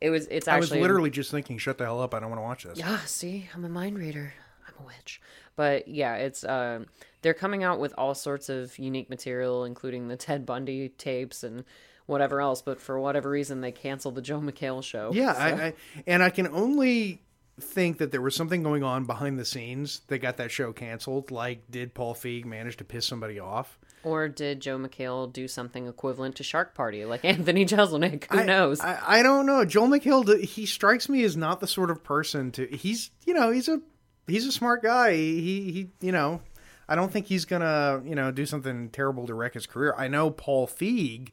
it 0.00 0.10
was. 0.10 0.28
It's 0.28 0.46
actually. 0.46 0.78
I 0.78 0.80
was 0.80 0.82
literally 0.82 1.10
just 1.10 1.30
thinking, 1.30 1.58
shut 1.58 1.78
the 1.78 1.84
hell 1.84 2.00
up. 2.00 2.14
I 2.14 2.20
don't 2.20 2.30
want 2.30 2.38
to 2.38 2.44
watch 2.44 2.64
this. 2.64 2.78
Yeah, 2.78 2.98
see, 3.04 3.48
I'm 3.54 3.64
a 3.64 3.68
mind 3.68 3.98
reader. 3.98 4.32
I'm 4.68 4.74
a 4.84 4.86
witch. 4.86 5.20
But 5.56 5.88
yeah, 5.88 6.16
it's 6.16 6.44
um 6.44 6.86
they're 7.22 7.34
coming 7.34 7.64
out 7.64 7.80
with 7.80 7.94
all 7.96 8.14
sorts 8.14 8.48
of 8.48 8.78
unique 8.78 9.10
material, 9.10 9.64
including 9.64 10.08
the 10.08 10.16
Ted 10.16 10.44
Bundy 10.44 10.88
tapes 10.90 11.42
and 11.42 11.64
whatever 12.06 12.40
else. 12.40 12.62
But 12.62 12.80
for 12.80 12.98
whatever 12.98 13.30
reason, 13.30 13.60
they 13.60 13.72
canceled 13.72 14.14
the 14.14 14.22
Joel 14.22 14.42
McHale 14.42 14.82
show. 14.82 15.10
Yeah, 15.12 15.32
So- 15.34 15.40
I, 15.40 15.64
I 15.66 15.74
and 16.06 16.22
I 16.22 16.30
can 16.30 16.46
only 16.48 17.20
think 17.60 17.98
that 17.98 18.10
there 18.10 18.20
was 18.20 18.34
something 18.34 18.64
going 18.64 18.82
on 18.82 19.04
behind 19.04 19.38
the 19.38 19.44
scenes 19.44 20.00
that 20.08 20.18
got 20.18 20.38
that 20.38 20.50
show 20.50 20.72
canceled. 20.72 21.30
Like, 21.30 21.70
did 21.70 21.94
Paul 21.94 22.14
Feig 22.14 22.44
manage 22.44 22.76
to 22.78 22.84
piss 22.84 23.06
somebody 23.06 23.38
off? 23.38 23.78
or 24.02 24.28
did 24.28 24.60
Joel 24.60 24.80
McHale 24.80 25.32
do 25.32 25.48
something 25.48 25.86
equivalent 25.86 26.34
to 26.36 26.42
Shark 26.42 26.74
Party, 26.74 27.06
like 27.06 27.24
Anthony 27.24 27.64
Jeselnik? 27.64 28.24
Who 28.30 28.40
I- 28.40 28.44
knows? 28.44 28.80
I, 28.80 28.98
I 29.20 29.22
don't 29.22 29.46
know. 29.46 29.64
Joel 29.64 29.88
McHale, 29.88 30.38
he 30.44 30.66
strikes 30.66 31.08
me 31.08 31.22
as 31.24 31.38
not 31.38 31.60
the 31.60 31.66
sort 31.66 31.90
of 31.90 32.04
person 32.04 32.50
to. 32.52 32.66
He's 32.66 33.10
you 33.24 33.32
know 33.32 33.50
he's 33.50 33.66
a 33.68 33.80
he's 34.26 34.46
a 34.46 34.52
smart 34.52 34.82
guy. 34.82 35.12
He 35.12 35.72
he 35.72 35.90
you 36.06 36.12
know. 36.12 36.42
I 36.86 36.96
don't 36.96 37.10
think 37.10 37.24
he's 37.24 37.46
gonna, 37.46 38.02
you 38.04 38.14
know, 38.14 38.30
do 38.30 38.44
something 38.44 38.90
terrible 38.90 39.26
to 39.28 39.32
wreck 39.32 39.54
his 39.54 39.64
career. 39.66 39.94
I 39.96 40.08
know 40.08 40.28
Paul 40.30 40.66
Feig. 40.66 41.30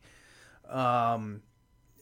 Um, 0.71 1.41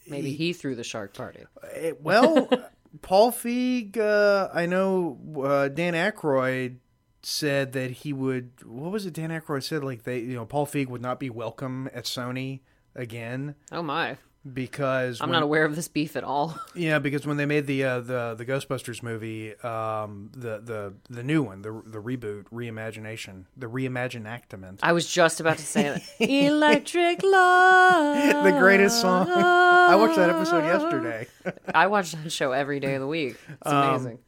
Maybe 0.07 0.33
he 0.33 0.53
threw 0.53 0.75
the 0.75 0.83
Shark 0.83 1.13
Party. 1.13 1.43
Eh, 1.75 1.91
well, 2.01 2.49
Paul 3.01 3.31
Feig, 3.31 3.97
uh, 3.97 4.49
I 4.53 4.65
know 4.65 5.19
uh, 5.43 5.67
Dan 5.67 5.93
Aykroyd 5.93 6.77
said 7.21 7.73
that 7.73 7.91
he 7.91 8.13
would. 8.13 8.51
What 8.65 8.91
was 8.91 9.05
it? 9.05 9.13
Dan 9.13 9.29
Aykroyd 9.29 9.63
said 9.63 9.83
like 9.83 10.03
they, 10.03 10.19
you 10.19 10.35
know, 10.35 10.45
Paul 10.45 10.65
Feig 10.65 10.87
would 10.87 11.01
not 11.01 11.19
be 11.19 11.29
welcome 11.29 11.89
at 11.93 12.05
Sony 12.05 12.61
again 12.95 13.55
Oh 13.71 13.83
my! 13.83 14.17
Because 14.53 15.21
I'm 15.21 15.29
when- 15.29 15.33
not 15.39 15.43
aware 15.43 15.65
of 15.65 15.75
this 15.75 15.87
beef 15.87 16.15
at 16.15 16.23
all. 16.23 16.57
Yeah, 16.75 16.99
because 16.99 17.27
when 17.27 17.37
they 17.37 17.45
made 17.45 17.67
the 17.67 17.83
uh, 17.83 17.99
the 17.99 18.35
the 18.37 18.45
Ghostbusters 18.45 19.03
movie, 19.03 19.53
um, 19.61 20.31
the 20.33 20.59
the 20.59 20.93
the 21.09 21.23
new 21.23 21.43
one, 21.43 21.61
the 21.61 21.71
the 21.85 22.01
reboot, 22.01 22.45
reimagination, 22.53 23.45
the 23.57 23.67
reimaginactament, 23.67 24.79
I 24.83 24.93
was 24.93 25.07
just 25.07 25.39
about 25.39 25.57
to 25.57 25.65
say 25.65 25.83
that. 25.83 26.01
Electric 26.29 27.21
love. 27.23 28.43
the 28.43 28.57
greatest 28.59 29.01
song. 29.01 29.29
I 29.29 29.95
watched 29.95 30.15
that 30.17 30.29
episode 30.29 30.63
yesterday. 30.65 31.27
I 31.73 31.87
watch 31.87 32.11
that 32.13 32.31
show 32.31 32.51
every 32.51 32.79
day 32.79 32.95
of 32.95 33.01
the 33.01 33.07
week. 33.07 33.35
It's 33.47 33.57
Um, 33.71 33.89
amazing. 33.95 34.19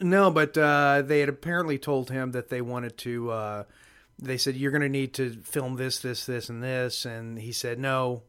No, 0.00 0.30
but 0.30 0.56
uh, 0.56 1.02
they 1.02 1.20
had 1.20 1.28
apparently 1.28 1.78
told 1.78 2.10
him 2.10 2.32
that 2.32 2.48
they 2.48 2.60
wanted 2.62 2.96
to. 2.98 3.30
Uh, 3.30 3.64
they 4.18 4.36
said 4.36 4.56
you're 4.56 4.70
going 4.70 4.82
to 4.82 4.88
need 4.88 5.14
to 5.14 5.32
film 5.42 5.76
this, 5.76 5.98
this, 6.00 6.26
this, 6.26 6.48
and 6.48 6.62
this, 6.62 7.04
and 7.04 7.38
he 7.38 7.52
said 7.52 7.78
no. 7.78 8.22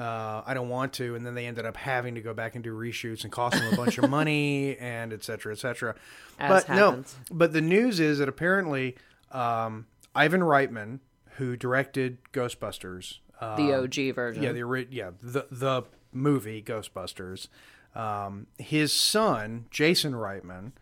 Uh, 0.00 0.42
I 0.46 0.54
don't 0.54 0.70
want 0.70 0.94
to, 0.94 1.14
and 1.14 1.26
then 1.26 1.34
they 1.34 1.46
ended 1.46 1.66
up 1.66 1.76
having 1.76 2.14
to 2.14 2.22
go 2.22 2.32
back 2.32 2.54
and 2.54 2.64
do 2.64 2.74
reshoots 2.74 3.22
and 3.22 3.30
cost 3.30 3.58
them 3.58 3.70
a 3.70 3.76
bunch 3.76 3.98
of 3.98 4.08
money 4.10 4.78
and 4.78 5.12
et 5.12 5.22
cetera, 5.22 5.52
et 5.52 5.58
cetera. 5.58 5.94
As 6.38 6.64
but 6.64 6.74
happens. 6.74 7.16
no, 7.28 7.36
but 7.36 7.52
the 7.52 7.60
news 7.60 8.00
is 8.00 8.16
that 8.16 8.28
apparently 8.28 8.96
um, 9.30 9.86
Ivan 10.14 10.40
Reitman, 10.40 11.00
who 11.36 11.54
directed 11.54 12.16
Ghostbusters, 12.32 13.18
uh, 13.42 13.56
the 13.56 13.74
OG 13.74 14.14
version. 14.14 14.42
yeah, 14.42 14.52
the 14.52 14.86
yeah 14.90 15.10
the 15.22 15.46
the 15.50 15.82
movie 16.12 16.62
Ghostbusters. 16.62 17.48
Um, 17.94 18.46
his 18.58 18.94
son 18.94 19.66
Jason 19.70 20.14
Reitman 20.14 20.72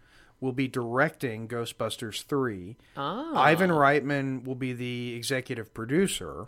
will 0.41 0.53
be 0.53 0.69
directing 0.69 1.49
Ghostbusters 1.49 2.23
three. 2.23 2.77
Ah, 2.97 3.35
Ivan 3.35 3.71
Reitman 3.71 4.45
will 4.45 4.55
be 4.55 4.73
the 4.73 5.15
executive 5.15 5.75
producer, 5.75 6.47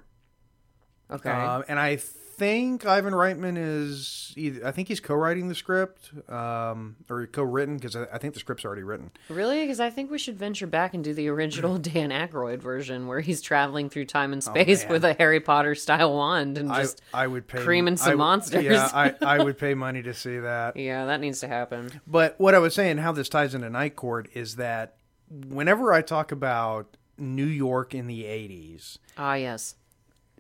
okay. 1.11 1.31
um, 1.31 1.65
and 1.67 1.81
I 1.81 1.99
think 2.41 2.87
Ivan 2.87 3.13
Reitman 3.13 3.57
is 3.59 4.33
either 4.35 4.67
I 4.67 4.73
think 4.73 4.89
he's 4.89 4.99
co-writing 4.99 5.49
the 5.49 5.55
script 5.55 6.11
um, 6.31 6.97
or 7.11 7.27
co-written 7.27 7.77
because 7.77 7.95
I, 7.95 8.07
I 8.15 8.19
think 8.19 8.33
the 8.33 8.41
script's 8.41 8.65
already 8.65 8.83
written. 8.83 9.11
really? 9.29 9.61
Because 9.61 9.79
I 9.79 9.91
think 9.91 10.11
we 10.11 10.17
should 10.19 10.39
venture 10.39 10.67
back 10.67 10.95
and 10.95 11.05
do 11.05 11.13
the 11.13 11.29
original 11.29 11.77
Dan 11.91 12.09
Aykroyd 12.09 12.61
version 12.61 13.07
where 13.07 13.21
he's 13.21 13.43
traveling 13.43 13.91
through 13.91 14.07
time 14.07 14.33
and 14.33 14.43
space 14.43 14.87
Oh, 14.89 14.93
with 14.93 15.05
a 15.05 15.13
Harry 15.13 15.41
Potter 15.41 15.75
style 15.75 16.15
wand 16.15 16.57
and 16.57 16.73
I, 16.73 16.81
just. 16.83 17.03
I 17.13 17.27
would 17.27 17.47
pay 17.47 17.63
creaming 17.63 17.99
some 17.99 18.13
I 18.13 18.15
monsters. 18.15 18.65
Yeah, 18.65 18.89
I, 18.93 19.15
I 19.23 19.45
would 19.45 19.59
pay 19.59 19.75
money 19.75 20.03
to 20.03 20.15
see 20.15 20.39
that. 20.39 20.77
Yeah, 20.79 21.05
that 21.05 21.21
needs 21.21 21.41
to 21.41 21.49
happen. 21.49 22.01
But 22.07 22.41
what 22.41 22.55
I 22.55 22.59
was 22.59 22.75
saying, 22.75 22.97
how 22.99 23.13
this 23.13 23.29
ties 23.29 23.55
into 23.55 23.69
Night 23.69 23.97
Court, 23.97 24.31
is 24.33 24.57
that 24.57 24.97
whenever 25.29 25.93
I 25.93 26.01
talk 26.01 26.33
about 26.33 26.97
New 27.19 27.45
York 27.45 27.95
in 27.95 28.07
the 28.07 28.25
80s, 28.25 28.97
Ah, 29.19 29.35
yes. 29.35 29.75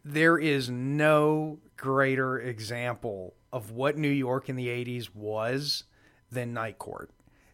There 0.04 0.38
is 0.38 0.68
no 0.70 1.58
greater 1.76 2.38
example 2.38 3.34
of 3.52 3.70
what 3.70 3.96
New 3.96 4.08
York 4.10 4.48
in 4.48 4.56
the 4.56 4.68
80s 4.68 5.14
was 5.14 5.84
than 6.30 6.52
Night 6.54 6.78
Court. 6.78 7.10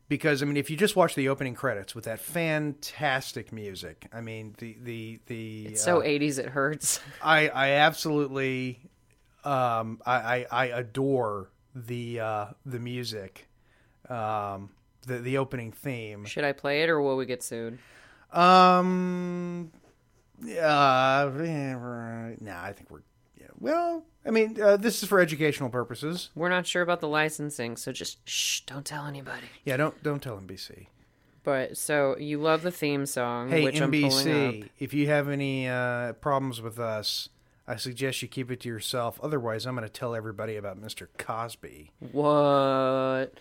Because 0.09 0.43
I 0.43 0.47
mean, 0.47 0.57
if 0.57 0.71
you 0.71 0.77
just 0.77 0.95
watch 0.95 1.15
the 1.17 1.29
opening 1.29 1.55
credits 1.55 1.95
with 1.95 2.05
that 2.05 2.21
fantastic 2.21 3.53
music, 3.53 4.07
I 4.13 4.21
mean, 4.21 4.55
the 4.59 4.77
the 4.81 5.21
the 5.27 5.65
It's 5.67 5.83
so 5.83 6.01
uh, 6.01 6.05
80s 6.05 6.39
it 6.39 6.47
hurts. 6.51 7.01
I 7.23 7.49
I 7.49 7.71
absolutely 7.71 8.79
um 9.45 10.01
I 10.07 10.15
I, 10.15 10.47
I 10.51 10.67
adore 10.67 11.51
the 11.75 12.21
uh 12.21 12.47
the 12.65 12.79
music 12.79 13.49
um 14.09 14.71
the 15.07 15.19
the 15.19 15.39
opening 15.39 15.73
theme 15.73 16.25
Should 16.25 16.45
I 16.45 16.53
play 16.53 16.83
it 16.83 16.89
or 16.89 17.01
will 17.01 17.17
we 17.17 17.27
get 17.27 17.43
sued? 17.43 17.79
um 18.33 19.71
uh 20.43 21.31
nah 22.41 22.63
I 22.63 22.73
think 22.73 22.91
we're 22.91 23.01
yeah, 23.41 23.47
well 23.59 24.05
I 24.25 24.31
mean 24.31 24.61
uh, 24.61 24.77
this 24.77 25.03
is 25.03 25.09
for 25.09 25.21
educational 25.21 25.71
purposes 25.71 26.31
We're 26.35 26.49
not 26.49 26.67
sure 26.67 26.83
about 26.83 27.01
the 27.01 27.09
licensing, 27.09 27.77
so 27.77 27.93
just 27.93 28.19
shh, 28.29 28.61
don't 28.63 28.85
tell 28.85 29.07
anybody. 29.07 29.47
yeah 29.65 29.77
don't 29.77 30.01
don't 30.03 30.23
tell 30.23 30.37
NBC 30.39 30.87
But 31.45 31.77
so 31.77 32.17
you 32.19 32.39
love 32.41 32.63
the 32.63 32.71
theme 32.73 33.07
song, 33.07 33.49
hey 33.51 33.65
which 33.65 33.77
NBC 33.81 34.69
if 34.79 34.93
you 34.95 35.07
have 35.09 35.29
any 35.29 35.69
uh 35.69 36.13
problems 36.15 36.61
with 36.61 36.79
us 36.79 37.29
I 37.69 37.77
suggest 37.77 38.23
you 38.23 38.29
keep 38.29 38.51
it 38.51 38.61
to 38.61 38.69
yourself 38.69 39.19
otherwise 39.23 39.67
I'm 39.67 39.75
going 39.75 39.87
to 39.87 39.93
tell 39.93 40.15
everybody 40.15 40.57
about 40.57 40.81
Mr. 40.81 41.09
Cosby 41.19 41.91
What? 42.13 43.33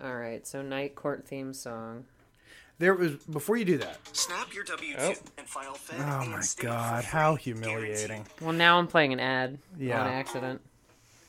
All 0.00 0.14
right, 0.14 0.46
so 0.46 0.60
night 0.62 0.94
court 0.94 1.26
theme 1.26 1.52
song. 1.54 2.04
There 2.78 2.94
was 2.94 3.12
before 3.24 3.56
you 3.56 3.64
do 3.64 3.78
that 3.78 3.98
Snap 4.16 4.52
your 4.54 4.64
W-2 4.64 4.96
Oh. 4.98 5.14
and 5.38 5.46
file 5.48 5.74
FED 5.74 6.00
Oh 6.00 6.26
my 6.30 6.40
state 6.40 6.62
god, 6.66 7.04
how 7.04 7.34
free. 7.36 7.42
humiliating. 7.54 8.26
Well, 8.40 8.52
now 8.52 8.78
I'm 8.78 8.86
playing 8.86 9.12
an 9.12 9.20
ad 9.20 9.58
Yeah. 9.78 10.00
on 10.02 10.06
accident. 10.08 10.60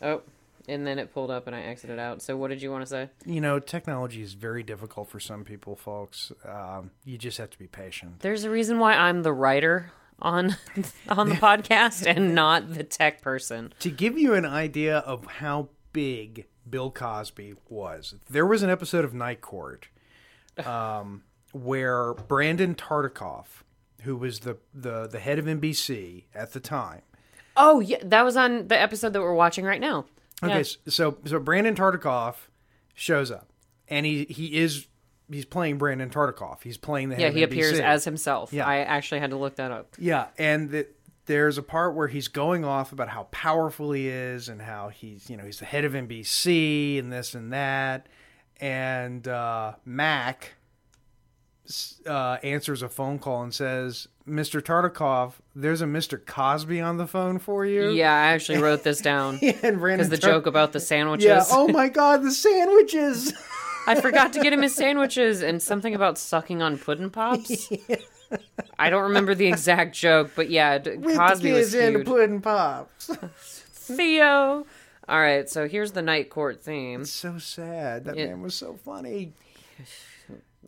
Oh, 0.01 0.21
and 0.69 0.85
then 0.85 0.99
it 0.99 1.13
pulled 1.13 1.31
up 1.31 1.47
and 1.47 1.55
I 1.55 1.61
exited 1.61 1.97
out. 1.97 2.21
So 2.21 2.35
what 2.35 2.49
did 2.49 2.61
you 2.61 2.69
want 2.71 2.83
to 2.83 2.87
say? 2.87 3.09
You 3.25 3.39
know, 3.41 3.59
technology 3.59 4.21
is 4.21 4.33
very 4.33 4.63
difficult 4.63 5.09
for 5.09 5.19
some 5.19 5.43
people, 5.45 5.75
folks. 5.77 6.31
Um, 6.45 6.91
you 7.05 7.17
just 7.17 7.37
have 7.37 7.49
to 7.51 7.57
be 7.57 7.67
patient. 7.67 8.19
There's 8.19 8.43
a 8.43 8.49
reason 8.49 8.77
why 8.79 8.93
I'm 8.93 9.23
the 9.23 9.31
writer 9.33 9.91
on 10.21 10.57
on 11.09 11.29
the 11.29 11.35
podcast 11.47 12.05
and 12.05 12.35
not 12.35 12.73
the 12.73 12.83
tech 12.83 13.21
person. 13.21 13.73
To 13.79 13.89
give 13.89 14.17
you 14.17 14.33
an 14.33 14.45
idea 14.45 14.97
of 14.99 15.25
how 15.25 15.69
big 15.93 16.45
Bill 16.69 16.91
Cosby 16.91 17.53
was, 17.69 18.15
there 18.29 18.45
was 18.45 18.61
an 18.61 18.69
episode 18.69 19.05
of 19.05 19.13
Night 19.13 19.39
Court 19.41 19.87
um, 20.65 21.23
where 21.53 22.13
Brandon 22.13 22.75
Tartikoff, 22.75 23.63
who 24.01 24.15
was 24.15 24.39
the, 24.41 24.57
the, 24.73 25.07
the 25.07 25.19
head 25.19 25.39
of 25.39 25.45
NBC 25.45 26.25
at 26.35 26.53
the 26.53 26.59
time, 26.59 27.01
Oh, 27.59 27.79
yeah, 27.79 27.97
that 28.03 28.23
was 28.23 28.37
on 28.37 28.67
the 28.67 28.79
episode 28.79 29.13
that 29.13 29.21
we're 29.21 29.33
watching 29.33 29.65
right 29.65 29.81
now. 29.81 30.05
Okay, 30.43 30.57
Yeah. 30.59 30.63
so 30.89 31.17
so 31.25 31.39
Brandon 31.39 31.73
Tartikoff 31.73 32.35
shows 32.93 33.31
up, 33.31 33.49
and 33.87 34.05
he 34.05 34.25
he 34.25 34.57
is 34.59 34.85
he's 35.31 35.45
playing 35.45 35.79
Brandon 35.79 36.11
Tartikoff. 36.11 36.61
He's 36.61 36.77
playing 36.77 37.09
the 37.09 37.15
head 37.15 37.21
Yeah, 37.23 37.29
he 37.31 37.41
appears 37.41 37.79
as 37.79 38.05
himself. 38.05 38.53
Yeah. 38.53 38.67
I 38.67 38.77
actually 38.81 39.21
had 39.21 39.31
to 39.31 39.37
look 39.37 39.55
that 39.55 39.71
up. 39.71 39.95
yeah, 39.97 40.27
and 40.37 40.69
the, 40.69 40.87
there's 41.25 41.57
a 41.57 41.63
part 41.63 41.95
where 41.95 42.07
he's 42.07 42.27
going 42.27 42.63
off 42.63 42.91
about 42.91 43.09
how 43.09 43.23
powerful 43.31 43.91
he 43.91 44.07
is 44.07 44.47
and 44.49 44.61
how 44.61 44.89
he's 44.89 45.27
you 45.27 45.35
know 45.35 45.43
he's 45.43 45.57
the 45.57 45.65
head 45.65 45.83
of 45.83 45.93
NBC 45.93 46.99
and 46.99 47.11
this 47.11 47.33
and 47.33 47.51
that, 47.53 48.05
and 48.61 49.27
uh, 49.27 49.73
Mac 49.83 50.53
uh, 52.05 52.37
answers 52.43 52.81
a 52.81 52.89
phone 52.89 53.19
call 53.19 53.43
and 53.43 53.53
says, 53.53 54.07
"Mr. 54.27 54.61
Tartikoff, 54.61 55.33
there's 55.55 55.81
a 55.81 55.85
Mr. 55.85 56.23
Cosby 56.25 56.79
on 56.81 56.97
the 56.97 57.07
phone 57.07 57.39
for 57.39 57.65
you." 57.65 57.89
Yeah, 57.91 58.13
I 58.13 58.27
actually 58.33 58.59
wrote 58.59 58.83
this 58.83 58.99
down 59.01 59.39
and 59.41 59.79
Brandon 59.79 60.07
because 60.07 60.09
the 60.09 60.17
joke 60.17 60.45
about 60.45 60.73
the 60.73 60.79
sandwiches. 60.79 61.25
Yeah. 61.27 61.43
Oh 61.51 61.67
my 61.67 61.89
God, 61.89 62.23
the 62.23 62.31
sandwiches. 62.31 63.33
I 63.87 63.99
forgot 64.01 64.33
to 64.33 64.41
get 64.41 64.51
him 64.53 64.61
his 64.61 64.75
sandwiches 64.83 65.41
and 65.41 65.61
something 65.61 65.95
about 65.95 66.17
sucking 66.17 66.61
on 66.61 66.77
pudding 66.77 67.09
pops. 67.09 67.69
I 68.79 68.89
don't 68.89 69.03
remember 69.03 69.33
the 69.33 69.47
exact 69.47 69.95
joke, 69.95 70.31
but 70.35 70.49
yeah, 70.49 70.77
d- 70.79 70.97
Cosby 70.97 71.53
was 71.53 71.73
into 71.73 71.99
huge. 71.99 72.07
pudding 72.07 72.41
pops. 72.41 73.07
Theo. 73.71 74.65
All 75.09 75.19
right, 75.21 75.49
so 75.49 75.69
here's 75.69 75.93
the 75.93 76.01
night 76.01 76.29
court 76.29 76.61
theme. 76.61 77.05
so 77.05 77.37
sad. 77.37 78.03
That 78.05 78.17
It- 78.17 78.27
man 78.27 78.41
was 78.41 78.55
so 78.55 78.73
funny. 78.83 79.31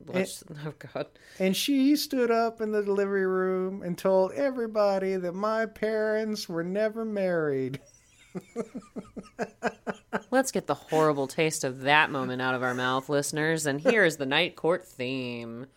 Watch, 0.06 0.44
oh 0.66 0.74
God. 0.94 1.08
And 1.40 1.56
she 1.56 1.96
stood 1.96 2.32
up 2.32 2.62
in 2.62 2.72
the 2.72 2.84
delivery 2.84 3.26
room 3.26 3.82
and 3.84 3.98
told 3.98 4.32
everybody 4.34 5.16
that 5.18 5.34
my 5.34 5.66
parents 5.66 6.48
were 6.48 6.64
never 6.64 7.06
married. 7.06 7.80
Let's 10.32 10.52
get 10.52 10.68
the 10.68 10.76
horrible 10.76 11.28
taste 11.28 11.64
of 11.64 11.82
that 11.82 12.12
moment 12.12 12.42
out 12.42 12.56
of 12.56 12.64
our 12.64 12.74
mouth, 12.74 13.10
listeners. 13.10 13.66
And 13.66 13.82
here 13.82 14.06
is 14.06 14.18
the 14.18 14.26
night 14.26 14.56
court 14.56 14.88
theme. 14.88 15.68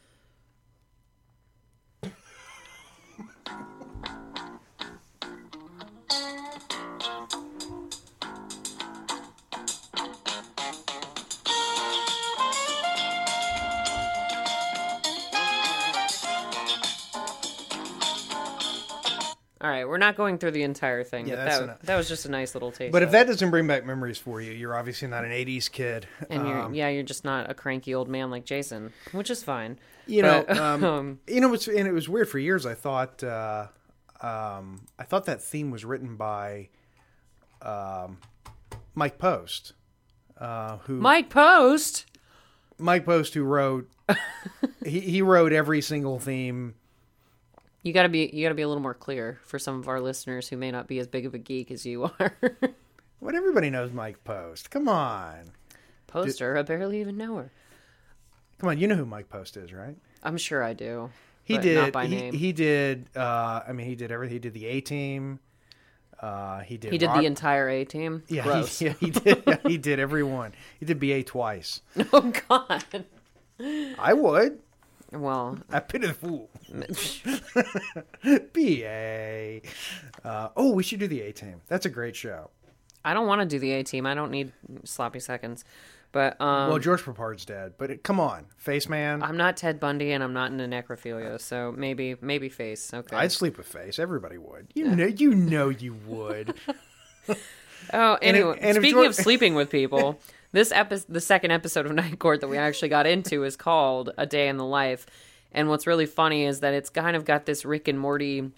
All 19.63 19.71
right, 19.71 19.87
we're 19.89 19.97
not 19.99 20.17
going 20.17 20.39
through 20.39 20.51
the 20.51 20.65
entire 20.65 21.05
thing, 21.05 21.29
Yeah, 21.29 21.37
but 21.37 21.45
that, 21.45 21.63
enough. 21.63 21.83
that 21.83 21.97
was 21.97 22.09
just 22.09 22.27
a 22.27 22.29
nice 22.31 22.55
little 22.57 22.73
taste. 22.73 22.91
But 22.93 23.05
if 23.05 23.13
that 23.13 23.29
doesn't 23.29 23.51
bring 23.51 23.69
back 23.69 23.87
memories 23.87 24.19
for 24.19 24.41
you, 24.41 24.51
you're 24.51 24.77
obviously 24.77 25.07
not 25.07 25.25
an 25.25 25.31
80s 25.31 25.71
kid. 25.71 26.09
and 26.29 26.49
you're 26.49 26.59
Um, 26.63 26.75
yeah, 26.75 26.89
you're 26.89 27.05
just 27.05 27.25
not 27.25 27.49
a 27.49 27.55
cranky 27.55 27.95
old 27.95 28.09
man 28.09 28.29
like 28.29 28.45
Jason, 28.45 28.93
which 29.13 29.31
is 29.31 29.45
fine. 29.45 29.79
you 30.07 30.23
know, 30.23 30.45
But, 30.49 30.59
um, 30.59 30.85
um, 30.93 31.21
you 31.29 31.41
know, 31.41 31.55
it's, 31.55 31.69
and 31.69 31.87
it 31.87 31.93
was 31.93 32.09
weird 32.09 32.29
for 32.29 32.41
years. 32.41 32.67
I 32.67 32.75
thought, 32.75 33.23
uh, 33.23 33.69
um, 34.21 34.85
I 34.99 35.05
thought 35.05 35.27
that 35.27 35.41
theme 35.41 35.71
was 35.71 35.85
written 35.85 36.17
by 36.17 36.69
um, 37.61 38.19
Mike 38.97 39.19
Post, 39.19 39.75
uh, 40.39 40.79
who 40.79 40.95
Mike 40.95 41.31
Post. 41.31 42.07
Mike 42.79 43.05
Post, 43.05 43.35
who 43.35 43.45
wrote, 43.45 43.89
he, 44.85 44.99
he 44.99 45.23
wrote 45.23 45.53
every 45.53 45.81
single 45.81 46.19
theme. 46.19 46.75
You 47.83 47.93
gotta 47.93 48.09
be 48.09 48.31
you 48.33 48.45
gotta 48.45 48.55
be 48.55 48.63
a 48.63 48.69
little 48.69 48.83
more 48.83 48.95
clear 48.95 49.41
for 49.45 49.59
some 49.59 49.79
of 49.81 49.89
our 49.89 50.01
listeners 50.01 50.49
who 50.49 50.57
may 50.57 50.71
not 50.71 50.87
be 50.87 50.99
as 50.99 51.07
big 51.07 51.27
of 51.27 51.35
a 51.35 51.39
geek 51.39 51.71
as 51.71 51.85
you 51.85 52.05
are. 52.21 52.37
What 53.19 53.35
everybody 53.35 53.71
knows, 53.71 53.93
Mike 53.93 54.23
Post. 54.25 54.71
Come 54.71 54.89
on, 54.89 55.51
Poster, 56.07 56.57
I 56.57 56.63
barely 56.63 57.01
even 57.01 57.17
know 57.17 57.37
her. 57.37 57.51
come 58.59 58.71
on. 58.71 58.79
You 58.79 58.87
know 58.87 58.97
who 58.97 59.07
Mike 59.07 59.29
Post 59.29 59.57
is, 59.57 59.73
right? 59.73 59.97
I'm 60.23 60.37
sure 60.37 60.63
I 60.63 60.73
do. 60.73 61.11
He 61.45 61.59
did. 61.59 61.77
not 61.77 61.93
by 61.93 62.07
he, 62.07 62.17
name. 62.17 62.35
he 62.35 62.53
did. 62.53 63.09
Uh, 63.17 63.63
I 63.67 63.73
mean, 63.73 63.87
he 63.87 63.97
did 63.97 64.13
everything. 64.13 64.35
He 64.35 64.39
did 64.39 64.55
the 64.55 64.67
A 64.67 64.81
Team. 64.81 65.41
Uh, 66.21 66.61
he 66.61 66.77
did. 66.77 66.93
He 66.93 66.99
did 66.99 67.11
the 67.11 67.25
entire 67.25 67.69
A 67.69 67.85
team. 67.85 68.23
Yeah, 68.29 68.63
he, 68.63 68.85
yeah, 68.87 68.93
he 69.01 69.11
did. 69.11 69.43
Yeah, 69.45 69.57
he 69.67 69.77
did 69.77 69.99
every 69.99 70.23
one. 70.23 70.53
He 70.79 70.87
did 70.87 71.01
BA 71.01 71.25
twice. 71.25 71.81
Oh 72.13 72.33
God. 72.49 72.85
I 73.99 74.13
would. 74.15 74.61
Well, 75.13 75.59
I 75.71 75.81
pity 75.81 76.07
the 76.07 76.15
fool. 76.15 76.49
BA. 78.53 79.61
Uh, 80.25 80.49
oh, 80.57 80.73
we 80.73 80.83
should 80.83 81.01
do 81.01 81.07
the 81.09 81.21
A 81.23 81.33
Team. 81.33 81.61
That's 81.69 81.87
a 81.87 81.91
great 81.91 82.17
show. 82.17 82.51
I 83.05 83.15
don't 83.15 83.27
want 83.27 83.41
to 83.43 83.47
do 83.47 83.59
the 83.59 83.73
A 83.73 83.83
team. 83.83 84.07
I 84.07 84.15
don't 84.15 84.31
need 84.31 84.53
sloppy 84.85 85.19
seconds. 85.21 85.65
But 86.13 86.41
um, 86.41 86.69
Well, 86.69 86.79
George 86.79 87.03
Peppard's 87.05 87.45
dead, 87.45 87.73
but 87.79 87.91
it, 87.91 88.03
come 88.05 88.21
on, 88.21 88.45
Face 88.59 88.89
Man. 88.89 89.23
I'm 89.23 89.37
not 89.39 89.57
Ted 89.57 89.81
Bundy, 89.81 90.13
and 90.13 90.23
I'm 90.23 90.35
not 90.35 90.53
into 90.53 90.65
necrophilia, 90.65 91.41
so 91.41 91.73
maybe 91.77 92.17
maybe 92.21 92.49
face. 92.51 92.93
Okay. 92.93 93.17
I'd 93.17 93.33
sleep 93.33 93.57
with 93.57 93.67
Face. 93.67 93.99
Everybody 93.99 94.37
would. 94.39 94.69
You 94.75 94.95
know, 94.95 95.07
you 95.07 95.35
know, 95.35 95.69
you 95.69 95.95
would. 96.07 96.55
Oh, 97.93 98.17
And 98.23 98.37
if- 98.37 98.43
anyway, 98.45 98.59
and 98.61 98.77
speaking 98.77 98.93
George- 98.93 99.07
of 99.09 99.15
sleeping 99.17 99.55
with 99.57 99.69
people, 99.69 100.21
this 100.53 100.71
episode, 100.73 101.07
the 101.13 101.21
second 101.21 101.51
episode 101.51 101.87
of 101.87 101.93
Night 101.97 102.19
Court 102.19 102.41
that 102.41 102.49
we 102.49 102.57
actually 102.59 102.89
got 102.91 103.07
into 103.07 103.45
is 103.45 103.57
called 103.57 104.11
"A 104.19 104.27
Day 104.27 104.49
in 104.49 104.57
the 104.57 104.65
Life," 104.65 105.07
and 105.53 105.69
what's 105.69 105.87
really 105.87 106.07
funny 106.07 106.45
is 106.45 106.61
that 106.61 106.75
it's 106.75 106.91
kind 106.91 107.17
of 107.17 107.25
got 107.25 107.47
this 107.47 107.65
Rick 107.65 107.89
and 107.89 107.99
Morty, 107.99 108.51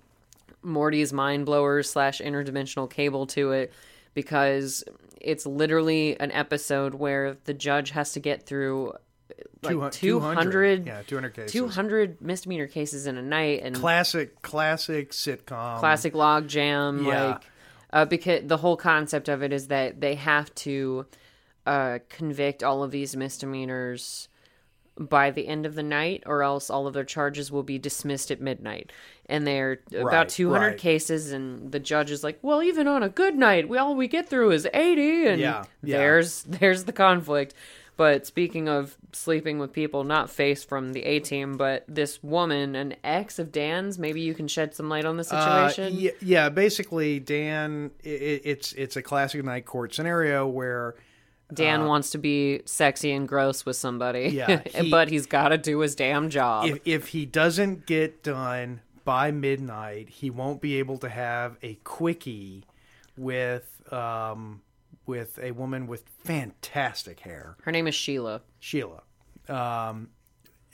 Morty's 0.62 1.12
mind 1.12 1.46
blowers 1.46 1.88
slash 1.90 2.20
interdimensional 2.20 2.90
cable 2.90 3.26
to 3.28 3.52
it, 3.52 3.72
because 4.14 4.84
it's 5.20 5.46
literally 5.46 6.18
an 6.20 6.30
episode 6.32 6.94
where 6.94 7.36
the 7.44 7.54
judge 7.54 7.90
has 7.90 8.12
to 8.12 8.20
get 8.20 8.44
through 8.44 8.92
like 9.62 9.92
200, 9.92 10.86
Yeah, 10.86 11.00
200 11.06 11.30
cases. 11.34 11.52
200 11.52 12.20
misdemeanor 12.20 12.66
cases 12.66 13.06
in 13.06 13.16
a 13.16 13.22
night, 13.22 13.62
and 13.62 13.74
Classic, 13.74 14.42
classic 14.42 15.12
sitcom. 15.12 15.78
classic 15.78 16.14
log 16.14 16.46
jam 16.48 17.04
Yeah. 17.06 17.24
like 17.28 17.42
uh, 17.92 18.04
because 18.04 18.42
the 18.46 18.56
whole 18.58 18.76
concept 18.76 19.28
of 19.30 19.42
it 19.42 19.52
is 19.52 19.68
that 19.68 20.00
they 20.00 20.16
have 20.16 20.54
to 20.56 21.06
uh, 21.66 21.98
convict 22.08 22.62
all 22.62 22.82
of 22.82 22.90
these 22.90 23.16
misdemeanors 23.16 24.28
by 24.96 25.30
the 25.32 25.48
end 25.48 25.66
of 25.66 25.74
the 25.74 25.82
night 25.82 26.22
or 26.24 26.42
else 26.44 26.70
all 26.70 26.86
of 26.86 26.94
their 26.94 27.02
charges 27.04 27.50
will 27.50 27.64
be 27.64 27.78
dismissed 27.78 28.30
at 28.30 28.40
midnight 28.40 28.92
and 29.26 29.44
they're 29.44 29.80
Right, 29.92 30.02
about 30.02 30.28
200 30.28 30.66
right. 30.68 30.78
cases 30.78 31.32
and 31.32 31.72
the 31.72 31.80
judge 31.80 32.12
is 32.12 32.22
like 32.22 32.38
well 32.42 32.62
even 32.62 32.86
on 32.86 33.02
a 33.02 33.08
good 33.08 33.34
night 33.34 33.68
we 33.68 33.76
all 33.76 33.96
we 33.96 34.06
get 34.06 34.28
through 34.28 34.52
is 34.52 34.68
80 34.72 35.26
and 35.26 35.40
Yeah, 35.40 35.64
yeah. 35.82 35.96
there's 35.98 36.44
there's 36.44 36.84
the 36.84 36.92
conflict 36.92 37.54
but 37.96 38.24
speaking 38.24 38.68
of 38.68 38.96
sleeping 39.12 39.58
with 39.58 39.72
people 39.72 40.04
not 40.04 40.30
face 40.30 40.62
from 40.62 40.92
the 40.92 41.02
a 41.02 41.18
team 41.18 41.56
but 41.56 41.84
this 41.88 42.22
woman 42.22 42.76
an 42.76 42.94
ex 43.02 43.40
of 43.40 43.50
dan's 43.50 43.98
maybe 43.98 44.20
you 44.20 44.32
can 44.32 44.46
shed 44.46 44.76
some 44.76 44.88
light 44.88 45.04
on 45.04 45.16
the 45.16 45.26
Uh, 45.28 45.68
situation 45.68 45.92
yeah, 45.96 46.10
yeah, 46.22 46.48
basically, 46.50 47.18
Dan. 47.18 47.90
i 48.04 48.08
i 48.08 48.12
it's 48.44 48.72
it's 48.74 48.94
a 48.94 49.02
classic 49.02 49.42
night 49.44 49.64
court 49.66 49.92
scenario 49.92 50.46
where 50.46 50.94
Dan 51.52 51.86
wants 51.86 52.10
to 52.10 52.18
be 52.18 52.62
sexy 52.64 53.12
and 53.12 53.28
gross 53.28 53.66
with 53.66 53.76
somebody. 53.76 54.28
Yeah, 54.28 54.62
he- 54.66 54.90
but 54.90 55.08
he's 55.08 55.26
got 55.26 55.48
to 55.48 55.58
do 55.58 55.80
his 55.80 55.94
damn 55.94 56.30
job. 56.30 56.66
if 56.66 56.78
if 56.84 57.08
he 57.08 57.26
doesn't 57.26 57.86
get 57.86 58.22
done 58.22 58.80
by 59.04 59.30
midnight, 59.30 60.08
he 60.08 60.30
won't 60.30 60.60
be 60.62 60.78
able 60.78 60.96
to 60.98 61.08
have 61.08 61.56
a 61.62 61.74
quickie 61.84 62.64
with 63.16 63.82
um 63.92 64.62
with 65.06 65.38
a 65.42 65.50
woman 65.50 65.86
with 65.86 66.02
fantastic 66.24 67.20
hair, 67.20 67.56
Her 67.62 67.70
name 67.72 67.86
is 67.86 67.94
Sheila. 67.94 68.40
Sheila. 68.58 69.02
Um, 69.48 70.08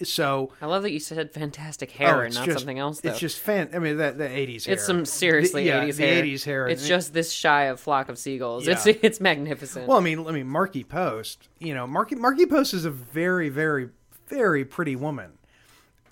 so 0.04 0.52
I 0.60 0.66
love 0.66 0.82
that 0.82 0.92
you 0.92 1.00
said 1.00 1.32
fantastic 1.32 1.90
oh, 1.94 1.98
hair 1.98 2.16
oh, 2.16 2.20
and 2.20 2.34
not 2.34 2.46
just- 2.46 2.58
something 2.58 2.78
else. 2.78 3.00
Though 3.00 3.10
It's 3.10 3.18
just 3.18 3.38
fan. 3.38 3.70
I 3.74 3.78
mean, 3.78 3.98
that 3.98 4.18
the 4.18 4.28
eighties 4.28 4.66
hair. 4.66 4.74
It's 4.74 4.84
some 4.86 5.04
seriously 5.04 5.64
The- 5.64 5.68
yeah, 5.68 5.84
80s 5.84 5.96
the 5.96 6.02
hair. 6.06 6.22
80s 6.24 6.44
hair. 6.44 6.68
It's 6.68 6.86
just 6.88 7.12
this 7.12 7.32
shy 7.32 7.64
of 7.64 7.80
flock 7.80 8.08
of 8.08 8.18
seagulls. 8.18 8.66
It's 8.68 8.86
Yeah. 8.86 8.94
it's 9.02 9.20
magnificent. 9.20 9.86
Well, 9.88 9.98
I 9.98 10.00
mean, 10.00 10.26
I 10.26 10.32
mean, 10.32 10.46
Markie 10.46 10.84
Post. 10.84 11.48
You 11.58 11.74
know, 11.74 11.86
Markie 11.86 12.16
Markie 12.16 12.46
Post 12.46 12.74
is 12.74 12.84
a 12.84 12.90
very, 12.90 13.48
very, 13.48 13.88
very 14.28 14.64
pretty 14.64 14.96
woman. 14.96 15.32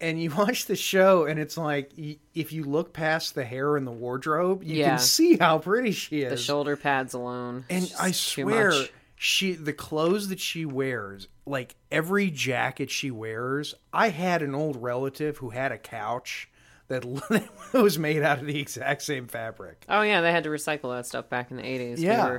And 0.01 0.23
you 0.23 0.31
watch 0.37 0.67
the 0.67 0.77
show, 0.77 1.25
and 1.25 1.41
it's 1.41 1.57
like 1.59 1.91
if 2.35 2.53
you 2.53 2.63
look 2.65 2.93
past 2.93 3.35
the 3.35 3.45
hair 3.45 3.77
and 3.77 3.85
the 3.87 3.91
wardrobe, 3.93 4.63
you 4.63 4.77
Yeah. 4.77 4.91
can 4.91 4.99
see 5.01 5.37
how 5.37 5.59
pretty 5.59 5.91
she 5.93 6.23
is. 6.23 6.31
the 6.31 6.37
shoulder 6.37 6.77
pads 6.77 7.15
alone. 7.15 7.65
and 7.69 7.93
I 7.99 8.13
swear. 8.13 8.73
She 9.21 9.53
the 9.53 9.73
clothes 9.73 10.29
that 10.29 10.39
she 10.39 10.65
wears, 10.65 11.27
like 11.45 11.75
every 11.91 12.31
jacket 12.31 12.89
she 12.89 13.11
wears. 13.11 13.75
I 13.93 14.11
had 14.11 14.43
an 14.43 14.55
old 14.55 14.81
relative 14.81 15.39
who 15.39 15.51
had 15.51 15.73
a 15.73 15.79
couch 15.79 16.49
that 16.87 17.05
was 17.73 17.99
made 17.99 18.23
out 18.23 18.39
of 18.39 18.47
the 18.47 18.61
exact 18.61 19.03
same 19.03 19.27
fabric. 19.27 19.85
Oh 19.89 20.03
yeah, 20.03 20.21
they 20.21 20.31
had 20.31 20.45
to 20.45 20.51
recycle 20.51 20.97
that 20.97 21.05
stuff 21.05 21.29
back 21.29 21.51
in 21.51 21.57
the 21.57 21.67
eighties. 21.67 22.01
Yeah, 22.01 22.39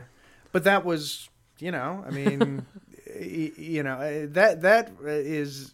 but 0.54 0.64
that 0.64 0.86
was, 0.86 1.30
you 1.60 1.72
know, 1.72 2.04
I 2.08 2.12
mean, 2.12 2.66
you 3.20 3.84
know, 3.84 3.96
uh, 3.96 4.28
that 4.30 4.62
that 4.62 4.92
is 5.04 5.74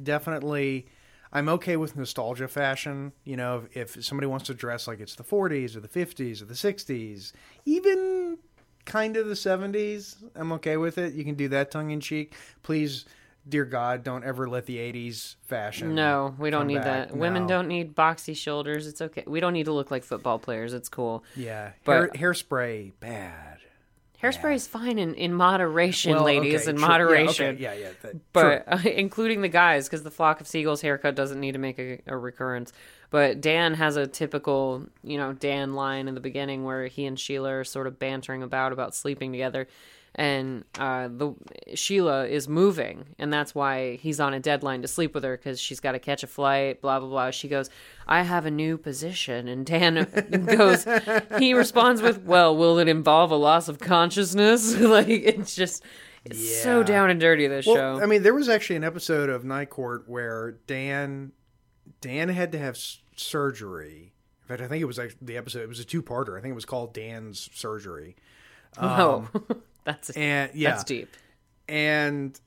definitely. 0.00 0.86
I'm 1.32 1.48
okay 1.48 1.76
with 1.76 1.96
nostalgia 1.96 2.46
fashion. 2.46 3.10
You 3.24 3.36
know, 3.36 3.64
if, 3.72 3.96
if 3.96 4.04
somebody 4.04 4.28
wants 4.28 4.46
to 4.46 4.54
dress 4.54 4.86
like 4.86 5.00
it's 5.00 5.16
the 5.16 5.24
40s 5.24 5.74
or 5.74 5.80
the 5.80 5.88
50s 5.88 6.40
or 6.40 6.44
the 6.44 6.54
60s, 6.54 7.32
even 7.64 8.38
kind 8.84 9.16
of 9.16 9.26
the 9.26 9.34
70s, 9.34 10.16
I'm 10.34 10.52
okay 10.52 10.76
with 10.76 10.98
it. 10.98 11.14
You 11.14 11.24
can 11.24 11.34
do 11.34 11.48
that 11.48 11.70
tongue 11.70 11.90
in 11.90 12.00
cheek. 12.00 12.34
Please, 12.62 13.04
dear 13.48 13.64
God, 13.64 14.02
don't 14.04 14.24
ever 14.24 14.48
let 14.48 14.66
the 14.66 14.76
80s 14.78 15.36
fashion. 15.42 15.94
No, 15.94 16.34
we 16.38 16.50
don't 16.50 16.66
need 16.66 16.76
back. 16.76 17.08
that. 17.08 17.16
Women 17.16 17.46
don't 17.46 17.68
need 17.68 17.94
boxy 17.94 18.36
shoulders. 18.36 18.86
It's 18.86 19.00
okay. 19.00 19.24
We 19.26 19.40
don't 19.40 19.52
need 19.52 19.64
to 19.64 19.72
look 19.72 19.90
like 19.90 20.04
football 20.04 20.38
players. 20.38 20.72
It's 20.74 20.88
cool. 20.88 21.24
Yeah, 21.36 21.70
But- 21.84 22.16
hair, 22.16 22.30
hairspray 22.32 22.92
bad. 23.00 23.53
Hairspray 24.24 24.54
is 24.54 24.66
fine 24.66 24.98
in, 24.98 25.14
in 25.14 25.34
moderation, 25.34 26.14
Well, 26.14 26.24
ladies, 26.24 26.62
okay, 26.62 26.70
in 26.70 26.80
moderation. 26.80 27.58
Yeah, 27.58 27.70
okay, 27.70 27.82
yeah, 27.82 27.88
yeah. 28.04 28.12
but 28.32 28.64
uh, 28.66 28.78
including 28.88 29.42
the 29.42 29.48
guys 29.48 29.86
because 29.86 30.02
the 30.02 30.10
flock 30.10 30.40
of 30.40 30.46
seagulls 30.46 30.80
haircut 30.80 31.14
doesn't 31.14 31.40
need 31.40 31.52
to 31.52 31.58
make 31.58 31.78
a, 31.78 32.00
a 32.06 32.16
recurrence 32.16 32.72
but 33.14 33.40
dan 33.40 33.74
has 33.74 33.96
a 33.96 34.08
typical 34.08 34.82
you 35.04 35.16
know 35.16 35.32
dan 35.32 35.74
line 35.74 36.08
in 36.08 36.14
the 36.14 36.20
beginning 36.20 36.64
where 36.64 36.88
he 36.88 37.06
and 37.06 37.20
sheila 37.20 37.48
are 37.48 37.64
sort 37.64 37.86
of 37.86 37.96
bantering 37.96 38.42
about 38.42 38.72
about 38.72 38.92
sleeping 38.92 39.30
together 39.30 39.68
and 40.16 40.64
uh, 40.78 41.08
the 41.08 41.34
sheila 41.74 42.26
is 42.26 42.48
moving 42.48 43.04
and 43.18 43.32
that's 43.32 43.54
why 43.54 43.96
he's 43.96 44.20
on 44.20 44.32
a 44.34 44.38
deadline 44.40 44.80
to 44.82 44.88
sleep 44.88 45.12
with 45.14 45.24
her 45.24 45.36
because 45.36 45.60
she's 45.60 45.80
got 45.80 45.92
to 45.92 45.98
catch 45.98 46.22
a 46.22 46.26
flight 46.26 46.80
blah 46.80 47.00
blah 47.00 47.08
blah 47.08 47.30
she 47.30 47.48
goes 47.48 47.68
i 48.06 48.22
have 48.22 48.46
a 48.46 48.50
new 48.50 48.78
position 48.78 49.48
and 49.48 49.66
dan 49.66 50.06
goes 50.56 50.86
he 51.38 51.52
responds 51.54 52.00
with 52.00 52.22
well 52.22 52.56
will 52.56 52.78
it 52.78 52.86
involve 52.88 53.30
a 53.32 53.36
loss 53.36 53.68
of 53.68 53.78
consciousness 53.80 54.76
like 54.78 55.08
it's 55.08 55.54
just 55.56 55.82
It's 56.24 56.62
so 56.62 56.82
down 56.82 57.10
and 57.10 57.20
dirty. 57.20 57.46
This 57.48 57.66
Well, 57.66 57.76
show. 57.76 58.02
I 58.02 58.06
mean, 58.06 58.22
there 58.22 58.32
was 58.32 58.48
actually 58.48 58.76
an 58.76 58.84
episode 58.84 59.28
of 59.28 59.44
Night 59.44 59.68
Court 59.68 60.04
where 60.08 60.52
Dan 60.66 61.32
Dan 62.00 62.30
had 62.30 62.52
to 62.52 62.58
have 62.58 62.76
s- 62.76 63.00
surgery. 63.14 64.14
In 64.42 64.48
fact, 64.48 64.62
I 64.62 64.66
think 64.68 64.80
it 64.80 64.86
was 64.86 64.98
actually 64.98 65.18
the 65.20 65.36
episode. 65.36 65.60
It 65.64 65.68
was 65.68 65.80
a 65.80 65.84
two-parter. 65.84 66.38
I 66.38 66.40
think 66.40 66.52
it 66.52 66.54
was 66.54 66.64
called 66.64 66.94
Dan's 66.94 67.50
surgery. 67.52 68.16
oh, 68.78 69.28
that's 69.84 70.10
And 70.10 70.50
yeah, 70.54 70.70
that's 70.70 70.84
deep. 70.84 71.08
and 71.68 72.38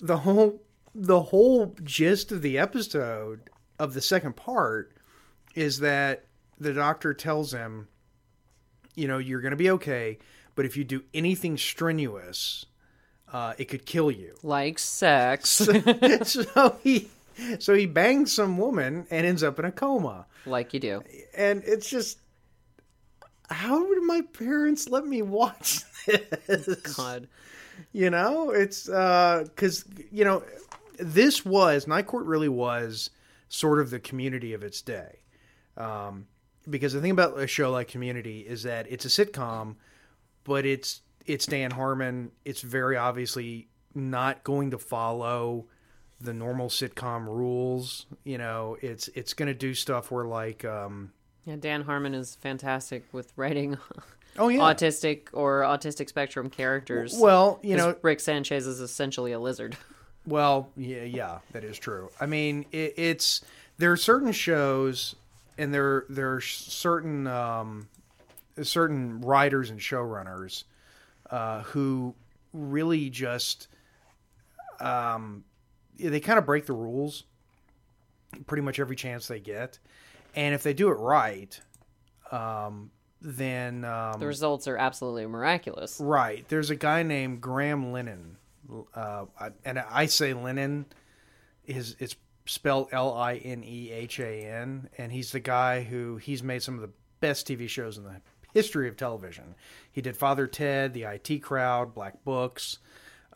the 0.00 0.18
whole 0.18 0.60
the 0.94 1.22
whole 1.22 1.74
gist 1.82 2.32
of 2.32 2.42
the 2.42 2.58
episode 2.58 3.50
of 3.78 3.94
the 3.94 4.00
second 4.00 4.36
part 4.36 4.92
is 5.54 5.80
that 5.80 6.24
the 6.58 6.72
doctor 6.72 7.14
tells 7.14 7.52
him, 7.52 7.88
you 8.94 9.06
know, 9.06 9.18
you're 9.18 9.40
going 9.40 9.52
to 9.52 9.56
be 9.56 9.70
okay, 9.70 10.18
but 10.54 10.64
if 10.64 10.76
you 10.76 10.84
do 10.84 11.04
anything 11.14 11.56
strenuous, 11.56 12.66
uh, 13.32 13.54
it 13.58 13.66
could 13.66 13.86
kill 13.86 14.10
you. 14.10 14.34
Like 14.42 14.78
sex, 14.78 15.50
so 16.22 16.76
he 16.82 17.08
so 17.58 17.74
he 17.74 17.86
bangs 17.86 18.32
some 18.32 18.58
woman 18.58 19.06
and 19.10 19.26
ends 19.26 19.42
up 19.42 19.58
in 19.58 19.64
a 19.64 19.72
coma. 19.72 20.26
like 20.46 20.74
you 20.74 20.80
do. 20.80 21.02
And 21.36 21.62
it's 21.64 21.88
just 21.88 22.18
how 23.50 23.86
did 23.92 24.02
my 24.02 24.22
parents 24.32 24.88
let 24.88 25.06
me 25.06 25.22
watch 25.22 25.80
this? 26.06 26.66
God. 26.96 27.28
You 27.92 28.10
know, 28.10 28.50
it's 28.50 28.88
uh 28.88 29.46
cuz 29.56 29.84
you 30.10 30.24
know 30.24 30.42
this 30.98 31.44
was 31.44 31.86
Night 31.86 32.06
Court 32.06 32.26
really 32.26 32.48
was 32.48 33.10
sort 33.48 33.78
of 33.80 33.90
the 33.90 34.00
community 34.00 34.52
of 34.52 34.62
its 34.62 34.82
day. 34.82 35.20
Um 35.76 36.26
because 36.68 36.92
the 36.92 37.00
thing 37.00 37.12
about 37.12 37.38
a 37.38 37.46
show 37.46 37.70
like 37.70 37.88
Community 37.88 38.40
is 38.40 38.64
that 38.64 38.86
it's 38.90 39.04
a 39.04 39.08
sitcom, 39.08 39.76
but 40.44 40.66
it's 40.66 41.02
it's 41.26 41.46
Dan 41.46 41.70
Harmon. 41.70 42.32
It's 42.44 42.62
very 42.62 42.96
obviously 42.96 43.68
not 43.94 44.44
going 44.44 44.70
to 44.70 44.78
follow 44.78 45.66
the 46.20 46.32
normal 46.32 46.68
sitcom 46.68 47.26
rules. 47.26 48.06
You 48.24 48.38
know, 48.38 48.76
it's 48.82 49.08
it's 49.08 49.34
going 49.34 49.48
to 49.48 49.54
do 49.54 49.74
stuff 49.74 50.10
where 50.10 50.24
like 50.24 50.64
um 50.64 51.12
Yeah, 51.48 51.56
Dan 51.56 51.80
Harmon 51.80 52.12
is 52.12 52.34
fantastic 52.34 53.04
with 53.10 53.32
writing 53.34 53.78
oh 54.38 54.48
yeah. 54.48 54.60
autistic 54.60 55.28
or 55.32 55.62
autistic 55.62 56.10
spectrum 56.10 56.50
characters. 56.50 57.16
well, 57.18 57.58
you 57.62 57.74
know, 57.74 57.96
Rick 58.02 58.20
Sanchez 58.20 58.66
is 58.66 58.80
essentially 58.80 59.32
a 59.32 59.40
lizard. 59.40 59.76
Well, 60.26 60.68
yeah, 60.76 61.04
yeah, 61.04 61.38
that 61.52 61.64
is 61.64 61.78
true. 61.78 62.10
I 62.20 62.26
mean, 62.26 62.66
it, 62.70 62.92
it's 62.98 63.40
there 63.78 63.90
are 63.92 63.96
certain 63.96 64.32
shows, 64.32 65.16
and 65.56 65.72
there 65.72 66.04
there 66.10 66.34
are 66.34 66.42
certain 66.42 67.26
um, 67.26 67.88
certain 68.62 69.22
writers 69.22 69.70
and 69.70 69.80
showrunners 69.80 70.64
uh, 71.30 71.62
who 71.62 72.14
really 72.52 73.08
just 73.08 73.68
um, 74.80 75.44
they 75.98 76.20
kind 76.20 76.38
of 76.38 76.44
break 76.44 76.66
the 76.66 76.74
rules 76.74 77.24
pretty 78.46 78.62
much 78.62 78.78
every 78.78 78.96
chance 78.96 79.28
they 79.28 79.40
get, 79.40 79.78
and 80.38 80.54
if 80.54 80.62
they 80.62 80.72
do 80.72 80.88
it 80.88 80.94
right, 80.98 81.60
um, 82.30 82.90
then 83.20 83.84
um, 83.84 84.20
The 84.20 84.26
results 84.26 84.68
are 84.68 84.76
absolutely 84.76 85.26
miraculous. 85.26 86.00
Right. 86.00 86.46
There's 86.48 86.70
a 86.70 86.76
guy 86.76 87.02
named 87.02 87.40
Graham 87.40 87.90
Lennon, 87.92 88.36
uh, 88.94 89.24
and 89.64 89.78
I 89.78 90.06
say 90.06 90.32
Lennon. 90.34 90.86
is 91.66 91.96
it's 91.98 92.14
spelled 92.46 92.88
L 92.92 93.12
I 93.14 93.34
N 93.36 93.62
E 93.64 93.90
H 93.90 94.20
A 94.20 94.44
N, 94.46 94.88
and 94.96 95.10
he's 95.12 95.32
the 95.32 95.40
guy 95.40 95.82
who 95.82 96.16
he's 96.16 96.42
made 96.42 96.62
some 96.62 96.74
of 96.76 96.80
the 96.80 96.90
best 97.20 97.46
TV 97.48 97.68
shows 97.68 97.98
in 97.98 98.04
the 98.04 98.20
history 98.54 98.88
of 98.88 98.96
television. 98.96 99.54
He 99.90 100.00
did 100.00 100.16
Father 100.16 100.46
Ted, 100.46 100.94
The 100.94 101.02
IT 101.02 101.42
Crowd, 101.42 101.92
Black 101.94 102.22
Books, 102.24 102.78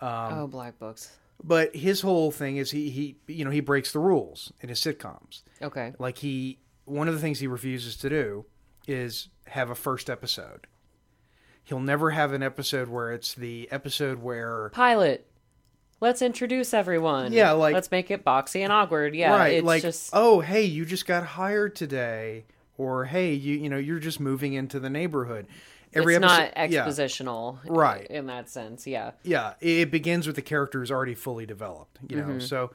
Um, 0.00 0.32
oh, 0.38 0.46
Black 0.46 0.78
Books. 0.78 1.10
but 1.42 1.74
his 1.74 2.00
whole 2.02 2.30
thing 2.30 2.56
is 2.56 2.70
he 2.70 2.88
he 2.90 3.16
you 3.26 3.44
know 3.44 3.50
he 3.50 3.60
breaks 3.60 3.92
the 3.92 3.98
rules 3.98 4.52
in 4.60 4.68
his 4.68 4.78
sitcoms. 4.80 5.42
Okay. 5.60 5.92
Like 5.98 6.18
he 6.18 6.58
one 6.84 7.08
of 7.08 7.14
the 7.14 7.20
things 7.20 7.40
he 7.40 7.46
refuses 7.46 7.96
to 7.98 8.08
do 8.08 8.44
is 8.86 9.28
have 9.48 9.70
a 9.70 9.74
first 9.74 10.10
episode. 10.10 10.66
He'll 11.64 11.80
never 11.80 12.10
have 12.10 12.32
an 12.32 12.42
episode 12.42 12.88
where 12.88 13.12
it's 13.12 13.34
the 13.34 13.68
episode 13.70 14.20
where 14.22 14.70
Pilot. 14.70 15.26
Let's 16.00 16.20
introduce 16.20 16.74
everyone. 16.74 17.32
Yeah, 17.32 17.52
like- 17.52 17.74
let's 17.74 17.90
make 17.92 18.10
it 18.10 18.24
boxy 18.24 18.60
and 18.62 18.72
awkward. 18.72 19.14
Yeah, 19.14 19.30
right 19.36 19.54
it's 19.54 19.64
like 19.64 19.82
just 19.82 20.10
oh 20.12 20.40
hey 20.40 20.62
you 20.64 20.84
just 20.84 21.06
got 21.06 21.24
hired 21.24 21.76
today 21.76 22.44
or 22.76 23.04
hey 23.04 23.32
you 23.34 23.56
you 23.56 23.68
know 23.68 23.76
you're 23.78 24.00
just 24.00 24.18
moving 24.18 24.54
into 24.54 24.80
the 24.80 24.90
neighborhood. 24.90 25.46
Every 25.94 26.14
it's 26.16 26.24
episode 26.24 26.52
not 26.56 26.70
yeah, 26.72 26.86
expositional, 26.86 27.58
Right. 27.66 28.06
In 28.08 28.26
that 28.26 28.48
sense, 28.48 28.86
yeah, 28.86 29.10
yeah 29.22 29.54
it 29.60 29.90
begins 29.92 30.26
with 30.26 30.34
the 30.36 30.42
characters 30.42 30.90
already 30.90 31.14
fully 31.14 31.46
developed, 31.46 31.98
you 32.08 32.16
Mm-hmm. 32.16 32.32
know. 32.32 32.38
So 32.40 32.70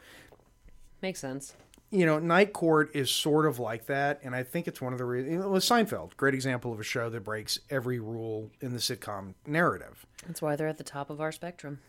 makes 1.02 1.20
sense. 1.20 1.56
You 1.90 2.06
know, 2.06 2.20
Night 2.20 2.52
Court 2.54 2.92
is 2.94 3.10
sort 3.10 3.46
of 3.46 3.60
like 3.60 3.86
that, 3.86 4.20
and 4.24 4.36
I 4.36 4.44
think 4.44 4.68
it's 4.68 4.82
one 4.82 4.92
of 4.92 5.00
the 5.00 5.06
reasons. 5.06 5.46
Well, 5.46 5.62
Seinfeld, 5.62 6.18
great 6.18 6.34
example 6.34 6.74
of 6.74 6.80
a 6.80 6.84
show 6.84 7.10
that 7.10 7.24
breaks 7.24 7.60
every 7.70 8.00
rule 8.00 8.52
in 8.60 8.74
the 8.74 8.80
sitcom 8.80 9.36
narrative. 9.46 10.06
That's 10.26 10.42
why 10.42 10.56
they're 10.56 10.68
at 10.68 10.78
the 10.78 10.84
top 10.84 11.10
of 11.10 11.22
our 11.22 11.32
spectrum. 11.32 11.80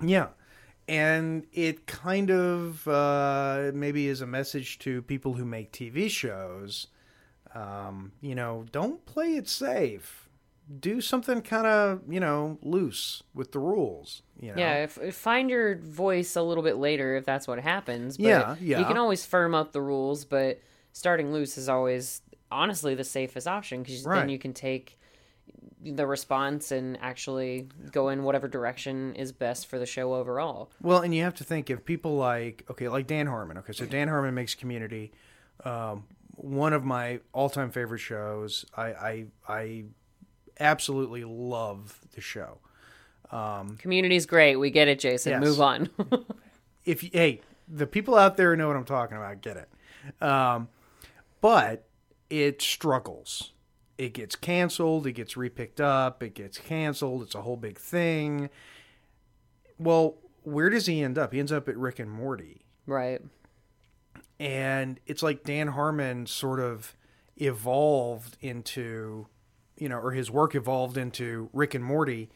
Yeah. 0.00 0.28
And 0.88 1.46
it 1.52 1.86
kind 1.86 2.30
of 2.30 2.86
uh, 2.88 3.70
maybe 3.74 4.08
is 4.08 4.20
a 4.20 4.26
message 4.26 4.78
to 4.80 5.02
people 5.02 5.34
who 5.34 5.44
make 5.44 5.72
TV 5.72 6.10
shows. 6.10 6.88
Um, 7.54 8.12
you 8.20 8.34
know, 8.34 8.66
don't 8.72 9.04
play 9.06 9.36
it 9.36 9.48
safe. 9.48 10.23
Do 10.80 11.00
something 11.00 11.42
kind 11.42 11.66
of, 11.66 12.00
you 12.08 12.20
know, 12.20 12.58
loose 12.62 13.22
with 13.34 13.52
the 13.52 13.58
rules. 13.58 14.22
You 14.40 14.52
know? 14.54 14.58
Yeah, 14.58 14.84
if, 14.84 14.96
if 14.98 15.14
find 15.14 15.50
your 15.50 15.76
voice 15.76 16.36
a 16.36 16.42
little 16.42 16.62
bit 16.64 16.76
later 16.76 17.16
if 17.16 17.24
that's 17.24 17.46
what 17.46 17.60
happens. 17.60 18.16
But 18.16 18.24
Yeah, 18.24 18.56
yeah. 18.60 18.78
You 18.78 18.84
can 18.86 18.96
always 18.96 19.26
firm 19.26 19.54
up 19.54 19.72
the 19.72 19.82
rules, 19.82 20.24
but 20.24 20.60
starting 20.92 21.32
loose 21.32 21.58
is 21.58 21.68
always 21.68 22.22
honestly 22.50 22.94
the 22.94 23.04
safest 23.04 23.46
option 23.46 23.82
because 23.82 24.04
Right. 24.06 24.20
then 24.20 24.28
you 24.28 24.38
can 24.38 24.54
take 24.54 24.98
the 25.82 26.06
response 26.06 26.72
and 26.72 26.96
actually 27.02 27.68
go 27.92 28.08
in 28.08 28.22
whatever 28.22 28.48
direction 28.48 29.14
is 29.16 29.32
best 29.32 29.66
for 29.66 29.78
the 29.78 29.84
show 29.84 30.14
overall. 30.14 30.70
Well, 30.80 31.00
and 31.00 31.14
you 31.14 31.22
have 31.24 31.34
to 31.34 31.44
think 31.44 31.68
if 31.68 31.84
people 31.84 32.16
like 32.16 32.64
okay, 32.70 32.88
like 32.88 33.06
Dan 33.06 33.26
Harmon. 33.26 33.58
Okay, 33.58 33.72
so 33.74 33.84
Dan 33.84 34.08
Harmon 34.08 34.34
makes 34.34 34.54
Community, 34.54 35.12
um, 35.64 36.04
one 36.36 36.72
of 36.72 36.84
my 36.84 37.20
all-time 37.34 37.70
favorite 37.70 37.98
shows. 37.98 38.64
I 38.74 38.84
I, 38.86 39.24
I 39.46 39.84
absolutely 40.60 41.24
love 41.24 42.00
the 42.14 42.20
show. 42.20 42.58
Um, 43.30 43.76
Community's 43.78 44.26
great. 44.26 44.56
We 44.56 44.70
get 44.70 44.88
it, 44.88 44.98
Jason. 45.00 45.32
Yes. 45.32 45.42
Move 45.42 45.60
on. 45.60 45.88
If 46.84 47.02
you, 47.02 47.08
hey, 47.14 47.40
the 47.66 47.86
people 47.86 48.14
out 48.14 48.36
there 48.36 48.54
know 48.56 48.68
what 48.68 48.76
I'm 48.76 48.84
talking 48.84 49.16
about 49.16 49.40
get 49.40 49.56
it, 49.56 50.22
um, 50.22 50.68
but 51.40 51.86
it 52.28 52.60
struggles. 52.60 53.52
It 53.96 54.12
gets 54.12 54.36
canceled. 54.36 55.06
It 55.06 55.12
gets 55.12 55.32
repicked 55.32 55.80
up. 55.80 56.22
It 56.22 56.34
gets 56.34 56.58
canceled. 56.58 57.22
It's 57.22 57.34
a 57.34 57.40
whole 57.40 57.56
big 57.56 57.78
thing. 57.78 58.50
Well, 59.78 60.16
where 60.42 60.68
does 60.68 60.84
he 60.84 61.02
end 61.02 61.16
up? 61.16 61.32
He 61.32 61.38
ends 61.40 61.52
up 61.52 61.66
at 61.66 61.76
Rick 61.78 61.98
and 62.00 62.10
Morty. 62.10 62.66
right. 62.86 63.22
and 64.38 65.00
it's 65.06 65.22
like 65.22 65.42
Dan 65.42 65.68
Harmon 65.68 66.26
sort 66.26 66.60
of 66.60 66.94
evolved 67.38 68.36
into, 68.42 69.26
you 69.76 69.88
know, 69.88 69.98
or 69.98 70.12
his 70.12 70.30
work 70.30 70.54
evolved 70.54 70.96
into 70.96 71.48
Rick 71.52 71.74
and 71.74 71.84
Morty, 71.84 72.30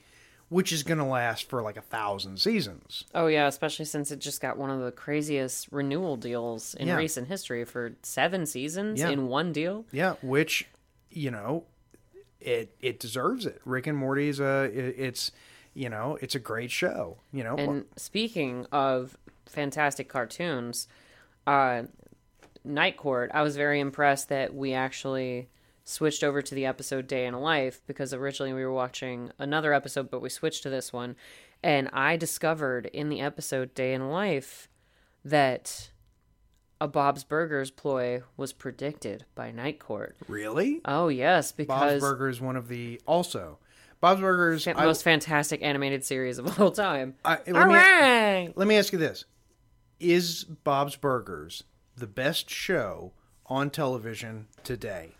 which 0.48 0.72
is 0.72 0.82
going 0.82 0.98
to 0.98 1.04
last 1.04 1.48
for 1.48 1.62
like 1.62 1.76
a 1.76 1.82
thousand 1.82 2.38
seasons. 2.38 3.04
Oh 3.14 3.26
yeah, 3.26 3.46
especially 3.46 3.84
since 3.84 4.10
it 4.10 4.18
just 4.18 4.40
got 4.40 4.56
one 4.56 4.70
of 4.70 4.80
the 4.80 4.90
craziest 4.92 5.68
renewal 5.70 6.16
deals 6.16 6.74
in 6.74 6.88
Yeah. 6.88 6.96
recent 6.96 7.28
history 7.28 7.64
for 7.64 7.92
seven 8.02 8.46
seasons 8.46 9.00
Yeah. 9.00 9.10
in 9.10 9.28
one 9.28 9.52
deal. 9.52 9.84
Yeah, 9.92 10.14
which, 10.22 10.66
you 11.10 11.30
know, 11.30 11.64
it 12.40 12.74
it 12.80 12.98
deserves 13.00 13.46
it. 13.46 13.60
Rick 13.64 13.86
and 13.86 13.98
Morty's 13.98 14.40
a 14.40 14.64
it, 14.72 14.94
it's 14.98 15.32
you 15.74 15.88
know 15.88 16.16
it's 16.22 16.34
a 16.34 16.38
great 16.40 16.70
show. 16.70 17.18
You 17.32 17.44
know, 17.44 17.56
And 17.56 17.84
speaking 17.96 18.66
of 18.72 19.16
fantastic 19.46 20.08
cartoons, 20.08 20.88
uh, 21.46 21.82
Night 22.64 22.96
Court, 22.96 23.30
I 23.34 23.42
was 23.42 23.56
very 23.56 23.80
impressed 23.80 24.28
that 24.28 24.54
we 24.54 24.72
actually 24.74 25.48
switched 25.88 26.22
over 26.22 26.42
to 26.42 26.54
the 26.54 26.66
episode 26.66 27.06
Day 27.06 27.24
in 27.24 27.32
a 27.32 27.40
Life 27.40 27.80
because 27.86 28.12
originally 28.12 28.52
we 28.52 28.62
were 28.64 28.72
watching 28.72 29.30
another 29.38 29.72
episode, 29.72 30.10
but 30.10 30.20
we 30.20 30.28
switched 30.28 30.62
to 30.64 30.70
this 30.70 30.92
one. 30.92 31.16
And 31.62 31.88
I 31.92 32.16
discovered 32.16 32.86
in 32.86 33.08
the 33.08 33.20
episode 33.20 33.74
Day 33.74 33.94
in 33.94 34.02
a 34.02 34.10
Life 34.10 34.68
that 35.24 35.90
a 36.80 36.86
Bob's 36.86 37.24
Burgers 37.24 37.70
ploy 37.70 38.22
was 38.36 38.52
predicted 38.52 39.24
by 39.34 39.50
Night 39.50 39.80
Court. 39.80 40.14
really, 40.28 40.80
Oh, 40.84 41.08
yes, 41.08 41.52
because 41.52 41.68
Bob's 41.94 42.00
Burgers 42.00 42.36
is 42.36 42.40
one 42.42 42.56
of 42.56 42.68
the 42.68 43.00
also 43.06 43.58
Bob's 44.00 44.20
Burgers. 44.20 44.64
fa- 44.64 44.78
I- 44.78 44.84
most 44.84 45.02
fantastic 45.02 45.62
animated 45.62 46.04
series 46.04 46.38
of 46.38 46.60
all 46.60 46.70
time. 46.70 47.14
I, 47.24 47.38
let 47.46 47.56
All 47.56 47.66
me- 47.66 47.74
right. 47.74 48.52
Let 48.54 48.68
me 48.68 48.76
ask 48.76 48.92
you 48.92 48.98
this: 48.98 49.24
Is 49.98 50.44
Bob's 50.44 50.94
Burgers 50.96 51.64
the 51.96 52.06
best 52.06 52.48
show 52.50 53.12
on 53.46 53.70
television 53.70 54.46
today? 54.62 55.14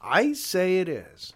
I 0.00 0.32
say 0.32 0.78
it 0.78 0.88
is. 0.88 1.32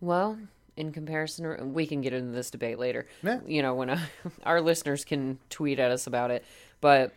Well, 0.00 0.38
in 0.76 0.90
comparison 0.92 1.72
we 1.72 1.86
can 1.86 2.00
get 2.00 2.12
into 2.12 2.32
this 2.32 2.50
debate 2.50 2.78
later 2.80 3.06
Yeah. 3.22 3.38
you 3.46 3.62
know 3.62 3.74
when 3.74 3.90
uh, 3.90 4.00
our 4.44 4.60
listeners 4.60 5.04
can 5.04 5.38
tweet 5.48 5.78
at 5.78 5.92
us 5.92 6.08
about 6.08 6.32
it 6.32 6.44
but 6.80 7.12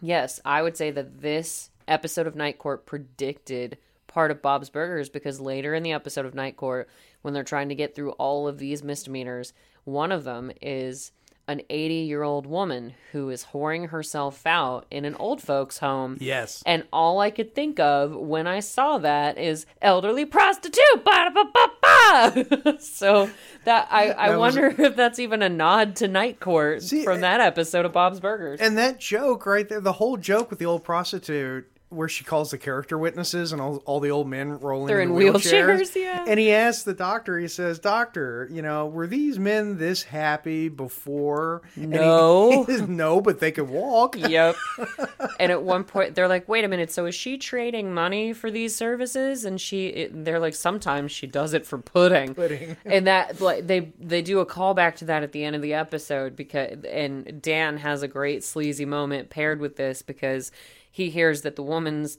yes 0.00 0.40
i 0.46 0.62
would 0.62 0.78
say 0.78 0.90
that 0.90 1.20
this 1.20 1.68
episode 1.86 2.26
of 2.26 2.34
night 2.34 2.58
court 2.58 2.86
predicted 2.86 3.76
part 4.06 4.30
of 4.30 4.40
bob's 4.40 4.70
burgers 4.70 5.10
because 5.10 5.42
later 5.42 5.74
in 5.74 5.82
the 5.82 5.92
episode 5.92 6.24
of 6.24 6.34
night 6.34 6.56
court 6.56 6.88
when 7.20 7.34
they're 7.34 7.44
trying 7.44 7.68
to 7.68 7.74
get 7.74 7.94
through 7.94 8.12
all 8.12 8.48
of 8.48 8.56
these 8.56 8.82
misdemeanors 8.82 9.52
one 9.84 10.10
of 10.10 10.24
them 10.24 10.50
is 10.62 11.12
an 11.48 11.60
80 11.70 11.94
year 11.94 12.22
old 12.22 12.44
woman 12.46 12.94
who 13.12 13.30
is 13.30 13.46
whoring 13.52 13.90
herself 13.90 14.44
out 14.46 14.84
in 14.90 15.04
an 15.04 15.14
old 15.14 15.40
folks 15.40 15.78
home 15.78 16.16
Yes. 16.20 16.62
and 16.66 16.82
all 16.92 17.20
I 17.20 17.30
could 17.30 17.54
think 17.54 17.78
of 17.78 18.14
when 18.16 18.46
I 18.48 18.58
saw 18.60 18.98
that 18.98 19.38
is 19.38 19.64
elderly 19.80 20.24
prostitute. 20.24 20.82
So 22.78 23.30
that 23.64 23.88
I, 23.90 24.12
I 24.12 24.28
That 24.30 24.38
was- 24.38 24.56
wonder 24.56 24.82
if 24.82 24.96
that's 24.96 25.18
even 25.18 25.42
a 25.42 25.48
nod 25.48 25.96
to 25.96 26.08
Night 26.08 26.40
Court 26.40 26.82
See, 26.82 27.04
from 27.04 27.18
eh, 27.18 27.20
that 27.20 27.40
episode 27.40 27.84
of 27.84 27.92
Bob's 27.92 28.20
Burgers. 28.20 28.60
And 28.60 28.76
that 28.78 28.98
joke 28.98 29.46
right 29.46 29.68
there, 29.68 29.80
the 29.80 29.92
whole 29.94 30.16
joke 30.16 30.50
with 30.50 30.58
the 30.58 30.66
old 30.66 30.84
prostitute, 30.84 31.70
where 31.88 32.08
she 32.08 32.24
calls 32.24 32.50
the 32.50 32.58
character 32.58 32.98
witnesses 32.98 33.52
and 33.52 33.60
all, 33.62 33.76
all 33.86 34.00
the 34.00 34.10
old 34.10 34.28
men 34.28 34.58
rolling 34.58 34.88
They're 34.88 35.00
in, 35.00 35.10
in 35.10 35.14
wheelchairs. 35.16 35.78
wheelchairs, 35.78 35.94
yeah. 35.94 36.24
And 36.26 36.38
he 36.40 36.52
asks 36.52 36.82
the 36.82 36.94
doctor, 36.94 37.38
he 37.38 37.46
says, 37.46 37.78
Doctor, 37.78 38.48
you 38.50 38.60
know, 38.60 38.86
were 38.86 39.06
these 39.06 39.38
men 39.38 39.78
this 39.78 40.02
happy 40.02 40.68
before? 40.68 41.62
And 41.76 41.92
he- 41.92 41.98
No. 42.00 42.64
he 42.64 42.72
says, 42.78 42.82
no, 42.88 43.20
but 43.20 43.38
they 43.38 43.52
could 43.52 43.68
walk. 43.68 44.16
yep. 44.18 44.56
And 45.38 45.52
at 45.52 45.62
one 45.62 45.84
point, 45.84 46.14
they're 46.14 46.28
like, 46.28 46.48
"Wait 46.48 46.64
a 46.64 46.68
minute. 46.68 46.90
So 46.90 47.04
is 47.06 47.14
she 47.14 47.36
trading 47.36 47.92
money 47.92 48.32
for 48.32 48.50
these 48.50 48.74
services?" 48.74 49.44
And 49.44 49.60
she, 49.60 49.88
it, 49.88 50.24
they're 50.24 50.38
like, 50.38 50.54
"Sometimes 50.54 51.12
she 51.12 51.26
does 51.26 51.52
it 51.52 51.66
for 51.66 51.76
pudding." 51.78 52.34
Pudding. 52.34 52.76
And 52.86 53.06
that, 53.06 53.40
like, 53.40 53.66
they 53.66 53.92
they 54.00 54.22
do 54.22 54.40
a 54.40 54.46
callback 54.46 54.96
to 54.96 55.04
that 55.06 55.22
at 55.22 55.32
the 55.32 55.44
end 55.44 55.54
of 55.54 55.60
the 55.62 55.74
episode 55.74 56.36
because, 56.36 56.82
and 56.84 57.42
Dan 57.42 57.76
has 57.78 58.02
a 58.02 58.08
great 58.08 58.44
sleazy 58.44 58.86
moment 58.86 59.28
paired 59.28 59.60
with 59.60 59.76
this 59.76 60.00
because 60.00 60.52
he 60.96 61.10
hears 61.10 61.42
that 61.42 61.56
the 61.56 61.62
woman's, 61.62 62.16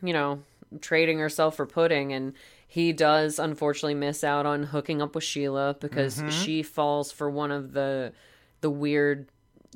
you 0.00 0.12
know, 0.12 0.38
trading 0.80 1.18
herself 1.18 1.56
for 1.56 1.66
pudding, 1.66 2.12
and 2.12 2.32
he 2.68 2.92
does 2.92 3.40
unfortunately 3.40 3.94
miss 3.94 4.22
out 4.22 4.46
on 4.46 4.62
hooking 4.62 5.02
up 5.02 5.16
with 5.16 5.24
Sheila 5.24 5.74
because 5.80 6.22
she 6.30 6.62
falls 6.62 7.10
for 7.10 7.28
one 7.28 7.50
of 7.50 7.72
the 7.72 8.12
the 8.60 8.70
weird 8.70 9.26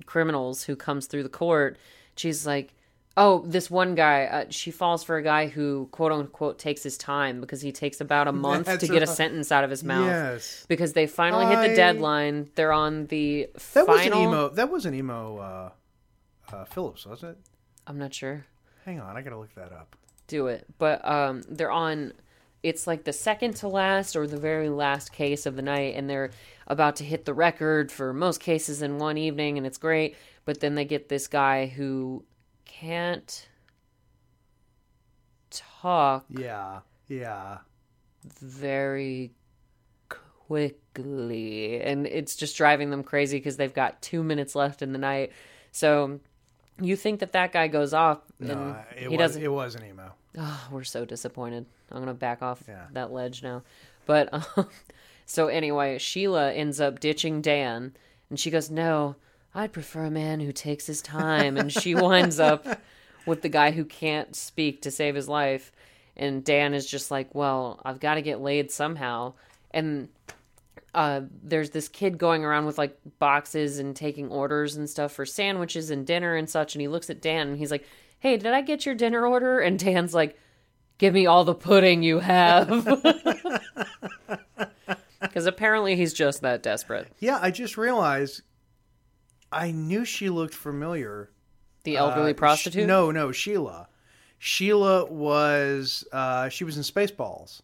criminals 0.06 0.62
who 0.62 0.76
comes 0.76 1.06
through 1.08 1.24
the 1.24 1.28
court. 1.28 1.78
She's 2.14 2.46
like, 2.46 2.74
oh, 3.16 3.42
this 3.44 3.68
one 3.68 3.96
guy. 3.96 4.26
Uh, 4.26 4.44
she 4.50 4.70
falls 4.70 5.02
for 5.02 5.16
a 5.16 5.22
guy 5.22 5.48
who 5.48 5.88
quote 5.90 6.12
unquote 6.12 6.60
takes 6.60 6.84
his 6.84 6.96
time 6.96 7.40
because 7.40 7.60
he 7.60 7.72
takes 7.72 8.00
about 8.00 8.28
a 8.28 8.32
month 8.46 8.66
That's 8.66 8.86
to 8.86 8.92
get 8.92 9.02
a 9.02 9.06
right. 9.06 9.16
sentence 9.16 9.50
out 9.50 9.64
of 9.64 9.70
his 9.70 9.82
mouth. 9.82 10.06
Yes. 10.06 10.64
Because 10.68 10.92
they 10.92 11.08
finally 11.08 11.46
hit 11.46 11.68
the 11.70 11.74
deadline. 11.74 12.50
They're 12.54 12.72
on 12.72 13.06
the 13.06 13.48
That 13.74 13.84
final. 13.86 13.94
wasn't 13.96 14.14
Emo. 14.14 14.48
That 14.50 14.70
wasn't 14.70 14.94
Emo. 14.94 15.38
Uh, 15.38 15.70
uh, 16.54 16.64
Philips, 16.66 17.04
wasn't 17.04 17.32
it? 17.32 17.38
I'm 17.88 17.98
not 17.98 18.12
sure. 18.14 18.44
Hang 18.84 19.00
on, 19.00 19.16
I 19.16 19.22
gotta 19.22 19.38
look 19.38 19.54
that 19.54 19.72
up. 19.72 19.96
do 20.26 20.46
it. 20.48 20.66
But 20.78 21.04
um, 21.08 21.42
they're 21.48 21.70
on. 21.70 22.12
It's 22.62 22.86
like 22.86 23.04
the 23.04 23.12
second 23.12 23.54
to 23.56 23.68
last 23.68 24.14
or 24.16 24.26
the 24.26 24.36
very 24.38 24.68
last 24.68 25.12
case 25.12 25.46
of 25.46 25.56
the 25.56 25.62
night, 25.62 25.94
and 25.96 26.08
they're 26.10 26.30
about 26.66 26.96
to 26.96 27.04
hit 27.04 27.24
the 27.24 27.32
record 27.34 27.90
for 27.90 28.12
most 28.12 28.40
cases 28.40 28.82
in 28.82 28.98
one 28.98 29.16
evening, 29.16 29.56
and 29.58 29.66
it's 29.66 29.78
great. 29.78 30.16
But 30.44 30.60
then 30.60 30.74
they 30.74 30.84
get 30.84 31.08
this 31.08 31.28
guy 31.28 31.66
who 31.66 32.24
can't 32.64 33.48
talk 35.50 36.24
Yeah, 36.28 36.80
yeah. 37.08 37.58
very 38.40 39.32
quickly, 40.08 41.80
and 41.80 42.06
it's 42.06 42.34
just 42.36 42.56
driving 42.56 42.90
them 42.90 43.02
crazy 43.02 43.38
because 43.38 43.56
they've 43.56 43.72
got 43.74 44.02
two 44.02 44.22
minutes 44.22 44.54
left 44.54 44.82
in 44.82 44.92
the 44.92 44.98
night. 44.98 45.32
So 45.70 46.20
you 46.80 46.96
think 46.96 47.20
that 47.20 47.32
that 47.32 47.52
guy 47.52 47.68
goes 47.68 47.92
off, 47.94 48.18
and 48.38 48.48
No, 48.48 48.76
it 48.96 48.98
he 49.02 49.08
was. 49.08 49.18
doesn't. 49.18 49.42
It 49.42 49.48
wasn't 49.52 49.84
Emo. 49.84 50.12
Oh, 50.36 50.68
we're 50.70 50.84
so 50.84 51.04
disappointed. 51.04 51.66
I'm 51.90 52.00
gonna 52.00 52.14
back 52.14 52.42
off 52.42 52.62
Yeah. 52.68 52.86
that 52.92 53.12
ledge 53.12 53.42
now. 53.42 53.62
But 54.06 54.28
um, 54.56 54.68
so 55.26 55.48
anyway, 55.48 55.98
Sheila 55.98 56.52
ends 56.52 56.80
up 56.80 57.00
ditching 57.00 57.40
Dan, 57.42 57.94
and 58.30 58.38
she 58.38 58.50
goes, 58.50 58.70
"No, 58.70 59.16
I'd 59.54 59.72
prefer 59.72 60.04
a 60.04 60.10
man 60.10 60.40
who 60.40 60.52
takes 60.52 60.86
his 60.86 61.02
time." 61.02 61.56
And 61.56 61.72
she 61.72 61.94
winds 61.96 62.38
up 62.38 62.66
with 63.26 63.42
the 63.42 63.48
guy 63.48 63.70
who 63.72 63.84
can't 63.84 64.34
speak 64.36 64.82
to 64.82 64.90
save 64.90 65.14
his 65.14 65.28
life, 65.28 65.72
and 66.16 66.44
Dan 66.44 66.74
is 66.74 66.86
just 66.86 67.10
like, 67.10 67.34
"Well, 67.34 67.80
I've 67.84 68.00
got 68.00 68.14
to 68.14 68.22
get 68.22 68.40
laid 68.40 68.70
somehow." 68.70 69.34
And 69.72 70.08
uh, 70.94 71.22
there's 71.42 71.70
this 71.70 71.88
kid 71.88 72.18
going 72.18 72.44
around 72.44 72.66
with 72.66 72.78
like 72.78 72.96
boxes 73.18 73.78
and 73.78 73.94
taking 73.96 74.28
orders 74.30 74.76
and 74.76 74.88
stuff 74.88 75.12
for 75.12 75.24
sandwiches 75.26 75.90
and 75.90 76.06
dinner 76.06 76.34
and 76.36 76.48
such. 76.48 76.74
And 76.74 76.80
he 76.82 76.88
looks 76.88 77.10
at 77.10 77.20
Dan 77.22 77.48
and 77.48 77.58
he's 77.58 77.70
like, 77.70 77.84
Hey, 78.20 78.36
did 78.36 78.52
I 78.52 78.62
get 78.62 78.84
your 78.86 78.94
dinner 78.94 79.26
order? 79.26 79.60
And 79.60 79.78
Dan's 79.78 80.14
like, 80.14 80.36
Give 80.98 81.14
me 81.14 81.26
all 81.26 81.44
the 81.44 81.54
pudding 81.54 82.02
you 82.02 82.18
have. 82.20 82.68
Because 85.20 85.46
apparently 85.46 85.96
he's 85.96 86.12
just 86.12 86.42
that 86.42 86.62
desperate. 86.62 87.08
Yeah, 87.18 87.38
I 87.42 87.50
just 87.50 87.76
realized. 87.76 88.42
I 89.50 89.72
knew 89.72 90.04
she 90.04 90.30
looked 90.30 90.54
familiar. 90.54 91.30
The 91.84 91.96
elderly 91.96 92.30
Uh, 92.30 92.34
prostitute? 92.34 92.84
Sh- 92.84 92.86
no, 92.86 93.10
no, 93.10 93.32
Sheila. 93.32 93.88
Sheila 94.38 95.06
was 95.06 96.04
uh, 96.12 96.48
she 96.50 96.62
was 96.64 96.76
in 96.76 96.82
Spaceballs. 96.84 97.62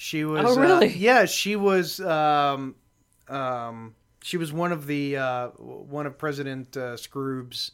She 0.00 0.24
was. 0.24 0.44
Oh, 0.46 0.54
really? 0.54 0.86
Uh, 0.86 0.90
yeah, 0.90 1.24
she 1.24 1.56
was. 1.56 1.98
Um, 1.98 2.76
um, 3.26 3.96
she 4.22 4.36
was 4.36 4.52
one 4.52 4.70
of 4.70 4.86
the 4.86 5.16
uh, 5.16 5.48
one 5.48 6.06
of 6.06 6.16
President 6.16 6.76
uh, 6.76 6.94
Skroob's. 6.94 7.72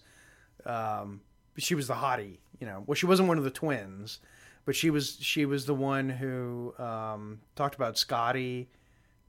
Um, 0.64 1.20
she 1.58 1.74
was 1.74 1.86
the 1.86 1.92
hottie, 1.92 2.38
you 2.58 2.66
know. 2.66 2.82
Well, 2.86 2.94
she 2.94 3.04
wasn't 3.04 3.28
one 3.28 3.36
of 3.36 3.44
the 3.44 3.50
twins, 3.50 4.20
but 4.64 4.74
she 4.74 4.88
was. 4.88 5.18
She 5.20 5.44
was 5.44 5.66
the 5.66 5.74
one 5.74 6.08
who 6.08 6.72
um, 6.78 7.40
talked 7.56 7.74
about 7.74 7.98
Scotty. 7.98 8.70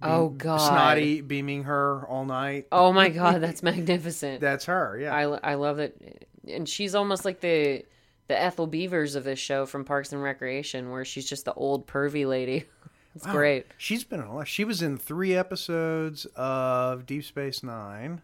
Oh, 0.02 0.30
God. 0.30 0.60
Snotty 0.60 1.20
beaming 1.20 1.64
her 1.64 2.08
all 2.08 2.24
night. 2.24 2.68
Oh 2.72 2.94
my 2.94 3.10
God, 3.22 3.42
that's 3.42 3.62
magnificent. 3.62 4.40
That's 4.40 4.66
her. 4.66 4.98
Yeah. 4.98 5.14
I, 5.14 5.52
I 5.52 5.56
love 5.56 5.80
it. 5.80 6.30
And 6.48 6.68
she's 6.68 6.96
almost 6.96 7.26
like 7.26 7.42
the 7.42 7.84
the 8.28 8.40
Ethel 8.42 8.68
Beavers 8.68 9.16
of 9.16 9.24
this 9.24 9.40
show 9.40 9.66
from 9.66 9.86
Parks 9.86 10.12
and 10.14 10.22
Recreation, 10.22 10.90
where 10.92 11.06
she's 11.06 11.28
just 11.30 11.46
the 11.46 11.54
old 11.54 11.88
pervy 11.88 12.28
lady. 12.28 12.66
It's 13.16 13.26
Wow. 13.26 13.32
great. 13.32 13.68
She's 13.78 14.04
been 14.04 14.20
in 14.20 14.26
a 14.26 14.36
lot. 14.36 14.46
She 14.50 14.66
was 14.66 14.82
in 14.82 14.98
three 14.98 15.34
episodes 15.34 16.26
of 16.36 17.06
Deep 17.06 17.24
Space 17.24 17.64
Nine. 17.64 18.22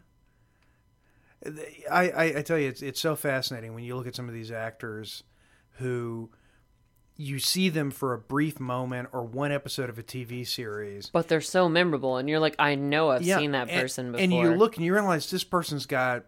I, 1.90 2.10
I, 2.10 2.24
I 2.38 2.42
tell 2.42 2.58
you, 2.60 2.68
it's 2.68 2.82
it's 2.82 3.00
so 3.00 3.16
fascinating 3.16 3.74
when 3.74 3.84
you 3.84 3.96
look 3.96 4.06
at 4.06 4.16
some 4.16 4.28
of 4.28 4.34
these 4.34 4.52
actors 4.52 5.24
who 5.78 6.30
you 7.18 7.40
see 7.40 7.70
them 7.70 7.90
for 7.90 8.14
a 8.14 8.18
brief 8.20 8.60
moment 8.60 9.10
or 9.14 9.24
one 9.24 9.52
episode 9.54 9.90
of 9.90 9.98
a 9.98 10.04
TV 10.04 10.46
series. 10.46 11.10
But 11.10 11.30
they're 11.30 11.42
so 11.42 11.68
memorable, 11.70 12.18
and 12.18 12.28
you're 12.30 12.40
like, 12.40 12.56
I 12.60 12.76
know 12.76 13.12
I've 13.12 13.22
Yeah, 13.24 13.38
seen 13.38 13.52
that 13.54 13.70
and- 13.70 13.82
person 13.82 14.12
before. 14.12 14.24
And 14.24 14.34
you 14.34 14.52
look 14.56 14.76
and 14.76 14.86
you 14.86 14.94
realize 14.94 15.32
this 15.32 15.44
person's 15.46 15.86
got 15.86 16.26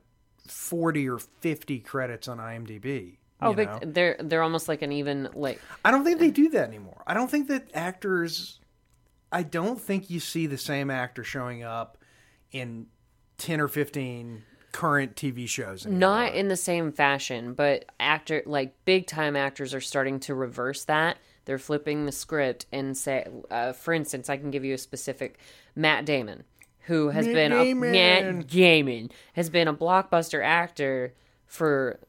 forty 0.47 1.07
or 1.09 1.19
fifty 1.19 1.79
credits 1.79 2.27
on 2.27 2.37
IMDb. 2.37 3.17
Oh, 3.47 3.53
but 3.53 3.83
know? 3.83 3.91
they're 3.91 4.17
they're 4.19 4.43
almost 4.43 4.67
like 4.67 4.81
an 4.81 4.91
even 4.91 5.29
like 5.33 5.61
I 5.83 5.91
don't 5.91 6.03
think 6.03 6.19
they 6.19 6.31
do 6.31 6.49
that 6.49 6.67
anymore. 6.67 7.03
I 7.07 7.13
don't 7.13 7.29
think 7.29 7.47
that 7.47 7.69
actors. 7.73 8.59
I 9.31 9.43
don't 9.43 9.79
think 9.79 10.09
you 10.09 10.19
see 10.19 10.45
the 10.45 10.57
same 10.57 10.91
actor 10.91 11.23
showing 11.23 11.63
up 11.63 11.97
in 12.51 12.87
ten 13.37 13.59
or 13.59 13.67
fifteen 13.67 14.43
current 14.73 15.15
TV 15.15 15.47
shows. 15.47 15.85
Anymore. 15.85 15.99
not 15.99 16.35
in 16.35 16.49
the 16.49 16.57
same 16.57 16.91
fashion, 16.91 17.53
but 17.53 17.85
actor 17.99 18.43
like 18.45 18.75
big 18.85 19.07
time 19.07 19.35
actors 19.35 19.73
are 19.73 19.81
starting 19.81 20.19
to 20.21 20.35
reverse 20.35 20.83
that. 20.85 21.17
They're 21.45 21.59
flipping 21.59 22.05
the 22.05 22.11
script 22.11 22.65
and 22.71 22.97
say, 22.97 23.27
uh, 23.51 23.73
for 23.73 23.93
instance, 23.93 24.29
I 24.29 24.37
can 24.37 24.49
give 24.51 24.63
you 24.63 24.73
a 24.73 24.77
specific 24.77 25.39
Matt 25.75 26.05
Damon, 26.05 26.43
who 26.81 27.09
has 27.09 27.25
Matt 27.25 27.35
been 27.35 27.51
Damon. 27.51 27.89
a 27.89 27.91
Matt 27.91 28.47
Damon 28.47 29.11
has 29.33 29.49
been 29.49 29.67
a 29.67 29.73
blockbuster 29.73 30.43
actor 30.43 31.13
for 31.45 31.99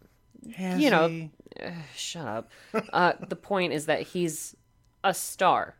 Has 0.56 0.80
you 0.80 0.90
know, 0.90 1.08
he? 1.08 1.30
shut 1.96 2.26
up. 2.26 2.50
Uh, 2.92 3.12
the 3.28 3.36
point 3.36 3.72
is 3.72 3.86
that 3.86 4.02
he's 4.02 4.56
a 5.02 5.14
star. 5.14 5.76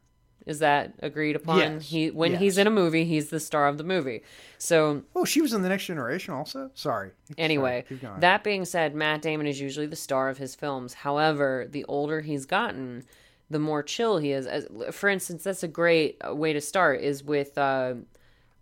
Is 0.47 0.59
that 0.59 0.93
agreed 1.01 1.37
upon? 1.37 1.59
Yes. 1.59 1.89
He 1.89 2.11
when 2.11 2.33
Yes. 2.33 2.41
he's 2.41 2.59
in 2.59 2.67
a 2.67 2.71
movie, 2.71 3.07
he's 3.07 3.31
the 3.31 3.41
star 3.41 3.67
of 3.67 3.79
the 3.79 3.85
movie. 3.85 4.21
So 4.59 5.03
Oh, 5.17 5.25
she 5.25 5.41
was 5.41 5.55
in 5.55 5.63
the 5.63 5.71
Next 5.71 5.87
Generation 5.87 6.35
also. 6.35 6.71
Sorry. 6.75 7.13
anyway, 7.39 7.85
Sorry, 8.01 8.21
that 8.21 8.45
being 8.45 8.67
said, 8.67 8.95
Matt 8.95 9.23
Damon 9.23 9.47
is 9.47 9.59
usually 9.59 9.87
the 9.87 9.97
star 9.97 10.29
of 10.29 10.37
his 10.37 10.55
films. 10.55 10.93
However, 10.93 11.67
the 11.71 11.85
older 11.87 12.21
he's 12.21 12.45
gotten, 12.45 13.05
the 13.49 13.59
more 13.59 13.83
chill 13.83 14.19
he 14.19 14.33
is. 14.33 14.47
As, 14.47 14.67
for 14.93 15.09
instance, 15.09 15.45
that's 15.45 15.63
a 15.63 15.69
great 15.69 16.19
way 16.23 16.53
to 16.53 16.61
start 16.61 17.01
is 17.01 17.25
with 17.25 17.57
uh, 17.57 17.95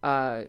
uh, 0.05 0.42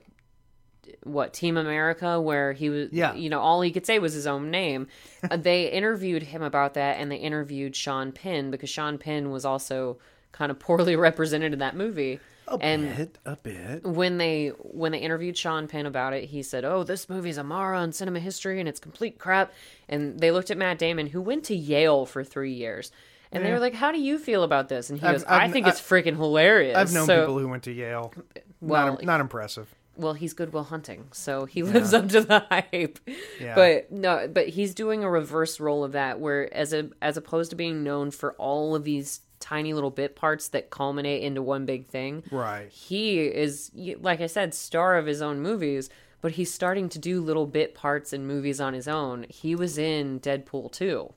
what 1.03 1.33
Team 1.33 1.57
America, 1.57 2.19
where 2.21 2.53
he 2.53 2.69
was, 2.69 2.89
Yeah. 2.91 3.13
you 3.13 3.29
know, 3.29 3.39
all 3.39 3.61
he 3.61 3.71
could 3.71 3.85
say 3.85 3.99
was 3.99 4.13
his 4.13 4.27
own 4.27 4.51
name. 4.51 4.87
Uh, 5.31 5.37
they 5.37 5.69
interviewed 5.71 6.21
him 6.23 6.41
about 6.41 6.73
that, 6.73 6.97
and 6.99 7.09
they 7.09 7.15
interviewed 7.15 7.75
Sean 7.77 8.11
Penn 8.11 8.51
because 8.51 8.69
Sean 8.69 8.97
Penn 8.97 9.31
was 9.31 9.45
also 9.45 9.97
kind 10.33 10.51
of 10.51 10.59
poorly 10.59 10.95
represented 11.07 11.53
in 11.53 11.59
that 11.59 11.75
movie. 11.77 12.19
A 12.49 12.57
and 12.59 12.93
bit, 12.97 13.17
a 13.25 13.37
bit. 13.37 13.85
when 13.85 14.17
they 14.17 14.49
when 14.59 14.91
they 14.91 14.97
interviewed 14.97 15.37
Sean 15.37 15.69
Penn 15.69 15.85
about 15.85 16.11
it, 16.11 16.25
he 16.25 16.43
said, 16.43 16.65
"Oh, 16.65 16.83
this 16.83 17.07
movie's 17.07 17.37
a 17.37 17.43
Mara 17.43 17.79
on 17.79 17.93
cinema 17.93 18.19
history, 18.19 18.59
and 18.59 18.67
it's 18.67 18.81
complete 18.81 19.17
crap." 19.17 19.53
And 19.87 20.19
they 20.19 20.29
looked 20.31 20.51
at 20.51 20.57
Matt 20.57 20.77
Damon, 20.77 21.07
who 21.07 21.21
went 21.21 21.45
to 21.45 21.55
Yale 21.55 22.05
for 22.05 22.21
three 22.21 22.51
years, 22.51 22.91
and 23.31 23.45
they 23.45 23.51
were 23.53 23.59
like, 23.59 23.73
"How 23.75 23.93
do 23.93 23.97
you 24.01 24.19
feel 24.19 24.43
about 24.43 24.67
this?" 24.67 24.89
And 24.89 24.99
he 24.99 25.05
I've- 25.05 25.13
goes, 25.19 25.23
"I 25.23 25.45
I've- 25.45 25.53
think 25.53 25.67
it's 25.67 25.79
freaking 25.79 26.17
hilarious." 26.17 26.75
I've 26.75 26.91
known 26.93 27.05
So- 27.05 27.21
people 27.21 27.39
who 27.39 27.47
went 27.47 27.63
to 27.63 27.71
Yale. 27.71 28.13
Well, 28.59 28.87
not, 28.87 29.03
not 29.05 29.21
impressive. 29.21 29.73
Well, 29.95 30.13
he's 30.13 30.33
Goodwill 30.33 30.63
Hunting, 30.65 31.07
so 31.11 31.45
he 31.45 31.63
lives 31.63 31.93
up 31.93 32.09
to 32.09 32.21
the 32.21 32.39
hype. 32.49 32.99
Yeah. 33.39 33.55
But 33.55 33.91
no, 33.91 34.27
but 34.27 34.49
he's 34.49 34.73
doing 34.73 35.03
a 35.03 35.09
reverse 35.09 35.59
role 35.59 35.83
of 35.83 35.91
that, 35.93 36.19
where 36.19 36.53
as 36.53 36.73
a 36.73 36.89
as 37.01 37.17
opposed 37.17 37.49
to 37.51 37.55
being 37.55 37.83
known 37.83 38.11
for 38.11 38.33
all 38.33 38.75
of 38.75 38.83
these 38.83 39.21
tiny 39.39 39.73
little 39.73 39.91
bit 39.91 40.15
parts 40.15 40.47
that 40.49 40.69
culminate 40.69 41.21
into 41.21 41.41
one 41.41 41.65
big 41.65 41.87
thing, 41.87 42.23
Right. 42.31 42.69
he 42.69 43.19
is 43.19 43.71
like 43.99 44.21
I 44.21 44.27
said, 44.27 44.53
star 44.53 44.97
of 44.97 45.05
his 45.05 45.21
own 45.21 45.41
movies. 45.41 45.89
But 46.21 46.31
he's 46.31 46.53
starting 46.53 46.87
to 46.87 46.99
do 46.99 47.19
little 47.19 47.45
bit 47.45 47.75
parts 47.75 48.13
in 48.13 48.25
movies 48.25 48.61
on 48.61 48.73
his 48.73 48.87
own. 48.87 49.25
He 49.27 49.55
was 49.55 49.77
in 49.77 50.21
Deadpool 50.21 50.71
2. 50.71 51.13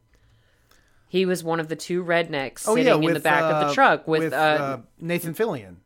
He 1.09 1.25
was 1.25 1.45
one 1.45 1.61
of 1.61 1.69
the 1.69 1.77
two 1.77 2.03
rednecks 2.03 2.65
Oh 2.67 2.75
sitting 2.75 3.03
yeah, 3.03 3.09
in 3.09 3.15
the 3.15 3.21
back 3.21 3.45
of 3.45 3.53
uh, 3.53 3.69
the 3.69 3.75
truck 3.75 4.09
with, 4.09 4.33
uh, 4.33 4.79
Nathan 5.01 5.33
Fillion. 5.35 5.77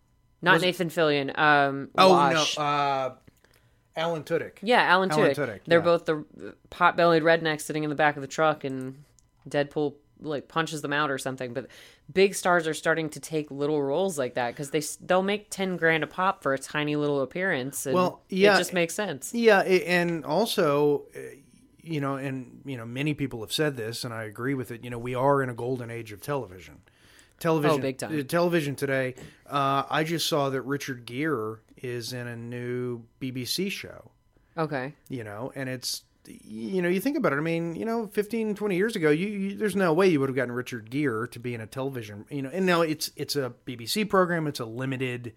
Not 0.42 0.60
Nathan 0.60 0.88
Fillion. 0.88 1.36
Um, 1.38 1.88
Oh 1.96 2.10
Wash. 2.10 2.56
no, 2.56 2.62
uh, 2.62 3.14
Alan 3.96 4.22
Tudyk. 4.22 4.58
Yeah, 4.62 4.82
Alan 4.82 5.10
Alan 5.10 5.30
Tudyk. 5.30 5.36
Tudyk, 5.36 5.60
They're 5.66 5.78
yeah. 5.80 5.84
both 5.84 6.04
the 6.06 6.24
pot-bellied 6.70 7.22
rednecks 7.22 7.62
sitting 7.62 7.84
in 7.84 7.90
the 7.90 7.96
back 7.96 8.16
of 8.16 8.22
the 8.22 8.28
truck, 8.28 8.64
and 8.64 9.04
Deadpool 9.48 9.94
like 10.22 10.48
punches 10.48 10.82
them 10.82 10.92
out 10.92 11.10
or 11.10 11.18
something. 11.18 11.54
But 11.54 11.66
big 12.12 12.34
stars 12.34 12.66
are 12.68 12.74
starting 12.74 13.08
to 13.10 13.20
take 13.20 13.50
little 13.50 13.82
roles 13.82 14.18
like 14.18 14.34
that 14.34 14.50
because 14.50 14.70
they 14.70 14.82
they'll 15.06 15.22
make 15.22 15.50
ten 15.50 15.76
grand 15.76 16.04
a 16.04 16.06
pop 16.06 16.42
for 16.42 16.52
a 16.54 16.58
tiny 16.58 16.96
little 16.96 17.20
appearance. 17.22 17.86
And 17.86 17.94
Well, 17.94 18.22
yeah, 18.28 18.54
it 18.54 18.58
just 18.58 18.72
makes 18.72 18.94
sense. 18.94 19.32
Yeah, 19.34 19.60
and 19.60 20.24
also, 20.24 21.06
uh, 21.16 21.20
you 21.82 22.00
know, 22.00 22.16
and 22.16 22.60
you 22.64 22.76
know, 22.76 22.84
many 22.86 23.14
people 23.14 23.40
have 23.40 23.52
said 23.52 23.76
this, 23.76 24.04
and 24.04 24.12
I 24.14 24.24
agree 24.24 24.54
with 24.54 24.70
it. 24.70 24.84
You 24.84 24.90
know, 24.90 24.98
we 24.98 25.14
are 25.14 25.42
in 25.42 25.48
a 25.48 25.54
golden 25.54 25.90
age 25.90 26.12
of 26.12 26.20
television. 26.20 26.82
Television, 27.40 27.78
Oh, 27.78 27.82
big 27.82 27.98
time. 27.98 28.16
uh, 28.18 28.22
Television 28.22 28.76
today. 28.76 29.14
Uh, 29.48 29.82
I 29.90 30.04
just 30.04 30.28
saw 30.28 30.50
that 30.50 30.62
Richard 30.62 31.04
Gere 31.06 31.56
is 31.82 32.12
in 32.12 32.26
a 32.28 32.36
new 32.36 33.02
BBC 33.20 33.70
show. 33.70 34.10
Okay, 34.56 34.94
You 35.08 35.24
know, 35.24 35.50
and 35.56 35.68
it's 35.68 36.04
you 36.26 36.82
know, 36.82 36.88
you 36.88 37.00
think 37.00 37.16
about 37.16 37.32
it. 37.32 37.36
I 37.36 37.40
mean, 37.40 37.74
you 37.74 37.84
know, 37.86 38.06
15, 38.06 38.54
20 38.54 38.76
years 38.76 38.94
ago, 38.94 39.10
you, 39.10 39.26
you 39.26 39.56
there's 39.56 39.74
no 39.74 39.92
way 39.92 40.06
you 40.06 40.20
would 40.20 40.28
have 40.28 40.36
gotten 40.36 40.52
Richard 40.52 40.90
Gere 40.90 41.26
to 41.28 41.38
be 41.40 41.54
in 41.54 41.60
a 41.62 41.66
television. 41.66 42.26
You 42.30 42.42
know, 42.42 42.50
and 42.52 42.66
now 42.66 42.82
it's 42.82 43.10
it's 43.16 43.36
a 43.36 43.54
BBC 43.66 44.08
program. 44.08 44.46
It's 44.46 44.60
a 44.60 44.66
limited, 44.66 45.32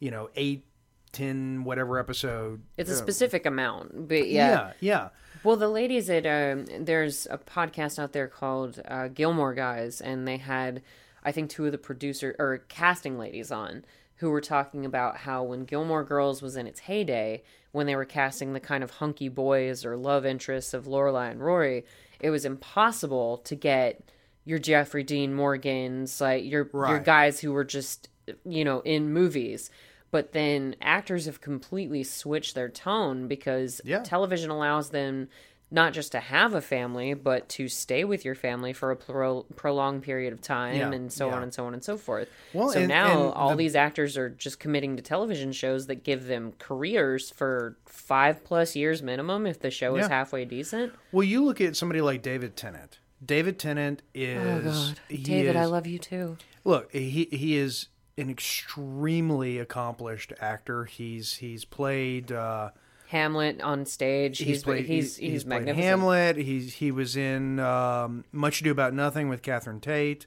you 0.00 0.10
know, 0.10 0.28
eight, 0.34 0.66
ten, 1.12 1.62
whatever 1.64 1.98
episode. 1.98 2.62
it's 2.76 2.90
a 2.90 2.94
uh, 2.94 2.96
specific 2.96 3.46
amount, 3.46 4.08
but 4.08 4.28
yeah. 4.28 4.48
yeah, 4.50 4.72
yeah. 4.80 5.08
Well, 5.44 5.56
the 5.56 5.68
ladies 5.68 6.10
at 6.10 6.26
um, 6.26 6.66
there's 6.84 7.26
a 7.30 7.38
podcast 7.38 7.98
out 8.00 8.12
there 8.12 8.26
called 8.26 8.82
uh, 8.88 9.06
Gilmore 9.08 9.54
Guys, 9.54 10.00
and 10.00 10.26
they 10.26 10.38
had 10.38 10.82
I 11.26 11.32
think 11.32 11.50
two 11.50 11.66
of 11.66 11.72
the 11.72 11.78
producer 11.78 12.34
or 12.38 12.58
casting 12.68 13.18
ladies 13.18 13.50
on 13.50 13.84
who 14.20 14.30
were 14.30 14.40
talking 14.40 14.86
about 14.86 15.18
how 15.18 15.42
when 15.42 15.64
Gilmore 15.64 16.04
Girls 16.04 16.40
was 16.40 16.56
in 16.56 16.66
its 16.66 16.80
heyday, 16.80 17.42
when 17.72 17.86
they 17.86 17.96
were 17.96 18.04
casting 18.06 18.52
the 18.54 18.60
kind 18.60 18.82
of 18.82 18.92
hunky 18.92 19.28
boys 19.28 19.84
or 19.84 19.96
love 19.96 20.24
interests 20.24 20.72
of 20.72 20.86
Lorelai 20.86 21.30
and 21.32 21.40
Rory, 21.42 21.84
it 22.20 22.30
was 22.30 22.44
impossible 22.46 23.38
to 23.38 23.54
get 23.54 24.00
your 24.44 24.58
Jeffrey 24.60 25.02
Dean 25.02 25.34
Morgans, 25.34 26.20
like 26.20 26.44
your 26.44 26.70
your 26.72 27.00
guys 27.00 27.40
who 27.40 27.52
were 27.52 27.64
just 27.64 28.08
you 28.44 28.64
know 28.64 28.80
in 28.80 29.12
movies. 29.12 29.68
But 30.12 30.32
then 30.32 30.76
actors 30.80 31.26
have 31.26 31.40
completely 31.40 32.04
switched 32.04 32.54
their 32.54 32.68
tone 32.68 33.26
because 33.26 33.80
Yeah. 33.84 34.02
television 34.04 34.50
allows 34.50 34.90
them 34.90 35.28
not 35.70 35.92
just 35.92 36.12
to 36.12 36.20
have 36.20 36.54
a 36.54 36.60
family, 36.60 37.12
but 37.12 37.48
to 37.48 37.68
stay 37.68 38.04
with 38.04 38.24
your 38.24 38.36
family 38.36 38.72
for 38.72 38.92
a 38.92 38.96
pro- 38.96 39.42
prolonged 39.56 40.02
period 40.04 40.32
of 40.32 40.40
time, 40.40 40.76
Yeah, 40.76 40.92
and 40.92 41.12
so 41.12 41.26
yeah. 41.28 41.34
on 41.34 41.42
and 41.42 41.52
so 41.52 41.66
on 41.66 41.74
and 41.74 41.82
so 41.82 41.96
forth. 41.96 42.28
Well, 42.52 42.70
so 42.70 42.78
and- 42.80 42.88
now 42.88 43.24
and 43.26 43.34
all 43.34 43.50
the- 43.50 43.56
these 43.56 43.74
actors 43.74 44.16
are 44.16 44.28
just 44.30 44.60
committing 44.60 44.96
to 44.96 45.02
television 45.02 45.50
shows 45.52 45.86
that 45.88 46.04
give 46.04 46.26
them 46.26 46.52
careers 46.60 47.30
for 47.30 47.76
five 47.84 48.44
plus 48.44 48.76
years 48.76 49.02
minimum 49.02 49.44
if 49.46 49.58
the 49.58 49.70
show 49.72 49.96
is 49.96 50.06
halfway 50.06 50.44
decent. 50.44 50.92
Well, 51.10 51.24
you 51.24 51.44
look 51.44 51.60
at 51.60 51.74
somebody 51.74 52.00
like 52.00 52.22
David 52.22 52.56
Tennant. 52.56 52.98
David 53.24 53.58
Tennant 53.58 54.02
is 54.14 54.66
Oh 54.66 54.94
David, 55.22 55.56
I 55.56 55.64
love 55.64 55.86
you 55.86 55.98
too. 55.98 56.36
Look, 56.64 56.92
he 56.92 57.24
he 57.32 57.56
is 57.56 57.88
an 58.18 58.30
extremely 58.30 59.58
accomplished 59.58 60.32
actor. 60.40 60.84
He's 60.84 61.36
he's 61.36 61.64
played 61.64 62.30
uh, 62.30 62.70
Hamlet 63.08 63.60
on 63.60 63.86
stage. 63.86 64.38
He's 64.38 64.46
he's 64.46 64.62
played 64.64 64.86
he's 64.86 65.16
he's, 65.16 65.32
he's, 65.32 65.44
played. 65.44 65.68
Hamlet. 65.68 66.36
He's 66.36 66.74
he 66.74 66.90
was 66.90 67.16
in 67.16 67.60
um, 67.60 68.24
Much 68.32 68.60
Ado 68.60 68.70
About 68.70 68.94
Nothing 68.94 69.28
with 69.28 69.42
Catherine 69.42 69.80
Tate. 69.80 70.26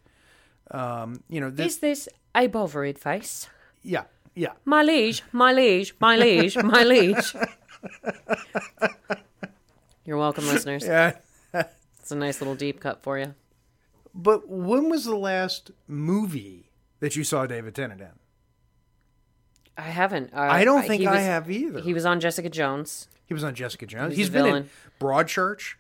Um, 0.72 1.24
you 1.30 1.42
know, 1.42 1.50
this, 1.50 1.74
Is 1.74 1.80
this 1.80 2.10
a 2.36 2.48
bothered 2.48 3.00
face? 3.00 3.48
yeah, 3.84 4.04
yeah. 4.36 4.54
My 4.66 4.84
liege, 4.84 5.24
my 5.32 5.52
liege, 5.52 5.96
my 6.00 6.16
liege, 6.16 6.56
my 6.56 6.84
liege. 6.84 7.36
You're 10.06 10.18
welcome, 10.18 10.46
listeners. 10.48 10.86
Yeah. 10.86 11.18
It's 11.54 12.12
a 12.12 12.16
nice 12.16 12.42
little 12.42 12.56
deep 12.56 12.80
cut 12.80 13.04
for 13.04 13.20
you. 13.20 13.36
But 14.16 14.50
when 14.50 14.90
was 14.90 15.06
the 15.06 15.16
last 15.16 15.70
movie 15.88 16.72
that 17.00 17.16
you 17.16 17.24
saw 17.24 17.46
David 17.46 17.76
Tennant 17.76 18.02
in? 18.02 18.20
I 19.80 19.90
haven't. 19.92 20.34
Uh, 20.34 20.40
I 20.40 20.64
don't 20.66 20.86
think 20.86 21.06
I 21.08 21.12
was- 21.16 21.22
have 21.24 21.50
either. 21.50 21.80
He 21.82 21.94
was 21.94 22.06
on 22.06 22.20
Jessica 22.20 22.50
Jones. 22.50 23.08
He 23.26 23.34
was 23.34 23.44
on 23.44 23.56
Jessica 23.56 23.86
Jones. 23.86 24.16
He's 24.16 24.30
the 24.32 24.44
been 24.44 24.56
in. 24.56 24.70
Broadchurch. 25.00 25.76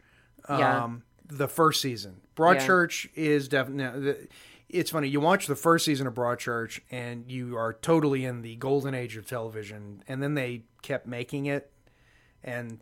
Um, 0.47 0.59
Yeah. 0.59 0.89
The 1.31 1.47
first 1.47 1.81
season. 1.81 2.21
Broadchurch 2.35 3.09
is 3.15 3.47
definitely. 3.47 4.27
It's 4.67 4.91
funny. 4.91 5.07
You 5.07 5.19
watch 5.19 5.47
the 5.47 5.55
first 5.55 5.85
season 5.85 6.07
of 6.07 6.13
Broadchurch, 6.13 6.79
and 6.91 7.29
you 7.31 7.57
are 7.57 7.73
totally 7.73 8.23
in 8.25 8.41
the 8.41 8.55
golden 8.55 8.93
age 8.93 9.17
of 9.17 9.27
television. 9.27 10.03
And 10.07 10.21
then 10.23 10.33
they 10.35 10.63
kept 10.81 11.05
making 11.07 11.45
it, 11.47 11.71
and 12.43 12.79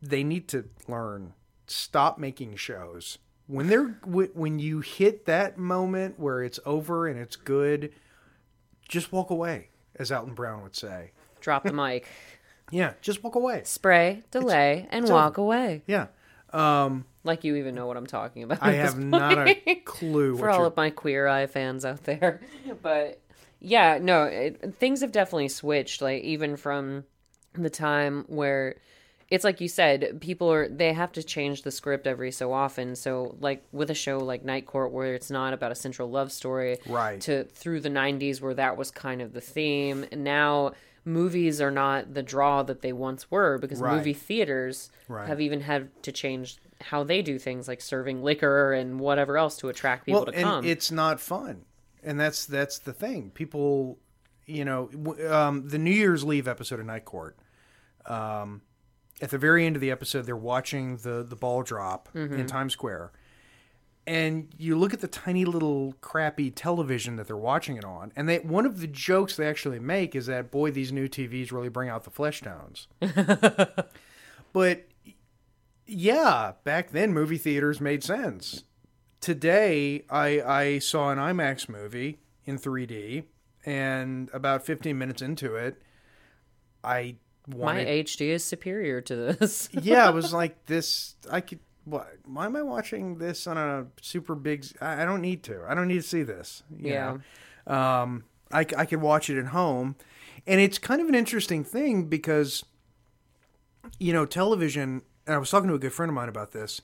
they 0.00 0.22
need 0.22 0.48
to 0.48 0.68
learn. 0.88 1.32
Stop 1.66 2.18
making 2.18 2.56
shows 2.56 3.18
when 3.46 3.66
they're 3.68 3.98
when 4.04 4.58
you 4.58 4.80
hit 4.80 5.24
that 5.26 5.56
moment 5.58 6.18
where 6.18 6.42
it's 6.42 6.60
over 6.66 7.06
and 7.08 7.18
it's 7.18 7.36
good. 7.36 7.92
Just 8.88 9.12
walk 9.12 9.30
away, 9.30 9.68
as 9.96 10.10
Alton 10.12 10.34
Brown 10.34 10.62
would 10.62 10.76
say. 10.76 11.12
Drop 11.40 11.64
the 11.64 11.72
mic. 11.72 12.06
Yeah, 12.70 12.94
just 13.02 13.22
walk 13.22 13.34
away. 13.34 13.60
Spray, 13.64 14.22
delay, 14.30 14.88
and 14.90 15.04
it's 15.04 15.12
walk 15.12 15.36
away. 15.36 15.82
Yeah. 15.86 16.06
Um, 16.50 17.04
Like 17.22 17.44
you 17.44 17.56
even 17.56 17.74
know 17.74 17.86
what 17.86 17.98
I'm 17.98 18.06
talking 18.06 18.42
about. 18.42 18.58
I 18.62 18.76
at 18.76 18.82
this 18.86 18.94
have 18.94 19.04
not 19.04 19.32
a 19.46 19.54
point. 19.54 19.84
clue 19.84 20.34
for 20.34 20.46
what 20.46 20.50
all 20.50 20.58
you're. 20.60 20.66
of 20.68 20.76
my 20.76 20.88
queer 20.88 21.26
eye 21.28 21.46
fans 21.46 21.84
out 21.84 22.04
there. 22.04 22.40
But 22.82 23.20
yeah, 23.60 23.98
no, 24.00 24.24
it, 24.24 24.74
things 24.76 25.02
have 25.02 25.12
definitely 25.12 25.48
switched. 25.48 26.00
Like 26.00 26.22
even 26.24 26.56
from 26.56 27.04
the 27.52 27.70
time 27.70 28.24
where 28.28 28.76
it's 29.34 29.44
like 29.44 29.60
you 29.60 29.68
said, 29.68 30.20
people 30.20 30.50
are 30.52 30.68
they 30.68 30.92
have 30.92 31.12
to 31.12 31.22
change 31.22 31.62
the 31.62 31.70
script 31.70 32.06
every 32.06 32.30
so 32.30 32.52
often. 32.52 32.94
So 32.96 33.36
like 33.40 33.64
with 33.72 33.90
a 33.90 33.94
show 33.94 34.18
like 34.18 34.44
Night 34.44 34.66
Court, 34.66 34.92
where 34.92 35.14
it's 35.14 35.30
not 35.30 35.52
about 35.52 35.72
a 35.72 35.74
central 35.74 36.08
love 36.10 36.30
story, 36.32 36.78
Right. 36.86 37.20
To 37.22 37.44
through 37.44 37.80
the 37.80 37.90
'90s, 37.90 38.40
where 38.40 38.54
that 38.54 38.76
was 38.76 38.90
kind 38.90 39.20
of 39.22 39.32
the 39.32 39.40
theme. 39.40 40.04
And 40.12 40.24
now 40.24 40.72
movies 41.04 41.60
are 41.60 41.70
not 41.70 42.14
the 42.14 42.22
draw 42.22 42.62
that 42.62 42.80
they 42.80 42.92
once 42.92 43.30
were 43.30 43.58
because 43.58 43.80
Right. 43.80 43.96
movie 43.96 44.14
theaters 44.14 44.90
Right. 45.08 45.28
have 45.28 45.40
even 45.40 45.60
had 45.60 45.90
to 46.04 46.12
change 46.12 46.58
how 46.80 47.04
they 47.04 47.20
do 47.22 47.38
things 47.38 47.68
like 47.68 47.80
serving 47.80 48.22
liquor 48.22 48.72
and 48.72 48.98
whatever 49.00 49.36
else 49.38 49.56
to 49.58 49.68
attract 49.68 50.06
people 50.06 50.22
well, 50.22 50.32
to 50.32 50.34
and 50.34 50.44
come. 50.44 50.64
it's 50.64 50.90
not 50.90 51.20
fun, 51.20 51.64
and 52.02 52.18
that's 52.18 52.46
that's 52.46 52.78
the 52.78 52.92
thing. 52.92 53.30
People, 53.30 53.98
you 54.46 54.64
know, 54.64 54.90
um, 55.30 55.68
the 55.68 55.78
New 55.78 55.90
Year's 55.90 56.24
Leave 56.24 56.46
episode 56.48 56.80
of 56.80 56.86
Night 56.86 57.04
Court. 57.04 57.36
Um, 58.06 58.60
at 59.22 59.30
the 59.30 59.38
very 59.38 59.64
end 59.66 59.76
of 59.76 59.80
the 59.80 59.90
episode, 59.90 60.26
they're 60.26 60.36
watching 60.36 60.96
the 60.98 61.22
the 61.28 61.36
ball 61.36 61.62
drop 61.62 62.08
Mm-hmm. 62.14 62.34
in 62.34 62.46
Times 62.46 62.72
Square, 62.72 63.12
and 64.06 64.48
you 64.58 64.76
look 64.76 64.92
at 64.92 65.00
the 65.00 65.08
tiny 65.08 65.44
little 65.44 65.94
crappy 66.00 66.50
television 66.50 67.16
that 67.16 67.26
they're 67.26 67.36
watching 67.36 67.76
it 67.76 67.84
on, 67.84 68.12
and 68.16 68.28
they 68.28 68.38
one 68.40 68.66
of 68.66 68.80
the 68.80 68.86
jokes 68.86 69.36
they 69.36 69.46
actually 69.46 69.78
make 69.78 70.14
is 70.14 70.26
that 70.26 70.50
boy, 70.50 70.70
these 70.70 70.92
new 70.92 71.08
TVs 71.08 71.52
really 71.52 71.68
bring 71.68 71.88
out 71.88 72.04
the 72.04 72.10
flesh 72.10 72.42
tones. 72.42 72.88
but 74.52 74.86
yeah, 75.86 76.52
back 76.64 76.90
then 76.90 77.12
movie 77.12 77.38
theaters 77.38 77.80
made 77.80 78.02
sense. 78.02 78.64
Today, 79.20 80.04
I 80.10 80.40
I 80.40 80.78
saw 80.80 81.10
an 81.10 81.18
IMAX 81.18 81.68
movie 81.68 82.18
in 82.44 82.58
3D, 82.58 83.24
and 83.64 84.28
about 84.34 84.66
15 84.66 84.96
minutes 84.98 85.22
into 85.22 85.56
it, 85.56 85.80
I 86.82 87.16
My. 87.46 87.84
HD 87.84 88.28
is 88.28 88.44
superior 88.44 89.00
to 89.02 89.16
this. 89.16 89.68
yeah, 89.72 90.08
it 90.08 90.14
was 90.14 90.32
like 90.32 90.66
this. 90.66 91.16
I 91.30 91.40
could. 91.40 91.60
What? 91.84 92.08
Why 92.24 92.46
am 92.46 92.56
I 92.56 92.62
watching 92.62 93.18
this 93.18 93.46
on 93.46 93.58
a 93.58 93.86
super 94.00 94.34
big? 94.34 94.64
I 94.80 95.04
don't 95.04 95.20
need 95.20 95.42
to. 95.44 95.62
I 95.68 95.74
don't 95.74 95.88
need 95.88 95.96
to 95.96 96.02
see 96.02 96.22
this. 96.22 96.62
you 96.74 96.92
Yeah. 96.92 97.18
Um, 97.66 98.24
I, 98.52 98.60
I 98.76 98.86
could 98.86 99.00
watch 99.00 99.28
it 99.28 99.38
at 99.38 99.46
home, 99.46 99.96
and 100.46 100.60
it's 100.60 100.78
kind 100.78 101.00
of 101.00 101.08
an 101.08 101.14
interesting 101.14 101.64
thing 101.64 102.04
because, 102.04 102.64
you 103.98 104.12
know, 104.12 104.24
television. 104.24 105.02
And 105.26 105.34
I 105.34 105.38
was 105.38 105.50
talking 105.50 105.68
to 105.68 105.74
a 105.74 105.78
good 105.78 105.92
friend 105.92 106.10
of 106.10 106.14
mine 106.14 106.28
about 106.28 106.52
this. 106.52 106.80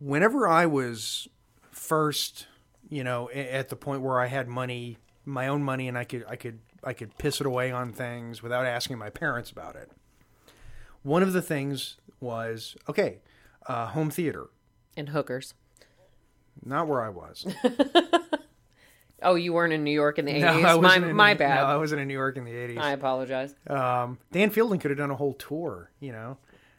Whenever 0.00 0.48
I 0.48 0.66
was 0.66 1.28
first, 1.70 2.46
you 2.88 3.04
know, 3.04 3.30
at 3.30 3.68
the 3.68 3.76
point 3.76 4.02
where 4.02 4.20
I 4.20 4.26
had 4.26 4.48
money, 4.48 4.98
my 5.24 5.48
own 5.48 5.62
money, 5.62 5.88
and 5.88 5.98
I 5.98 6.04
could 6.04 6.24
I 6.28 6.36
could 6.36 6.60
I 6.84 6.92
could 6.92 7.16
piss 7.18 7.40
it 7.40 7.46
away 7.46 7.70
on 7.70 7.92
things 7.92 8.42
without 8.42 8.64
asking 8.66 8.98
my 8.98 9.10
parents 9.10 9.50
about 9.50 9.76
it. 9.76 9.90
One 11.02 11.22
of 11.22 11.32
the 11.32 11.42
things 11.42 11.96
was 12.20 12.76
okay, 12.88 13.18
uh, 13.66 13.86
home 13.88 14.10
theater. 14.10 14.46
And 14.96 15.10
hookers. 15.10 15.54
Not 16.64 16.88
where 16.88 17.00
I 17.02 17.08
was. 17.08 17.46
Oh, 19.20 19.34
you 19.34 19.52
weren't 19.52 19.72
in 19.72 19.82
New 19.82 19.90
York 19.90 20.18
in 20.20 20.26
the 20.26 20.32
80s? 20.32 20.62
No, 20.62 20.80
my 20.80 20.96
in, 20.96 21.16
my 21.16 21.32
No, 21.32 21.38
bad. 21.40 21.64
I 21.64 21.76
wasn't 21.76 22.00
in 22.00 22.06
New 22.08 22.14
York 22.14 22.36
in 22.36 22.44
the 22.44 22.54
eighties. 22.54 22.78
I 22.80 22.92
apologize. 22.92 23.52
Um, 23.66 24.18
Dan 24.30 24.50
Fielding 24.50 24.78
could 24.78 24.92
have 24.92 24.98
done 24.98 25.10
a 25.10 25.16
whole 25.16 25.34
tour. 25.34 25.90
You 25.98 26.12
know, 26.12 26.38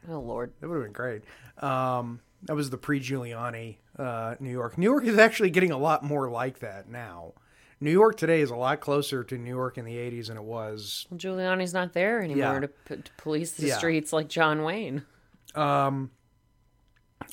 Oh, 0.10 0.20
Lord. 0.20 0.54
that 0.62 0.70
would 0.70 0.76
have 0.76 0.84
been 0.86 0.94
great. 0.94 1.24
Um, 1.62 2.22
that 2.44 2.56
was 2.56 2.70
the 2.70 2.78
pre-Giuliani 2.78 3.76
uh, 3.98 4.36
New 4.40 4.52
York. 4.52 4.78
New 4.78 4.90
York 4.90 5.04
is 5.04 5.18
actually 5.18 5.50
getting 5.50 5.72
a 5.72 5.78
lot 5.78 6.02
more 6.04 6.30
like 6.32 6.60
that 6.60 6.88
now. 6.90 7.34
New 7.82 7.92
York 7.92 8.18
today 8.18 8.42
is 8.42 8.50
a 8.52 8.56
lot 8.56 8.82
closer 8.82 9.24
to 9.24 9.38
New 9.38 9.50
York 9.56 9.78
in 9.78 9.86
the 9.86 9.96
'80s 9.96 10.28
than 10.28 10.38
it 10.38 10.44
was. 10.44 11.08
Giuliani's 11.16 11.74
not 11.74 11.94
there 11.94 12.22
anymore 12.22 12.54
Yeah. 12.56 12.60
to, 12.60 12.68
p- 12.68 12.96
to 12.98 13.12
police 13.18 13.52
the 13.54 13.68
Yeah. 13.68 13.78
streets 13.78 14.12
like 14.12 14.28
John 14.28 14.64
Wayne. 14.64 15.06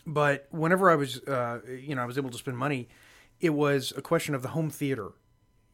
But 0.07 0.47
whenever 0.51 0.91
I 0.91 0.95
was, 0.95 1.21
uh, 1.23 1.61
you 1.69 1.95
know, 1.95 2.03
I 2.03 2.07
was 2.07 2.19
able 2.19 2.31
to 2.31 2.39
spend 2.39 2.57
money, 2.59 2.89
it 3.41 3.51
was 3.51 3.93
a 3.97 4.03
question 4.03 4.35
of 4.35 4.43
the 4.43 4.49
home 4.49 4.71
theater. 4.71 5.11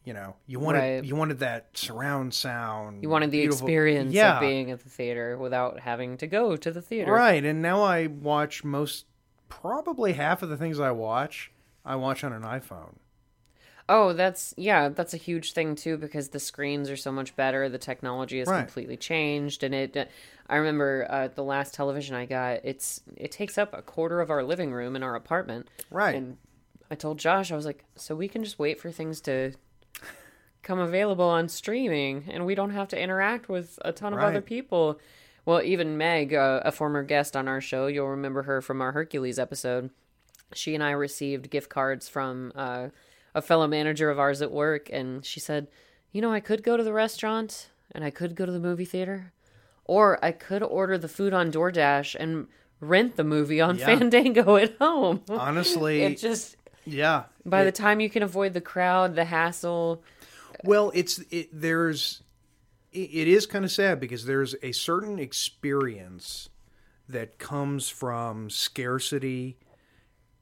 You 0.04 0.14
know, 0.14 0.36
you 0.46 0.58
wanted 0.58 0.78
Right. 0.78 1.04
you 1.04 1.14
wanted 1.16 1.38
that 1.40 1.68
surround 1.76 2.34
sound. 2.34 3.02
You 3.02 3.08
wanted 3.08 3.30
the 3.30 3.38
beautiful- 3.40 3.66
experience 3.66 4.12
yeah, 4.12 4.34
of 4.34 4.40
being 4.40 4.70
at 4.70 4.80
the 4.82 4.88
theater 4.88 5.36
without 5.38 5.80
having 5.80 6.16
to 6.18 6.26
go 6.26 6.56
to 6.56 6.70
the 6.72 6.82
theater. 6.82 7.12
Right, 7.12 7.44
and 7.44 7.62
now 7.62 7.82
I 7.82 8.06
watch 8.08 8.64
most, 8.64 9.06
probably 9.48 10.14
half 10.14 10.42
of 10.42 10.48
the 10.48 10.56
things 10.56 10.80
I 10.80 10.90
watch, 10.90 11.52
I 11.84 11.94
watch 11.96 12.24
on 12.24 12.32
an 12.32 12.42
iPhone. 12.42 12.96
Oh, 13.88 14.12
that's 14.12 14.54
yeah, 14.56 14.88
that's 14.88 15.12
a 15.14 15.16
huge 15.18 15.52
thing 15.52 15.74
too 15.74 15.96
because 15.96 16.28
the 16.28 16.38
screens 16.40 16.88
are 16.88 16.96
so 16.96 17.10
much 17.12 17.34
better. 17.36 17.68
The 17.68 17.78
technology 17.78 18.38
has 18.38 18.48
Right. 18.48 18.64
completely 18.64 18.96
changed, 18.96 19.62
and 19.62 19.74
it. 19.74 20.10
I 20.48 20.56
remember 20.56 21.06
uh, 21.08 21.28
the 21.28 21.42
last 21.44 21.74
television 21.74 22.14
I 22.14 22.26
got. 22.26 22.60
It's 22.64 23.00
it 23.16 23.32
takes 23.32 23.58
up 23.58 23.72
a 23.72 23.82
quarter 23.82 24.20
of 24.20 24.30
our 24.30 24.42
living 24.42 24.72
room 24.72 24.96
in 24.96 25.02
our 25.02 25.14
apartment. 25.14 25.68
Right. 25.90 26.14
And 26.14 26.36
I 26.90 26.94
told 26.94 27.18
Josh, 27.18 27.50
I 27.50 27.56
was 27.56 27.64
like, 27.66 27.84
so 27.96 28.14
we 28.14 28.28
can 28.28 28.44
just 28.44 28.58
wait 28.58 28.78
for 28.80 28.90
things 28.90 29.20
to 29.22 29.52
come 30.62 30.78
available 30.78 31.24
on 31.24 31.48
streaming, 31.48 32.24
and 32.30 32.46
we 32.46 32.54
don't 32.54 32.70
have 32.70 32.88
to 32.88 33.00
interact 33.00 33.48
with 33.48 33.78
a 33.84 33.92
ton 33.92 34.12
of 34.12 34.20
other 34.20 34.40
people. 34.40 34.98
Well, 35.44 35.60
even 35.62 35.98
Meg, 35.98 36.34
uh, 36.34 36.60
a 36.64 36.70
former 36.70 37.02
guest 37.02 37.36
on 37.36 37.48
our 37.48 37.60
show, 37.60 37.88
you'll 37.88 38.08
remember 38.10 38.42
her 38.44 38.60
from 38.60 38.80
our 38.80 38.92
Hercules 38.92 39.40
episode. 39.40 39.90
She 40.54 40.74
and 40.74 40.84
I 40.84 40.92
received 40.92 41.50
gift 41.50 41.68
cards 41.68 42.08
from 42.08 42.52
uh, 42.54 42.88
a 43.34 43.42
fellow 43.42 43.66
manager 43.66 44.10
of 44.10 44.18
ours 44.18 44.42
at 44.42 44.50
work, 44.50 44.88
and 44.92 45.24
she 45.24 45.40
said, 45.40 45.68
"You 46.12 46.20
know, 46.22 46.32
I 46.32 46.40
could 46.40 46.62
go 46.62 46.76
to 46.76 46.82
the 46.84 46.92
restaurant 46.92 47.68
and 47.92 48.04
I 48.04 48.10
could 48.10 48.34
go 48.34 48.46
to 48.46 48.52
the 48.52 48.60
movie 48.60 48.84
theater, 48.84 49.32
or 49.84 50.22
I 50.24 50.32
could 50.32 50.62
order 50.62 50.96
the 50.98 51.08
food 51.08 51.32
on 51.32 51.50
DoorDash 51.52 52.14
and 52.18 52.46
rent 52.80 53.16
the 53.16 53.24
movie 53.24 53.60
on 53.60 53.78
Yeah. 53.78 53.86
Fandango 53.86 54.56
at 54.56 54.76
home." 54.78 55.22
Honestly, 55.28 56.02
it 56.04 56.18
just 56.18 56.56
yeah. 56.84 57.24
by 57.44 57.62
It- 57.62 57.64
the 57.66 57.72
time 57.72 58.00
you 58.00 58.10
can 58.10 58.22
avoid 58.22 58.52
the 58.54 58.60
crowd, 58.60 59.14
the 59.14 59.24
hassle, 59.26 60.02
well, 60.64 60.90
it's 60.94 61.18
it, 61.30 61.48
there's 61.52 62.22
it, 62.92 63.10
it 63.12 63.28
is 63.28 63.46
kind 63.46 63.64
of 63.64 63.70
sad 63.72 63.98
because 64.00 64.26
there's 64.26 64.54
a 64.62 64.72
certain 64.72 65.18
experience 65.18 66.48
that 67.08 67.38
comes 67.38 67.88
from 67.88 68.48
scarcity. 68.50 69.56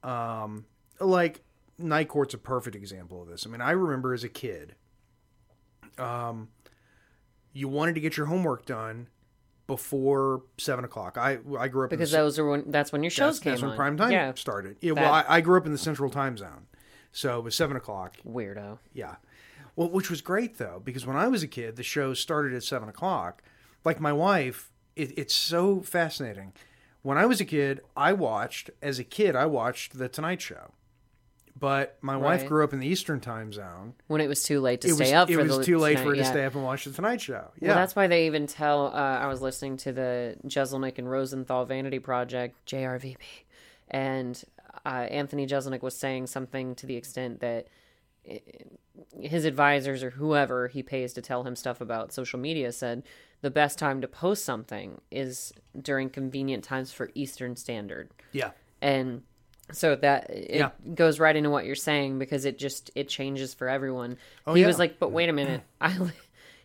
Um, 0.03 0.65
like 0.99 1.41
Night 1.83 2.07
Court's 2.07 2.33
a 2.33 2.37
perfect 2.37 2.75
example 2.75 3.21
of 3.21 3.27
this. 3.27 3.45
I 3.45 3.49
mean, 3.49 3.61
I 3.61 3.71
remember 3.71 4.13
as 4.13 4.23
a 4.23 4.29
kid, 4.29 4.75
um, 5.97 6.49
you 7.53 7.67
wanted 7.67 7.95
to 7.95 8.01
get 8.01 8.17
your 8.17 8.27
homework 8.27 8.65
done 8.65 9.07
before 9.67 10.43
seven 10.57 10.83
o'clock. 10.85 11.17
I 11.17 11.39
I 11.57 11.67
grew 11.67 11.85
up 11.85 11.93
in 11.93 11.97
the 11.99 12.03
because 12.03 12.11
those 12.11 12.39
are 12.39 12.47
when 12.49 12.71
that's 12.71 12.91
when 12.91 13.03
your 13.03 13.09
shows 13.11 13.35
that's, 13.35 13.43
came 13.43 13.51
that's 13.53 13.61
when 13.63 13.75
prime 13.75 13.97
time 13.97 14.11
Yeah, 14.11 14.33
started. 14.35 14.77
Yeah, 14.81 14.93
That- 14.93 15.01
well, 15.01 15.13
I, 15.13 15.25
I 15.27 15.41
grew 15.41 15.57
up 15.57 15.65
in 15.65 15.71
the 15.71 15.77
central 15.77 16.09
time 16.09 16.37
zone, 16.37 16.67
so 17.11 17.39
it 17.39 17.43
was 17.43 17.55
seven 17.55 17.75
o'clock. 17.77 18.15
weirdo. 18.25 18.79
Yeah, 18.93 19.15
well, 19.75 19.89
which 19.89 20.09
was 20.09 20.21
great 20.21 20.57
though 20.57 20.81
because 20.83 21.05
when 21.05 21.15
I 21.17 21.27
was 21.27 21.43
a 21.43 21.47
kid, 21.47 21.75
the 21.75 21.83
show 21.83 22.13
started 22.13 22.53
at 22.53 22.63
seven 22.63 22.89
o'clock. 22.89 23.41
Like 23.83 23.99
my 23.99 24.13
wife, 24.13 24.71
it, 24.95 25.17
it's 25.17 25.35
so 25.35 25.81
fascinating. 25.81 26.53
When 27.01 27.17
I 27.17 27.25
was 27.25 27.41
a 27.41 27.45
kid, 27.45 27.81
I 27.97 28.13
watched 28.13 28.69
as 28.81 28.99
a 28.99 29.03
kid. 29.03 29.35
I 29.35 29.47
watched 29.47 29.97
the 29.97 30.07
Tonight 30.07 30.39
Show, 30.39 30.71
but 31.57 31.97
my 32.01 32.17
wife 32.17 32.45
grew 32.45 32.63
up 32.63 32.73
in 32.73 32.79
the 32.79 32.87
Eastern 32.87 33.19
time 33.19 33.53
zone. 33.53 33.93
When 34.07 34.21
it 34.21 34.27
was 34.27 34.43
too 34.43 34.59
late 34.59 34.81
to 34.81 34.87
It 34.87 34.95
stay 34.95 35.03
was 35.03 35.11
up 35.13 35.29
it 35.29 35.37
was 35.37 35.65
too 35.65 35.77
late 35.77 35.97
for 35.97 36.05
her 36.05 36.11
tonight, 36.11 36.23
to 36.23 36.29
stay 36.29 36.45
up 36.45 36.55
and 36.55 36.63
watch 36.63 36.85
the 36.85 36.91
Tonight 36.91 37.21
Show. 37.21 37.51
Yeah, 37.59 37.69
Well, 37.69 37.77
that's 37.77 37.95
why 37.95 38.07
they 38.07 38.25
even 38.25 38.47
tell. 38.47 38.87
Uh, 38.87 39.19
I 39.19 39.27
was 39.27 39.41
listening 39.41 39.77
to 39.77 39.91
the 39.91 40.37
Jeselnik 40.45 40.97
and 40.97 41.09
Rosenthal 41.09 41.65
Vanity 41.65 41.99
Project, 41.99 42.55
JRVP, 42.65 43.17
and 43.89 44.41
uh, 44.85 44.89
Anthony 44.89 45.45
Jeselnik 45.45 45.81
was 45.81 45.97
saying 45.97 46.27
something 46.27 46.75
to 46.75 46.85
the 46.85 46.95
extent 46.95 47.39
that 47.41 47.67
uh, 48.29 48.35
his 49.19 49.45
advisors 49.45 50.03
or 50.03 50.11
whoever 50.11 50.67
he 50.67 50.83
pays 50.83 51.13
to 51.13 51.21
tell 51.21 51.43
him 51.43 51.55
stuff 51.55 51.81
about 51.81 52.13
social 52.13 52.39
media 52.39 52.71
said 52.71 53.03
the 53.41 53.51
best 53.51 53.79
time 53.79 54.01
to 54.01 54.07
post 54.07 54.45
something 54.45 55.01
is 55.09 55.51
during 55.79 56.09
convenient 56.09 56.63
times 56.63 56.91
for 56.91 57.09
Eastern 57.15 57.55
Standard 57.55 58.09
yeah. 58.31 58.51
and 58.81 59.23
so 59.73 59.95
that 59.95 60.29
it 60.29 60.55
Yeah. 60.55 60.71
goes 60.93 61.19
right 61.19 61.35
into 61.35 61.49
what 61.49 61.65
you're 61.65 61.75
saying 61.75 62.19
because 62.19 62.45
it 62.45 62.57
just 62.57 62.91
it 62.95 63.07
changes 63.09 63.53
for 63.53 63.67
everyone 63.69 64.17
Oh, 64.47 64.53
he 64.53 64.61
yeah. 64.61 64.67
was 64.67 64.79
like 64.79 64.99
but 64.99 65.11
wait 65.11 65.29
a 65.29 65.33
minute 65.33 65.61
mm. 65.61 65.63
i 65.81 66.11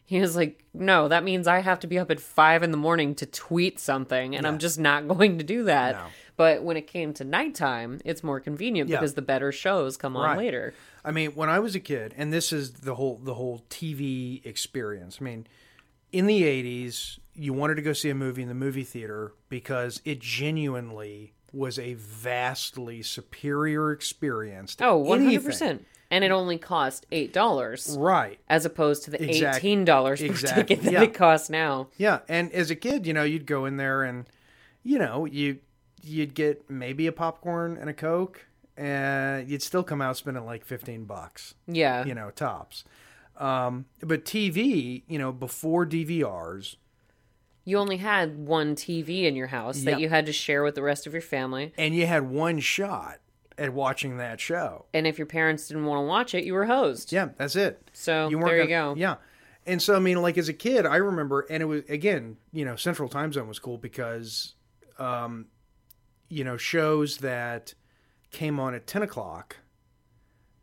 he 0.05 0.21
was 0.21 0.37
like 0.37 0.65
no 0.73 1.09
that 1.09 1.25
means 1.25 1.47
i 1.47 1.59
have 1.61 1.81
to 1.81 1.87
be 1.87 1.99
up 1.99 2.11
at 2.11 2.21
five 2.21 2.63
in 2.63 2.71
the 2.71 2.77
morning 2.77 3.15
to 3.17 3.27
tweet 3.27 3.79
something 3.81 4.37
and 4.37 4.47
i'm 4.47 4.59
just 4.59 4.79
not 4.79 5.07
going 5.15 5.39
to 5.39 5.45
do 5.45 5.65
that 5.65 5.95
No. 5.97 6.05
but 6.37 6.63
when 6.63 6.77
it 6.77 6.87
came 6.87 7.13
to 7.15 7.25
nighttime 7.25 8.01
it's 8.05 8.23
more 8.23 8.39
convenient 8.41 8.89
because 8.91 9.15
the 9.15 9.23
better 9.23 9.51
shows 9.53 9.97
come 9.97 10.17
on 10.17 10.25
Right. 10.25 10.39
later 10.39 10.75
I 11.05 11.13
mean, 11.13 11.31
when 11.37 11.49
I 11.49 11.61
was 11.61 11.77
a 11.77 11.79
kid, 11.79 12.15
and 12.17 12.33
this 12.33 12.53
is 12.53 12.73
the 12.73 12.97
whole 12.97 13.21
the 13.23 13.35
whole 13.35 13.63
TV 13.71 14.45
experience. 14.45 15.19
I 15.21 15.25
mean, 15.25 15.47
in 16.11 16.27
the 16.27 16.43
'80s, 16.43 17.21
you 17.33 17.53
wanted 17.53 17.77
to 17.77 17.83
go 17.83 17.93
see 17.93 18.11
a 18.11 18.15
movie 18.17 18.43
in 18.43 18.49
the 18.49 18.55
movie 18.55 18.83
theater 18.83 19.33
because 19.49 20.03
it 20.05 20.19
genuinely 20.19 21.33
was 21.53 21.79
a 21.79 21.95
vastly 21.95 23.03
superior 23.03 23.93
experience. 23.93 24.75
To 24.77 24.87
oh 24.87 25.03
100% 25.05 25.21
anything. 25.63 25.87
and 26.11 26.25
it 26.25 26.31
only 26.31 26.59
cost 26.59 27.07
eight 27.13 27.33
dollars 27.33 27.97
Right. 27.99 28.39
as 28.49 28.65
opposed 28.65 29.05
to 29.05 29.11
the 29.11 29.23
Exact- 29.23 29.59
eighteen 29.59 29.85
dollars 29.85 30.21
per 30.21 30.27
exactly, 30.27 30.63
ticket 30.77 30.85
that 30.85 30.93
yeah. 30.93 31.03
it 31.03 31.15
costs 31.15 31.49
now 31.51 31.89
Yeah, 31.97 32.21
and 32.29 32.53
as 32.53 32.71
a 32.71 32.77
kid, 32.77 33.07
you 33.07 33.13
know, 33.13 33.25
you'd 33.25 33.47
go 33.47 33.65
in 33.65 33.77
there 33.77 34.03
and, 34.03 34.27
you 34.83 34.99
know, 34.99 35.25
you 35.25 35.59
you'd 36.03 36.35
get 36.35 36.71
maybe 36.71 37.07
a 37.09 37.13
popcorn 37.13 37.77
and 37.81 37.91
a 37.91 37.95
coke, 37.95 38.47
and 38.77 39.49
you'd 39.49 39.63
still 39.63 39.83
come 39.83 40.01
out 40.01 40.17
spending 40.17 40.45
like 40.45 40.65
fifteen 40.65 41.05
bucks. 41.05 41.55
yeah 41.67 42.05
you 42.05 42.15
know, 42.15 42.31
tops. 42.31 42.85
Um, 43.39 43.85
but 44.01 44.25
TV, 44.25 45.03
you 45.09 45.19
know, 45.19 45.31
before 45.33 45.85
DVRs, 45.85 46.77
you 47.67 47.77
only 47.79 47.99
had 47.99 48.39
one 48.39 48.75
TV 48.77 49.25
in 49.25 49.37
your 49.37 49.49
house 49.49 49.81
Yeah. 49.81 49.91
that 49.91 50.01
you 50.01 50.09
had 50.09 50.25
to 50.27 50.33
share 50.33 50.63
with 50.63 50.75
the 50.77 50.83
rest 50.83 51.07
of 51.07 51.13
your 51.13 51.21
family. 51.21 51.75
and 51.77 51.95
you 51.95 52.07
had 52.07 52.23
one 52.31 52.61
shot 52.61 53.19
at 53.59 53.73
watching 53.75 54.17
that 54.19 54.41
show. 54.41 54.87
And 54.95 55.07
if 55.07 55.19
your 55.19 55.27
parents 55.27 55.69
didn't 55.69 55.85
want 55.85 55.99
to 55.99 56.07
watch 56.07 56.35
it, 56.35 56.45
you 56.45 56.55
were 56.55 56.67
hosed. 56.67 57.13
Yeah, 57.13 57.31
that's 57.37 57.57
it. 57.57 57.91
So 57.93 58.29
weren't 58.31 58.45
there 58.47 58.63
you 58.63 58.69
gonna- 58.69 58.95
go. 58.95 59.01
Yeah. 59.01 59.17
And 59.67 59.83
so 59.83 59.97
I 59.97 59.99
mean, 59.99 60.23
like 60.23 60.39
as 60.39 60.49
a 60.49 60.53
kid, 60.55 60.87
I 60.87 60.97
remember, 60.97 61.45
and 61.51 61.61
it 61.63 61.67
was 61.67 61.83
again, 61.89 62.37
you 62.53 62.65
know, 62.65 62.77
Central 62.77 63.09
Time 63.09 63.33
Zone 63.33 63.49
was 63.49 63.59
cool 63.59 63.79
because, 63.79 64.55
um, 64.99 65.47
you 66.29 66.45
know, 66.45 66.57
shows 66.57 67.19
that 67.19 67.75
came 68.31 68.61
on 68.61 68.75
at 68.75 68.87
ten 68.87 69.03
o'clock 69.03 69.57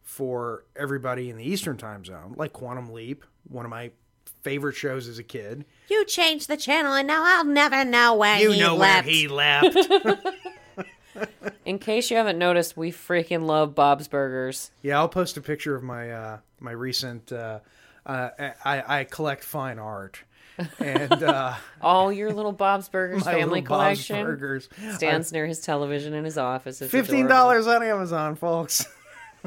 for 0.01 0.65
everybody 0.75 1.29
in 1.29 1.37
the 1.37 1.43
Eastern 1.43 1.77
Time 1.77 2.05
Zone, 2.05 2.33
like 2.37 2.53
Quantum 2.53 2.91
Leap, 2.93 3.23
one 3.47 3.65
of 3.65 3.71
my 3.71 3.91
favorite 4.43 4.75
shows 4.75 5.07
as 5.07 5.17
a 5.17 5.23
kid. 5.23 5.65
You 5.89 6.05
changed 6.05 6.47
the 6.47 6.57
channel, 6.57 6.93
and 6.93 7.07
now 7.07 7.23
I'll 7.25 7.45
never 7.45 7.83
know 7.83 8.15
where 8.15 8.39
You 8.39 8.51
he 8.51 8.59
know 8.59 8.75
left. 8.75 9.05
where 9.07 9.13
he 9.15 9.27
left. 9.27 9.77
In 11.65 11.79
case 11.79 12.09
you 12.11 12.17
haven't 12.17 12.37
noticed, 12.37 12.75
we 12.75 12.91
freaking 12.91 13.43
love 13.45 13.75
Bob's 13.75 14.07
Burgers. 14.07 14.71
Yeah, 14.81 14.97
I'll 14.99 15.09
post 15.09 15.37
a 15.37 15.41
picture 15.41 15.75
of 15.75 15.83
my 15.83 16.11
uh, 16.11 16.37
my 16.59 16.71
recent. 16.71 17.31
Uh, 17.31 17.59
uh, 18.05 18.29
I, 18.65 18.99
I 18.99 19.03
collect 19.05 19.43
fine 19.43 19.79
art, 19.79 20.19
and 20.79 21.11
uh, 21.23 21.53
All 21.81 22.11
your 22.11 22.33
little 22.33 22.51
Bob's 22.51 22.89
Burgers 22.89 23.23
my 23.25 23.31
family 23.33 23.61
little 23.61 23.77
Bob's 23.77 24.05
collection 24.05 24.25
burgers. 24.25 24.69
stands 24.95 25.31
near 25.31 25.45
his 25.45 25.61
television 25.61 26.13
in 26.13 26.25
his 26.25 26.37
office. 26.37 26.81
It's 26.81 26.91
Fifteen 26.91 27.27
dollars 27.27 27.67
on 27.67 27.81
Amazon, 27.83 28.35
folks. 28.35 28.85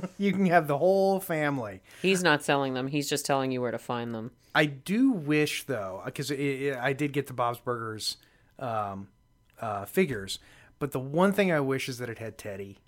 you 0.19 0.33
can 0.33 0.47
have 0.47 0.67
the 0.67 0.79
whole 0.79 1.21
family. 1.21 1.81
He's 2.03 2.23
not 2.23 2.43
selling 2.43 2.75
them. 2.75 2.89
He's 2.89 3.09
just 3.09 3.27
telling 3.27 3.51
you 3.53 3.61
where 3.61 3.71
to 3.71 3.79
find 3.79 4.15
them. 4.15 4.31
I 4.55 4.67
do 4.67 5.11
wish 5.13 5.65
though, 5.65 6.03
because 6.05 6.31
I 6.31 6.93
did 6.93 7.13
get 7.13 7.27
the 7.27 7.33
Bob's 7.33 7.59
Burgers 7.61 8.17
um, 8.59 9.09
uh, 9.61 9.85
figures, 9.85 10.39
but 10.79 10.93
the 10.93 10.99
one 11.01 11.33
thing 11.33 11.53
I 11.53 11.61
wish 11.61 11.89
is 11.89 11.99
that 11.99 12.09
it 12.09 12.19
had 12.19 12.39
Teddy. 12.39 12.79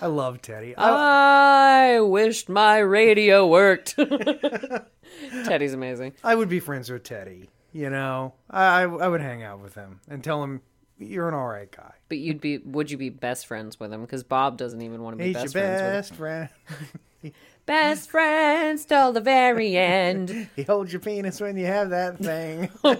I 0.00 0.06
love 0.06 0.40
Teddy. 0.42 0.76
I, 0.76 1.96
I 1.96 2.00
wished 2.00 2.48
my 2.48 2.78
radio 2.78 3.46
worked. 3.46 3.96
Teddy's 5.44 5.72
amazing. 5.72 6.12
I 6.22 6.34
would 6.34 6.48
be 6.48 6.60
friends 6.60 6.90
with 6.90 7.02
Teddy. 7.02 7.50
You 7.72 7.90
know, 7.90 8.34
I 8.48 8.82
I 8.82 9.08
would 9.08 9.20
hang 9.20 9.42
out 9.42 9.60
with 9.60 9.74
him 9.74 10.00
and 10.08 10.22
tell 10.22 10.42
him 10.42 10.60
you're 11.00 11.28
an 11.28 11.34
all 11.34 11.48
right 11.48 11.70
guy. 11.74 11.92
But 12.08 12.18
you'd 12.18 12.40
be, 12.40 12.58
would 12.58 12.90
you 12.90 12.96
be 12.96 13.08
best 13.10 13.46
friends 13.46 13.80
with 13.80 13.92
him? 13.92 14.00
Because 14.02 14.22
Bob 14.22 14.56
doesn't 14.56 14.80
even 14.82 15.02
want 15.02 15.14
to 15.14 15.18
be 15.18 15.28
He's 15.32 15.34
best 15.34 15.54
your 15.54 15.62
friends 15.64 15.80
best 16.10 16.14
friend. 16.14 16.48
with 16.70 17.22
him. 17.22 17.32
Best 17.66 18.10
friends 18.10 18.84
till 18.84 19.12
the 19.12 19.20
very 19.20 19.76
end. 19.76 20.48
He 20.56 20.62
holds 20.62 20.92
your 20.92 21.00
penis 21.00 21.40
when 21.40 21.56
you 21.56 21.66
have 21.66 21.90
that 21.90 22.18
thing. 22.18 22.68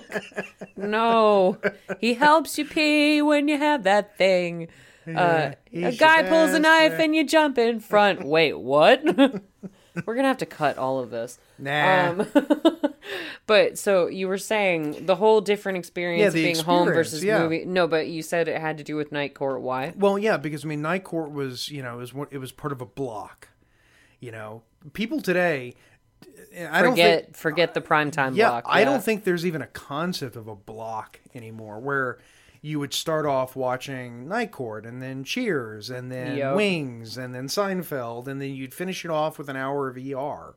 No, 0.77 1.59
he 2.01 2.15
helps 2.15 2.57
you 2.57 2.65
pee 2.65 3.21
when 3.23 3.49
you 3.49 3.59
have 3.59 3.83
that 3.83 4.17
thing. 4.17 4.69
Uh, 5.07 5.53
a 5.73 5.93
guy 5.97 6.23
pulls 6.23 6.53
a 6.53 6.59
knife 6.59 6.93
friend. 6.93 7.03
and 7.05 7.17
you 7.17 7.25
jump 7.25 7.59
in 7.59 7.81
front. 7.81 8.25
Wait, 8.25 8.59
what? 8.59 9.03
We're 10.07 10.15
gonna 10.15 10.29
have 10.29 10.39
to 10.39 10.47
cut 10.47 10.79
all 10.79 10.99
of 10.99 11.11
this. 11.11 11.39
Nah. 11.59 12.11
Um, 12.11 12.27
but 13.47 13.79
so 13.79 14.07
you 14.07 14.29
were 14.29 14.39
saying 14.39 15.07
the 15.07 15.17
whole 15.17 15.41
different 15.41 15.79
experience 15.79 16.35
Yeah, 16.35 16.43
being 16.43 16.57
home 16.59 16.87
versus 16.87 17.23
yeah. 17.25 17.39
movie. 17.43 17.65
No, 17.65 17.87
but 17.87 18.07
you 18.09 18.23
said 18.23 18.49
it 18.49 18.61
had 18.61 18.79
to 18.79 18.85
do 18.85 18.97
with 18.97 19.13
Night 19.13 19.35
Court. 19.35 19.61
Why? 19.63 19.93
Well, 19.97 20.19
yeah, 20.19 20.37
because 20.37 20.65
I 20.65 20.69
mean, 20.69 20.83
Night 20.83 21.05
Court 21.05 21.31
was 21.33 21.69
you 21.69 21.83
know 21.83 21.95
it 21.95 21.99
was 21.99 22.13
it 22.31 22.39
was 22.39 22.53
part 22.53 22.73
of 22.73 22.81
a 22.81 22.87
block. 22.87 23.49
You 24.21 24.33
know, 24.33 24.63
people 24.93 25.21
today. 25.21 25.75
I 26.59 26.83
don't 26.83 26.91
Forget 26.93 27.25
think. 27.25 27.37
forget 27.37 27.75
the 27.75 27.81
primetime 27.81 28.37
Yeah, 28.37 28.51
block. 28.51 28.65
I 28.67 28.85
don't 28.85 29.03
think 29.03 29.25
there's 29.25 29.47
even 29.47 29.63
a 29.63 29.67
concept 29.69 30.37
of 30.37 30.49
a 30.49 30.55
block 30.57 31.19
anymore 31.35 31.81
where 31.81 32.19
you 32.63 32.79
would 32.79 32.93
start 32.93 33.25
off 33.27 33.57
watching 33.57 34.29
Night 34.29 34.53
Court 34.53 34.85
and 34.85 35.01
then 35.03 35.25
Cheers 35.25 35.89
and 35.91 36.11
then 36.13 36.37
Yep. 36.37 36.57
Wings 36.57 37.17
and 37.17 37.35
then 37.35 37.47
Seinfeld 37.49 38.27
and 38.29 38.41
then 38.41 38.55
you'd 38.55 38.75
finish 38.75 39.05
it 39.05 39.11
off 39.11 39.39
with 39.39 39.49
an 39.49 39.57
hour 39.57 39.89
of 39.89 39.97
ER. 39.97 40.55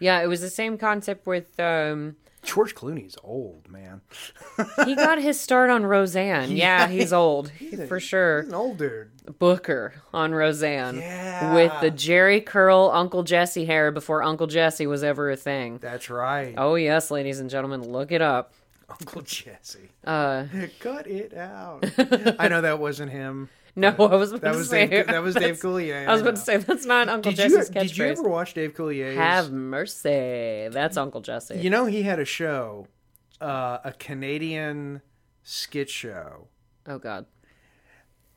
Yeah, 0.00 0.20
it 0.22 0.26
was 0.26 0.40
the 0.40 0.50
same 0.50 0.78
concept 0.78 1.26
with. 1.26 1.58
um 1.60 2.16
George 2.42 2.74
Clooney's 2.74 3.16
old 3.22 3.68
man. 3.70 4.00
He 4.84 4.96
got 4.96 5.20
his 5.22 5.38
start 5.38 5.70
on 5.70 5.86
Roseanne. 5.86 6.50
Yeah, 6.56 6.88
he's 6.88 7.12
old 7.12 7.52
a- 7.60 7.86
for 7.86 8.00
sure. 8.00 8.40
He's 8.42 8.48
an 8.48 8.54
old 8.56 8.78
dude. 8.78 9.10
Booker 9.38 9.94
on 10.12 10.32
Roseanne 10.34 10.96
Yeah. 10.96 11.54
with 11.54 11.72
the 11.80 11.90
Jheri 11.92 12.44
curl 12.44 12.90
Uncle 12.92 13.22
Jesse 13.22 13.64
hair 13.66 13.92
before 13.92 14.24
Uncle 14.24 14.48
Jesse 14.48 14.88
was 14.88 15.04
ever 15.04 15.30
a 15.30 15.36
thing. 15.36 15.78
That's 15.80 16.10
right. 16.10 16.54
Oh 16.58 16.74
yes, 16.74 17.12
ladies 17.12 17.38
and 17.38 17.48
gentlemen, 17.48 17.82
look 17.88 18.10
it 18.10 18.22
up. 18.22 18.54
Uncle 18.90 19.22
Jesse. 19.22 19.90
Uh, 20.04 20.44
Cut 20.80 21.06
it 21.06 21.34
out. 21.36 21.84
I 22.38 22.48
know 22.48 22.60
that 22.60 22.78
wasn't 22.78 23.10
him. 23.12 23.48
no, 23.74 23.88
I 23.88 24.16
was 24.16 24.32
about 24.32 24.42
That 24.42 24.52
to 24.52 24.58
was 24.58 24.68
say 24.68 24.86
Dave, 24.86 25.06
that 25.06 25.22
was 25.22 25.34
Dave 25.34 25.58
Coulier. 25.60 26.06
I 26.06 26.12
was 26.12 26.20
about 26.20 26.36
to 26.36 26.40
say 26.42 26.56
that's 26.58 26.84
not 26.84 27.08
Uncle 27.08 27.32
Did 27.32 27.50
you, 27.50 27.58
catchphrase. 27.58 27.72
did 27.72 27.96
you 27.96 28.04
ever 28.06 28.22
watch 28.24 28.52
Dave 28.54 28.74
Coulier's? 28.74 29.16
Have 29.16 29.50
mercy. 29.50 30.68
That's 30.70 30.96
Uncle 30.96 31.20
Jesse. 31.22 31.58
You 31.58 31.70
know, 31.70 31.86
he 31.86 32.02
had 32.02 32.18
a 32.20 32.24
show, 32.26 32.86
uh, 33.40 33.78
a 33.84 33.92
Canadian 33.98 35.00
skit 35.42 35.88
show. 35.88 36.48
oh 36.86 36.98
God, 36.98 37.24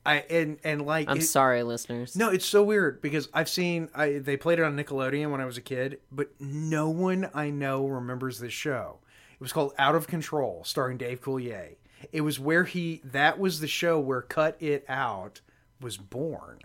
I 0.06 0.18
and 0.30 0.58
and 0.64 0.86
like 0.86 1.10
I'm 1.10 1.18
it- 1.18 1.24
sorry, 1.24 1.64
listeners. 1.64 2.16
No, 2.16 2.30
it's 2.30 2.46
so 2.46 2.64
weird 2.64 3.02
because 3.02 3.28
I've 3.34 3.50
seen 3.50 3.90
I 3.94 4.20
they 4.20 4.38
played 4.38 4.60
it 4.60 4.64
on 4.64 4.78
Nickelodeon 4.78 5.32
when 5.32 5.42
I 5.42 5.46
was 5.46 5.58
a 5.58 5.62
kid, 5.62 6.00
but 6.12 6.30
no 6.40 6.90
one 6.90 7.30
I 7.34 7.50
know 7.50 7.86
remembers 7.88 8.40
this 8.40 8.54
show. 8.54 9.00
It 9.36 9.42
was 9.42 9.54
called 9.54 9.74
Out 9.78 9.96
of 9.96 10.08
Control, 10.08 10.64
starring 10.66 10.98
Dave 10.98 11.22
Coulier. 11.22 11.76
It 12.12 12.22
was 12.22 12.40
where 12.40 12.64
he 12.64 13.02
that 13.06 13.40
was 13.40 13.60
the 13.60 13.68
show 13.68 14.00
where 14.00 14.22
Cut 14.22 14.58
It 14.62 14.86
Out 14.90 15.42
was 15.82 15.98
born. 15.98 16.60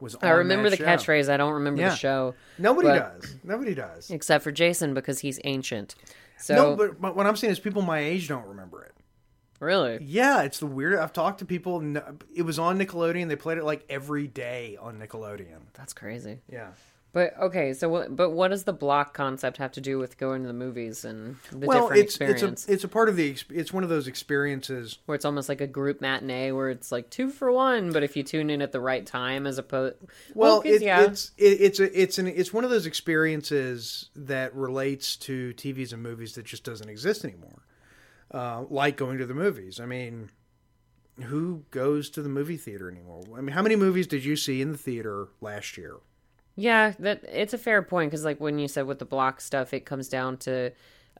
Was 0.00 0.16
I 0.20 0.30
remember 0.30 0.68
the 0.70 0.76
show. 0.76 0.84
catchphrase. 0.84 1.28
I 1.32 1.36
don't 1.36 1.52
remember 1.54 1.80
Yeah. 1.80 1.90
the 1.90 1.96
show, 1.96 2.34
Nobody 2.58 2.88
but- 2.88 3.20
does. 3.20 3.36
Nobody 3.44 3.74
does. 3.74 4.10
except 4.10 4.44
for 4.44 4.52
Jason 4.52 4.92
because 4.94 5.20
he's 5.20 5.40
ancient. 5.44 5.94
So 6.38 6.54
no, 6.54 6.76
but, 6.76 7.00
but 7.00 7.16
what 7.16 7.26
I'm 7.26 7.36
saying 7.36 7.52
is 7.52 7.60
people 7.60 7.80
my 7.82 8.00
age 8.00 8.28
don't 8.28 8.46
remember 8.46 8.82
it. 8.84 8.92
really, 9.60 9.98
Yeah, 10.02 10.42
it's 10.42 10.58
the 10.58 10.66
weird. 10.66 10.96
I've 10.98 11.12
talked 11.12 11.38
to 11.38 11.44
people. 11.46 11.80
It 12.34 12.42
was 12.42 12.58
on 12.58 12.78
Nickelodeon. 12.78 13.28
They 13.28 13.36
played 13.36 13.56
it 13.56 13.64
like 13.64 13.84
every 13.88 14.26
day 14.26 14.76
on 14.80 14.98
Nickelodeon. 14.98 15.60
that's 15.72 15.92
crazy. 15.94 16.40
Yeah. 16.50 16.70
But 17.14 17.38
okay, 17.38 17.72
so 17.74 17.88
what? 17.88 18.16
But 18.16 18.30
what 18.30 18.48
does 18.48 18.64
the 18.64 18.72
block 18.72 19.14
concept 19.14 19.58
have 19.58 19.70
to 19.72 19.80
do 19.80 20.00
with 20.00 20.18
going 20.18 20.42
to 20.42 20.48
the 20.48 20.52
movies 20.52 21.04
and 21.04 21.36
the 21.52 21.68
well, 21.68 21.82
different 21.82 22.02
it's 22.02 22.14
experience? 22.16 22.62
it's 22.64 22.68
a 22.68 22.72
it's 22.72 22.84
a 22.84 22.88
part 22.88 23.08
of 23.08 23.14
the 23.14 23.36
it's 23.50 23.72
one 23.72 23.84
of 23.84 23.88
those 23.88 24.08
experiences. 24.08 24.98
where 25.06 25.14
it's 25.14 25.24
almost 25.24 25.48
like 25.48 25.60
a 25.60 25.68
group 25.68 26.00
matinee, 26.00 26.50
where 26.50 26.70
it's 26.70 26.90
like 26.90 27.10
two 27.10 27.30
for 27.30 27.52
one. 27.52 27.92
But 27.92 28.02
if 28.02 28.16
you 28.16 28.24
tune 28.24 28.50
in 28.50 28.60
at 28.60 28.72
the 28.72 28.80
right 28.80 29.06
time, 29.06 29.46
as 29.46 29.58
opposed, 29.58 29.94
Well, 30.34 30.60
'cause, 30.60 30.72
it, 30.72 30.82
yeah, 30.82 31.02
it's 31.04 31.30
it, 31.38 31.60
it's 31.60 31.78
a 31.78 32.02
it's 32.02 32.18
an 32.18 32.26
it's 32.26 32.52
one 32.52 32.64
of 32.64 32.70
those 32.70 32.84
experiences 32.84 34.10
that 34.16 34.52
relates 34.52 35.14
to 35.18 35.52
TVs 35.54 35.92
and 35.92 36.02
movies 36.02 36.34
that 36.34 36.44
just 36.44 36.64
doesn't 36.64 36.88
exist 36.88 37.24
anymore. 37.24 37.62
Uh, 38.32 38.64
like 38.68 38.96
going 38.96 39.18
to 39.18 39.26
the 39.26 39.34
movies. 39.34 39.78
I 39.78 39.86
mean, 39.86 40.30
who 41.22 41.62
goes 41.70 42.10
to 42.10 42.22
the 42.22 42.28
movie 42.28 42.56
theater 42.56 42.90
anymore? 42.90 43.22
I 43.38 43.40
mean, 43.40 43.54
how 43.54 43.62
many 43.62 43.76
movies 43.76 44.08
did 44.08 44.24
you 44.24 44.34
see 44.34 44.60
in 44.60 44.72
the 44.72 44.78
theater 44.78 45.28
last 45.40 45.78
year? 45.78 45.98
Yeah, 46.56 46.92
that 46.98 47.24
it's 47.30 47.54
a 47.54 47.58
fair 47.58 47.82
point 47.82 48.10
because 48.10 48.24
like 48.24 48.40
when 48.40 48.58
you 48.58 48.68
said 48.68 48.86
with 48.86 48.98
the 48.98 49.04
block 49.04 49.40
stuff, 49.40 49.72
it 49.74 49.84
comes 49.84 50.08
down 50.08 50.36
to 50.38 50.70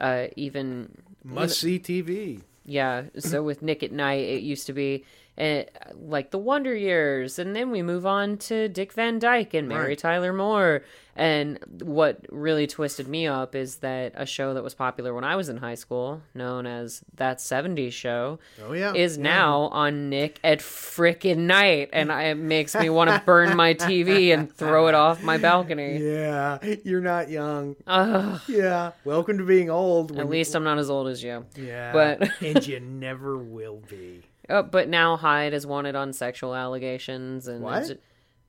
uh 0.00 0.26
even 0.36 0.90
Must 1.24 1.58
see 1.58 1.78
TV. 1.78 2.42
Yeah. 2.64 3.04
So 3.18 3.42
with 3.42 3.60
Nick 3.62 3.82
at 3.82 3.92
Night, 3.92 4.24
it 4.24 4.42
used 4.42 4.66
to 4.66 4.72
be 4.72 5.04
uh, 5.36 5.64
like 5.92 6.30
the 6.30 6.38
Wonder 6.38 6.74
Years, 6.74 7.38
and 7.38 7.54
then 7.54 7.70
we 7.70 7.82
move 7.82 8.06
on 8.06 8.38
to 8.38 8.68
Dick 8.68 8.92
Van 8.92 9.18
Dyke 9.18 9.52
and 9.54 9.68
Mary 9.68 9.88
Right. 9.88 9.98
Tyler 9.98 10.32
Moore. 10.32 10.82
And 11.16 11.58
what 11.82 12.20
really 12.30 12.66
twisted 12.66 13.06
me 13.06 13.26
up 13.26 13.54
is 13.54 13.76
that 13.76 14.12
a 14.16 14.26
show 14.26 14.54
that 14.54 14.64
was 14.64 14.74
popular 14.74 15.14
when 15.14 15.22
I 15.24 15.36
was 15.36 15.48
in 15.48 15.58
high 15.58 15.76
school, 15.76 16.22
known 16.34 16.66
as 16.66 17.02
That 17.14 17.38
70s 17.38 17.92
Show, 17.92 18.40
Oh 18.66 18.72
yeah, 18.72 18.92
is 18.94 19.16
yeah. 19.16 19.22
now 19.22 19.60
on 19.68 20.08
Nick 20.10 20.40
at 20.42 20.58
frickin' 20.58 21.36
night. 21.38 21.90
And 21.92 22.10
it 22.10 22.36
makes 22.36 22.74
me 22.74 22.90
want 22.90 23.10
to 23.10 23.22
burn 23.26 23.56
my 23.56 23.74
TV 23.74 24.34
and 24.34 24.52
throw 24.52 24.88
it 24.88 24.94
off 24.94 25.22
my 25.22 25.38
balcony. 25.38 25.98
Yeah, 25.98 26.58
you're 26.84 27.00
not 27.00 27.30
young. 27.30 27.76
Ugh. 27.86 28.40
Yeah, 28.48 28.92
welcome 29.04 29.38
to 29.38 29.44
being 29.44 29.70
old. 29.70 30.10
At 30.12 30.18
you- 30.18 30.24
least 30.24 30.54
I'm 30.56 30.64
not 30.64 30.78
as 30.78 30.90
old 30.90 31.06
as 31.08 31.22
you. 31.22 31.46
yeah, 31.56 31.92
but- 31.92 32.28
and 32.42 32.66
you 32.66 32.80
never 32.80 33.38
will 33.38 33.82
be. 33.88 34.22
Oh, 34.50 34.62
but 34.62 34.88
now 34.88 35.16
Hyde 35.16 35.54
is 35.54 35.66
wanted 35.66 35.94
on 35.94 36.12
sexual 36.12 36.54
allegations 36.54 37.46
and 37.46 37.62
What? 37.62 37.98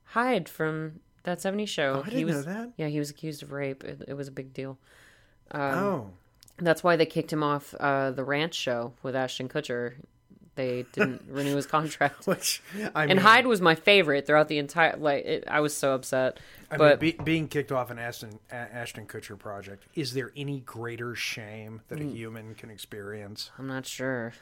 Hyde 0.09 0.49
from 0.49 0.99
that 1.25 1.41
70 1.41 1.65
show. 1.65 1.95
Oh, 1.97 2.03
I 2.05 2.09
didn't 2.09 2.25
was 2.25 2.45
know 2.45 2.53
that. 2.53 2.71
yeah, 2.77 2.87
he 2.87 2.99
was 2.99 3.09
accused 3.09 3.43
of 3.43 3.51
rape. 3.51 3.83
It, 3.83 4.03
it 4.07 4.13
was 4.13 4.27
a 4.27 4.31
big 4.31 4.53
deal. 4.53 4.77
Um, 5.51 5.61
oh, 5.61 6.09
That's 6.57 6.83
why 6.83 6.95
they 6.95 7.05
kicked 7.05 7.31
him 7.31 7.43
off 7.43 7.73
uh, 7.79 8.11
the 8.11 8.23
Ranch 8.23 8.55
show 8.55 8.93
with 9.03 9.15
Ashton 9.15 9.49
Kutcher. 9.49 9.93
They 10.55 10.85
didn't 10.93 11.23
renew 11.29 11.55
his 11.55 11.65
contract. 11.67 12.25
which 12.27 12.63
I 12.95 13.01
mean, 13.01 13.11
And 13.11 13.19
Hyde 13.19 13.45
was 13.45 13.59
my 13.59 13.75
favorite 13.75 14.25
throughout 14.25 14.47
the 14.47 14.57
entire 14.57 14.95
like. 14.97 15.25
It, 15.25 15.43
I 15.49 15.59
was 15.59 15.75
so 15.75 15.93
upset, 15.93 16.39
I 16.71 16.77
but 16.77 17.01
mean, 17.01 17.17
be, 17.17 17.23
being 17.23 17.47
kicked 17.49 17.73
off 17.73 17.89
an 17.91 17.99
Ashton 17.99 18.39
Ashton 18.49 19.05
Kutcher 19.05 19.37
project. 19.37 19.83
Is 19.95 20.13
there 20.13 20.31
any 20.35 20.61
greater 20.61 21.13
shame 21.13 21.81
that 21.89 21.99
a 21.99 22.03
Hmm. 22.03 22.15
human 22.15 22.55
can 22.55 22.69
experience? 22.69 23.51
I'm 23.59 23.67
not 23.67 23.85
sure. 23.85 24.33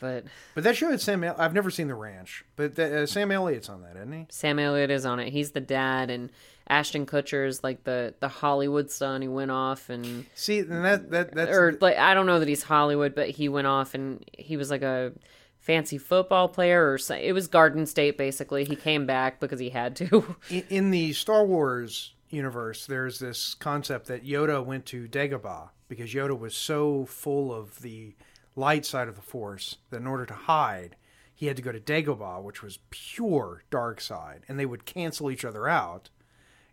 But 0.00 0.24
But 0.54 0.64
that 0.64 0.76
show 0.76 0.90
had 0.90 1.00
Sam. 1.00 1.24
El- 1.24 1.36
I've 1.38 1.54
never 1.54 1.70
seen 1.70 1.88
The 1.88 1.94
Ranch, 1.94 2.44
but 2.56 2.76
the, 2.76 3.02
uh, 3.02 3.06
Sam 3.06 3.30
Elliott's 3.30 3.68
on 3.68 3.82
that, 3.82 3.96
isn't 3.96 4.12
he? 4.12 4.26
Sam 4.28 4.58
Elliott 4.58 4.90
is 4.90 5.06
on 5.06 5.20
it. 5.20 5.30
He's 5.30 5.52
the 5.52 5.60
dad, 5.60 6.10
and 6.10 6.30
Ashton 6.68 7.06
Kutcher 7.06 7.46
is 7.46 7.62
like 7.62 7.84
the 7.84 8.14
the 8.20 8.28
Hollywood 8.28 8.90
son 8.90 9.22
who 9.22 9.30
went 9.30 9.50
off 9.50 9.90
and 9.90 10.26
See, 10.34 10.60
and 10.60 10.84
that 10.84 11.10
that 11.10 11.34
that's 11.34 11.56
or 11.56 11.76
like 11.80 11.96
I 11.96 12.14
don't 12.14 12.26
know 12.26 12.38
that 12.38 12.48
he's 12.48 12.62
Hollywood, 12.62 13.14
but 13.14 13.30
he 13.30 13.48
went 13.48 13.66
off 13.66 13.94
and 13.94 14.24
he 14.36 14.56
was 14.56 14.70
like 14.70 14.82
a 14.82 15.12
fancy 15.58 15.96
football 15.96 16.48
player 16.48 16.90
or 16.90 16.98
it 17.14 17.32
was 17.32 17.48
Garden 17.48 17.86
State 17.86 18.18
basically. 18.18 18.64
He 18.64 18.76
came 18.76 19.06
back 19.06 19.40
because 19.40 19.58
he 19.58 19.70
had 19.70 19.96
to. 19.96 20.36
in, 20.50 20.64
in 20.68 20.90
the 20.90 21.12
Star 21.12 21.44
Wars 21.44 22.14
universe. 22.30 22.86
There's 22.86 23.18
this 23.18 23.54
concept 23.54 24.08
that 24.08 24.26
Yoda 24.26 24.64
went 24.64 24.86
to 24.86 25.08
Dagobah 25.08 25.70
because 25.88 26.12
Yoda 26.12 26.38
was 26.38 26.54
so 26.56 27.06
full 27.06 27.54
of 27.54 27.80
the 27.80 28.14
light 28.56 28.86
side 28.86 29.08
of 29.08 29.16
the 29.16 29.22
Force 29.22 29.76
that 29.90 30.00
in 30.00 30.06
order 30.06 30.26
to 30.26 30.34
hide, 30.34 30.96
he 31.34 31.46
had 31.46 31.56
to 31.56 31.62
go 31.62 31.72
to 31.72 31.80
Dagobah, 31.80 32.42
which 32.42 32.62
was 32.62 32.78
pure 32.90 33.64
dark 33.70 34.00
side, 34.00 34.42
and 34.48 34.58
they 34.58 34.66
would 34.66 34.84
cancel 34.84 35.30
each 35.30 35.44
other 35.44 35.68
out, 35.68 36.10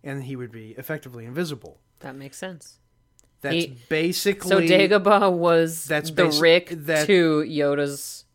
and 0.04 0.24
he 0.26 0.36
would 0.36 0.52
be 0.52 0.72
effectively 0.78 1.26
invisible. 1.26 1.80
that 2.00 2.16
makes 2.16 2.38
sense. 2.38 2.80
That's 3.42 3.56
He- 3.56 3.78
basically 3.90 4.50
So 4.50 4.60
Dagobah 4.62 5.32
was 5.32 5.86
That's 5.86 6.12
the 6.12 6.24
basi- 6.28 6.42
Rick 6.42 6.70
that- 6.72 7.06
to 7.08 7.44
Yoda's 7.48 8.26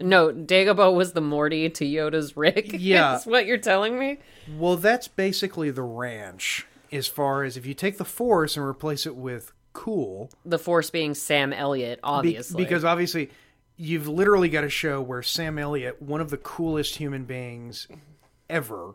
No, 0.00 0.30
Dagobah 0.32 0.92
was 0.94 1.12
the 1.12 1.20
Morty 1.20 1.68
to 1.70 1.84
Yoda's 1.84 2.36
Rick. 2.36 2.72
Yeah. 2.78 3.16
Is 3.18 3.26
what 3.26 3.44
you're 3.46 3.58
telling 3.58 3.98
me? 3.98 4.18
Well, 4.58 4.76
that's 4.76 5.06
basically 5.08 5.70
the 5.70 5.82
ranch. 5.82 6.66
As 6.90 7.06
far 7.06 7.44
as 7.44 7.56
if 7.58 7.64
you 7.66 7.74
take 7.74 7.98
the 7.98 8.04
Force 8.06 8.56
and 8.56 8.64
replace 8.66 9.04
it 9.06 9.14
with 9.16 9.52
cool, 9.78 10.30
The 10.44 10.58
Force 10.58 10.90
being 10.90 11.14
Sam 11.14 11.52
Elliott, 11.52 11.98
be- 11.98 12.02
obviously. 12.04 12.62
because 12.62 12.84
obviously 12.84 13.30
you've 13.76 14.08
literally 14.08 14.48
got 14.48 14.64
a 14.64 14.68
show 14.68 15.00
where 15.00 15.22
Sam 15.22 15.58
Elliott, 15.58 16.02
one 16.02 16.20
of 16.20 16.30
the 16.30 16.36
coolest 16.36 16.96
human 16.96 17.24
beings 17.24 17.86
ever, 18.50 18.94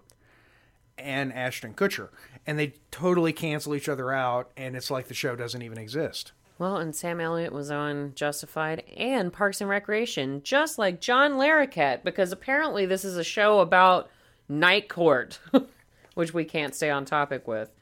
and 0.98 1.32
Ashton 1.34 1.74
Kutcher, 1.74 2.10
and 2.46 2.60
they 2.60 2.74
totally 2.92 3.32
cancel 3.34 3.76
each 3.76 3.88
other 3.88 4.12
out, 4.12 4.52
and 4.58 4.76
it's 4.76 4.92
like 4.92 5.08
the 5.08 5.14
show 5.14 5.36
doesn't 5.36 5.62
even 5.62 5.78
exist. 5.78 6.34
Well, 6.60 6.78
and 6.78 6.96
Sam 6.96 7.20
Elliott 7.20 7.52
was 7.52 7.72
on 7.72 8.12
Justified 8.14 8.84
and 8.96 9.34
Parks 9.34 9.62
and 9.62 9.70
Recreation, 9.70 10.42
just 10.44 10.78
like 10.78 11.00
John 11.02 11.34
Larroquette, 11.34 12.04
because 12.04 12.32
apparently 12.32 12.86
this 12.86 13.04
is 13.06 13.18
a 13.18 13.24
show 13.24 13.60
about 13.60 14.10
Night 14.48 14.88
Court, 14.90 15.40
which 16.14 16.34
we 16.34 16.44
can't 16.46 16.76
stay 16.76 16.90
on 16.90 17.06
topic 17.06 17.48
with. 17.48 17.74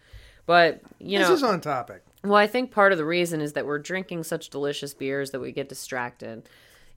But, 0.45 0.81
you 0.99 1.19
this 1.19 1.27
know, 1.27 1.33
is 1.33 1.43
on 1.43 1.61
topic. 1.61 2.03
Well, 2.23 2.35
I 2.35 2.47
think 2.47 2.71
part 2.71 2.91
of 2.91 2.97
the 2.97 3.05
reason 3.05 3.41
is 3.41 3.53
that 3.53 3.65
we're 3.65 3.79
drinking 3.79 4.23
such 4.23 4.49
delicious 4.49 4.93
beers 4.93 5.31
that 5.31 5.39
we 5.39 5.51
get 5.51 5.69
distracted. 5.69 6.47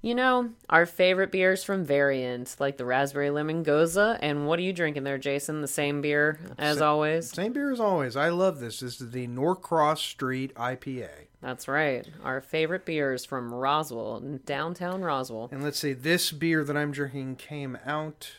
You 0.02 0.14
know, 0.14 0.50
our 0.68 0.84
favorite 0.84 1.32
beers 1.32 1.64
from 1.64 1.82
Variant, 1.82 2.56
like 2.58 2.76
the 2.76 2.84
Raspberry 2.84 3.30
Lemon 3.30 3.64
Gose. 3.64 4.18
And 4.20 4.46
what 4.46 4.58
are 4.58 4.62
you 4.62 4.74
drinking 4.74 5.04
there, 5.04 5.16
Jason? 5.16 5.62
The 5.62 5.66
same 5.66 6.02
beer 6.02 6.38
as 6.58 6.82
always? 6.82 7.30
Same 7.30 7.54
beer 7.54 7.72
as 7.72 7.80
always. 7.80 8.14
I 8.14 8.28
love 8.28 8.60
this. 8.60 8.80
This 8.80 9.00
is 9.00 9.12
the 9.12 9.26
Norcross 9.26 10.02
Street 10.02 10.54
IPA. 10.56 11.08
That's 11.40 11.68
right. 11.68 12.06
Our 12.22 12.42
favorite 12.42 12.84
beers 12.84 13.24
from 13.24 13.54
Roswell, 13.54 14.20
downtown 14.44 15.00
Roswell. 15.00 15.48
And 15.50 15.64
let's 15.64 15.78
see, 15.78 15.94
this 15.94 16.32
beer 16.32 16.64
that 16.64 16.76
I'm 16.76 16.92
drinking 16.92 17.36
came 17.36 17.78
out 17.86 18.30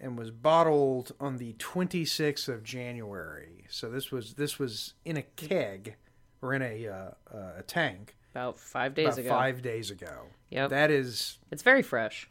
and 0.00 0.16
was 0.18 0.30
bottled 0.30 1.12
on 1.20 1.36
the 1.36 1.52
26th 1.54 2.48
of 2.48 2.64
January. 2.64 3.66
So 3.68 3.90
this 3.90 4.10
was 4.10 4.34
this 4.34 4.58
was 4.58 4.94
in 5.04 5.18
a 5.18 5.22
keg 5.22 5.96
or 6.44 6.52
in 6.54 6.62
a 6.62 6.86
uh, 6.88 6.94
uh, 7.34 7.52
a 7.58 7.62
tank 7.62 8.14
About 8.34 8.58
five 8.58 8.94
days 8.94 9.06
about 9.14 9.18
ago. 9.18 9.28
five 9.30 9.62
days 9.62 9.90
ago. 9.90 10.26
Yep. 10.50 10.70
That 10.70 10.90
is, 10.90 11.38
It's 11.50 11.62
very 11.62 11.82
fresh. 11.82 12.28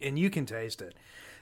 and 0.00 0.18
you 0.18 0.28
can 0.30 0.44
taste 0.46 0.82
it. 0.82 0.94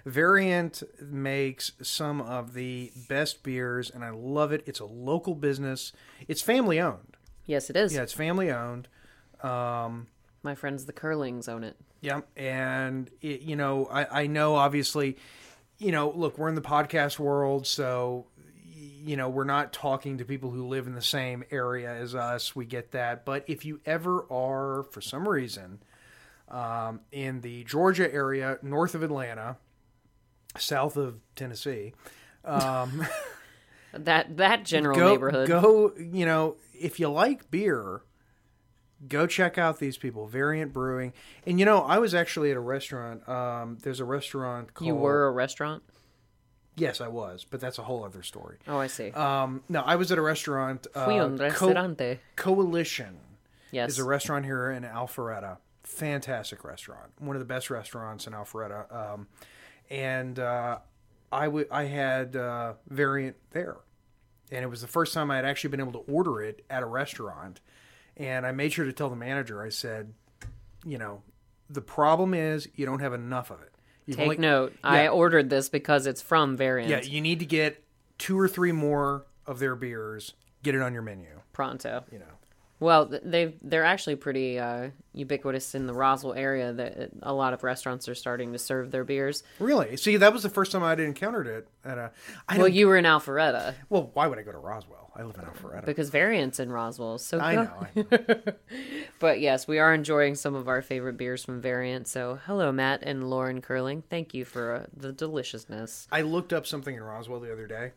Variant 0.07 0.83
makes 1.01 1.73
some 1.83 2.21
of 2.21 2.55
the 2.55 2.91
best 3.09 3.43
beers, 3.43 3.91
and 3.91 4.05
I 4.05 4.11
love 4.11 4.53
it. 4.53 4.63
It's 4.67 4.81
a 4.81 4.85
local 4.85 5.35
business. 5.35 5.93
It's 6.29 6.43
family 6.43 6.81
owned. 6.81 7.17
Yes, 7.47 7.71
it 7.71 7.77
is. 7.77 7.95
Yeah, 7.95 8.03
it's 8.03 8.13
family 8.13 8.51
owned. 8.51 8.89
Um, 9.43 10.07
My 10.43 10.55
friends, 10.55 10.87
the 10.87 10.93
Curlings, 10.93 11.49
own 11.49 11.63
it. 11.65 11.77
Yeah, 12.01 12.23
and 12.37 13.11
it, 13.21 13.43
you 13.43 13.55
know, 13.57 13.87
I, 13.87 14.23
I 14.23 14.27
know 14.27 14.57
obviously, 14.57 15.17
you 15.79 15.93
know, 15.93 16.11
look, 16.11 16.37
we're 16.37 16.49
in 16.49 16.57
the 16.57 16.61
podcast 16.63 17.19
world, 17.21 17.65
so 17.67 18.27
you 19.05 19.17
know, 19.17 19.29
we're 19.29 19.45
not 19.45 19.73
talking 19.73 20.19
to 20.19 20.25
people 20.25 20.51
who 20.51 20.67
live 20.67 20.87
in 20.87 20.95
the 20.95 21.03
same 21.03 21.45
area 21.51 21.93
as 21.93 22.15
us. 22.15 22.55
We 22.55 22.65
get 22.67 22.93
that, 22.93 23.25
but 23.25 23.45
if 23.49 23.65
you 23.65 23.81
ever 23.87 24.27
are, 24.31 24.85
for 24.91 25.01
some 25.01 25.29
reason, 25.29 25.83
um, 26.49 27.01
in 27.11 27.41
the 27.41 27.65
Georgia 27.65 28.13
area, 28.13 28.59
north 28.63 28.95
of 28.95 29.03
Atlanta, 29.03 29.57
south 30.57 30.97
of 30.97 31.21
Tennessee, 31.35 31.95
um, 32.45 33.07
That 33.95 34.39
that 34.39 34.65
general 34.65 34.97
go 34.97 35.11
neighborhood. 35.11 35.49
go. 35.49 35.93
You 35.99 36.25
know, 36.25 36.57
if 36.73 36.99
you 36.99 37.09
like 37.09 37.51
beer, 37.51 38.01
go 39.07 39.27
check 39.27 39.59
out 39.59 39.79
these 39.79 39.99
people, 39.99 40.27
Variant 40.27 40.73
Brewing. 40.73 41.13
And 41.47 41.59
you 41.59 41.67
know, 41.67 41.81
I 41.81 41.99
was 41.99 42.15
actually 42.15 42.51
at 42.51 42.57
a 42.57 42.61
restaurant. 42.61 43.29
Um, 43.29 43.77
there's 43.83 44.01
a 44.01 44.05
restaurant 44.05 44.73
called. 44.73 44.87
you 44.87 44.95
were 44.95 45.27
a 45.27 45.31
restaurant? 45.31 45.83
Yes, 46.77 47.01
I 47.03 47.09
was, 47.09 47.45
but 47.45 47.61
that's 47.61 47.79
a 47.79 47.83
whole 47.83 48.03
other 48.05 48.23
story. 48.23 48.57
Oh, 48.67 48.79
I 48.79 48.87
see. 48.87 49.11
Um, 49.11 49.63
no, 49.69 49.81
I 49.83 49.97
was 49.97 50.11
at 50.11 50.19
a 50.19 50.23
restaurant. 50.23 50.87
Fui 50.95 51.19
Uh, 51.19 51.25
un 51.27 51.37
Co- 51.39 51.45
restaurante. 51.69 52.21
Coalition 52.37 53.19
yes. 53.71 53.91
is 53.91 53.99
a 53.99 54.05
restaurant 54.05 54.45
here 54.47 54.71
in 54.71 54.83
Alpharetta. 54.83 55.59
Fantastic 55.85 56.65
restaurant, 56.65 57.11
one 57.19 57.37
of 57.37 57.41
the 57.41 57.47
best 57.47 57.69
restaurants 57.69 58.27
in 58.27 58.33
Alpharetta. 58.33 58.91
Um, 58.95 59.27
and 59.91 60.39
uh, 60.39 60.79
I 61.31 61.45
w- 61.47 61.67
I 61.71 61.85
had 61.85 62.37
uh, 62.37 62.75
Variant 62.89 63.37
there, 63.51 63.77
and 64.51 64.65
it 64.65 64.69
was 64.69 64.81
the 64.81 64.87
first 64.89 65.13
time 65.13 65.31
I 65.31 65.37
had 65.37 65.45
actually 65.45 65.71
been 65.71 65.81
able 65.81 65.93
to 65.93 66.11
order 66.11 66.41
it 66.41 66.65
at 66.71 66.83
a 66.83 66.87
restaurant. 66.87 67.61
And 68.17 68.47
I 68.47 68.53
made 68.53 68.73
sure 68.73 68.85
to 68.85 68.93
tell 68.93 69.11
the 69.11 69.17
manager. 69.17 69.63
I 69.63 69.69
said, 69.71 70.13
you 70.87 70.97
know, 70.99 71.23
the 71.69 71.81
problem 71.83 72.33
is 72.35 72.69
you 72.75 72.87
don't 72.87 73.01
have 73.01 73.13
enough 73.15 73.51
of 73.51 73.61
it. 73.63 73.72
You've 74.07 74.17
Take 74.17 74.25
only- 74.25 74.37
note. 74.39 74.75
I 74.83 75.09
ordered 75.09 75.49
this 75.51 75.69
because 75.69 76.07
it's 76.07 76.21
from 76.23 76.57
Variant. 76.57 76.91
Yeah, 76.91 77.01
you 77.11 77.21
need 77.21 77.39
to 77.41 77.47
get 77.47 77.83
two 78.19 78.39
or 78.39 78.49
three 78.49 78.73
more 78.73 79.25
of 79.47 79.59
their 79.59 79.75
beers. 79.77 80.35
Get 80.63 80.75
it 80.75 80.83
on 80.83 80.93
your 80.93 81.03
menu. 81.03 81.27
Pronto. 81.53 82.05
You 82.11 82.19
know. 82.21 82.25
Well, 82.83 83.07
they 83.07 83.55
they're 83.63 83.85
actually 83.85 84.17
pretty 84.17 84.59
uh, 84.59 84.91
ubiquitous 85.15 85.75
in 85.75 85.87
the 85.87 85.95
Roswell 85.95 86.35
area. 86.35 86.73
That 86.73 87.11
a 87.23 87.33
lot 87.33 87.53
of 87.55 87.63
restaurants 87.63 88.09
are 88.09 88.15
starting 88.15 88.53
to 88.53 88.59
serve 88.59 88.91
their 88.91 89.05
beers. 89.05 89.43
Really? 89.59 89.97
See, 89.97 90.17
that 90.17 90.33
was 90.33 90.43
the 90.43 90.49
first 90.51 90.73
time 90.73 90.83
I'd 90.83 90.99
encountered 91.01 91.47
it. 91.47 91.69
At 91.85 91.99
a, 91.99 92.11
I 92.49 92.59
Well, 92.59 92.69
you 92.69 92.89
were 92.89 92.97
in 92.97 93.05
Alpharetta 93.05 93.75
well, 93.89 94.11
why 94.15 94.27
would 94.27 94.39
I 94.39 94.43
go 94.43 94.53
to 94.53 94.59
Roswell? 94.59 95.11
I 95.15 95.23
live 95.25 95.37
in 95.37 95.43
Alpharetta. 95.45 95.85
because 95.85 96.09
Variant's 96.11 96.59
in 96.59 96.73
Roswell. 96.73 97.19
So 97.19 97.39
I 97.39 97.55
go- 97.55 97.63
know. 97.65 97.87
I 97.95 98.01
know. 98.05 98.53
But 99.21 99.41
yes, 99.41 99.69
we 99.69 99.79
are 99.79 99.93
enjoying 99.95 100.35
some 100.35 100.55
of 100.55 100.69
our 100.69 100.83
favorite 100.83 101.17
beers 101.17 101.45
from 101.45 101.61
Variant. 101.61 102.09
So 102.09 102.41
hello, 102.47 102.73
Matt 102.73 103.01
and 103.03 103.29
Lauren 103.31 103.61
Curling. 103.61 104.03
Thank 104.11 104.35
you 104.35 104.45
for 104.45 104.75
uh, 104.75 104.87
the 104.97 105.13
deliciousness. 105.13 106.09
I 106.11 106.23
looked 106.23 106.53
up 106.53 106.67
something 106.67 106.97
in 106.97 107.03
Roswell 107.03 107.39
the 107.41 107.53
other 107.53 107.67
day, 107.67 107.93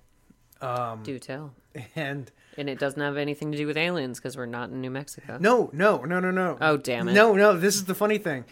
Um, 0.61 1.01
Do 1.03 1.17
tell. 1.17 1.53
and 1.95 2.31
And 2.57 2.69
it 2.69 2.79
doesn't 2.79 3.01
have 3.01 3.17
anything 3.17 3.51
to 3.51 3.57
do 3.57 3.67
with 3.67 3.77
aliens 3.77 4.19
because 4.19 4.37
we're 4.37 4.45
not 4.45 4.69
in 4.69 4.81
New 4.81 4.89
Mexico. 4.89 5.37
no, 5.39 5.69
no, 5.73 6.03
no, 6.03 6.19
no, 6.19 6.31
no. 6.31 6.57
Oh, 6.61 6.77
damn 6.77 7.07
it. 7.07 7.13
No, 7.13 7.33
no. 7.33 7.57
This 7.57 7.75
is 7.75 7.85
the 7.85 7.95
funny 7.95 8.17
thing. 8.17 8.45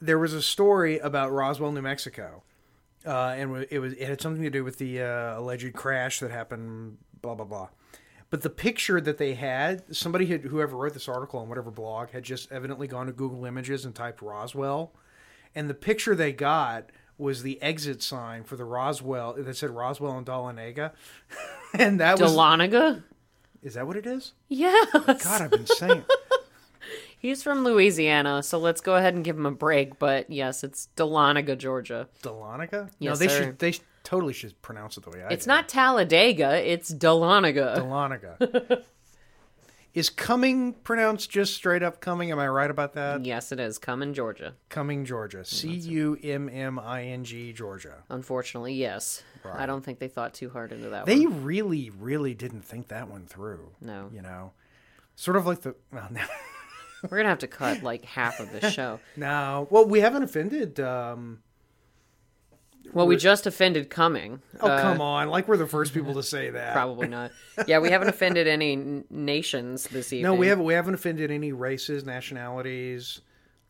There 0.00 0.18
was 0.18 0.34
a 0.34 0.42
story 0.42 0.98
about 0.98 1.32
Roswell, 1.32 1.72
New 1.72 1.82
Mexico, 1.82 2.42
uh, 3.06 3.34
and 3.36 3.66
it 3.70 3.78
was 3.78 3.94
it 3.94 4.06
had 4.06 4.20
something 4.20 4.42
to 4.42 4.50
do 4.50 4.62
with 4.62 4.78
the 4.78 5.00
uh, 5.00 5.38
alleged 5.38 5.72
crash 5.74 6.20
that 6.20 6.30
happened. 6.30 6.98
Blah 7.22 7.34
blah 7.34 7.46
blah. 7.46 7.68
But 8.28 8.42
the 8.42 8.50
picture 8.50 9.00
that 9.00 9.18
they 9.18 9.34
had, 9.34 9.96
somebody 9.96 10.26
had 10.26 10.42
whoever 10.42 10.76
wrote 10.76 10.94
this 10.94 11.08
article 11.08 11.40
on 11.40 11.48
whatever 11.48 11.70
blog 11.70 12.10
had 12.10 12.24
just 12.24 12.50
evidently 12.50 12.88
gone 12.88 13.06
to 13.06 13.12
Google 13.12 13.44
Images 13.44 13.84
and 13.84 13.94
typed 13.94 14.20
Roswell, 14.20 14.92
and 15.54 15.70
the 15.70 15.74
picture 15.74 16.14
they 16.14 16.32
got 16.32 16.90
was 17.18 17.42
the 17.42 17.60
exit 17.62 18.02
sign 18.02 18.44
for 18.44 18.56
the 18.56 18.64
Roswell 18.64 19.34
that 19.34 19.56
said 19.56 19.70
Roswell 19.70 20.16
and 20.18 20.26
Dahlonega, 20.26 20.92
and 21.74 22.00
that 22.00 22.20
was 22.20 22.32
Dahlonega? 22.32 23.02
is 23.62 23.74
that 23.74 23.86
what 23.86 23.96
it 23.96 24.06
is? 24.06 24.32
Yeah. 24.48 24.74
God, 24.92 25.42
I've 25.42 25.50
been 25.50 25.66
saying. 25.66 26.04
He's 27.18 27.42
from 27.42 27.64
Louisiana, 27.64 28.42
so 28.42 28.58
let's 28.58 28.80
go 28.80 28.94
ahead 28.94 29.14
and 29.14 29.24
give 29.24 29.36
him 29.36 29.46
a 29.46 29.50
break. 29.50 29.98
But 29.98 30.30
yes, 30.30 30.62
it's 30.62 30.88
Dahlonega, 30.96 31.58
Georgia. 31.58 32.08
Dahlonega? 32.22 32.90
no, 33.00 33.16
they 33.16 33.28
sir. 33.28 33.44
should. 33.44 33.58
They 33.58 33.74
totally 34.04 34.32
should 34.32 34.60
pronounce 34.62 34.96
it 34.96 35.04
the 35.04 35.10
way 35.10 35.24
I. 35.24 35.32
It's 35.32 35.46
not 35.46 35.68
Talladega, 35.68 36.70
it's 36.70 36.92
Dahlonega. 36.92 37.78
Dahlonega. 37.78 38.82
Is 39.96 40.10
coming 40.10 40.74
pronounced 40.74 41.30
just 41.30 41.54
straight 41.54 41.82
up 41.82 42.02
coming? 42.02 42.30
Am 42.30 42.38
I 42.38 42.46
right 42.48 42.70
about 42.70 42.92
that? 42.92 43.24
yes, 43.24 43.50
it 43.50 43.58
is. 43.58 43.78
Come 43.78 44.02
in 44.02 44.12
Georgia. 44.12 44.52
Cumming, 44.68 45.06
Georgia. 45.06 45.42
C 45.42 45.68
U 45.70 46.18
M 46.22 46.50
M 46.50 46.78
I 46.78 47.04
N 47.04 47.24
G, 47.24 47.52
Georgia. 47.54 48.04
Unfortunately, 48.10 48.74
yes. 48.74 49.22
I 49.50 49.64
don't 49.64 49.82
think 49.82 49.98
they 49.98 50.08
thought 50.08 50.34
too 50.34 50.50
hard 50.50 50.70
into 50.72 50.90
that 50.90 51.06
They 51.06 51.20
one. 51.24 51.44
really, 51.44 51.90
really 51.98 52.34
didn't 52.34 52.62
think 52.62 52.88
that 52.88 53.08
one 53.08 53.24
through. 53.26 53.70
No. 53.80 54.10
You 54.12 54.20
know, 54.20 54.52
sort 55.14 55.38
of 55.38 55.46
like 55.46 55.62
the. 55.62 55.74
Well, 55.90 56.08
no. 56.10 56.20
We're 57.08 57.16
gonna 57.18 57.28
have 57.30 57.38
to 57.38 57.46
cut 57.46 57.82
like 57.82 58.04
half 58.04 58.38
of 58.38 58.52
the 58.52 58.70
show. 58.78 59.00
no. 59.16 59.66
Well, 59.70 59.86
we 59.86 60.00
haven't 60.00 60.24
offended. 60.24 60.78
Um, 60.78 61.40
Well, 62.92 63.06
we 63.06 63.16
just 63.16 63.46
offended 63.46 63.90
Cumming. 63.90 64.40
oh, 64.60 64.68
Uh, 64.68 64.80
come 64.82 65.00
on. 65.00 65.28
Like 65.28 65.48
we're 65.48 65.56
the 65.56 65.66
first 65.66 65.92
people 65.94 66.14
to 66.14 66.22
say 66.22 66.50
that. 66.50 66.72
Probably 66.72 67.08
not. 67.08 67.30
Yeah, 67.66 67.78
we 67.78 67.90
haven't 67.90 68.08
offended 68.08 68.46
any 68.46 68.72
n- 68.72 69.04
nations 69.10 69.84
this 69.88 70.12
evening. 70.12 70.24
No, 70.24 70.34
we 70.34 70.48
haven't. 70.48 70.64
We 70.64 70.74
haven't 70.74 70.94
offended 70.94 71.30
any 71.30 71.52
races, 71.52 72.04
nationalities, 72.04 73.20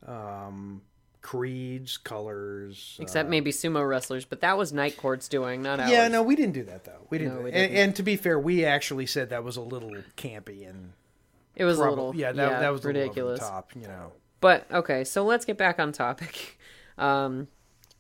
um, 0.06 0.82
creeds, 1.22 1.97
colors. 1.97 2.97
uh, 2.98 3.02
Except 3.02 3.28
maybe 3.28 3.52
sumo 3.52 3.88
wrestlers, 3.88 4.24
but 4.24 4.40
that 4.40 4.59
was 4.59 4.72
Night 4.72 4.97
Court's 4.97 5.28
doing, 5.28 5.62
not 5.62 5.80
ours. 5.80 5.90
Yeah, 5.90 6.09
no, 6.09 6.22
we 6.22 6.36
didn't 6.36 6.55
do 6.55 6.64
that 6.64 6.84
though. 6.84 7.06
We 7.10 7.18
didn't. 7.18 7.34
No, 7.36 7.40
we. 7.43 7.52
And, 7.52 7.70
didn't. 7.70 7.76
and 7.76 7.97
to 7.97 8.02
be 8.02 8.16
fair, 8.16 8.38
we 8.38 8.64
actually 8.64 9.06
said 9.06 9.30
that 9.30 9.44
was 9.44 9.56
a 9.56 9.60
little 9.62 9.94
campy 10.16 10.68
and 10.68 10.93
It 11.55 11.64
was 11.64 11.76
prob- 11.78 11.88
a 11.88 11.90
little. 11.90 12.16
yeah, 12.16 12.32
that, 12.32 12.60
that 12.60 12.72
was 12.72 12.84
ridiculous. 12.84 13.40
top. 13.40 13.70
You 13.76 13.82
know, 13.88 14.12
But 14.40 14.66
okay, 14.70 15.05
so 15.05 15.24
let's 15.24 15.44
get 15.44 15.56
back 15.59 15.78
on 15.78 15.93
topic. 15.93 16.59
Um, 16.98 17.48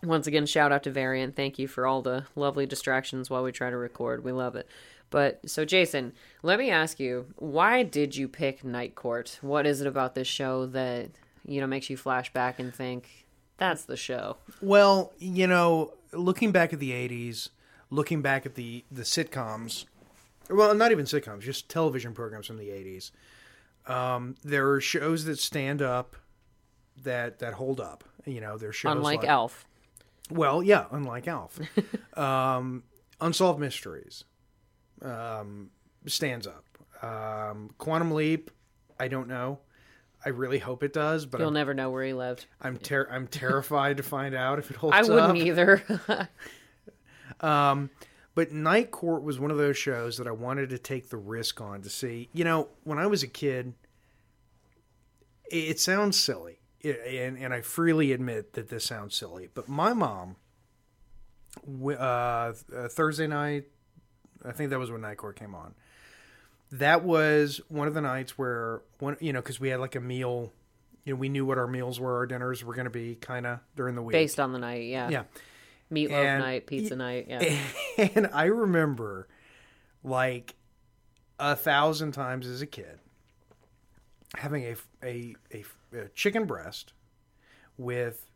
once 0.02 0.26
again, 0.26 0.46
shout 0.46 0.72
out 0.72 0.82
to 0.84 0.90
Variant. 0.90 1.36
Thank 1.36 1.58
you 1.58 1.68
for 1.68 1.86
all 1.86 2.02
the 2.02 2.24
lovely 2.34 2.66
distractions 2.66 3.30
while 3.30 3.42
we 3.42 3.52
try 3.52 3.70
to 3.70 3.76
record. 3.76 4.24
We 4.24 4.32
love 4.32 4.56
it. 4.56 4.68
But 5.10 5.48
so, 5.48 5.64
Jason, 5.64 6.12
let 6.42 6.58
me 6.58 6.70
ask 6.70 6.98
you: 6.98 7.26
Why 7.36 7.82
did 7.82 8.16
you 8.16 8.28
pick 8.28 8.64
Night 8.64 8.94
Court? 8.94 9.38
What 9.40 9.66
is 9.66 9.80
it 9.80 9.86
about 9.86 10.14
this 10.14 10.28
show 10.28 10.66
that 10.66 11.10
you 11.46 11.60
know 11.60 11.66
makes 11.66 11.88
you 11.88 11.96
flash 11.96 12.32
back 12.32 12.58
and 12.58 12.74
think 12.74 13.26
That's 13.58 13.84
the 13.84 13.96
show. 13.96 14.36
Well, 14.60 15.12
you 15.18 15.46
know, 15.46 15.94
looking 16.12 16.52
back 16.52 16.72
at 16.72 16.80
the 16.80 16.90
'80s, 16.90 17.50
looking 17.90 18.20
back 18.20 18.46
at 18.46 18.54
the 18.56 18.84
the 18.90 19.02
sitcoms, 19.02 19.86
well, 20.50 20.74
not 20.74 20.90
even 20.90 21.04
sitcoms, 21.04 21.40
just 21.40 21.68
television 21.68 22.12
programs 22.12 22.46
from 22.48 22.58
the 22.58 22.68
'80s. 22.68 23.12
Um, 23.86 24.34
there 24.44 24.70
are 24.72 24.80
shows 24.80 25.24
that 25.26 25.38
stand 25.38 25.80
up, 25.80 26.16
that 27.04 27.38
that 27.38 27.54
hold 27.54 27.80
up. 27.80 28.04
You 28.24 28.40
know, 28.40 28.58
there's 28.58 28.74
shows 28.74 28.96
Unlike 28.96 29.20
like, 29.20 29.28
Alf. 29.28 29.66
Well, 30.30 30.62
yeah, 30.62 30.86
unlike 30.90 31.28
Alf, 31.28 31.58
um, 32.18 32.82
Unsolved 33.20 33.60
Mysteries 33.60 34.24
um, 35.02 35.70
stands 36.06 36.46
up. 36.46 36.64
Um, 37.02 37.70
Quantum 37.78 38.12
Leap, 38.12 38.50
I 38.98 39.08
don't 39.08 39.28
know. 39.28 39.60
I 40.24 40.30
really 40.30 40.58
hope 40.58 40.82
it 40.82 40.92
does, 40.92 41.26
but 41.26 41.38
You'll 41.38 41.48
I'm 41.48 41.54
never 41.54 41.74
know 41.74 41.90
where 41.90 42.02
he 42.02 42.12
lived. 42.12 42.46
I'm, 42.60 42.78
ter- 42.78 43.08
I'm 43.10 43.28
terrified 43.28 43.98
to 43.98 44.02
find 44.02 44.34
out 44.34 44.58
if 44.58 44.70
it 44.70 44.76
holds 44.76 44.96
I 44.96 45.02
wouldn't 45.02 45.36
either. 45.36 45.82
Um, 47.40 47.90
but 48.34 48.52
Night 48.52 48.90
Court 48.90 49.22
was 49.22 49.38
one 49.38 49.50
of 49.50 49.56
those 49.56 49.76
shows 49.76 50.18
that 50.18 50.26
I 50.26 50.30
wanted 50.30 50.70
to 50.70 50.78
take 50.78 51.08
the 51.08 51.16
risk 51.16 51.60
on 51.60 51.82
to 51.82 51.90
see. 51.90 52.28
You 52.32 52.44
know, 52.44 52.68
when 52.84 52.98
I 52.98 53.06
was 53.06 53.22
a 53.22 53.26
kid, 53.26 53.74
it, 55.50 55.80
sounds 55.80 56.18
silly, 56.18 56.58
and 56.90 57.38
and 57.38 57.52
I 57.54 57.60
freely 57.60 58.12
admit 58.12 58.54
that 58.54 58.68
this 58.68 58.84
sounds 58.84 59.14
silly. 59.14 59.48
But 59.52 59.68
my 59.68 59.92
mom, 59.92 60.36
uh, 61.88 61.92
uh, 61.94 62.52
Thursday 62.88 63.26
night, 63.26 63.64
I 64.44 64.52
think 64.52 64.70
that 64.70 64.78
was 64.78 64.90
when 64.90 65.00
Night 65.00 65.16
Court 65.16 65.36
came 65.38 65.54
on. 65.54 65.74
That 66.72 67.04
was 67.04 67.60
one 67.68 67.86
of 67.88 67.94
the 67.94 68.00
nights 68.00 68.36
where 68.36 68.82
one, 68.98 69.16
you 69.20 69.32
know, 69.32 69.40
because 69.40 69.60
we 69.60 69.68
had 69.68 69.80
like 69.80 69.94
a 69.94 70.00
meal. 70.00 70.52
You 71.04 71.12
know, 71.12 71.20
we 71.20 71.28
knew 71.28 71.46
what 71.46 71.56
our 71.56 71.68
meals 71.68 72.00
were, 72.00 72.16
our 72.16 72.26
dinners 72.26 72.64
were 72.64 72.74
going 72.74 72.86
to 72.86 72.90
be, 72.90 73.14
kind 73.14 73.46
of 73.46 73.60
during 73.76 73.94
the 73.94 74.02
week. 74.02 74.12
Based 74.12 74.40
on 74.40 74.52
the 74.52 74.58
night, 74.58 74.86
yeah. 74.86 75.08
yeah. 75.08 75.22
Meatloaf 75.92 76.10
And- 76.10 76.42
night, 76.42 76.66
pizza 76.66 76.96
night, 76.96 77.26
yeah. 77.28 77.58
And 78.16 78.28
I 78.32 78.46
remember, 78.46 79.28
like, 80.02 80.56
a 81.38 81.54
thousand 81.54 82.10
times 82.10 82.48
as 82.48 82.60
a 82.60 82.66
kid, 82.66 82.98
having 84.34 84.64
a 84.64 84.74
a, 85.04 85.36
a, 85.54 85.64
a 85.96 86.08
chicken 86.10 86.44
breast 86.46 86.92
with 87.78 88.26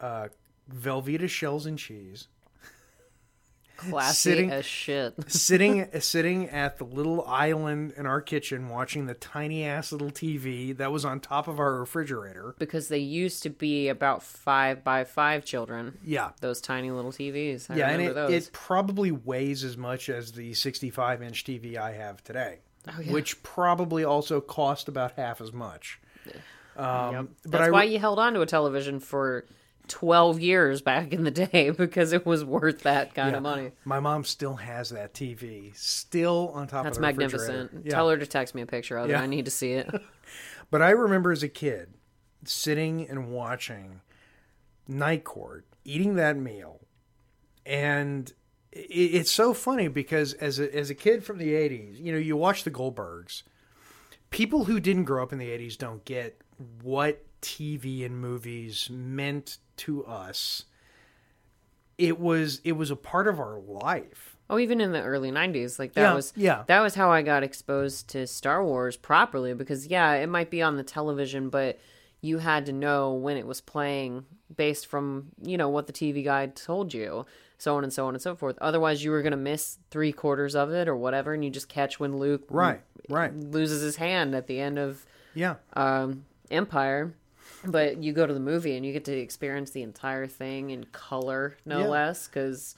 uh, 0.00 0.28
Velveeta 0.72 1.28
shells 1.28 1.66
and 1.66 1.78
cheese, 1.78 2.28
Classy 3.76 4.30
sitting- 4.30 4.50
as 4.50 4.64
shit. 4.66 5.14
sitting 5.30 5.88
sitting 6.00 6.48
at 6.50 6.78
the 6.78 6.84
little 6.84 7.24
island 7.26 7.92
in 7.96 8.06
our 8.06 8.20
kitchen, 8.20 8.68
watching 8.68 9.06
the 9.06 9.14
tiny 9.14 9.64
ass 9.64 9.92
little 9.92 10.10
TV 10.10 10.76
that 10.76 10.90
was 10.90 11.04
on 11.04 11.20
top 11.20 11.46
of 11.46 11.60
our 11.60 11.74
refrigerator. 11.78 12.56
Because 12.58 12.88
they 12.88 12.98
used 12.98 13.44
to 13.44 13.50
be 13.50 13.88
about 13.88 14.22
five 14.24 14.82
by 14.82 15.04
five 15.04 15.44
children. 15.44 15.98
Yeah. 16.04 16.30
Those 16.40 16.60
tiny 16.60 16.90
little 16.90 17.12
TVs. 17.12 17.70
I 17.70 17.76
Yeah, 17.76 17.90
and 17.90 18.02
it, 18.02 18.16
it 18.16 18.50
probably 18.52 19.12
weighs 19.12 19.62
as 19.62 19.76
much 19.76 20.08
as 20.08 20.32
the 20.32 20.54
65 20.54 21.22
inch 21.22 21.44
TV 21.44 21.76
I 21.76 21.92
have 21.92 22.22
today, 22.24 22.58
Oh, 22.88 23.00
yeah. 23.00 23.12
which 23.12 23.40
probably 23.44 24.02
also 24.02 24.40
cost 24.40 24.88
about 24.88 25.12
half 25.12 25.40
as 25.40 25.52
much. 25.52 26.00
Um, 26.78 27.14
Yep. 27.14 27.26
That's 27.44 27.68
I, 27.68 27.70
why 27.70 27.82
you 27.84 27.98
held 27.98 28.18
on 28.18 28.34
to 28.34 28.40
a 28.40 28.46
television 28.46 29.00
for 29.00 29.46
12 29.88 30.40
years 30.40 30.80
back 30.80 31.12
in 31.12 31.24
the 31.24 31.30
day 31.30 31.70
because 31.76 32.12
it 32.12 32.24
was 32.24 32.44
worth 32.44 32.82
that 32.82 33.14
kind 33.14 33.32
yeah, 33.32 33.36
of 33.38 33.42
money. 33.42 33.72
My 33.84 34.00
mom 34.00 34.24
still 34.24 34.54
has 34.56 34.90
that 34.90 35.14
TV, 35.14 35.76
still 35.76 36.52
on 36.54 36.66
top 36.68 36.84
That's 36.84 36.98
of 36.98 37.02
the 37.02 37.08
refrigerator. 37.08 37.36
That's 37.36 37.48
magnificent. 37.48 37.86
Yeah. 37.86 37.92
Tell 37.92 38.08
her 38.10 38.16
to 38.16 38.26
text 38.26 38.54
me 38.54 38.62
a 38.62 38.66
picture 38.66 38.96
of 38.96 39.08
Yeah. 39.08 39.20
it. 39.20 39.22
I 39.22 39.26
need 39.26 39.44
to 39.46 39.50
see 39.50 39.72
it. 39.72 39.90
But 40.70 40.82
I 40.82 40.90
remember 40.90 41.32
as 41.32 41.42
a 41.42 41.48
kid 41.48 41.94
sitting 42.44 43.08
and 43.08 43.30
watching 43.32 44.02
Night 44.86 45.24
Court, 45.24 45.64
eating 45.82 46.16
that 46.16 46.36
meal, 46.36 46.80
and 47.64 48.30
it, 48.70 48.76
it's 48.90 49.30
so 49.30 49.54
funny 49.54 49.88
because 49.88 50.34
as 50.34 50.58
a, 50.58 50.76
as 50.76 50.90
a 50.90 50.94
kid 50.94 51.24
from 51.24 51.38
the 51.38 51.52
'80s, 51.54 51.98
you 51.98 52.12
know, 52.12 52.18
you 52.18 52.36
watch 52.36 52.64
the 52.64 52.70
Goldbergs. 52.70 53.44
People 54.28 54.64
who 54.64 54.78
didn't 54.78 55.04
grow 55.04 55.22
up 55.22 55.32
in 55.32 55.38
the 55.38 55.48
'80s 55.48 55.78
don't 55.78 56.04
get 56.04 56.42
what 56.82 57.24
TV 57.42 58.04
and 58.04 58.20
movies 58.20 58.88
meant 58.90 59.58
to 59.78 60.04
us. 60.06 60.64
It 61.96 62.18
was 62.20 62.60
it 62.64 62.72
was 62.72 62.90
a 62.90 62.96
part 62.96 63.26
of 63.26 63.40
our 63.40 63.58
life. 63.58 64.36
Oh, 64.50 64.58
even 64.58 64.80
in 64.80 64.92
the 64.92 65.02
early 65.02 65.30
'90s, 65.30 65.78
like 65.78 65.92
that 65.94 66.00
Yeah, 66.02 66.14
was 66.14 66.32
yeah. 66.36 66.64
that 66.68 66.80
was 66.80 66.94
how 66.94 67.10
I 67.10 67.22
got 67.22 67.42
exposed 67.42 68.08
to 68.10 68.26
Star 68.26 68.64
Wars 68.64 68.96
properly. 68.96 69.52
Because 69.54 69.86
yeah, 69.88 70.12
it 70.14 70.28
might 70.28 70.50
be 70.50 70.62
on 70.62 70.76
the 70.76 70.82
television, 70.84 71.48
but 71.50 71.78
you 72.20 72.38
had 72.38 72.66
to 72.66 72.72
know 72.72 73.12
when 73.14 73.36
it 73.36 73.46
was 73.46 73.60
playing 73.60 74.24
based 74.56 74.86
from 74.86 75.28
you 75.42 75.56
know 75.58 75.68
what 75.68 75.86
the 75.86 75.92
TV 75.92 76.24
guide 76.24 76.54
told 76.56 76.94
you, 76.94 77.26
so 77.58 77.76
on 77.76 77.82
and 77.84 77.92
so 77.92 78.06
on 78.06 78.14
and 78.14 78.22
so 78.22 78.34
forth. 78.36 78.56
Otherwise, 78.60 79.02
you 79.04 79.10
were 79.10 79.22
gonna 79.22 79.36
miss 79.36 79.78
three 79.90 80.12
quarters 80.12 80.54
of 80.54 80.72
it 80.72 80.86
or 80.88 80.96
whatever, 80.96 81.34
and 81.34 81.44
you 81.44 81.50
just 81.50 81.68
catch 81.68 81.98
when 82.00 82.16
Luke 82.16 82.44
Right, 82.48 82.80
right. 83.08 83.34
loses 83.34 83.82
his 83.82 83.96
hand 83.96 84.34
at 84.36 84.46
the 84.46 84.60
end 84.60 84.78
of 84.78 85.04
Yeah. 85.34 85.56
um, 85.74 86.24
Empire. 86.50 87.14
But 87.64 88.02
you 88.02 88.12
go 88.12 88.26
to 88.26 88.32
the 88.34 88.38
movie 88.40 88.76
and 88.76 88.86
you 88.86 88.92
get 88.92 89.04
to 89.06 89.16
experience 89.16 89.70
the 89.70 89.82
entire 89.82 90.26
thing 90.28 90.70
in 90.70 90.84
color, 90.92 91.56
no 91.64 91.80
Yeah. 91.80 91.86
less, 91.88 92.28
because 92.28 92.76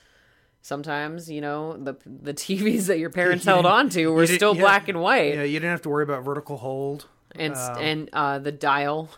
sometimes 0.62 1.30
you 1.30 1.40
know 1.40 1.76
the 1.76 1.94
the 2.04 2.34
TVs 2.42 2.86
that 2.86 2.98
your 2.98 3.10
parents 3.10 3.44
held 3.44 3.66
on 3.66 3.88
to 3.90 4.08
were 4.12 4.26
still 4.26 4.54
black 4.54 4.88
and 4.88 5.00
white, 5.00 5.34
Yeah, 5.34 5.42
you 5.42 5.58
didn't 5.58 5.70
have 5.72 5.82
to 5.82 5.88
worry 5.90 6.04
about 6.04 6.24
vertical 6.24 6.56
hold. 6.58 7.06
and 7.34 7.54
and 7.78 8.08
uh, 8.12 8.38
the 8.38 8.52
dial. 8.52 9.10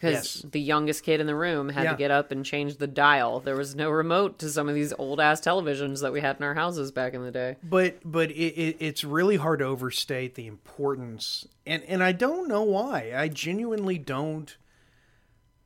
Because 0.00 0.42
Yes. 0.42 0.50
the 0.52 0.60
youngest 0.60 1.02
kid 1.02 1.18
in 1.20 1.26
the 1.26 1.34
room 1.34 1.70
had 1.70 1.82
Yeah. 1.84 1.90
to 1.92 1.96
get 1.96 2.10
up 2.12 2.30
and 2.30 2.44
change 2.44 2.76
the 2.76 2.86
dial. 2.86 3.40
There 3.40 3.56
was 3.56 3.74
no 3.74 3.90
remote 3.90 4.38
to 4.38 4.48
some 4.48 4.68
of 4.68 4.74
these 4.76 4.92
old 4.96 5.18
ass 5.20 5.40
televisions 5.40 6.00
that 6.02 6.12
we 6.12 6.20
had 6.20 6.36
in 6.36 6.44
our 6.44 6.54
houses 6.54 6.92
back 6.92 7.14
in 7.14 7.22
the 7.24 7.32
day. 7.32 7.56
but 7.62 7.96
but 8.04 8.30
it, 8.30 8.34
it, 8.54 8.76
it's 8.78 9.02
really 9.02 9.36
hard 9.36 9.58
to 9.58 9.64
overstate 9.64 10.36
the 10.36 10.46
importance 10.46 11.46
and 11.66 11.82
and 11.84 12.02
i 12.04 12.12
don't 12.12 12.46
know 12.48 12.62
why 12.62 13.12
i 13.14 13.26
genuinely 13.28 13.98
don't 13.98 14.56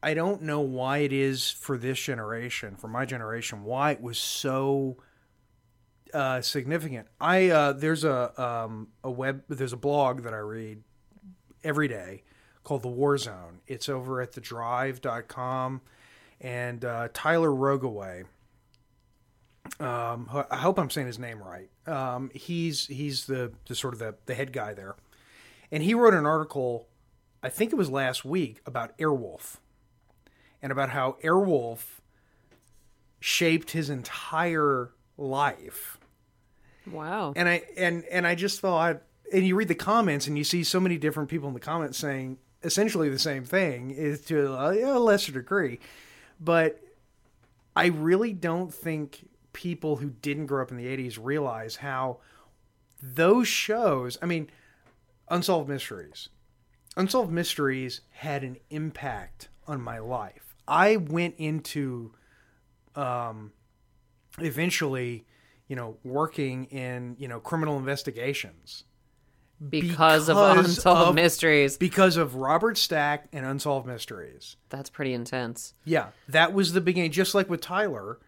i 0.02 0.14
don't 0.14 0.40
know 0.42 0.60
why 0.60 0.98
it 0.98 1.12
is 1.12 1.50
for 1.50 1.76
this 1.76 2.00
generation 2.00 2.74
for 2.76 2.88
my 2.88 3.04
generation 3.04 3.64
why 3.64 3.90
it 3.92 4.00
was 4.00 4.18
so 4.18 4.96
uh, 6.14 6.40
significant 6.40 7.06
i 7.20 7.48
uh, 7.50 7.72
there's 7.72 8.04
a 8.04 8.42
um, 8.42 8.88
a 9.04 9.10
web 9.10 9.42
there's 9.48 9.72
a 9.72 9.76
blog 9.78 10.22
that 10.22 10.32
i 10.34 10.38
read 10.38 10.82
every 11.64 11.88
day 11.88 12.22
called 12.64 12.82
the 12.82 12.88
war 12.88 13.16
zone 13.18 13.60
it's 13.66 13.88
over 13.88 14.20
at 14.20 14.32
thedrive.com 14.32 15.80
and 16.40 16.84
uh, 16.84 17.08
tyler 17.12 17.50
rogoway 17.50 18.24
um, 19.80 20.28
I 20.50 20.56
hope 20.56 20.78
I'm 20.78 20.90
saying 20.90 21.06
his 21.06 21.18
name 21.18 21.42
right. 21.42 21.68
Um, 21.86 22.30
he's 22.34 22.86
he's 22.86 23.26
the, 23.26 23.52
the 23.66 23.74
sort 23.74 23.94
of 23.94 24.00
the, 24.00 24.14
the 24.26 24.34
head 24.34 24.52
guy 24.52 24.74
there, 24.74 24.96
and 25.70 25.82
he 25.82 25.94
wrote 25.94 26.14
an 26.14 26.26
article, 26.26 26.88
I 27.42 27.48
think 27.48 27.72
it 27.72 27.76
was 27.76 27.90
last 27.90 28.24
week, 28.24 28.60
about 28.66 28.96
Airwolf, 28.98 29.56
and 30.60 30.72
about 30.72 30.90
how 30.90 31.16
Airwolf 31.24 32.00
shaped 33.20 33.70
his 33.70 33.88
entire 33.88 34.90
life. 35.16 35.98
Wow. 36.90 37.32
And 37.34 37.48
I 37.48 37.62
and 37.76 38.04
and 38.10 38.26
I 38.26 38.34
just 38.34 38.60
thought, 38.60 39.02
and 39.32 39.46
you 39.46 39.54
read 39.54 39.68
the 39.68 39.74
comments, 39.74 40.26
and 40.26 40.36
you 40.36 40.44
see 40.44 40.64
so 40.64 40.80
many 40.80 40.98
different 40.98 41.28
people 41.28 41.48
in 41.48 41.54
the 41.54 41.60
comments 41.60 41.98
saying 41.98 42.38
essentially 42.64 43.08
the 43.08 43.18
same 43.18 43.44
thing, 43.44 43.90
is 43.90 44.20
to 44.22 44.54
a, 44.54 44.98
lesser 44.98 45.32
degree, 45.32 45.78
but 46.40 46.80
I 47.74 47.86
really 47.86 48.32
don't 48.32 48.72
think 48.72 49.28
people 49.52 49.96
who 49.96 50.10
didn't 50.10 50.46
grow 50.46 50.62
up 50.62 50.70
in 50.70 50.76
the 50.76 50.86
80s 50.86 51.18
realize 51.20 51.76
how 51.76 52.18
those 53.02 53.48
shows, 53.48 54.18
I 54.22 54.26
mean, 54.26 54.50
Unsolved 55.28 55.68
Mysteries. 55.68 56.28
Unsolved 56.96 57.32
Mysteries 57.32 58.02
had 58.10 58.44
an 58.44 58.58
impact 58.70 59.48
on 59.66 59.80
my 59.80 59.98
life. 59.98 60.54
I 60.68 60.96
went 60.96 61.34
into 61.38 62.12
um 62.94 63.52
eventually, 64.38 65.24
you 65.68 65.76
know, 65.76 65.96
working 66.04 66.64
in, 66.66 67.16
you 67.18 67.28
know, 67.28 67.40
criminal 67.40 67.76
investigations 67.76 68.84
Because, 69.68 70.28
of 70.28 70.36
because 70.36 70.76
Unsolved 70.76 71.08
of- 71.10 71.14
Mysteries. 71.14 71.76
because 71.76 72.16
of 72.16 72.34
Robert 72.36 72.76
Stack 72.78 73.28
and 73.32 73.46
Unsolved 73.46 73.86
Mysteries. 73.86 74.56
That's 74.70 74.90
pretty 74.90 75.12
intense. 75.12 75.74
Yeah, 75.84 76.08
that 76.28 76.52
was 76.52 76.72
the 76.72 76.80
beginning. 76.80 77.12
Just 77.12 77.34
like 77.34 77.48
with 77.48 77.60
Tyler, 77.60 78.18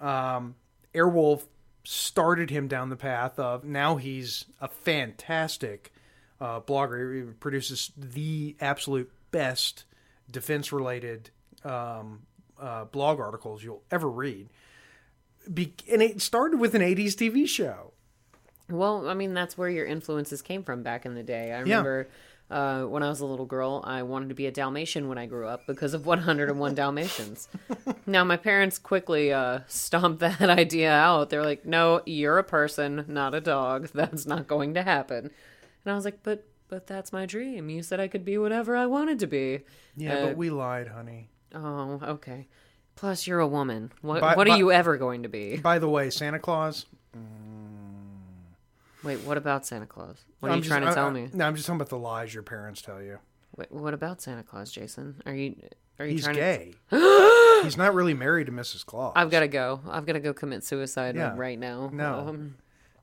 um, 0.00 0.56
Airwolf 0.94 1.42
started 1.84 2.50
him 2.50 2.68
down 2.68 2.88
the 2.90 2.96
path 2.96 3.38
of 3.38 3.64
now 3.64 3.96
he's 3.96 4.44
a 4.60 4.68
fantastic 4.68 5.92
uh, 6.40 6.60
blogger. 6.60 7.14
He 7.16 7.32
produces 7.32 7.92
the 7.96 8.56
absolute 8.60 9.10
best 9.30 9.84
defense 10.30 10.72
related 10.72 11.30
um, 11.64 12.22
uh, 12.60 12.84
blog 12.86 13.20
articles 13.20 13.62
you'll 13.62 13.82
ever 13.90 14.08
read. 14.10 14.48
Be- 15.52 15.74
and 15.90 16.02
it 16.02 16.20
started 16.22 16.58
with 16.60 16.74
an 16.74 16.82
80s 16.82 17.14
TV 17.14 17.48
show. 17.48 17.91
Well, 18.72 19.08
I 19.08 19.14
mean, 19.14 19.34
that's 19.34 19.56
where 19.58 19.68
your 19.68 19.86
influences 19.86 20.42
came 20.42 20.62
from 20.62 20.82
back 20.82 21.06
in 21.06 21.14
the 21.14 21.22
day. 21.22 21.52
I 21.52 21.60
remember 21.60 22.08
Uh, 22.50 22.82
when 22.84 23.02
I 23.02 23.08
was 23.08 23.20
a 23.20 23.24
little 23.26 23.46
girl, 23.46 23.82
I 23.86 24.02
wanted 24.02 24.28
to 24.28 24.34
be 24.34 24.46
a 24.46 24.50
Dalmatian 24.50 25.08
when 25.08 25.16
I 25.16 25.24
grew 25.24 25.46
up 25.46 25.66
because 25.66 25.94
of 25.94 26.04
101 26.12 26.74
Dalmatians. 26.74 27.48
now, 28.06 28.24
my 28.24 28.36
parents 28.36 28.78
quickly 28.78 29.32
uh, 29.32 29.60
stomped 29.68 30.18
that 30.26 30.42
idea 30.50 30.92
out. 30.92 31.30
They're 31.30 31.44
like, 31.44 31.64
no, 31.64 32.02
you're 32.04 32.36
a 32.38 32.44
person, 32.44 33.06
not 33.08 33.34
a 33.34 33.40
dog. 33.40 33.88
That's 33.94 34.26
not 34.26 34.48
going 34.48 34.74
to 34.74 34.82
happen. 34.82 35.30
And 35.84 35.92
I 35.92 35.94
was 35.94 36.04
like, 36.04 36.22
but 36.22 36.44
but 36.68 36.86
that's 36.86 37.12
my 37.12 37.26
dream. 37.26 37.68
You 37.68 37.82
said 37.82 38.00
I 38.00 38.08
could 38.08 38.24
be 38.24 38.38
whatever 38.38 38.74
I 38.76 38.86
wanted 38.86 39.18
to 39.20 39.26
be. 39.26 39.60
Yeah, 39.96 40.14
Uh, 40.14 40.26
but 40.28 40.36
we 40.38 40.48
lied, 40.48 40.88
honey. 40.88 41.28
Oh, 41.54 42.00
okay. 42.02 42.48
Plus, 42.96 43.26
you're 43.26 43.40
a 43.40 43.46
woman. 43.46 43.92
What, 44.00 44.20
By- 44.22 44.36
what 44.36 44.46
by- 44.46 44.54
are 44.54 44.58
you 44.58 44.72
ever 44.72 44.96
going 44.96 45.22
to 45.24 45.28
be? 45.28 45.56
By 45.58 45.78
the 45.78 45.88
way, 45.88 46.08
Santa 46.10 46.38
Claus. 46.38 46.86
Wait, 49.02 49.20
what 49.20 49.36
about 49.36 49.66
Santa 49.66 49.86
Claus? 49.86 50.24
What 50.40 50.48
are 50.48 50.52
I'm 50.52 50.58
you 50.58 50.62
just- 50.62 50.70
trying 50.70 50.82
to 50.82 50.90
I- 50.90 50.94
tell 50.94 51.06
I- 51.06 51.10
me? 51.10 51.28
No, 51.32 51.46
I'm 51.46 51.54
just 51.54 51.66
talking 51.66 51.78
about 51.80 51.88
the 51.88 51.98
lies 51.98 52.32
your 52.34 52.42
parents 52.42 52.82
tell 52.82 53.02
you. 53.02 53.18
Wait, 53.56 53.70
what 53.70 53.92
about 53.94 54.20
Santa 54.22 54.42
Claus, 54.42 54.70
Jason? 54.72 55.20
Are 55.26 55.34
you 55.34 55.56
are 55.98 56.06
you 56.06 56.12
He's 56.12 56.24
trying 56.24 56.36
gay. 56.36 56.74
He's 57.62 57.76
not 57.76 57.94
really 57.94 58.14
married 58.14 58.46
to 58.46 58.52
Mrs. 58.52 58.84
Claus. 58.84 59.12
I've 59.14 59.30
got 59.30 59.40
to 59.40 59.48
go. 59.48 59.80
I've 59.88 60.06
got 60.06 60.14
to 60.14 60.20
go 60.20 60.32
commit 60.32 60.64
suicide 60.64 61.16
Yeah. 61.16 61.34
right 61.36 61.58
now. 61.58 61.90
No. 61.92 62.28
Um, 62.28 62.54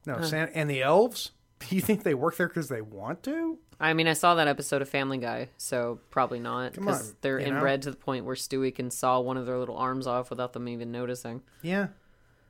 no 0.05 0.21
Santa 0.23 0.55
and 0.55 0.69
the 0.69 0.81
elves. 0.81 1.31
Do 1.59 1.75
you 1.75 1.81
think 1.81 2.03
they 2.03 2.13
work 2.15 2.35
there 2.37 2.47
because 2.47 2.67
they 2.69 2.81
want 2.81 3.21
to? 3.23 3.59
I 3.79 3.93
mean, 3.93 4.07
I 4.07 4.13
saw 4.13 4.35
that 4.35 4.47
episode 4.47 4.81
of 4.81 4.89
Family 4.89 5.17
Guy, 5.19 5.49
so 5.57 5.99
probably 6.09 6.39
not 6.39 6.73
Come 6.73 6.85
because 6.85 7.11
on, 7.11 7.15
they're 7.21 7.39
you 7.39 7.45
know? 7.47 7.55
inbred 7.57 7.83
to 7.83 7.91
the 7.91 7.97
point 7.97 8.25
where 8.25 8.35
Stewie 8.35 8.73
can 8.75 8.91
saw 8.91 9.19
one 9.21 9.37
of 9.37 9.45
their 9.45 9.57
little 9.57 9.77
arms 9.77 10.05
off 10.07 10.29
without 10.29 10.51
them 10.53 10.67
even 10.67 10.91
noticing. 10.91 11.41
Yeah, 11.61 11.87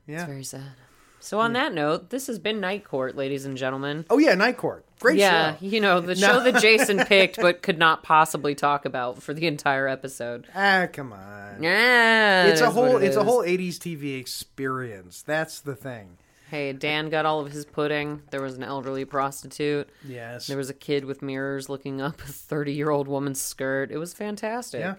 yeah. 0.07 0.25
Very 0.25 0.43
sad. 0.43 0.71
So 1.19 1.39
on 1.39 1.53
that 1.53 1.73
note, 1.73 2.09
this 2.09 2.27
has 2.27 2.39
been 2.39 2.59
Night 2.59 2.83
Court, 2.85 3.15
ladies 3.15 3.45
and 3.45 3.57
gentlemen. 3.57 4.05
Oh 4.09 4.17
yeah, 4.17 4.35
Night 4.35 4.57
Court. 4.57 4.85
Great 4.99 5.15
show. 5.17 5.25
yeah, 5.25 5.57
show. 5.57 5.65
you 5.65 5.79
know 5.79 6.01
the 6.01 6.15
show 6.15 6.43
that 6.43 6.55
Jason 6.61 6.99
picked 7.05 7.37
but 7.37 7.61
could 7.61 7.77
not 7.77 8.03
possibly 8.03 8.53
talk 8.55 8.85
about 8.85 9.21
for 9.21 9.33
the 9.33 9.47
entire 9.47 9.87
episode. 9.87 10.47
Ah, 10.55 10.87
come 10.91 11.13
on. 11.13 11.61
Yeah, 11.63 12.45
it's 12.45 12.61
a 12.61 12.69
whole 12.69 12.97
it 12.97 13.03
it's 13.05 13.15
a 13.15 13.23
whole 13.23 13.41
80s 13.43 13.75
TV 13.77 14.19
experience. 14.19 15.21
That's 15.21 15.59
the 15.61 15.75
thing. 15.75 16.17
Hey, 16.49 16.73
Dan 16.73 17.09
got 17.09 17.27
all 17.27 17.41
of 17.41 17.51
his 17.51 17.63
pudding. 17.63 18.23
There 18.31 18.41
was 18.41 18.55
an 18.55 18.63
elderly 18.63 19.05
prostitute. 19.05 19.87
Yes. 20.03 20.47
There 20.47 20.57
was 20.57 20.69
a 20.71 20.73
kid 20.73 21.05
with 21.05 21.21
mirrors 21.21 21.69
looking 21.69 22.01
up 22.01 22.19
a 22.21 22.25
thirty-year-old 22.25 23.07
woman's 23.07 23.39
skirt. 23.39 23.91
It 23.91 23.97
was 23.97 24.13
fantastic. 24.15 24.79
Yeah. 24.79 24.95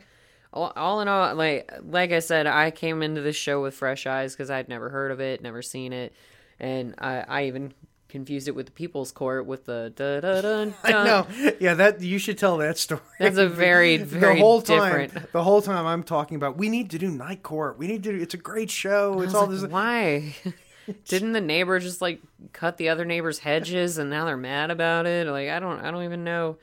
All, 0.52 0.72
all 0.74 1.00
in 1.00 1.08
all, 1.08 1.34
like 1.34 1.70
like 1.82 2.12
I 2.12 2.18
said, 2.18 2.46
I 2.46 2.70
came 2.70 3.02
into 3.02 3.20
this 3.20 3.36
show 3.36 3.62
with 3.62 3.74
fresh 3.74 4.06
eyes 4.06 4.34
because 4.34 4.50
I'd 4.50 4.68
never 4.68 4.88
heard 4.88 5.12
of 5.12 5.20
it, 5.20 5.42
never 5.42 5.62
seen 5.62 5.92
it, 5.92 6.12
and 6.58 6.94
I, 6.98 7.24
I 7.28 7.44
even 7.44 7.72
confused 8.10 8.48
it 8.48 8.54
with 8.54 8.66
the 8.66 8.72
People's 8.72 9.12
Court 9.12 9.46
with 9.46 9.64
the 9.64 9.92
da 9.94 10.20
da 10.20 10.40
da. 10.40 10.72
I 10.84 10.92
know. 10.92 11.26
Yeah, 11.60 11.74
that 11.74 12.00
you 12.00 12.18
should 12.18 12.36
tell 12.36 12.58
that 12.58 12.76
story. 12.76 13.00
That's 13.18 13.38
a 13.38 13.48
very 13.48 13.96
very 13.98 14.34
the 14.34 14.40
whole 14.40 14.60
time, 14.60 15.06
different. 15.06 15.32
the 15.32 15.42
whole 15.42 15.62
time 15.62 15.86
I'm 15.86 16.02
talking 16.02 16.36
about 16.36 16.58
we 16.58 16.68
need 16.68 16.90
to 16.90 16.98
do 16.98 17.10
Night 17.10 17.42
Court. 17.42 17.78
We 17.78 17.86
need 17.86 18.02
to. 18.02 18.12
do 18.12 18.20
It's 18.20 18.34
a 18.34 18.38
great 18.38 18.70
show. 18.70 19.20
It's 19.22 19.34
all 19.34 19.46
was 19.46 19.62
this. 19.62 19.70
Why? 19.70 20.34
Didn't 21.06 21.32
the 21.32 21.40
neighbor 21.40 21.78
just 21.78 22.02
like 22.02 22.20
cut 22.52 22.76
the 22.76 22.88
other 22.88 23.04
neighbor's 23.04 23.38
hedges 23.38 23.98
and 23.98 24.10
now 24.10 24.24
they're 24.24 24.36
mad 24.36 24.70
about 24.70 25.06
it? 25.06 25.26
Like 25.28 25.48
I 25.48 25.60
don't 25.60 25.80
I 25.80 25.90
don't 25.90 26.02
even 26.04 26.24
know. 26.24 26.56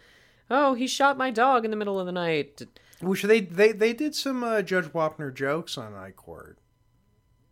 Oh, 0.49 0.73
he 0.75 0.87
shot 0.87 1.17
my 1.17 1.31
dog 1.31 1.65
in 1.65 1.71
the 1.71 1.77
middle 1.77 1.99
of 1.99 2.05
the 2.05 2.11
night. 2.11 2.61
Which 3.01 3.21
they 3.23 3.41
they 3.41 3.71
they 3.71 3.93
did 3.93 4.15
some 4.15 4.43
uh, 4.43 4.61
Judge 4.61 4.85
Wapner 4.85 5.33
jokes 5.33 5.77
on 5.77 5.93
Night 5.93 6.15
Court. 6.15 6.57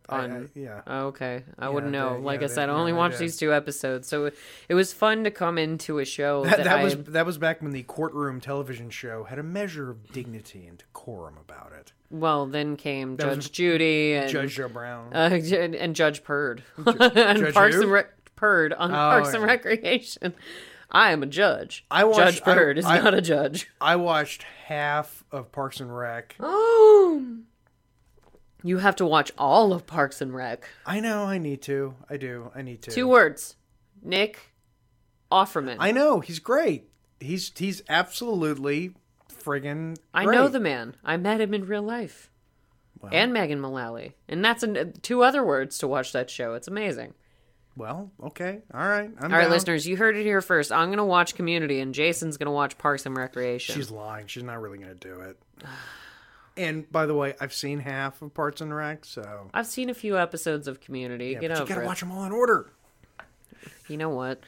I- 0.08 0.18
On- 0.24 0.32
I- 0.54 0.58
yeah. 0.58 0.82
Oh, 0.86 1.06
okay, 1.06 1.42
I 1.58 1.68
wouldn't 1.68 1.90
know. 1.92 2.14
they- 2.14 2.20
like 2.22 2.40
yeah, 2.40 2.44
I 2.46 2.48
said, 2.48 2.68
they- 2.68 2.72
I 2.72 2.76
only 2.76 2.92
yeah, 2.92 2.98
watched 2.98 3.18
these 3.18 3.36
two 3.36 3.52
episodes, 3.52 4.06
so 4.06 4.30
it, 4.68 4.74
was 4.74 4.92
fun 4.92 5.24
to 5.24 5.32
come 5.32 5.58
into 5.58 5.98
a 5.98 6.04
show 6.04 6.44
that, 6.46 6.58
That, 6.58 6.64
that 6.64 6.78
I 6.78 6.84
was 6.84 6.96
that 6.96 7.26
was 7.26 7.38
back 7.38 7.60
when 7.60 7.72
the 7.72 7.82
courtroom 7.82 8.40
television 8.40 8.88
show 8.90 9.24
had 9.24 9.38
a 9.40 9.42
measure 9.42 9.90
of 9.90 10.12
dignity 10.12 10.64
and 10.66 10.78
decorum 10.78 11.36
about 11.38 11.72
it. 11.72 11.92
well. 12.10 12.46
Then 12.46 12.76
came 12.76 13.16
That 13.16 13.24
Judge 13.34 13.50
Judy 13.52 14.14
and 14.14 14.30
Judge 14.30 14.54
Joe 14.54 14.68
Brown. 14.68 15.10
uh, 15.14 15.30
and 15.32 15.94
Judge 15.96 16.22
Perd 16.22 16.62
and 16.76 17.38
Judge 17.38 17.54
Parks 17.54 17.74
who? 17.74 17.82
and 17.82 17.90
Rec- 17.92 18.12
Perd 18.36 18.72
on 18.74 18.90
Parks 18.90 19.32
and. 19.34 19.42
Recreation. 19.42 20.34
I 20.88 21.10
am 21.10 21.24
a 21.24 21.26
judge. 21.26 21.84
I 21.90 22.04
watched- 22.04 22.44
Judge 22.44 22.78
I- 22.78 22.78
is 22.78 22.84
not 22.84 23.12
a 23.14 23.20
judge. 23.20 23.68
I 23.80 23.96
watched 23.96 24.44
half 24.66 25.15
of 25.32 25.52
Parks 25.52 25.80
and 25.80 25.96
Rec. 25.96 26.36
Oh, 26.40 27.36
you 28.62 28.78
have 28.78 28.96
to 28.96 29.06
watch 29.06 29.30
all 29.38 29.72
of 29.72 29.86
Parks 29.86 30.20
and 30.20 30.34
Rec. 30.34 30.68
I 30.84 31.00
know. 31.00 31.24
I 31.24 31.38
need 31.38 31.62
to. 31.62 31.94
I 32.10 32.16
do. 32.16 32.50
I 32.54 32.62
need 32.62 32.82
to. 32.82 32.90
Two 32.90 33.08
words: 33.08 33.56
Nick 34.02 34.52
Offerman. 35.30 35.76
I 35.78 35.92
know. 35.92 36.20
He's 36.20 36.38
great. 36.38 36.88
He's 37.20 37.52
he's 37.56 37.82
absolutely 37.88 38.92
friggin' 39.32 39.96
I 40.12 40.24
know 40.24 40.48
the 40.48 40.60
man. 40.60 40.96
I 41.04 41.16
met 41.16 41.40
him 41.40 41.54
in 41.54 41.66
real 41.66 41.82
life. 41.82 42.30
and 43.12 43.32
Megan 43.32 43.60
Mullally. 43.60 44.16
And 44.28 44.44
that's 44.44 44.62
an, 44.62 44.94
two 45.02 45.22
other 45.22 45.44
words 45.44 45.78
to 45.78 45.86
watch 45.88 46.12
that 46.12 46.28
show. 46.30 46.54
It's 46.54 46.66
amazing. 46.66 47.14
Well, 47.76 48.10
okay. 48.22 48.60
All 48.72 48.80
right. 48.88 49.10
I'm 49.20 49.24
All 49.32 49.36
right, 49.38 49.42
down. 49.42 49.50
listeners, 49.50 49.86
you 49.86 49.96
heard 49.96 50.16
it 50.16 50.22
here 50.24 50.40
first. 50.40 50.72
I'm 50.72 50.88
going 50.88 50.96
to 50.98 51.04
watch 51.04 51.34
Community, 51.34 51.80
and 51.80 51.94
Jason's 51.94 52.36
going 52.38 52.46
to 52.46 52.52
watch 52.52 52.78
Parks 52.78 53.04
and 53.04 53.16
Recreation. 53.16 53.74
She's 53.74 53.90
lying. 53.90 54.26
She's 54.28 54.42
not 54.42 54.60
really 54.62 54.78
going 54.78 54.96
to 54.96 55.08
do 55.08 55.20
it. 55.20 55.38
And 56.58 56.90
by 56.90 57.04
the 57.04 57.14
way, 57.14 57.34
I've 57.38 57.52
seen 57.52 57.80
half 57.80 58.22
of 58.22 58.32
Parts 58.32 58.62
and 58.62 58.74
Rec, 58.74 59.04
so 59.04 59.50
I've 59.52 59.66
seen 59.66 59.90
a 59.90 59.94
few 59.94 60.16
episodes 60.16 60.66
of 60.66 60.80
Community. 60.80 61.32
yeah, 61.32 61.40
Get 61.40 61.50
but 61.50 61.58
you 61.60 61.66
gotta 61.66 61.82
it. 61.82 61.86
watch 61.86 62.00
them 62.00 62.10
all 62.10 62.24
in 62.24 62.32
order. 62.32 62.70
You 63.88 63.98
know 63.98 64.08
what? 64.08 64.40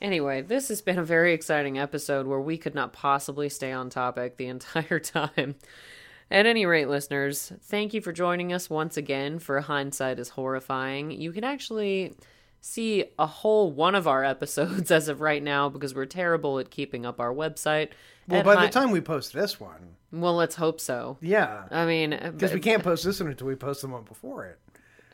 Anyway, 0.00 0.42
this 0.42 0.68
has 0.68 0.80
been 0.80 0.96
a 0.96 1.02
very 1.04 1.32
exciting 1.32 1.76
episode 1.76 2.28
where 2.28 2.40
we 2.40 2.56
could 2.56 2.76
not 2.76 2.92
possibly 2.92 3.48
stay 3.48 3.72
on 3.72 3.90
topic 3.90 4.36
the 4.36 4.46
entire 4.48 5.00
time. 5.00 5.56
At 6.30 6.46
any 6.46 6.66
rate, 6.66 6.88
listeners, 6.88 7.52
thank 7.62 7.94
you 7.94 8.00
for 8.00 8.12
joining 8.12 8.52
us 8.52 8.70
once 8.70 8.96
again 8.96 9.40
for 9.40 9.60
Hindsight 9.60 10.20
is 10.20 10.28
Horrifying. 10.28 11.10
You 11.10 11.32
can 11.32 11.42
actually 11.42 12.14
see 12.64 13.04
a 13.18 13.26
whole 13.26 13.70
one 13.70 13.94
of 13.94 14.08
our 14.08 14.24
episodes 14.24 14.90
as 14.98 15.08
of 15.08 15.20
right 15.20 15.42
now 15.42 15.68
because 15.68 15.94
we're 15.94 16.06
terrible 16.06 16.58
at 16.58 16.70
keeping 16.70 17.04
up 17.04 17.20
our 17.20 17.32
website. 17.32 17.90
Well, 18.26 18.40
At 18.40 18.46
by 18.46 18.54
Hi- 18.56 18.66
the 18.66 18.72
time 18.72 18.90
we 18.90 19.02
post 19.02 19.34
this 19.34 19.60
one, 19.60 19.96
Well, 20.10 20.34
let's 20.34 20.54
hope 20.54 20.80
so. 20.80 21.18
yeah, 21.20 21.64
I 21.70 21.84
mean, 21.84 22.14
uh, 22.14 22.30
because 22.32 22.54
we 22.54 22.60
can't 22.60 22.82
post 22.82 23.04
this 23.04 23.20
one 23.20 23.28
until 23.30 23.46
we 23.48 23.54
post 23.54 23.82
the 23.82 23.88
one 23.88 24.04
before 24.04 24.46
it. 24.46 24.58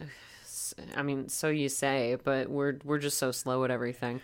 I 0.97 1.03
mean, 1.03 1.29
so 1.29 1.49
you 1.49 1.69
say, 1.69 2.17
but 2.23 2.49
we're 2.49 2.77
we're 2.85 2.99
just 2.99 3.19
so 3.19 3.33
slow 3.33 3.65
at 3.65 3.71
everything. 3.73 4.21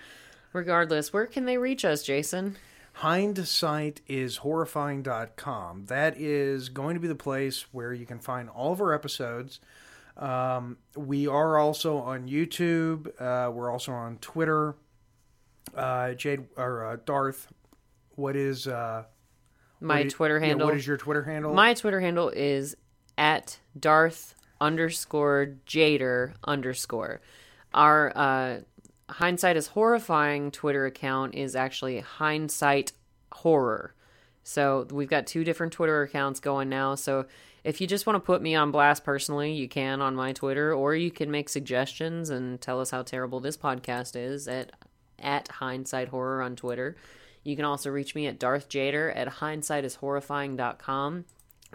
Regardless, 0.52 1.12
where 1.12 1.26
can 1.26 1.44
they 1.46 1.58
reach 1.58 1.84
us, 1.84 2.02
Jason? 2.04 2.56
Hindsight 2.92 4.00
is 4.08 4.38
horrifying.com. 4.38 5.86
That 5.86 6.16
is 6.18 6.68
going 6.70 6.94
to 6.94 7.00
be 7.00 7.08
the 7.08 7.14
place 7.14 7.66
where 7.72 7.92
you 7.92 8.06
can 8.06 8.20
find 8.20 8.48
all 8.48 8.72
of 8.72 8.80
our 8.80 8.94
episodes. 8.94 9.60
Um, 10.16 10.78
we 10.96 11.26
are 11.26 11.58
also 11.58 11.98
on 11.98 12.28
YouTube. 12.28 13.08
Uh, 13.20 13.50
we're 13.50 13.70
also 13.70 13.92
on 13.92 14.18
Twitter. 14.18 14.74
Uh, 15.74 16.14
Jade 16.14 16.46
or 16.56 16.86
uh, 16.86 16.96
Darth, 17.04 17.48
what 18.14 18.34
is 18.36 18.66
uh, 18.66 19.04
My 19.80 19.96
what 19.98 20.06
is- 20.06 20.12
Twitter 20.14 20.38
yeah, 20.38 20.46
handle. 20.46 20.68
what 20.68 20.76
is 20.76 20.86
your 20.86 20.96
Twitter 20.96 21.24
handle? 21.24 21.52
My 21.52 21.74
Twitter 21.74 22.00
handle 22.00 22.30
is 22.30 22.76
at 23.18 23.58
Darth 23.78 24.34
underscore 24.60 25.56
Jader 25.66 26.32
underscore. 26.44 27.20
Our 27.74 28.12
uh, 28.16 28.60
hindsight 29.10 29.56
is 29.56 29.66
horrifying 29.68 30.50
Twitter 30.50 30.86
account 30.86 31.34
is 31.34 31.54
actually 31.54 32.00
hindsight 32.00 32.92
horror. 33.32 33.92
So 34.44 34.86
we've 34.90 35.10
got 35.10 35.26
two 35.26 35.44
different 35.44 35.72
Twitter 35.74 36.02
accounts 36.02 36.40
going 36.40 36.68
now. 36.70 36.94
So 36.94 37.26
if 37.66 37.80
you 37.80 37.86
just 37.88 38.06
want 38.06 38.14
to 38.14 38.20
put 38.20 38.40
me 38.40 38.54
on 38.54 38.70
blast 38.70 39.02
personally, 39.02 39.52
you 39.52 39.68
can 39.68 40.00
on 40.00 40.14
my 40.14 40.32
Twitter, 40.32 40.72
or 40.72 40.94
you 40.94 41.10
can 41.10 41.32
make 41.32 41.48
suggestions 41.48 42.30
and 42.30 42.60
tell 42.60 42.80
us 42.80 42.90
how 42.92 43.02
terrible 43.02 43.40
this 43.40 43.56
podcast 43.56 44.14
is 44.14 44.46
at 44.46 44.70
at 45.18 45.48
hindsight 45.48 46.08
horror 46.08 46.42
on 46.42 46.54
Twitter. 46.54 46.96
You 47.42 47.56
can 47.56 47.64
also 47.64 47.90
reach 47.90 48.14
me 48.14 48.28
at 48.28 48.38
Darth 48.38 48.68
Jader 48.68 49.12
at 49.16 49.26
hindsightishorrifying.com. 49.28 51.24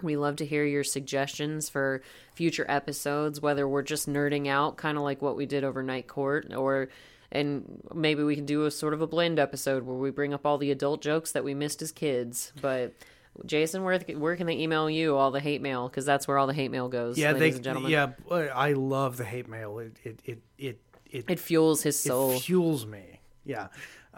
We 0.02 0.16
love 0.16 0.36
to 0.36 0.46
hear 0.46 0.64
your 0.64 0.84
suggestions 0.84 1.68
for 1.68 2.00
future 2.34 2.64
episodes, 2.68 3.42
whether 3.42 3.68
we're 3.68 3.82
just 3.82 4.08
nerding 4.08 4.48
out, 4.48 4.78
kind 4.78 4.96
of 4.96 5.04
like 5.04 5.20
what 5.20 5.36
we 5.36 5.44
did 5.44 5.62
over 5.62 5.82
Night 5.82 6.08
Court, 6.08 6.54
or 6.54 6.88
and 7.30 7.82
maybe 7.94 8.22
we 8.22 8.34
can 8.34 8.46
do 8.46 8.64
a 8.64 8.70
sort 8.70 8.94
of 8.94 9.02
a 9.02 9.06
blend 9.06 9.38
episode 9.38 9.82
where 9.82 9.96
we 9.96 10.10
bring 10.10 10.32
up 10.32 10.46
all 10.46 10.56
the 10.56 10.70
adult 10.70 11.02
jokes 11.02 11.32
that 11.32 11.44
we 11.44 11.52
missed 11.52 11.82
as 11.82 11.92
kids. 11.92 12.52
But 12.62 12.94
Jason, 13.46 13.82
where 13.82 13.98
where 14.16 14.36
can 14.36 14.46
they 14.46 14.58
email 14.58 14.90
you 14.90 15.16
all 15.16 15.30
the 15.30 15.40
hate 15.40 15.62
mail? 15.62 15.88
Because 15.88 16.04
that's 16.04 16.28
where 16.28 16.36
all 16.38 16.46
the 16.46 16.52
hate 16.54 16.70
mail 16.70 16.88
goes, 16.88 17.16
yeah, 17.18 17.32
ladies 17.32 17.40
they, 17.40 17.50
and 17.56 17.64
gentlemen. 17.64 17.90
yeah, 17.90 18.10
I 18.54 18.72
love 18.74 19.16
the 19.16 19.24
hate 19.24 19.48
mail. 19.48 19.78
It 19.78 19.96
it 20.04 20.20
it 20.24 20.42
it 20.58 20.80
it, 21.10 21.24
It 21.28 21.40
fuels 21.40 21.82
his 21.82 21.98
soul. 21.98 22.32
It 22.32 22.42
fuels 22.42 22.86
me. 22.86 23.20
Yeah. 23.44 23.68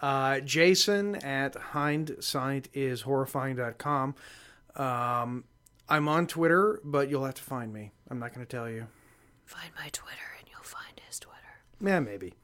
Uh, 0.01 0.41
Jason 0.41 1.15
at 1.17 1.55
hindsightisHorrifying.com. 1.55 4.15
Um, 4.77 5.45
I'm 5.89 6.09
on 6.09 6.27
Twitter, 6.27 6.81
but 6.85 7.09
you'll 7.11 7.25
have 7.25 7.35
to 7.35 7.43
find 7.43 7.73
me. 7.73 7.93
I'm 8.11 8.19
not 8.19 8.35
going 8.35 8.45
to 8.47 8.51
tell 8.57 8.69
you. 8.69 8.87
Find 9.45 9.71
my 9.79 9.89
Twitter 9.91 10.19
and 10.39 10.49
you'll 10.51 10.63
find 10.63 11.01
his 11.07 11.19
Twitter. 11.21 11.39
Yeah, 11.81 12.01
maybe. 12.01 12.35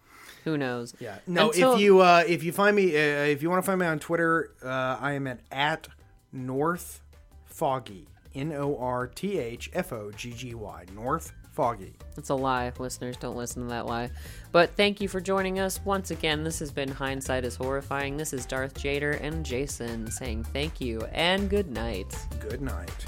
Who 0.45 0.57
knows? 0.57 0.95
Yeah. 1.01 1.19
No, 1.27 1.49
Until- 1.49 1.75
if 1.75 1.81
you 1.81 2.01
uh, 2.01 2.25
if 2.27 2.43
you 2.43 2.53
find 2.53 2.75
me 2.77 2.95
uh, 2.97 3.25
if 3.25 3.43
you 3.43 3.51
want 3.51 3.63
to 3.63 3.67
find 3.67 3.81
me 3.81 3.87
on 3.87 3.99
Twitter, 3.99 4.55
uh, 4.63 4.97
I 5.01 5.13
am 5.13 5.27
at 5.27 5.41
at 5.51 5.89
North 6.33 7.03
Foggy. 7.45 8.09
N 8.35 8.53
O 8.53 8.77
R 8.77 9.09
T 9.09 9.39
H 9.39 9.71
F 9.73 9.93
O 9.93 10.11
G 10.13 10.33
G 10.33 10.55
Y. 10.55 10.85
North 10.95 11.33
Foggy. 11.53 11.95
It's 12.17 12.31
a 12.31 12.35
lie. 12.35 12.73
Listeners, 12.79 13.17
don't 13.17 13.37
listen 13.37 13.63
to 13.63 13.69
that 13.69 13.87
lie. 13.87 14.11
But 14.53 14.71
thank 14.77 15.01
you 15.01 15.09
for 15.09 15.21
joining 15.21 15.59
us 15.59 15.81
once 15.85 16.11
again. 16.11 16.45
This 16.45 16.61
has 16.61 16.71
been 16.71 16.89
Hindsight 16.89 17.45
is 17.45 17.57
Horrifying. 17.57 18.17
This 18.17 18.33
is 18.33 18.47
Darth 18.47 18.75
Jader 18.75 19.21
and 19.21 19.45
Jason 19.45 20.11
saying 20.11 20.45
thank 20.45 20.81
you 20.81 21.01
and 21.13 21.51
good 21.51 21.71
night. 21.71 22.15
Good 22.39 22.63
night. 22.63 23.07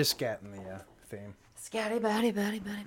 Just 0.00 0.18
scatting 0.18 0.50
the 0.52 0.76
uh, 0.76 0.78
theme. 1.10 1.34
Scatty, 1.62 2.00
batty, 2.00 2.30
batty, 2.30 2.58
batty. 2.58 2.86